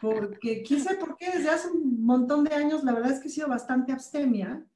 porque 0.00 0.62
quise 0.62 0.94
porque 0.96 1.30
desde 1.30 1.50
hace 1.50 1.70
un 1.70 2.04
montón 2.04 2.44
de 2.44 2.54
años 2.54 2.84
la 2.84 2.92
verdad 2.92 3.12
es 3.12 3.20
que 3.20 3.28
he 3.28 3.30
sido 3.30 3.48
bastante 3.48 3.92
abstemia 3.92 4.66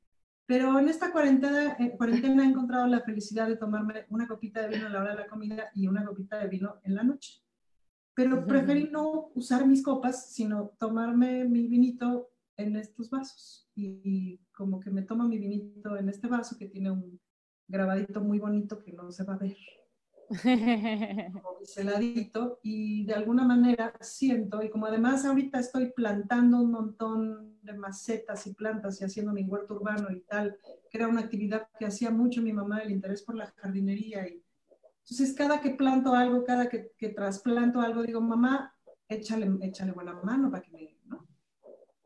pero 0.52 0.78
en 0.78 0.88
esta 0.88 1.12
cuarentena, 1.12 1.76
eh, 1.78 1.96
cuarentena 1.96 2.44
he 2.44 2.48
encontrado 2.48 2.86
la 2.86 3.00
felicidad 3.00 3.48
de 3.48 3.56
tomarme 3.56 4.06
una 4.10 4.26
copita 4.26 4.60
de 4.60 4.68
vino 4.68 4.86
a 4.86 4.90
la 4.90 5.00
hora 5.00 5.10
de 5.12 5.22
la 5.22 5.26
comida 5.26 5.70
y 5.74 5.86
una 5.86 6.04
copita 6.04 6.38
de 6.38 6.48
vino 6.48 6.80
en 6.82 6.94
la 6.94 7.02
noche. 7.02 7.40
Pero 8.14 8.44
preferí 8.46 8.90
no 8.90 9.30
usar 9.34 9.66
mis 9.66 9.82
copas, 9.82 10.30
sino 10.34 10.72
tomarme 10.78 11.44
mi 11.44 11.66
vinito 11.68 12.32
en 12.58 12.76
estos 12.76 13.08
vasos. 13.08 13.70
Y, 13.74 14.40
como 14.54 14.78
que 14.78 14.90
me 14.90 15.00
tomo 15.00 15.24
mi 15.26 15.38
vinito 15.38 15.96
en 15.96 16.10
este 16.10 16.28
vaso 16.28 16.58
que 16.58 16.68
tiene 16.68 16.90
un 16.90 17.18
grabadito 17.66 18.20
muy 18.20 18.38
bonito 18.38 18.78
que 18.78 18.92
no 18.92 19.10
se 19.10 19.24
va 19.24 19.34
a 19.34 19.38
ver. 19.38 19.56
celadito 21.64 22.58
y 22.62 23.04
de 23.04 23.14
alguna 23.14 23.44
manera 23.44 23.92
siento, 24.00 24.62
y 24.62 24.70
como 24.70 24.86
además 24.86 25.24
ahorita 25.24 25.60
estoy 25.60 25.92
plantando 25.92 26.58
un 26.58 26.70
montón 26.70 27.58
de 27.62 27.72
macetas 27.74 28.46
y 28.46 28.54
plantas 28.54 29.00
y 29.00 29.04
haciendo 29.04 29.32
mi 29.32 29.44
huerto 29.44 29.74
urbano 29.74 30.10
y 30.10 30.20
tal, 30.20 30.56
que 30.90 30.98
era 30.98 31.08
una 31.08 31.20
actividad 31.20 31.68
que 31.78 31.86
hacía 31.86 32.10
mucho 32.10 32.42
mi 32.42 32.52
mamá, 32.52 32.80
el 32.80 32.90
interés 32.90 33.22
por 33.22 33.36
la 33.36 33.46
jardinería. 33.46 34.28
Y, 34.28 34.42
entonces, 35.00 35.34
cada 35.34 35.60
que 35.60 35.70
planto 35.70 36.14
algo, 36.14 36.44
cada 36.44 36.68
que, 36.68 36.92
que 36.96 37.10
trasplanto 37.10 37.80
algo, 37.80 38.02
digo, 38.02 38.20
mamá, 38.20 38.74
échale, 39.08 39.50
échale 39.62 39.92
buena 39.92 40.14
mano 40.14 40.50
para 40.50 40.62
que 40.62 40.70
me... 40.70 40.96
¿no? 41.06 41.26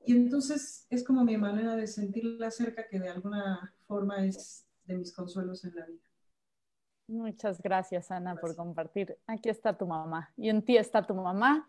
Y 0.04 0.12
entonces 0.12 0.86
es 0.90 1.04
como 1.04 1.24
mi 1.24 1.36
manera 1.36 1.76
de 1.76 1.86
sentirla 1.86 2.50
cerca, 2.50 2.86
que 2.88 3.00
de 3.00 3.08
alguna 3.08 3.74
forma 3.86 4.24
es 4.24 4.66
de 4.84 4.96
mis 4.96 5.12
consuelos 5.12 5.64
en 5.64 5.74
la 5.74 5.86
vida. 5.86 6.05
Muchas 7.08 7.62
gracias, 7.62 8.10
Ana, 8.10 8.34
por 8.34 8.56
compartir. 8.56 9.16
Aquí 9.28 9.48
está 9.48 9.78
tu 9.78 9.86
mamá 9.86 10.32
y 10.36 10.48
en 10.48 10.62
ti 10.62 10.76
está 10.76 11.06
tu 11.06 11.14
mamá 11.14 11.68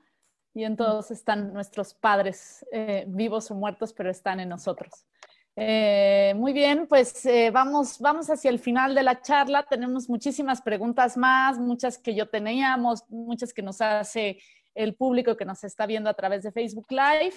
y 0.55 0.63
en 0.63 0.75
todos 0.75 1.11
están 1.11 1.53
nuestros 1.53 1.93
padres 1.93 2.65
eh, 2.71 3.05
vivos 3.07 3.51
o 3.51 3.55
muertos, 3.55 3.93
pero 3.93 4.09
están 4.09 4.39
en 4.39 4.49
nosotros. 4.49 5.05
Eh, 5.55 6.33
muy 6.35 6.53
bien, 6.53 6.87
pues 6.87 7.23
eh, 7.27 7.51
vamos, 7.51 7.99
vamos 7.99 8.31
hacia 8.31 8.49
el 8.49 8.57
final 8.57 8.95
de 8.95 9.03
la 9.03 9.21
charla. 9.21 9.67
Tenemos 9.69 10.09
muchísimas 10.09 10.63
preguntas 10.63 11.17
más, 11.17 11.59
muchas 11.59 11.99
que 11.99 12.15
yo 12.15 12.27
teníamos, 12.27 13.03
muchas 13.07 13.53
que 13.53 13.61
nos 13.61 13.79
hace 13.79 14.39
el 14.73 14.95
público 14.95 15.37
que 15.37 15.45
nos 15.45 15.63
está 15.63 15.85
viendo 15.85 16.09
a 16.09 16.15
través 16.15 16.41
de 16.41 16.51
Facebook 16.51 16.87
Live. 16.89 17.35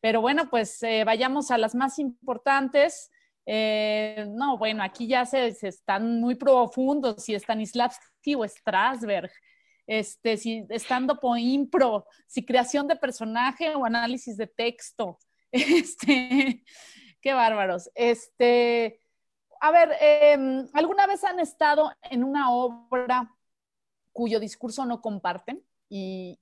Pero 0.00 0.20
bueno, 0.20 0.48
pues 0.48 0.78
vayamos 1.04 1.50
a 1.50 1.58
las 1.58 1.74
más 1.74 1.98
importantes. 1.98 3.10
Eh, 3.44 4.26
no, 4.28 4.56
bueno, 4.56 4.82
aquí 4.82 5.06
ya 5.06 5.26
se, 5.26 5.48
están 5.48 6.20
muy 6.20 6.34
profundos, 6.36 7.24
si 7.24 7.34
Stanislavski 7.38 8.34
o 8.34 8.44
Strasberg, 8.44 9.30
este, 9.86 10.36
si 10.36 10.64
estando 10.68 11.18
por 11.18 11.38
impro, 11.38 12.06
si 12.26 12.44
creación 12.44 12.86
de 12.86 12.96
personaje 12.96 13.74
o 13.74 13.84
análisis 13.84 14.36
de 14.36 14.46
texto. 14.46 15.18
Este, 15.54 16.64
qué 17.20 17.34
bárbaros. 17.34 17.90
Este, 17.94 19.00
a 19.60 19.70
ver, 19.70 19.90
em, 20.00 20.66
¿alguna 20.72 21.06
vez 21.06 21.22
han 21.24 21.40
estado 21.40 21.92
en 22.10 22.24
una 22.24 22.50
obra 22.50 23.30
cuyo 24.12 24.40
discurso 24.40 24.86
no 24.86 25.02
comparten 25.02 25.62
y, 25.90 26.38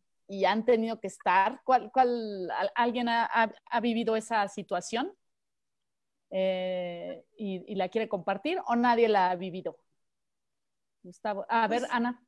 han 0.47 0.64
tenido 0.64 1.01
que 1.01 1.09
estar? 1.09 1.60
¿Cuál, 1.64 1.90
cuál 1.93 2.48
alguien 2.77 3.09
ha 3.09 3.81
vivido 3.82 4.14
esa 4.14 4.47
situación? 4.47 5.12
Eh, 6.31 7.24
y, 7.36 7.74
la 7.74 7.89
quiere 7.89 8.09
compartir 8.09 8.59
o 8.66 8.77
nadie 8.77 9.09
la 9.09 9.31
ha 9.31 9.36
vivido? 9.36 9.77
Gustavo, 11.02 11.44
a 11.48 11.66
ver, 11.66 11.81
pues, 11.81 11.93
Ana. 11.93 12.24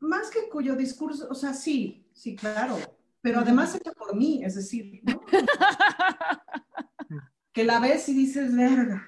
Más 0.00 0.30
que 0.30 0.48
cuyo 0.48 0.74
discurso, 0.76 1.28
o 1.30 1.34
sea, 1.34 1.52
sí, 1.52 2.08
sí, 2.12 2.36
claro, 2.36 2.76
pero 3.20 3.40
además 3.40 3.74
hecha 3.74 3.92
por 3.92 4.14
mí, 4.14 4.42
es 4.44 4.54
decir, 4.54 5.00
¿no? 5.04 5.20
que 7.52 7.64
la 7.64 7.80
ves 7.80 8.08
y 8.08 8.14
dices, 8.14 8.54
verga. 8.54 9.06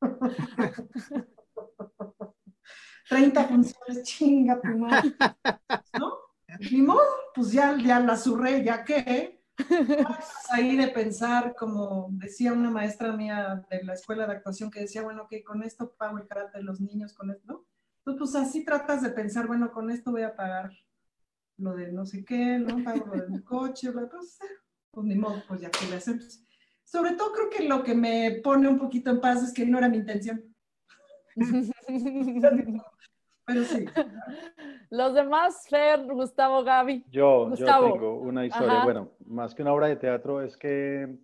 30 3.08 3.44
funciones, 3.44 4.02
chinga 4.04 4.60
tu 4.60 4.68
madre. 4.78 5.14
¿No? 5.98 6.18
Ni 6.70 6.80
modo, 6.80 7.02
pues 7.34 7.52
ya, 7.52 7.76
ya 7.76 8.00
la 8.00 8.16
surré, 8.16 8.64
ya 8.64 8.84
que 8.84 9.41
ahí 10.50 10.76
de 10.76 10.88
pensar, 10.88 11.54
como 11.56 12.08
decía 12.12 12.52
una 12.52 12.70
maestra 12.70 13.12
mía 13.12 13.64
de 13.70 13.84
la 13.84 13.94
escuela 13.94 14.26
de 14.26 14.32
actuación 14.34 14.70
que 14.70 14.80
decía, 14.80 15.02
bueno, 15.02 15.26
que 15.28 15.42
con 15.42 15.62
esto 15.62 15.94
pago 15.96 16.18
el 16.18 16.26
carácter 16.26 16.60
de 16.60 16.66
los 16.66 16.80
niños, 16.80 17.12
con 17.12 17.30
esto. 17.30 17.66
Entonces, 18.04 18.32
pues 18.32 18.48
así 18.48 18.64
tratas 18.64 19.02
de 19.02 19.10
pensar, 19.10 19.46
bueno, 19.46 19.70
con 19.72 19.90
esto 19.90 20.10
voy 20.10 20.22
a 20.22 20.34
pagar 20.34 20.72
lo 21.58 21.74
de 21.74 21.92
no 21.92 22.04
sé 22.04 22.24
qué, 22.24 22.58
¿no? 22.58 22.82
Pago 22.82 23.06
lo 23.06 23.22
del 23.22 23.44
coche, 23.44 23.92
pues, 23.92 24.38
pues 24.90 25.06
ni 25.06 25.14
modo, 25.14 25.42
pues 25.46 25.60
ya 25.60 25.70
que 25.70 25.86
le 25.86 25.96
hacemos. 25.96 26.42
Sobre 26.84 27.12
todo 27.12 27.32
creo 27.32 27.50
que 27.50 27.64
lo 27.68 27.82
que 27.82 27.94
me 27.94 28.40
pone 28.42 28.68
un 28.68 28.78
poquito 28.78 29.10
en 29.10 29.20
paz 29.20 29.42
es 29.42 29.52
que 29.52 29.64
no 29.64 29.78
era 29.78 29.88
mi 29.88 29.98
intención. 29.98 30.42
Pero 33.46 33.64
sí. 33.64 33.84
Los 34.90 35.14
demás, 35.14 35.66
Fer, 35.68 36.04
Gustavo, 36.04 36.62
Gaby. 36.62 37.04
Yo, 37.10 37.54
yo 37.54 37.66
tengo 37.66 38.18
una 38.18 38.46
historia, 38.46 38.84
bueno, 38.84 39.12
más 39.24 39.54
que 39.54 39.62
una 39.62 39.72
obra 39.72 39.86
de 39.88 39.96
teatro, 39.96 40.42
es 40.42 40.56
que, 40.56 41.16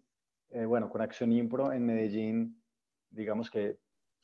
eh, 0.50 0.64
bueno, 0.64 0.88
con 0.88 1.02
Acción 1.02 1.32
Impro 1.32 1.72
en 1.72 1.84
Medellín, 1.84 2.62
digamos 3.10 3.50
que 3.50 3.78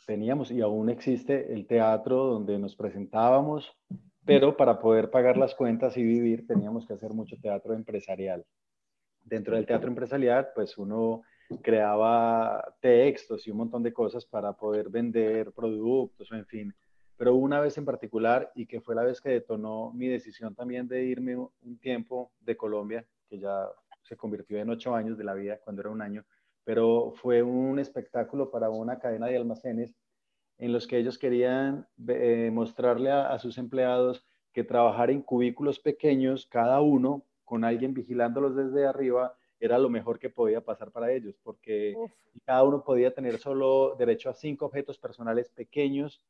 teníamos 0.07 0.51
y 0.51 0.61
aún 0.61 0.89
existe 0.91 1.53
el 1.53 1.67
teatro 1.67 2.17
donde 2.25 2.59
nos 2.59 2.75
presentábamos, 2.77 3.77
pero 4.25 4.57
para 4.57 4.79
poder 4.79 5.11
pagar 5.11 5.37
las 5.37 5.55
cuentas 5.55 5.97
y 5.97 6.03
vivir 6.03 6.47
teníamos 6.47 6.87
que 6.87 6.95
hacer 6.95 7.13
mucho 7.13 7.37
teatro 7.41 7.75
empresarial. 7.75 8.45
Dentro 9.23 9.57
del 9.57 9.67
teatro 9.67 9.89
empresarial, 9.89 10.49
pues 10.55 10.77
uno 10.77 11.23
creaba 11.63 12.75
textos 12.81 13.47
y 13.47 13.51
un 13.51 13.59
montón 13.59 13.83
de 13.83 13.93
cosas 13.93 14.25
para 14.25 14.53
poder 14.55 14.89
vender 14.89 15.53
productos 15.53 16.31
o 16.31 16.35
en 16.35 16.47
fin 16.47 16.75
pero 17.17 17.35
una 17.35 17.61
vez 17.61 17.79
en 17.79 17.85
particular 17.85 18.51
y 18.55 18.67
que 18.67 18.81
fue 18.81 18.95
la 18.95 19.05
vez 19.05 19.21
que 19.21 19.31
detonó 19.31 19.93
mi 19.93 20.09
decisión 20.09 20.55
también 20.55 20.89
de 20.89 21.05
irme 21.05 21.37
un 21.37 21.79
tiempo 21.81 22.33
de 22.41 22.57
Colombia, 22.57 23.07
que 23.29 23.39
ya 23.39 23.69
se 24.03 24.17
convirtió 24.17 24.59
en 24.59 24.71
ocho 24.71 24.95
años 24.95 25.17
de 25.17 25.25
la 25.25 25.35
vida 25.35 25.59
cuando 25.59 25.83
era 25.83 25.91
un 25.91 26.03
año, 26.03 26.25
pero 26.65 27.13
fue 27.17 27.43
un 27.43 27.79
espectáculo 27.79 28.51
para 28.51 28.71
una 28.71 28.99
cadena 28.99 29.27
de 29.27 29.37
almacenes 29.37 29.95
en 30.59 30.73
los 30.73 30.87
que 30.87 30.99
ellos 30.99 31.19
querían 31.19 31.87
eh, 32.09 32.51
mostrarle 32.53 33.11
a, 33.11 33.39
sus 33.39 33.59
empleados 33.59 34.25
que 34.53 34.65
trabajar 34.65 35.11
en 35.11 35.23
cubículos 35.23 35.81
pequeños, 35.81 36.47
cada 36.47 36.81
uno 36.81 37.25
con 37.45 37.65
alguien 37.65 37.93
vigilándolos 37.93 38.55
desde 38.55 38.87
arriba, 38.87 39.37
era 39.59 39.79
lo 39.79 39.89
mejor 39.89 40.19
que 40.19 40.31
podía 40.31 40.61
pasar 40.61 40.91
para 40.91 41.13
ellos, 41.13 41.37
porque 41.43 41.95
cada 42.45 42.63
uno 42.63 42.85
podía 42.85 43.13
tener 43.13 43.39
solo 43.39 43.97
derecho 43.99 44.31
a 44.31 44.35
cinco 44.35 44.67
objetos 44.67 44.99
personales 44.99 45.49
pequeños 45.49 46.23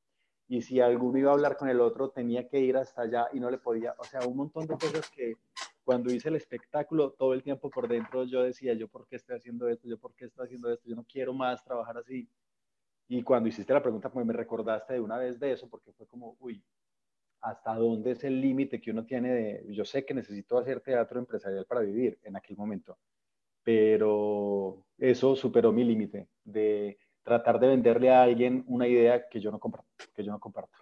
y 0.48 0.62
si 0.62 0.80
alguno 0.80 1.18
iba 1.18 1.30
a 1.30 1.34
hablar 1.34 1.56
con 1.56 1.68
el 1.68 1.80
otro 1.80 2.10
tenía 2.10 2.48
que 2.48 2.60
ir 2.60 2.76
hasta 2.76 3.02
allá 3.02 3.28
y 3.32 3.40
no 3.40 3.50
le 3.50 3.58
podía, 3.58 3.94
o 3.98 4.04
sea, 4.04 4.20
un 4.26 4.36
montón 4.36 4.66
de 4.66 4.74
cosas 4.74 5.10
que, 5.10 5.36
cuando 5.84 6.12
hice 6.12 6.28
el 6.30 6.36
espectáculo, 6.36 7.12
todo 7.12 7.34
el 7.34 7.42
tiempo 7.42 7.70
por 7.70 7.86
dentro 7.88 8.24
yo 8.24 8.42
decía, 8.42 8.74
yo 8.74 8.88
por 8.88 9.06
qué 9.06 9.16
estoy 9.16 9.36
haciendo 9.36 9.68
esto, 9.68 9.86
yo 9.86 9.98
por 9.98 10.14
qué 10.14 10.24
estoy 10.24 10.46
haciendo 10.46 10.72
esto, 10.72 10.88
yo 10.88 10.96
no 10.96 11.04
quiero 11.04 11.34
más 11.34 11.62
trabajar 11.62 11.98
así. 11.98 12.28
Y 13.06 13.22
cuando 13.22 13.48
hiciste 13.48 13.72
la 13.72 13.82
pregunta, 13.82 14.10
pues 14.10 14.24
me 14.24 14.32
recordaste 14.32 14.94
de 14.94 15.00
una 15.00 15.18
vez 15.18 15.38
de 15.38 15.52
eso, 15.52 15.68
porque 15.68 15.92
fue 15.92 16.06
como, 16.06 16.36
uy, 16.40 16.64
¿hasta 17.42 17.74
dónde 17.76 18.12
es 18.12 18.24
el 18.24 18.40
límite 18.40 18.80
que 18.80 18.90
uno 18.90 19.04
tiene 19.04 19.30
de, 19.30 19.66
yo 19.74 19.84
sé 19.84 20.06
que 20.06 20.14
necesito 20.14 20.58
hacer 20.58 20.80
teatro 20.80 21.18
empresarial 21.18 21.66
para 21.66 21.82
vivir 21.82 22.18
en 22.22 22.36
aquel 22.36 22.56
momento, 22.56 22.98
pero 23.62 24.86
eso 24.96 25.36
superó 25.36 25.70
mi 25.72 25.84
límite 25.84 26.28
de 26.44 26.98
tratar 27.24 27.58
de 27.58 27.68
venderle 27.68 28.10
a 28.10 28.22
alguien 28.22 28.64
una 28.68 28.86
idea 28.86 29.28
que 29.28 29.40
yo 29.40 29.50
no 29.50 29.58
comparto, 29.58 29.88
que 30.14 30.22
yo 30.22 30.30
no 30.30 30.38
comparto. 30.38 30.78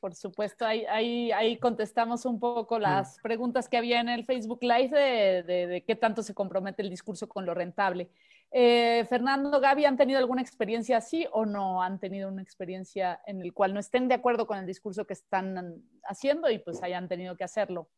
Por 0.00 0.14
supuesto, 0.14 0.64
ahí, 0.64 0.84
ahí, 0.86 1.30
ahí, 1.32 1.58
contestamos 1.58 2.24
un 2.24 2.40
poco 2.40 2.78
las 2.78 3.18
preguntas 3.22 3.68
que 3.68 3.76
había 3.76 4.00
en 4.00 4.08
el 4.08 4.24
Facebook 4.24 4.60
Live 4.62 4.88
de, 4.88 5.66
de, 5.66 5.84
qué 5.84 5.94
tanto 5.94 6.22
se 6.22 6.34
compromete 6.34 6.82
el 6.82 6.88
discurso 6.88 7.28
con 7.28 7.44
lo 7.44 7.52
rentable. 7.52 8.10
Eh, 8.50 9.04
Fernando, 9.08 9.60
Gaby, 9.60 9.84
¿han 9.84 9.96
tenido 9.96 10.18
alguna 10.18 10.40
experiencia 10.40 10.98
así 10.98 11.26
o 11.32 11.44
no 11.44 11.82
han 11.82 11.98
tenido 11.98 12.28
una 12.28 12.42
experiencia 12.42 13.20
en 13.26 13.42
el 13.42 13.52
cual 13.52 13.74
no 13.74 13.80
estén 13.80 14.08
de 14.08 14.14
acuerdo 14.14 14.46
con 14.46 14.58
el 14.58 14.66
discurso 14.66 15.06
que 15.06 15.14
están 15.14 15.82
haciendo 16.04 16.50
y 16.50 16.58
pues 16.58 16.82
hayan 16.82 17.08
tenido 17.08 17.36
que 17.36 17.44
hacerlo? 17.44 17.88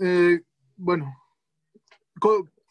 Eh, 0.00 0.40
bueno, 0.76 1.12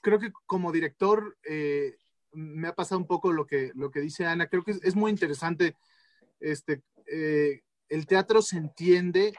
creo 0.02 0.20
que 0.20 0.32
como 0.46 0.72
director 0.72 1.38
eh, 1.50 1.98
me 2.36 2.68
ha 2.68 2.76
pasado 2.76 3.00
un 3.00 3.08
poco 3.08 3.32
lo 3.32 3.48
que, 3.48 3.72
lo 3.76 3.90
que 3.92 4.02
dice 4.02 4.26
Ana. 4.26 4.48
Creo 4.48 4.64
que 4.64 4.72
es, 4.82 4.96
muy 4.96 5.12
interesante 5.12 5.76
este, 6.40 6.84
el 7.90 8.08
teatro 8.08 8.42
se 8.42 8.58
entiende, 8.58 9.34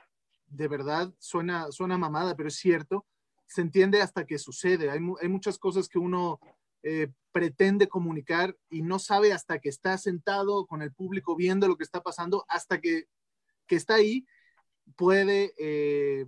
de 0.46 0.68
verdad, 0.68 1.12
suena, 1.18 1.70
suena 1.72 1.98
mamada, 1.98 2.36
pero 2.36 2.48
es 2.48 2.56
cierto, 2.56 3.06
se 3.46 3.60
entiende 3.60 4.02
hasta 4.02 4.26
que 4.26 4.38
sucede. 4.38 4.90
Hay, 4.90 5.00
muchas 5.00 5.58
cosas 5.58 5.88
que 5.88 5.98
uno 5.98 6.40
eh, 6.82 7.08
pretende 7.32 7.88
comunicar 7.88 8.56
y 8.70 8.82
no 8.82 8.98
sabe 8.98 9.32
hasta 9.32 9.58
que 9.58 9.68
está 9.68 9.98
sentado 9.98 10.66
con 10.66 10.82
el 10.82 10.92
público 10.92 11.36
viendo 11.36 11.68
lo 11.68 11.76
que 11.76 11.84
está 11.84 12.02
pasando, 12.02 12.44
hasta 12.48 12.80
que, 12.80 13.06
está 13.68 13.94
ahí, 13.94 14.26
puede 14.96 15.52
eh, 15.58 16.26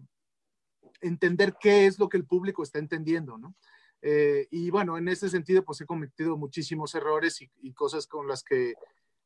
entender 1.00 1.54
qué 1.60 1.86
es 1.86 1.98
lo 1.98 2.08
que 2.08 2.16
el 2.16 2.26
público 2.26 2.62
está 2.62 2.78
entendiendo, 2.78 3.38
¿no? 3.38 3.54
Eh, 4.02 4.46
y 4.50 4.70
bueno, 4.70 4.96
en 4.96 5.08
ese 5.08 5.28
sentido, 5.28 5.64
pues 5.64 5.80
he 5.80 5.86
cometido 5.86 6.36
muchísimos 6.36 6.94
errores 6.94 7.40
y, 7.40 7.72
cosas 7.72 8.06
con 8.06 8.26
las 8.28 8.42
que 8.42 8.74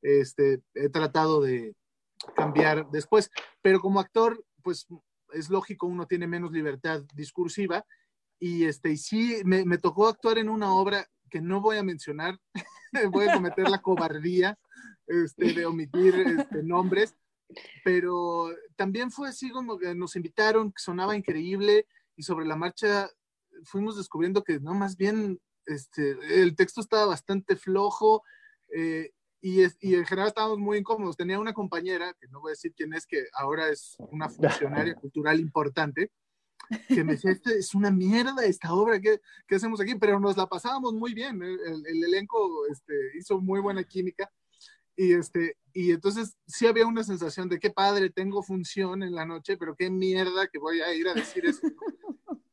este, 0.02 0.62
he 0.74 0.88
tratado 0.88 1.40
de, 1.40 1.74
cambiar 2.36 2.88
después. 2.90 3.30
Pero 3.60 3.80
como 3.80 4.00
actor, 4.00 4.44
pues 4.62 4.86
es 5.32 5.50
lógico, 5.50 5.86
uno 5.86 6.06
tiene 6.06 6.26
menos 6.26 6.52
libertad 6.52 7.02
discursiva. 7.14 7.84
Y, 8.38 8.64
este, 8.64 8.90
y 8.90 8.96
sí, 8.96 9.42
me, 9.44 9.64
me 9.64 9.78
tocó 9.78 10.08
actuar 10.08 10.38
en 10.38 10.48
una 10.48 10.74
obra 10.74 11.08
que 11.30 11.40
no 11.40 11.60
voy 11.60 11.78
a 11.78 11.82
mencionar, 11.82 12.38
voy 13.12 13.26
a 13.26 13.34
cometer 13.34 13.68
la 13.68 13.80
cobardía 13.80 14.58
este, 15.06 15.52
de 15.54 15.64
omitir 15.64 16.14
este, 16.14 16.62
nombres, 16.62 17.14
pero 17.84 18.50
también 18.76 19.10
fue 19.10 19.28
así 19.28 19.50
como 19.50 19.78
que 19.78 19.94
nos 19.94 20.16
invitaron, 20.16 20.72
que 20.72 20.82
sonaba 20.82 21.16
increíble 21.16 21.86
y 22.16 22.22
sobre 22.22 22.46
la 22.46 22.56
marcha 22.56 23.08
fuimos 23.64 23.96
descubriendo 23.96 24.42
que 24.42 24.60
no, 24.60 24.74
más 24.74 24.96
bien 24.96 25.40
este, 25.66 26.16
el 26.42 26.56
texto 26.56 26.80
estaba 26.80 27.06
bastante 27.06 27.56
flojo 27.56 28.22
eh, 28.74 29.10
y, 29.40 29.62
y, 29.80 29.94
en 29.96 30.06
general 30.06 30.28
estábamos 30.28 30.58
muy 30.58 30.78
incómodos. 30.78 31.16
Tenía 31.16 31.40
una 31.40 31.52
compañera, 31.52 32.14
que 32.20 32.28
no 32.28 32.40
voy 32.40 32.50
a 32.50 32.52
decir 32.52 32.72
quién 32.76 32.94
es, 32.94 33.06
que 33.06 33.24
ahora 33.34 33.68
es 33.68 33.96
una 34.10 34.28
funcionaria 34.28 34.94
cultural 35.00 35.40
importante, 35.40 36.10
que 36.88 37.02
me 37.02 37.12
decía, 37.12 37.32
este 37.32 37.58
es 37.58 37.74
una 37.74 37.90
mierda 37.90 38.44
esta 38.44 38.72
obra, 38.72 39.00
¿qué, 39.00 39.20
¿qué, 39.46 39.56
hacemos 39.56 39.80
aquí? 39.80 39.96
Pero 39.96 40.20
nos 40.20 40.36
la 40.36 40.46
pasábamos 40.46 40.94
muy 40.94 41.12
bien, 41.12 41.42
el, 41.42 41.58
el, 41.86 42.04
elenco 42.04 42.66
este, 42.70 42.94
hizo 43.18 43.40
muy 43.40 43.60
buena 43.60 43.82
química. 43.84 44.30
Y, 44.94 45.14
este, 45.14 45.56
y 45.72 45.90
entonces 45.90 46.36
sí 46.46 46.66
había 46.66 46.86
una 46.86 47.02
sensación 47.02 47.48
de 47.48 47.58
qué 47.58 47.70
padre, 47.70 48.10
tengo 48.10 48.42
función 48.42 49.02
en 49.02 49.14
la 49.14 49.26
noche, 49.26 49.56
pero 49.56 49.74
qué 49.74 49.90
mierda 49.90 50.46
que 50.46 50.58
voy 50.58 50.80
a 50.82 50.94
ir 50.94 51.08
a 51.08 51.14
decir 51.14 51.46
eso. 51.46 51.66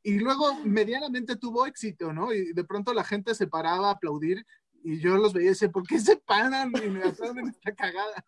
Y 0.03 0.19
luego 0.19 0.55
medianamente 0.63 1.35
tuvo 1.35 1.65
éxito, 1.65 2.13
¿no? 2.13 2.34
Y 2.34 2.53
de 2.53 2.63
pronto 2.63 2.93
la 2.93 3.03
gente 3.03 3.35
se 3.35 3.47
paraba 3.47 3.89
a 3.89 3.93
aplaudir 3.93 4.45
y 4.84 4.99
yo 4.99 5.17
los 5.17 5.34
veía 5.34 5.47
y 5.47 5.49
decía, 5.49 5.69
¿por 5.69 5.85
qué 5.85 5.99
se 5.99 6.17
paran 6.17 6.71
y 6.84 6.89
me 6.89 7.03
atraen 7.03 7.47
esta 7.47 7.76
cagada? 7.76 8.26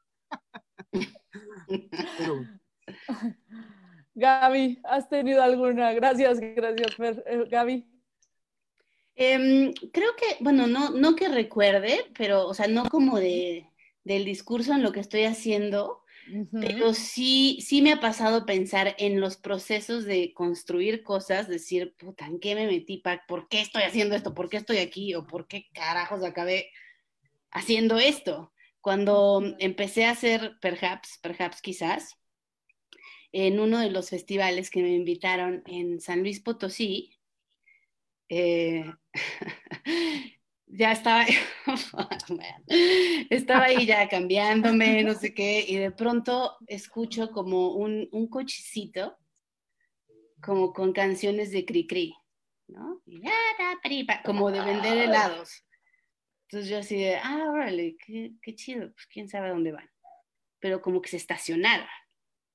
Gaby, 4.15 4.81
¿has 4.83 5.07
tenido 5.07 5.41
alguna? 5.41 5.93
Gracias, 5.93 6.39
gracias, 6.39 6.97
eh, 7.25 7.45
Gaby. 7.49 7.87
Em, 9.15 9.73
creo 9.93 10.15
que, 10.15 10.43
bueno, 10.43 10.67
no, 10.67 10.89
no 10.91 11.15
que 11.15 11.29
recuerde, 11.29 12.11
pero, 12.17 12.47
o 12.47 12.53
sea, 12.53 12.67
no 12.67 12.89
como 12.89 13.17
de, 13.19 13.69
del 14.03 14.25
discurso 14.25 14.73
en 14.73 14.83
lo 14.83 14.91
que 14.91 14.99
estoy 14.99 15.23
haciendo, 15.23 16.03
pero 16.51 16.93
sí, 16.93 17.59
sí 17.61 17.81
me 17.81 17.93
ha 17.93 17.99
pasado 17.99 18.45
pensar 18.45 18.95
en 18.97 19.19
los 19.19 19.37
procesos 19.37 20.05
de 20.05 20.33
construir 20.33 21.03
cosas, 21.03 21.47
decir, 21.47 21.95
puta, 21.97 22.25
¿en 22.25 22.39
qué 22.39 22.55
me 22.55 22.67
metí? 22.67 23.03
¿Por 23.27 23.47
qué 23.47 23.61
estoy 23.61 23.83
haciendo 23.83 24.15
esto? 24.15 24.33
¿Por 24.33 24.49
qué 24.49 24.57
estoy 24.57 24.77
aquí? 24.77 25.13
¿O 25.15 25.25
por 25.25 25.47
qué 25.47 25.67
carajos 25.73 26.23
acabé 26.23 26.71
haciendo 27.51 27.97
esto? 27.97 28.53
Cuando 28.81 29.41
empecé 29.59 30.05
a 30.05 30.11
hacer 30.11 30.57
Perhaps, 30.61 31.19
Perhaps 31.21 31.61
quizás, 31.61 32.17
en 33.31 33.59
uno 33.59 33.79
de 33.79 33.91
los 33.91 34.09
festivales 34.09 34.69
que 34.69 34.81
me 34.81 34.93
invitaron 34.93 35.63
en 35.65 36.01
San 36.01 36.21
Luis 36.21 36.39
Potosí, 36.39 37.17
eh, 38.29 38.85
ya 40.71 40.93
estaba, 40.93 41.25
estaba 43.29 43.63
ahí 43.65 43.85
ya 43.85 44.07
cambiándome, 44.07 45.03
no 45.03 45.13
sé 45.13 45.33
qué, 45.33 45.65
y 45.67 45.77
de 45.77 45.91
pronto 45.91 46.57
escucho 46.67 47.31
como 47.31 47.75
un, 47.75 48.07
un 48.11 48.27
cochecito, 48.27 49.17
como 50.41 50.73
con 50.73 50.93
canciones 50.93 51.51
de 51.51 51.65
Cricri, 51.65 52.15
¿no? 52.67 53.01
como 54.23 54.51
de 54.51 54.61
vender 54.61 54.97
helados. 54.97 55.63
Entonces 56.47 56.69
yo 56.69 56.79
así 56.79 56.97
de, 56.97 57.17
ah, 57.17 57.49
órale, 57.49 57.95
qué, 58.05 58.33
qué 58.41 58.55
chido, 58.55 58.91
pues 58.91 59.07
quién 59.07 59.29
sabe 59.29 59.47
a 59.47 59.51
dónde 59.51 59.71
van. 59.71 59.89
Pero 60.59 60.81
como 60.81 61.01
que 61.01 61.09
se 61.09 61.17
estacionaron. 61.17 61.87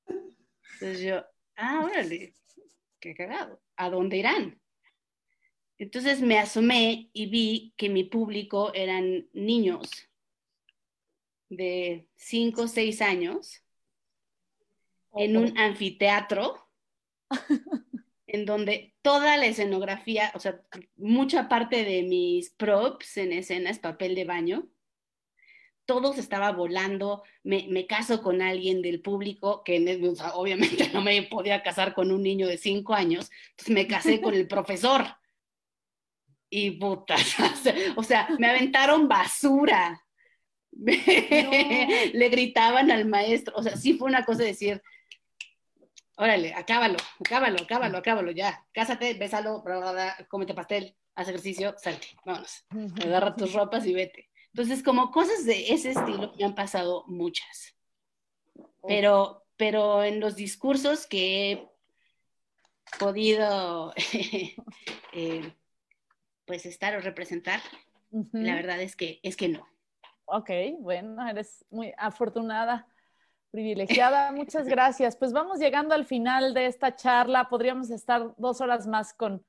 Entonces 0.06 1.01
yo, 1.01 1.24
ah, 1.56 1.82
órale, 1.84 2.34
qué 3.01 3.14
cagado, 3.14 3.62
¿a 3.76 3.90
dónde 3.90 4.18
irán? 4.18 4.60
Entonces 5.78 6.20
me 6.23 6.39
asomé 6.39 7.11
y 7.12 7.27
vi 7.27 7.74
que 7.77 7.89
mi 7.89 8.05
público 8.05 8.73
eran 8.74 9.28
niños 9.32 10.09
de 11.48 12.09
5 12.16 12.62
o 12.62 12.69
6 12.69 13.03
años 13.03 13.62
en 15.15 15.36
un 15.36 15.59
anfiteatro 15.59 16.69
en 18.27 18.44
donde 18.44 18.94
toda 19.03 19.36
la 19.36 19.47
escenografía, 19.47 20.32
o 20.35 20.40
sea, 20.40 20.61
mucha 20.97 21.48
parte 21.48 21.85
de 21.85 22.03
mis 22.03 22.51
props 22.51 23.19
en 23.19 23.32
escena 23.32 23.70
es 23.70 23.78
papel 23.78 24.15
de 24.15 24.24
baño, 24.24 24.69
todo 25.85 26.12
se 26.12 26.20
estaba 26.20 26.51
volando, 26.51 27.23
me, 27.44 27.86
caso 27.86 28.23
con 28.23 28.43
alguien 28.43 28.82
del 28.82 29.01
público, 29.01 29.62
que 29.62 29.78
obviamente 30.35 30.90
no 30.93 31.01
me 31.01 31.23
podía 31.23 31.62
casar 31.62 31.94
con 31.94 32.11
un 32.11 32.23
niño 32.23 32.48
de 32.48 32.59
5 32.59 32.94
años, 32.94 33.31
entonces 33.51 33.74
me 33.74 33.86
casé 33.86 34.20
con 34.20 34.35
el 34.35 34.48
profesor 34.48 35.05
y 36.51 36.73
putas, 36.73 37.36
o 37.97 38.02
sea, 38.02 38.28
me 38.39 38.48
aventaron 38.48 39.09
basura. 39.09 40.02
Le 40.73 42.28
gritaban 42.28 42.90
al 42.90 43.06
maestro, 43.06 43.55
o 43.56 43.62
sea, 43.62 43.77
sí 43.77 43.94
fue 43.94 44.09
una 44.09 44.24
cosa 44.24 44.40
de 44.40 44.48
decir, 44.48 44.82
órale, 46.16 46.52
acábalo, 46.55 46.98
acábalo, 47.20 47.62
acábalo, 47.62 47.98
acábalo, 47.98 48.31
ya, 48.31 48.66
cásate, 48.73 49.14
bésalo, 49.14 49.64
cómete 50.28 50.52
pastel, 50.52 50.94
haz 51.14 51.28
ejercicio, 51.28 51.74
salte, 51.78 52.09
vámonos, 52.27 52.66
agarra 53.02 53.35
tus 53.35 53.55
ropas 53.55 53.86
y 53.86 53.94
vete. 53.94 54.28
Entonces, 54.52 54.82
como 54.82 55.10
cosas 55.10 55.44
de 55.44 55.73
ese 55.73 55.90
estilo 55.90 56.32
me 56.39 56.44
han 56.44 56.55
pasado 56.55 57.05
muchas. 57.06 57.77
Pero, 58.86 59.44
pero 59.56 60.02
en 60.02 60.20
los 60.20 60.36
discursos 60.36 61.06
que 61.06 61.52
he 61.52 61.68
podido 62.98 63.93
eh, 65.12 65.52
pues 66.47 66.66
estar 66.66 66.97
o 66.97 67.01
representar, 67.01 67.60
la 68.32 68.55
verdad 68.55 68.81
es 68.81 68.97
que, 68.97 69.20
es 69.23 69.36
que 69.36 69.48
no. 69.48 69.66
Ok, 70.27 70.51
bueno, 70.81 71.27
eres 71.28 71.64
muy 71.70 71.93
afortunada, 71.97 72.86
privilegiada. 73.51 74.32
Muchas 74.32 74.66
gracias. 74.66 75.16
Pues 75.16 75.32
vamos 75.32 75.59
llegando 75.59 75.94
al 75.94 76.05
final 76.05 76.55
de 76.55 76.66
esta 76.66 76.94
charla. 76.94 77.48
Podríamos 77.48 77.90
estar 77.90 78.35
dos 78.36 78.60
horas 78.60 78.86
más 78.86 79.12
con 79.14 79.44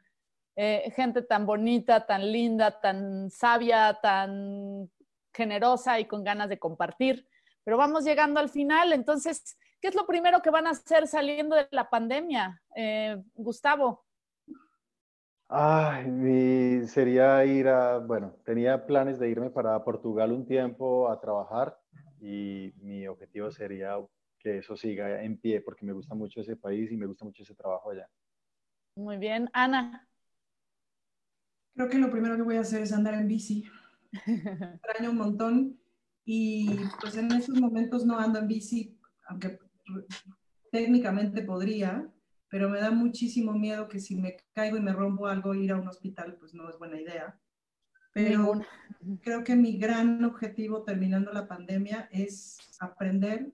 eh, 0.56 0.92
gente 0.96 1.22
tan 1.22 1.46
bonita, 1.46 2.06
tan 2.06 2.32
linda, 2.32 2.80
tan 2.80 3.30
sabia, 3.30 4.00
tan 4.02 4.90
generosa 5.34 6.00
y 6.00 6.06
con 6.06 6.24
ganas 6.24 6.50
de 6.50 6.60
compartir. 6.60 7.28
Pero 7.64 7.78
vamos 7.78 8.04
llegando 8.04 8.40
al 8.40 8.50
final. 8.50 8.94
Entonces, 8.94 9.58
¿qué 9.82 9.90
es 9.90 9.96
lo 9.96 10.08
primero 10.08 10.42
que 10.42 10.50
van 10.50 10.68
a 10.68 10.72
hacer 10.72 11.08
saliendo 11.08 11.56
de 11.56 11.68
la 11.72 11.90
pandemia? 11.90 12.62
Eh, 12.76 13.22
Gustavo. 13.36 14.07
Ay, 15.50 16.86
sería 16.88 17.46
ir 17.46 17.70
a, 17.70 18.00
bueno, 18.00 18.36
tenía 18.44 18.86
planes 18.86 19.18
de 19.18 19.30
irme 19.30 19.50
para 19.50 19.82
Portugal 19.82 20.34
un 20.34 20.46
tiempo 20.46 21.10
a 21.10 21.22
trabajar 21.22 21.80
y 22.20 22.74
mi 22.82 23.08
objetivo 23.08 23.50
sería 23.50 23.96
que 24.40 24.58
eso 24.58 24.76
siga 24.76 25.24
en 25.24 25.40
pie 25.40 25.62
porque 25.62 25.86
me 25.86 25.94
gusta 25.94 26.16
mucho 26.16 26.42
ese 26.42 26.58
país 26.58 26.92
y 26.92 26.98
me 26.98 27.06
gusta 27.06 27.24
mucho 27.24 27.44
ese 27.44 27.56
trabajo 27.56 27.92
allá. 27.92 28.10
Muy 28.96 29.18
bien, 29.18 29.50
Ana. 29.54 30.06
Creo 31.76 31.88
que 31.88 31.98
lo 31.98 32.12
primero 32.12 32.36
que 32.36 32.42
voy 32.42 32.58
a 32.58 32.62
hacer 32.62 32.82
es 32.82 32.92
andar 32.92 33.14
en 33.14 33.28
bici. 33.28 33.64
Extraño 34.12 35.12
un 35.12 35.18
montón 35.18 35.80
y 36.26 36.76
pues 37.00 37.16
en 37.16 37.32
esos 37.32 37.58
momentos 37.58 38.06
no 38.06 38.20
ando 38.20 38.40
en 38.40 38.48
bici, 38.48 39.00
aunque 39.30 39.60
técnicamente 40.72 41.42
podría, 41.44 42.12
pero 42.50 42.70
me 42.70 42.80
da 42.80 42.92
muchísimo 42.92 43.54
miedo 43.54 43.88
que 43.88 44.00
si 44.00 44.16
me 44.16 44.38
caigo 44.54 44.78
y 44.78 44.82
me 44.82 44.94
rompo 44.94 45.28
algo, 45.28 45.54
ir 45.54 45.72
a 45.72 45.80
un 45.80 45.88
hospital, 45.88 46.38
pues 46.40 46.54
no 46.54 46.70
es 46.70 46.78
buena 46.78 47.00
idea. 47.00 47.40
Pero 48.14 48.62
creo 49.22 49.44
que 49.44 49.56
mi 49.56 49.78
gran 49.78 50.24
objetivo 50.24 50.84
terminando 50.84 51.32
la 51.32 51.48
pandemia 51.48 52.10
es 52.12 52.58
aprender 52.80 53.54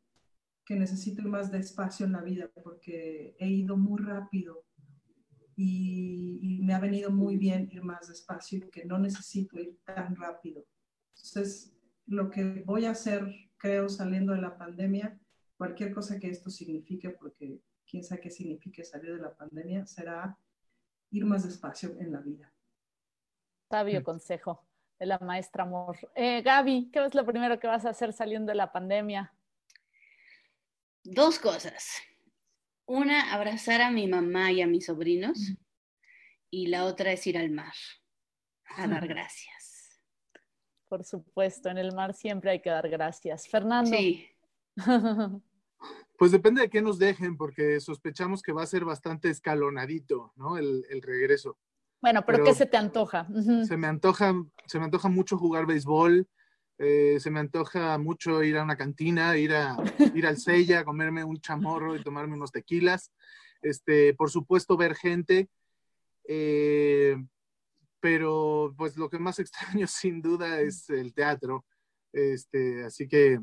que 0.65 0.75
necesito 0.75 1.21
ir 1.21 1.27
más 1.27 1.51
despacio 1.51 2.05
en 2.05 2.13
la 2.13 2.21
vida, 2.21 2.49
porque 2.63 3.35
he 3.39 3.47
ido 3.49 3.75
muy 3.75 4.01
rápido 4.01 4.63
y, 5.55 6.59
me 6.63 6.73
ha 6.73 6.79
venido 6.79 7.11
muy 7.11 7.35
bien 7.35 7.67
ir 7.71 7.83
más 7.83 8.07
despacio 8.07 8.59
y 8.59 8.69
que 8.69 8.85
no 8.85 8.97
necesito 8.97 9.59
ir 9.59 9.77
tan 9.83 10.15
rápido. 10.15 10.65
Entonces, 11.15 11.75
lo 12.05 12.29
que 12.29 12.63
voy 12.65 12.85
a 12.85 12.91
hacer, 12.91 13.27
creo, 13.57 13.89
saliendo 13.89 14.31
de 14.31 14.41
la 14.41 14.57
pandemia, 14.57 15.19
cualquier 15.57 15.93
cosa 15.93 16.19
que 16.19 16.29
esto 16.29 16.49
signifique, 16.49 17.09
porque 17.09 17.59
quién 17.93 18.03
sabe 18.03 18.21
qué 18.21 18.31
signifique 18.31 18.83
salir 18.83 19.13
de 19.13 19.21
la 19.21 19.35
pandemia, 19.35 19.85
será 19.85 20.35
ir 21.11 21.25
más 21.25 21.43
despacio 21.43 21.95
en 21.99 22.11
la 22.11 22.21
vida. 22.21 22.51
Sabio 23.69 24.01
mm. 24.01 24.03
consejo 24.03 24.65
de 24.97 25.05
la 25.05 25.19
maestra 25.19 25.61
Amor. 25.61 25.95
Eh, 26.15 26.41
Gaby, 26.41 26.89
¿qué 26.91 27.05
es 27.05 27.13
lo 27.13 27.23
primero 27.23 27.59
que 27.59 27.67
vas 27.67 27.85
a 27.85 27.91
hacer 27.91 28.11
saliendo 28.11 28.49
de 28.51 28.55
la 28.55 28.71
pandemia? 28.71 29.31
Dos 31.03 31.37
cosas. 31.37 32.01
Una, 32.87 33.31
abrazar 33.31 33.79
a 33.81 33.91
mi 33.91 34.07
mamá 34.07 34.51
y 34.51 34.63
a 34.63 34.67
mis 34.67 34.87
sobrinos. 34.87 35.37
Mm. 35.37 35.55
Y 36.49 36.67
la 36.67 36.85
otra 36.85 37.11
es 37.11 37.27
ir 37.27 37.37
al 37.37 37.51
mar, 37.51 37.75
a 38.75 38.87
dar 38.87 39.07
gracias. 39.07 40.01
Por 40.89 41.03
supuesto, 41.03 41.69
en 41.69 41.77
el 41.77 41.93
mar 41.93 42.15
siempre 42.15 42.49
hay 42.49 42.59
que 42.59 42.71
dar 42.71 42.89
gracias. 42.89 43.47
Fernando. 43.47 43.91
Sí. 43.95 44.27
Pues 46.17 46.31
depende 46.31 46.61
de 46.61 46.69
qué 46.69 46.81
nos 46.81 46.99
dejen, 46.99 47.37
porque 47.37 47.79
sospechamos 47.79 48.41
que 48.41 48.53
va 48.53 48.63
a 48.63 48.67
ser 48.67 48.85
bastante 48.85 49.29
escalonadito, 49.29 50.31
¿no? 50.35 50.57
El, 50.57 50.83
regreso. 51.01 51.57
Bueno, 52.01 52.23
pero, 52.25 52.43
¿qué 52.43 52.53
se 52.53 52.65
te 52.65 52.77
antoja? 52.77 53.27
Se 53.67 53.77
me 53.77 53.87
antoja, 53.87 54.33
se 54.67 54.79
me 54.79 54.85
antoja 54.85 55.09
mucho 55.09 55.37
jugar 55.37 55.65
béisbol, 55.65 56.27
eh, 56.77 57.17
se 57.19 57.31
me 57.31 57.39
antoja 57.39 57.97
mucho 57.97 58.43
ir 58.43 58.57
a 58.57 58.63
una 58.63 58.75
cantina, 58.75 59.37
ir, 59.37 59.53
a, 59.53 59.75
ir 60.15 60.27
al 60.27 60.37
Sella, 60.37 60.83
comerme 60.83 61.23
un 61.23 61.39
chamorro 61.39 61.95
y 61.95 62.03
tomarme 62.03 62.35
unos 62.35 62.51
tequilas. 62.51 63.11
Este, 63.61 64.13
por 64.13 64.29
supuesto, 64.29 64.77
ver 64.77 64.95
gente. 64.95 65.49
Eh, 66.25 67.15
pero 67.99 68.73
pues 68.77 68.97
lo 68.97 69.09
que 69.09 69.19
más 69.19 69.39
extraño 69.39 69.87
sin 69.87 70.21
duda 70.21 70.59
es 70.59 70.89
el 70.89 71.13
teatro. 71.13 71.65
Este, 72.11 72.83
así 72.83 73.07
que 73.07 73.39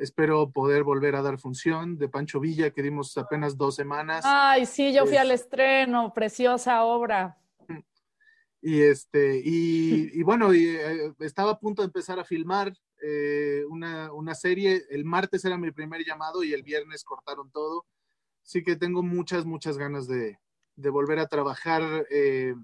Espero 0.00 0.50
poder 0.50 0.82
volver 0.82 1.14
a 1.14 1.20
dar 1.20 1.38
función 1.38 1.98
de 1.98 2.08
Pancho 2.08 2.40
Villa, 2.40 2.70
que 2.70 2.82
dimos 2.82 3.18
apenas 3.18 3.58
dos 3.58 3.74
semanas. 3.74 4.24
Ay, 4.24 4.64
sí, 4.64 4.94
yo 4.94 5.04
fui 5.04 5.18
al 5.18 5.30
estreno, 5.30 6.14
preciosa 6.14 6.84
obra. 6.84 7.36
Y 8.62 8.80
este, 8.80 9.42
y, 9.44 10.22
bueno, 10.24 10.54
eh, 10.54 11.12
estaba 11.18 11.52
a 11.52 11.58
punto 11.58 11.82
de 11.82 11.86
empezar 11.86 12.18
a 12.18 12.24
filmar 12.24 12.72
eh, 13.02 13.62
una, 13.68 14.34
serie. 14.34 14.84
El 14.88 15.04
martes 15.04 15.44
era 15.44 15.58
mi 15.58 15.70
primer 15.70 16.02
llamado 16.02 16.42
y 16.42 16.54
el 16.54 16.62
viernes 16.62 17.04
cortaron 17.04 17.50
todo. 17.50 17.84
Así 18.42 18.62
que 18.62 18.76
tengo 18.76 19.02
muchas, 19.02 19.44
muchas 19.44 19.76
ganas 19.76 20.08
de, 20.08 20.38
volver 20.76 21.18
a 21.18 21.26
trabajar, 21.26 22.06
eh, 22.10 22.54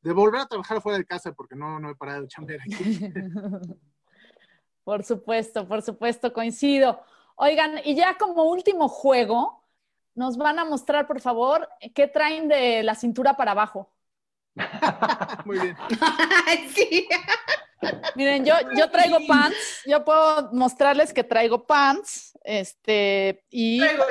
de 0.00 0.12
volver 0.12 0.40
a 0.40 0.46
trabajar 0.46 0.80
fuera 0.80 0.96
de 0.96 1.04
casa, 1.04 1.34
porque 1.34 1.54
no, 1.54 1.78
no 1.78 1.90
he 1.90 1.96
parado 1.96 2.22
de 2.22 2.28
chambear 2.28 2.60
aquí. 2.62 2.98
Por 4.86 5.02
supuesto, 5.02 5.66
por 5.66 5.82
supuesto, 5.82 6.32
coincido. 6.32 7.02
Oigan, 7.34 7.80
y 7.84 7.96
ya 7.96 8.16
como 8.16 8.44
último 8.44 8.88
juego, 8.88 9.64
nos 10.14 10.36
van 10.36 10.60
a 10.60 10.64
mostrar, 10.64 11.08
por 11.08 11.20
favor, 11.20 11.68
qué 11.92 12.06
traen 12.06 12.46
de 12.46 12.84
la 12.84 12.94
cintura 12.94 13.34
para 13.34 13.50
abajo. 13.50 13.92
Muy 15.44 15.58
bien. 15.58 15.76
sí. 16.72 17.08
Miren, 18.14 18.44
yo, 18.44 18.54
yo 18.76 18.88
traigo 18.88 19.18
pants, 19.26 19.82
yo 19.86 20.04
puedo 20.04 20.52
mostrarles 20.52 21.12
que 21.12 21.24
traigo 21.24 21.66
pants, 21.66 22.38
este, 22.44 23.44
y, 23.50 23.80
traigo, 23.80 24.04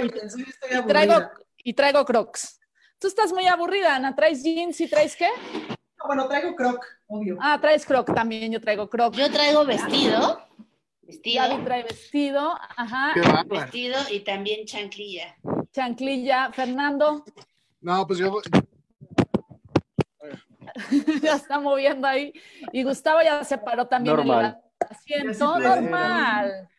y, 1.64 1.73
traigo, 1.73 2.03
crocs. 2.03 2.60
Tú 2.99 3.07
estás 3.07 3.31
muy 3.31 3.47
aburrida, 3.47 3.95
Ana, 3.95 4.14
¿traes 4.14 4.43
jeans 4.43 4.81
y 4.81 4.89
traes 4.89 5.15
qué? 5.15 5.30
bueno, 6.06 6.27
traigo 6.27 6.53
croc, 6.53 6.85
obvio. 7.07 7.38
Ah, 7.39 7.57
traes 7.61 7.85
croc 7.85 8.14
también, 8.14 8.52
yo 8.52 8.60
traigo 8.60 8.89
croc. 8.89 9.14
Yo 9.15 9.31
traigo 9.31 9.65
vestido. 9.65 10.45
Vestido. 11.06 11.44
Gaby 11.48 11.64
trae 11.64 11.84
vestido, 11.84 12.56
ajá. 12.77 13.14
Vestido 13.45 13.98
y 14.11 14.22
también 14.22 14.65
chanclilla. 14.65 15.36
Chanclilla. 15.72 16.52
Fernando. 16.52 17.23
No, 17.82 18.07
pues 18.07 18.19
yo. 18.19 18.41
ya 21.22 21.36
está 21.36 21.60
moviendo 21.60 22.07
ahí. 22.07 22.34
Y 22.72 22.84
Gustavo 22.84 23.22
ya 23.22 23.44
se 23.44 23.57
paró 23.57 23.88
también 23.88 24.15
normal. 24.15 24.60
el 24.80 24.88
asiento. 24.90 25.60
Normal. 25.60 26.69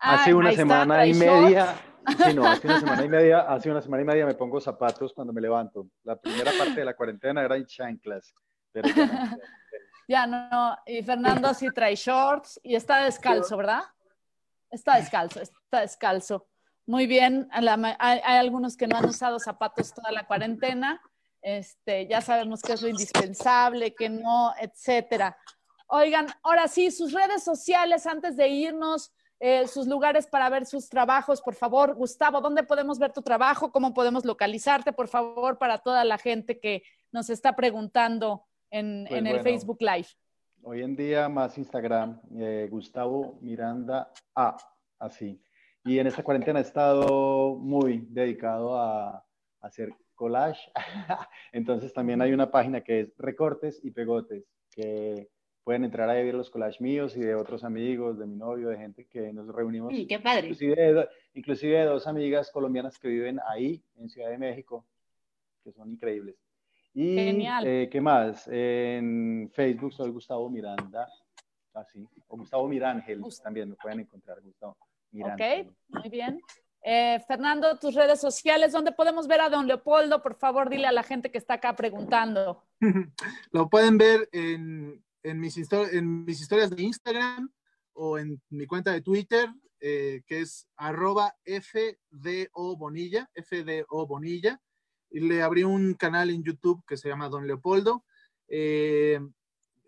Hace 0.00 0.34
una 0.34 0.52
semana 0.52 1.06
y 1.06 1.14
media. 1.14 1.74
Sí, 2.06 2.34
no, 2.34 2.46
hace 2.46 2.66
una 2.68 2.80
semana 2.80 3.04
y 3.04 3.08
media, 3.08 3.40
hace 3.40 3.70
una 3.70 3.82
semana 3.82 4.02
y 4.02 4.06
media 4.06 4.26
me 4.26 4.34
pongo 4.34 4.60
zapatos 4.60 5.12
cuando 5.12 5.32
me 5.32 5.40
levanto. 5.40 5.88
La 6.04 6.16
primera 6.16 6.52
parte 6.56 6.74
de 6.74 6.84
la 6.84 6.94
cuarentena 6.94 7.42
era 7.42 7.56
en 7.56 7.66
chanclas. 7.66 8.34
Pero 8.70 8.88
ya 10.08 10.26
no, 10.26 10.76
y 10.86 11.02
Fernando 11.02 11.52
sí 11.54 11.68
trae 11.74 11.96
shorts 11.96 12.60
y 12.62 12.76
está 12.76 13.04
descalzo, 13.04 13.56
¿verdad? 13.56 13.82
Está 14.70 14.96
descalzo, 14.96 15.40
está 15.40 15.80
descalzo. 15.80 16.46
Muy 16.86 17.06
bien, 17.06 17.48
hay, 17.50 18.20
algunos 18.22 18.76
que 18.76 18.86
no 18.86 18.96
han 18.96 19.06
usado 19.06 19.40
zapatos 19.40 19.92
toda 19.92 20.12
la 20.12 20.26
cuarentena. 20.26 21.00
Este, 21.42 22.06
ya 22.06 22.20
sabemos 22.20 22.62
qué 22.62 22.74
es 22.74 22.82
lo 22.82 22.88
indispensable, 22.88 23.94
qué 23.94 24.08
no, 24.08 24.54
etcétera. 24.60 25.36
Oigan, 25.88 26.26
ahora 26.42 26.68
sí, 26.68 26.90
sus 26.90 27.12
redes 27.12 27.42
sociales 27.42 28.06
antes 28.06 28.36
de 28.36 28.48
irnos, 28.48 29.12
eh, 29.40 29.66
sus 29.66 29.86
lugares 29.86 30.26
para 30.26 30.48
ver 30.48 30.66
sus 30.66 30.88
trabajos, 30.88 31.40
por 31.42 31.54
favor. 31.54 31.94
Gustavo, 31.94 32.40
¿dónde 32.40 32.62
podemos 32.62 32.98
ver 32.98 33.12
tu 33.12 33.22
trabajo? 33.22 33.72
¿Cómo 33.72 33.92
podemos 33.92 34.24
localizarte, 34.24 34.92
por 34.92 35.08
favor, 35.08 35.58
para 35.58 35.78
toda 35.78 36.04
la 36.04 36.18
gente 36.18 36.60
que 36.60 36.82
nos 37.10 37.30
está 37.30 37.56
preguntando 37.56 38.46
en, 38.76 39.06
pues 39.08 39.24
el 39.24 39.40
Facebook 39.40 39.78
Live? 39.80 40.08
Hoy 40.62 40.82
en 40.82 40.96
día 40.96 41.28
más 41.28 41.56
Instagram, 41.58 42.20
eh, 42.38 42.68
Gustavo 42.70 43.38
Miranda 43.40 44.12
A, 44.34 44.56
así. 44.98 45.40
Y 45.84 45.98
en 45.98 46.06
esta 46.08 46.22
cuarentena 46.22 46.58
he 46.58 46.62
estado 46.62 47.56
muy 47.56 48.06
dedicado 48.10 48.78
a, 48.78 49.22
hacer 49.60 49.92
collage. 50.14 50.70
Entonces 51.52 51.92
también 51.92 52.22
hay 52.22 52.32
una 52.32 52.50
página 52.50 52.82
que 52.82 53.00
es 53.00 53.12
Recortes 53.18 53.80
y 53.82 53.90
Pegotes, 53.90 54.44
que 54.70 55.28
pueden 55.64 55.84
entrar 55.84 56.08
ahí 56.08 56.20
a 56.20 56.24
ver 56.24 56.34
los 56.34 56.50
collages 56.50 56.80
míos 56.80 57.16
y 57.16 57.20
de 57.20 57.34
otros 57.34 57.64
amigos, 57.64 58.18
de 58.18 58.26
mi 58.26 58.36
novio, 58.36 58.68
de 58.68 58.76
gente 58.76 59.06
que 59.06 59.32
nos 59.32 59.48
reunimos. 59.48 59.92
Sí, 59.92 60.06
qué 60.06 60.20
padre. 60.20 60.48
Inclusive 60.48 61.08
inclusive 61.34 61.78
de 61.78 61.84
dos 61.84 62.06
amigas 62.06 62.50
colombianas 62.52 62.98
que 62.98 63.08
viven 63.08 63.40
ahí, 63.48 63.82
en 63.96 64.08
Ciudad 64.08 64.30
de 64.30 64.38
México, 64.38 64.86
que 65.64 65.72
son 65.72 65.90
increíbles. 65.90 66.36
Y, 66.98 67.14
Genial. 67.14 67.66
Eh, 67.66 67.90
¿qué 67.92 68.00
más? 68.00 68.48
En 68.50 69.50
Facebook 69.52 69.92
soy 69.92 70.10
Gustavo 70.10 70.48
Miranda, 70.48 71.06
así, 71.74 72.08
o 72.26 72.38
Gustavo 72.38 72.66
Mirángel, 72.68 73.22
también 73.44 73.68
me 73.68 73.76
pueden 73.76 74.00
encontrar, 74.00 74.40
Gustavo 74.40 74.78
Miranda. 75.10 75.34
Ok, 75.34 75.74
muy 75.88 76.08
bien. 76.08 76.40
Eh, 76.82 77.20
Fernando, 77.28 77.78
tus 77.78 77.94
redes 77.94 78.18
sociales, 78.18 78.72
¿dónde 78.72 78.92
podemos 78.92 79.28
ver 79.28 79.42
a 79.42 79.50
don 79.50 79.66
Leopoldo? 79.66 80.22
Por 80.22 80.36
favor, 80.36 80.70
dile 80.70 80.86
a 80.86 80.92
la 80.92 81.02
gente 81.02 81.30
que 81.30 81.36
está 81.36 81.54
acá 81.54 81.76
preguntando. 81.76 82.64
Lo 83.52 83.68
pueden 83.68 83.98
ver 83.98 84.30
en, 84.32 85.04
en, 85.22 85.38
mis, 85.38 85.58
en 85.70 86.24
mis 86.24 86.40
historias 86.40 86.70
de 86.70 86.82
Instagram 86.82 87.52
o 87.92 88.16
en 88.16 88.40
mi 88.48 88.64
cuenta 88.64 88.92
de 88.92 89.02
Twitter, 89.02 89.50
eh, 89.80 90.22
que 90.26 90.40
es 90.40 90.66
arroba 90.76 91.36
FDO 91.44 92.78
Bonilla, 92.78 93.28
FDO 93.34 94.06
Bonilla 94.06 94.58
le 95.10 95.42
abrí 95.42 95.64
un 95.64 95.94
canal 95.94 96.30
en 96.30 96.42
YouTube 96.42 96.84
que 96.86 96.96
se 96.96 97.08
llama 97.08 97.28
Don 97.28 97.46
Leopoldo. 97.46 98.04
Eh, 98.48 99.20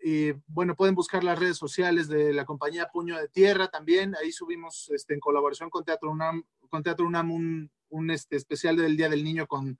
y 0.01 0.31
bueno, 0.47 0.75
pueden 0.75 0.95
buscar 0.95 1.23
las 1.23 1.37
redes 1.37 1.57
sociales 1.57 2.07
de 2.07 2.33
la 2.33 2.45
compañía 2.45 2.89
Puño 2.91 3.17
de 3.17 3.27
Tierra 3.27 3.67
también. 3.67 4.15
Ahí 4.15 4.31
subimos 4.31 4.89
este, 4.93 5.13
en 5.13 5.19
colaboración 5.19 5.69
con 5.69 5.83
Teatro 5.83 6.11
UNAM, 6.11 6.43
con 6.69 6.83
Teatro 6.83 7.05
UNAM 7.05 7.31
un, 7.31 7.71
un 7.89 8.11
este, 8.11 8.37
especial 8.37 8.77
del 8.77 8.95
Día 8.95 9.09
del 9.09 9.23
Niño 9.23 9.47
con 9.47 9.77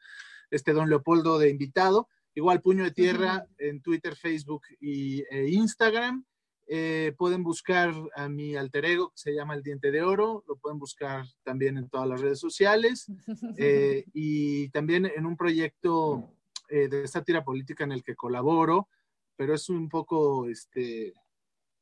este 0.51 0.73
Don 0.73 0.89
Leopoldo 0.89 1.37
de 1.39 1.49
invitado. 1.49 2.09
igual 2.33 2.61
Puño 2.61 2.83
de 2.83 2.91
Tierra 2.91 3.45
en 3.57 3.81
Twitter, 3.81 4.15
Facebook 4.15 4.63
y, 4.79 5.23
e 5.29 5.49
Instagram. 5.49 6.25
Eh, 6.71 7.15
pueden 7.17 7.41
buscar 7.41 7.91
a 8.15 8.29
mi 8.29 8.55
alter 8.55 8.85
ego 8.85 9.09
que 9.09 9.17
se 9.17 9.33
llama 9.33 9.55
El 9.55 9.63
Diente 9.63 9.89
de 9.89 10.03
Oro, 10.03 10.43
lo 10.47 10.55
pueden 10.55 10.77
buscar 10.77 11.25
también 11.41 11.79
en 11.79 11.89
todas 11.89 12.07
las 12.07 12.21
redes 12.21 12.39
sociales 12.39 13.07
eh, 13.57 14.05
y 14.13 14.69
también 14.69 15.07
en 15.07 15.25
un 15.25 15.35
proyecto 15.35 16.29
eh, 16.67 16.87
de 16.87 17.07
sátira 17.07 17.43
política 17.43 17.85
en 17.85 17.91
el 17.91 18.03
que 18.03 18.15
colaboro, 18.15 18.87
pero 19.35 19.55
es 19.55 19.67
un 19.67 19.89
poco 19.89 20.47
este, 20.47 21.15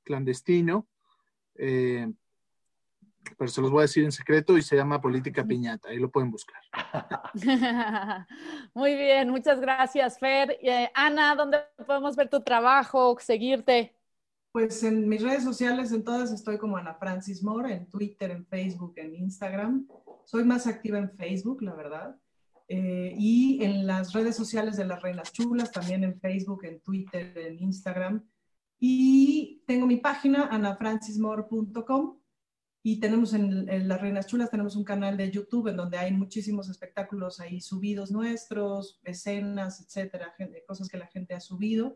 clandestino, 0.06 0.88
pero 1.54 2.14
se 3.48 3.62
los 3.62 3.70
voy 3.70 3.80
a 3.80 3.90
decir 3.90 4.06
en 4.06 4.14
secreto 4.14 4.58
y 4.58 4.62
se 4.62 4.78
llama 4.78 5.02
Política 5.02 5.44
Piñata, 5.44 5.90
ahí 5.90 5.98
lo 5.98 6.10
pueden 6.10 6.32
buscar. 6.32 6.62
Muy 8.74 8.96
bien, 8.96 9.32
muchas 9.32 9.60
gracias 9.60 10.18
Fer. 10.18 10.58
Ana, 10.94 11.36
¿dónde 11.36 11.60
podemos 11.86 12.16
ver 12.16 12.30
tu 12.30 12.40
trabajo, 12.42 13.18
seguirte? 13.20 13.97
Pues 14.58 14.82
en 14.82 15.08
mis 15.08 15.22
redes 15.22 15.44
sociales, 15.44 15.92
en 15.92 16.04
todas 16.04 16.32
estoy 16.32 16.58
como 16.58 16.78
Ana 16.78 16.96
Francis 16.96 17.44
Moore, 17.44 17.76
en 17.76 17.88
Twitter, 17.92 18.32
en 18.32 18.44
Facebook, 18.44 18.94
en 18.96 19.14
Instagram. 19.14 19.88
Soy 20.26 20.46
más 20.46 20.66
activa 20.66 20.98
en 20.98 21.12
Facebook, 21.12 21.62
la 21.62 21.76
verdad. 21.76 22.20
Eh, 22.68 23.14
y 23.16 23.64
en 23.64 23.86
las 23.86 24.14
redes 24.14 24.36
sociales 24.36 24.76
de 24.76 24.86
las 24.86 25.04
Reinas 25.04 25.32
Chulas, 25.32 25.72
también 25.72 26.04
en 26.04 26.20
Facebook, 26.20 26.66
en 26.66 26.80
Twitter, 26.80 27.38
en 27.38 27.62
Instagram. 27.62 28.28
Y 28.80 29.62
tengo 29.68 29.86
mi 29.86 29.98
página, 29.98 30.48
anafrancismore.com. 30.48 32.18
Y 32.82 33.00
tenemos 33.00 33.36
en, 33.36 33.88
Las 33.88 34.02
Reinas 34.02 34.26
Chulas, 34.26 34.50
tenemos 34.50 34.76
un 34.76 34.86
canal 34.86 35.18
de 35.18 35.30
YouTube 35.30 35.68
en 35.68 35.78
donde 35.78 36.00
hay 36.00 36.12
muchísimos 36.14 36.68
espectáculos 36.68 37.40
ahí 37.40 37.62
subidos 37.62 38.10
nuestros, 38.10 39.00
escenas, 39.04 39.82
etcétera, 39.82 40.34
cosas 40.66 40.90
que 40.90 40.98
la 40.98 41.06
gente 41.06 41.36
ha 41.36 41.42
subido. 41.42 41.96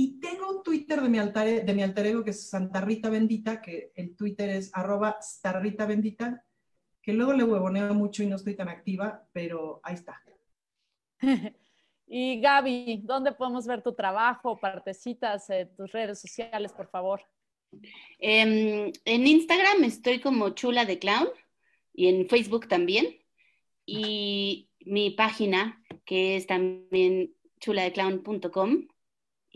Y 0.00 0.20
tengo 0.20 0.48
un 0.48 0.62
Twitter 0.62 1.02
de 1.02 1.08
mi, 1.08 1.18
altar, 1.18 1.48
de 1.48 1.74
mi 1.74 1.82
alter 1.82 2.06
ego 2.06 2.22
que 2.22 2.30
es 2.30 2.48
Santa 2.48 2.80
Rita 2.80 3.10
Bendita, 3.10 3.60
que 3.60 3.90
el 3.96 4.14
Twitter 4.14 4.48
es 4.48 4.70
arroba 4.72 5.18
Starrita 5.20 5.86
Bendita, 5.86 6.44
que 7.02 7.12
luego 7.12 7.32
le 7.32 7.42
huevoneo 7.42 7.92
mucho 7.94 8.22
y 8.22 8.26
no 8.26 8.36
estoy 8.36 8.54
tan 8.54 8.68
activa, 8.68 9.26
pero 9.32 9.80
ahí 9.82 9.96
está. 9.96 10.22
y 12.06 12.40
Gaby, 12.40 13.02
¿dónde 13.02 13.32
podemos 13.32 13.66
ver 13.66 13.82
tu 13.82 13.92
trabajo, 13.92 14.56
partecitas, 14.60 15.50
eh, 15.50 15.68
tus 15.76 15.90
redes 15.90 16.20
sociales, 16.20 16.72
por 16.72 16.86
favor? 16.86 17.20
Em, 18.20 18.92
en 19.04 19.26
Instagram 19.26 19.82
estoy 19.82 20.20
como 20.20 20.50
Chula 20.50 20.84
de 20.84 21.00
Clown 21.00 21.26
y 21.92 22.06
en 22.06 22.28
Facebook 22.28 22.68
también. 22.68 23.18
Y 23.84 24.70
mi 24.78 25.10
página, 25.10 25.82
que 26.04 26.36
es 26.36 26.46
también 26.46 27.34
chuladeclown.com, 27.58 28.86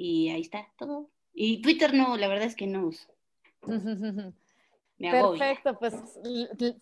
y 0.03 0.31
ahí 0.31 0.41
está 0.41 0.66
todo. 0.77 1.09
Y 1.33 1.62
Twitter 1.62 1.95
no, 1.95 2.16
la 2.16 2.27
verdad 2.27 2.47
es 2.47 2.57
que 2.57 2.66
no 2.66 2.89
uso. 2.89 3.09
Perfecto, 4.99 5.79
pues 5.79 5.95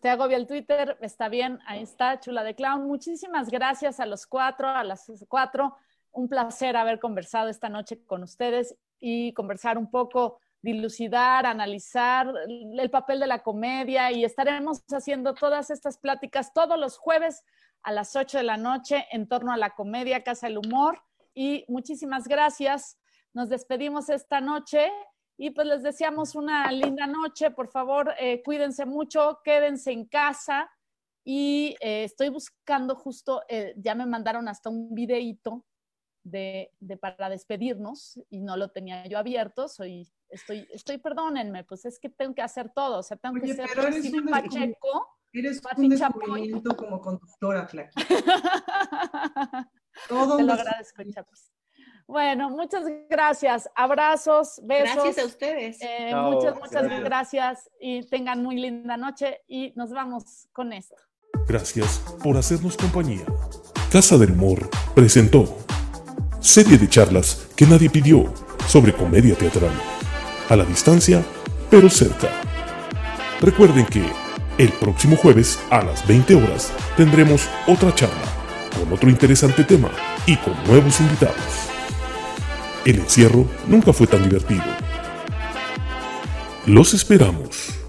te 0.00 0.08
agobia 0.08 0.36
el 0.36 0.46
Twitter, 0.46 0.98
está 1.00 1.28
bien, 1.28 1.58
ahí 1.66 1.82
está, 1.82 2.20
chula 2.20 2.44
de 2.44 2.54
clown. 2.54 2.86
Muchísimas 2.86 3.50
gracias 3.50 4.00
a 4.00 4.06
los 4.06 4.26
cuatro, 4.26 4.68
a 4.68 4.84
las 4.84 5.10
cuatro. 5.28 5.74
Un 6.12 6.28
placer 6.28 6.76
haber 6.76 6.98
conversado 6.98 7.48
esta 7.48 7.68
noche 7.68 8.02
con 8.04 8.22
ustedes 8.22 8.76
y 8.98 9.32
conversar 9.32 9.78
un 9.78 9.90
poco, 9.90 10.38
dilucidar, 10.60 11.46
analizar 11.46 12.32
el 12.48 12.90
papel 12.90 13.20
de 13.20 13.26
la 13.26 13.42
comedia 13.42 14.12
y 14.12 14.24
estaremos 14.24 14.82
haciendo 14.90 15.34
todas 15.34 15.70
estas 15.70 15.96
pláticas 15.96 16.52
todos 16.52 16.78
los 16.78 16.98
jueves 16.98 17.42
a 17.82 17.92
las 17.92 18.16
ocho 18.16 18.36
de 18.36 18.44
la 18.44 18.58
noche 18.58 19.06
en 19.12 19.28
torno 19.28 19.52
a 19.52 19.56
la 19.56 19.70
comedia, 19.70 20.24
Casa 20.24 20.48
del 20.48 20.58
Humor. 20.58 21.02
Y 21.32 21.64
muchísimas 21.68 22.28
gracias 22.28 22.99
nos 23.34 23.48
despedimos 23.48 24.08
esta 24.08 24.40
noche 24.40 24.90
y 25.36 25.50
pues 25.50 25.66
les 25.66 25.82
deseamos 25.82 26.34
una 26.34 26.70
linda 26.70 27.06
noche. 27.06 27.50
Por 27.50 27.68
favor, 27.68 28.14
eh, 28.18 28.42
cuídense 28.42 28.84
mucho, 28.84 29.40
quédense 29.42 29.92
en 29.92 30.06
casa. 30.06 30.70
Y 31.24 31.76
eh, 31.80 32.04
estoy 32.04 32.28
buscando 32.28 32.94
justo, 32.94 33.42
eh, 33.48 33.74
ya 33.76 33.94
me 33.94 34.06
mandaron 34.06 34.48
hasta 34.48 34.70
un 34.70 34.94
videíto 34.94 35.64
de, 36.22 36.72
para 37.00 37.28
despedirnos 37.28 38.18
y 38.28 38.40
no 38.40 38.56
lo 38.56 38.70
tenía 38.70 39.06
yo 39.06 39.18
abierto. 39.18 39.68
Soy, 39.68 40.10
estoy, 40.28 40.66
estoy, 40.72 40.98
perdónenme, 40.98 41.64
pues 41.64 41.84
es 41.84 41.98
que 41.98 42.08
tengo 42.08 42.34
que 42.34 42.42
hacer 42.42 42.70
todo. 42.74 42.98
O 42.98 43.02
sea, 43.02 43.16
tengo 43.16 43.40
que 43.40 43.54
ser 43.54 43.68
un 44.14 44.26
Pacheco. 44.26 45.08
Eres 45.32 45.62
un 45.76 45.88
descubrimiento 45.88 46.76
como 46.76 47.00
conductora, 47.00 47.66
Flaqui. 47.68 47.94
todo 50.08 50.36
Te 50.36 50.42
lo 50.42 50.52
agradezco, 50.52 51.02
Chapos. 51.04 51.52
Bueno, 52.10 52.50
muchas 52.50 52.82
gracias. 53.08 53.70
Abrazos, 53.76 54.60
besos. 54.64 54.96
Gracias 54.96 55.18
a 55.18 55.26
ustedes. 55.26 55.78
Eh, 55.80 56.12
muchas, 56.12 56.56
muchas 56.58 57.00
gracias. 57.04 57.70
y 57.80 58.04
tengan 58.08 58.42
muy 58.42 58.56
linda 58.56 58.96
noche 58.96 59.42
y 59.46 59.72
nos 59.76 59.92
vamos 59.92 60.48
con 60.52 60.72
esto. 60.72 60.96
Gracias 61.46 62.02
por 62.20 62.36
hacernos 62.36 62.76
compañía. 62.76 63.24
Casa 63.92 64.18
del 64.18 64.32
Humor 64.32 64.68
presentó 64.92 65.56
serie 66.40 66.78
de 66.78 66.88
charlas 66.88 67.48
que 67.54 67.64
nadie 67.64 67.88
pidió 67.88 68.34
sobre 68.66 68.92
comedia 68.92 69.36
teatral. 69.36 69.70
A 70.48 70.56
la 70.56 70.64
distancia, 70.64 71.22
pero 71.70 71.88
cerca. 71.88 72.28
Recuerden 73.40 73.86
que 73.86 74.04
el 74.58 74.72
próximo 74.72 75.16
jueves 75.16 75.60
a 75.70 75.84
las 75.84 76.04
20 76.08 76.34
horas 76.34 76.72
tendremos 76.96 77.48
otra 77.68 77.94
charla 77.94 78.26
con 78.76 78.92
otro 78.92 79.08
interesante 79.08 79.62
tema 79.62 79.90
y 80.26 80.36
con 80.38 80.54
nuevos 80.64 81.00
invitados. 81.00 81.69
El 82.84 82.96
encierro 82.96 83.46
nunca 83.66 83.92
fue 83.92 84.06
tan 84.06 84.22
divertido. 84.22 84.64
Los 86.66 86.94
esperamos. 86.94 87.79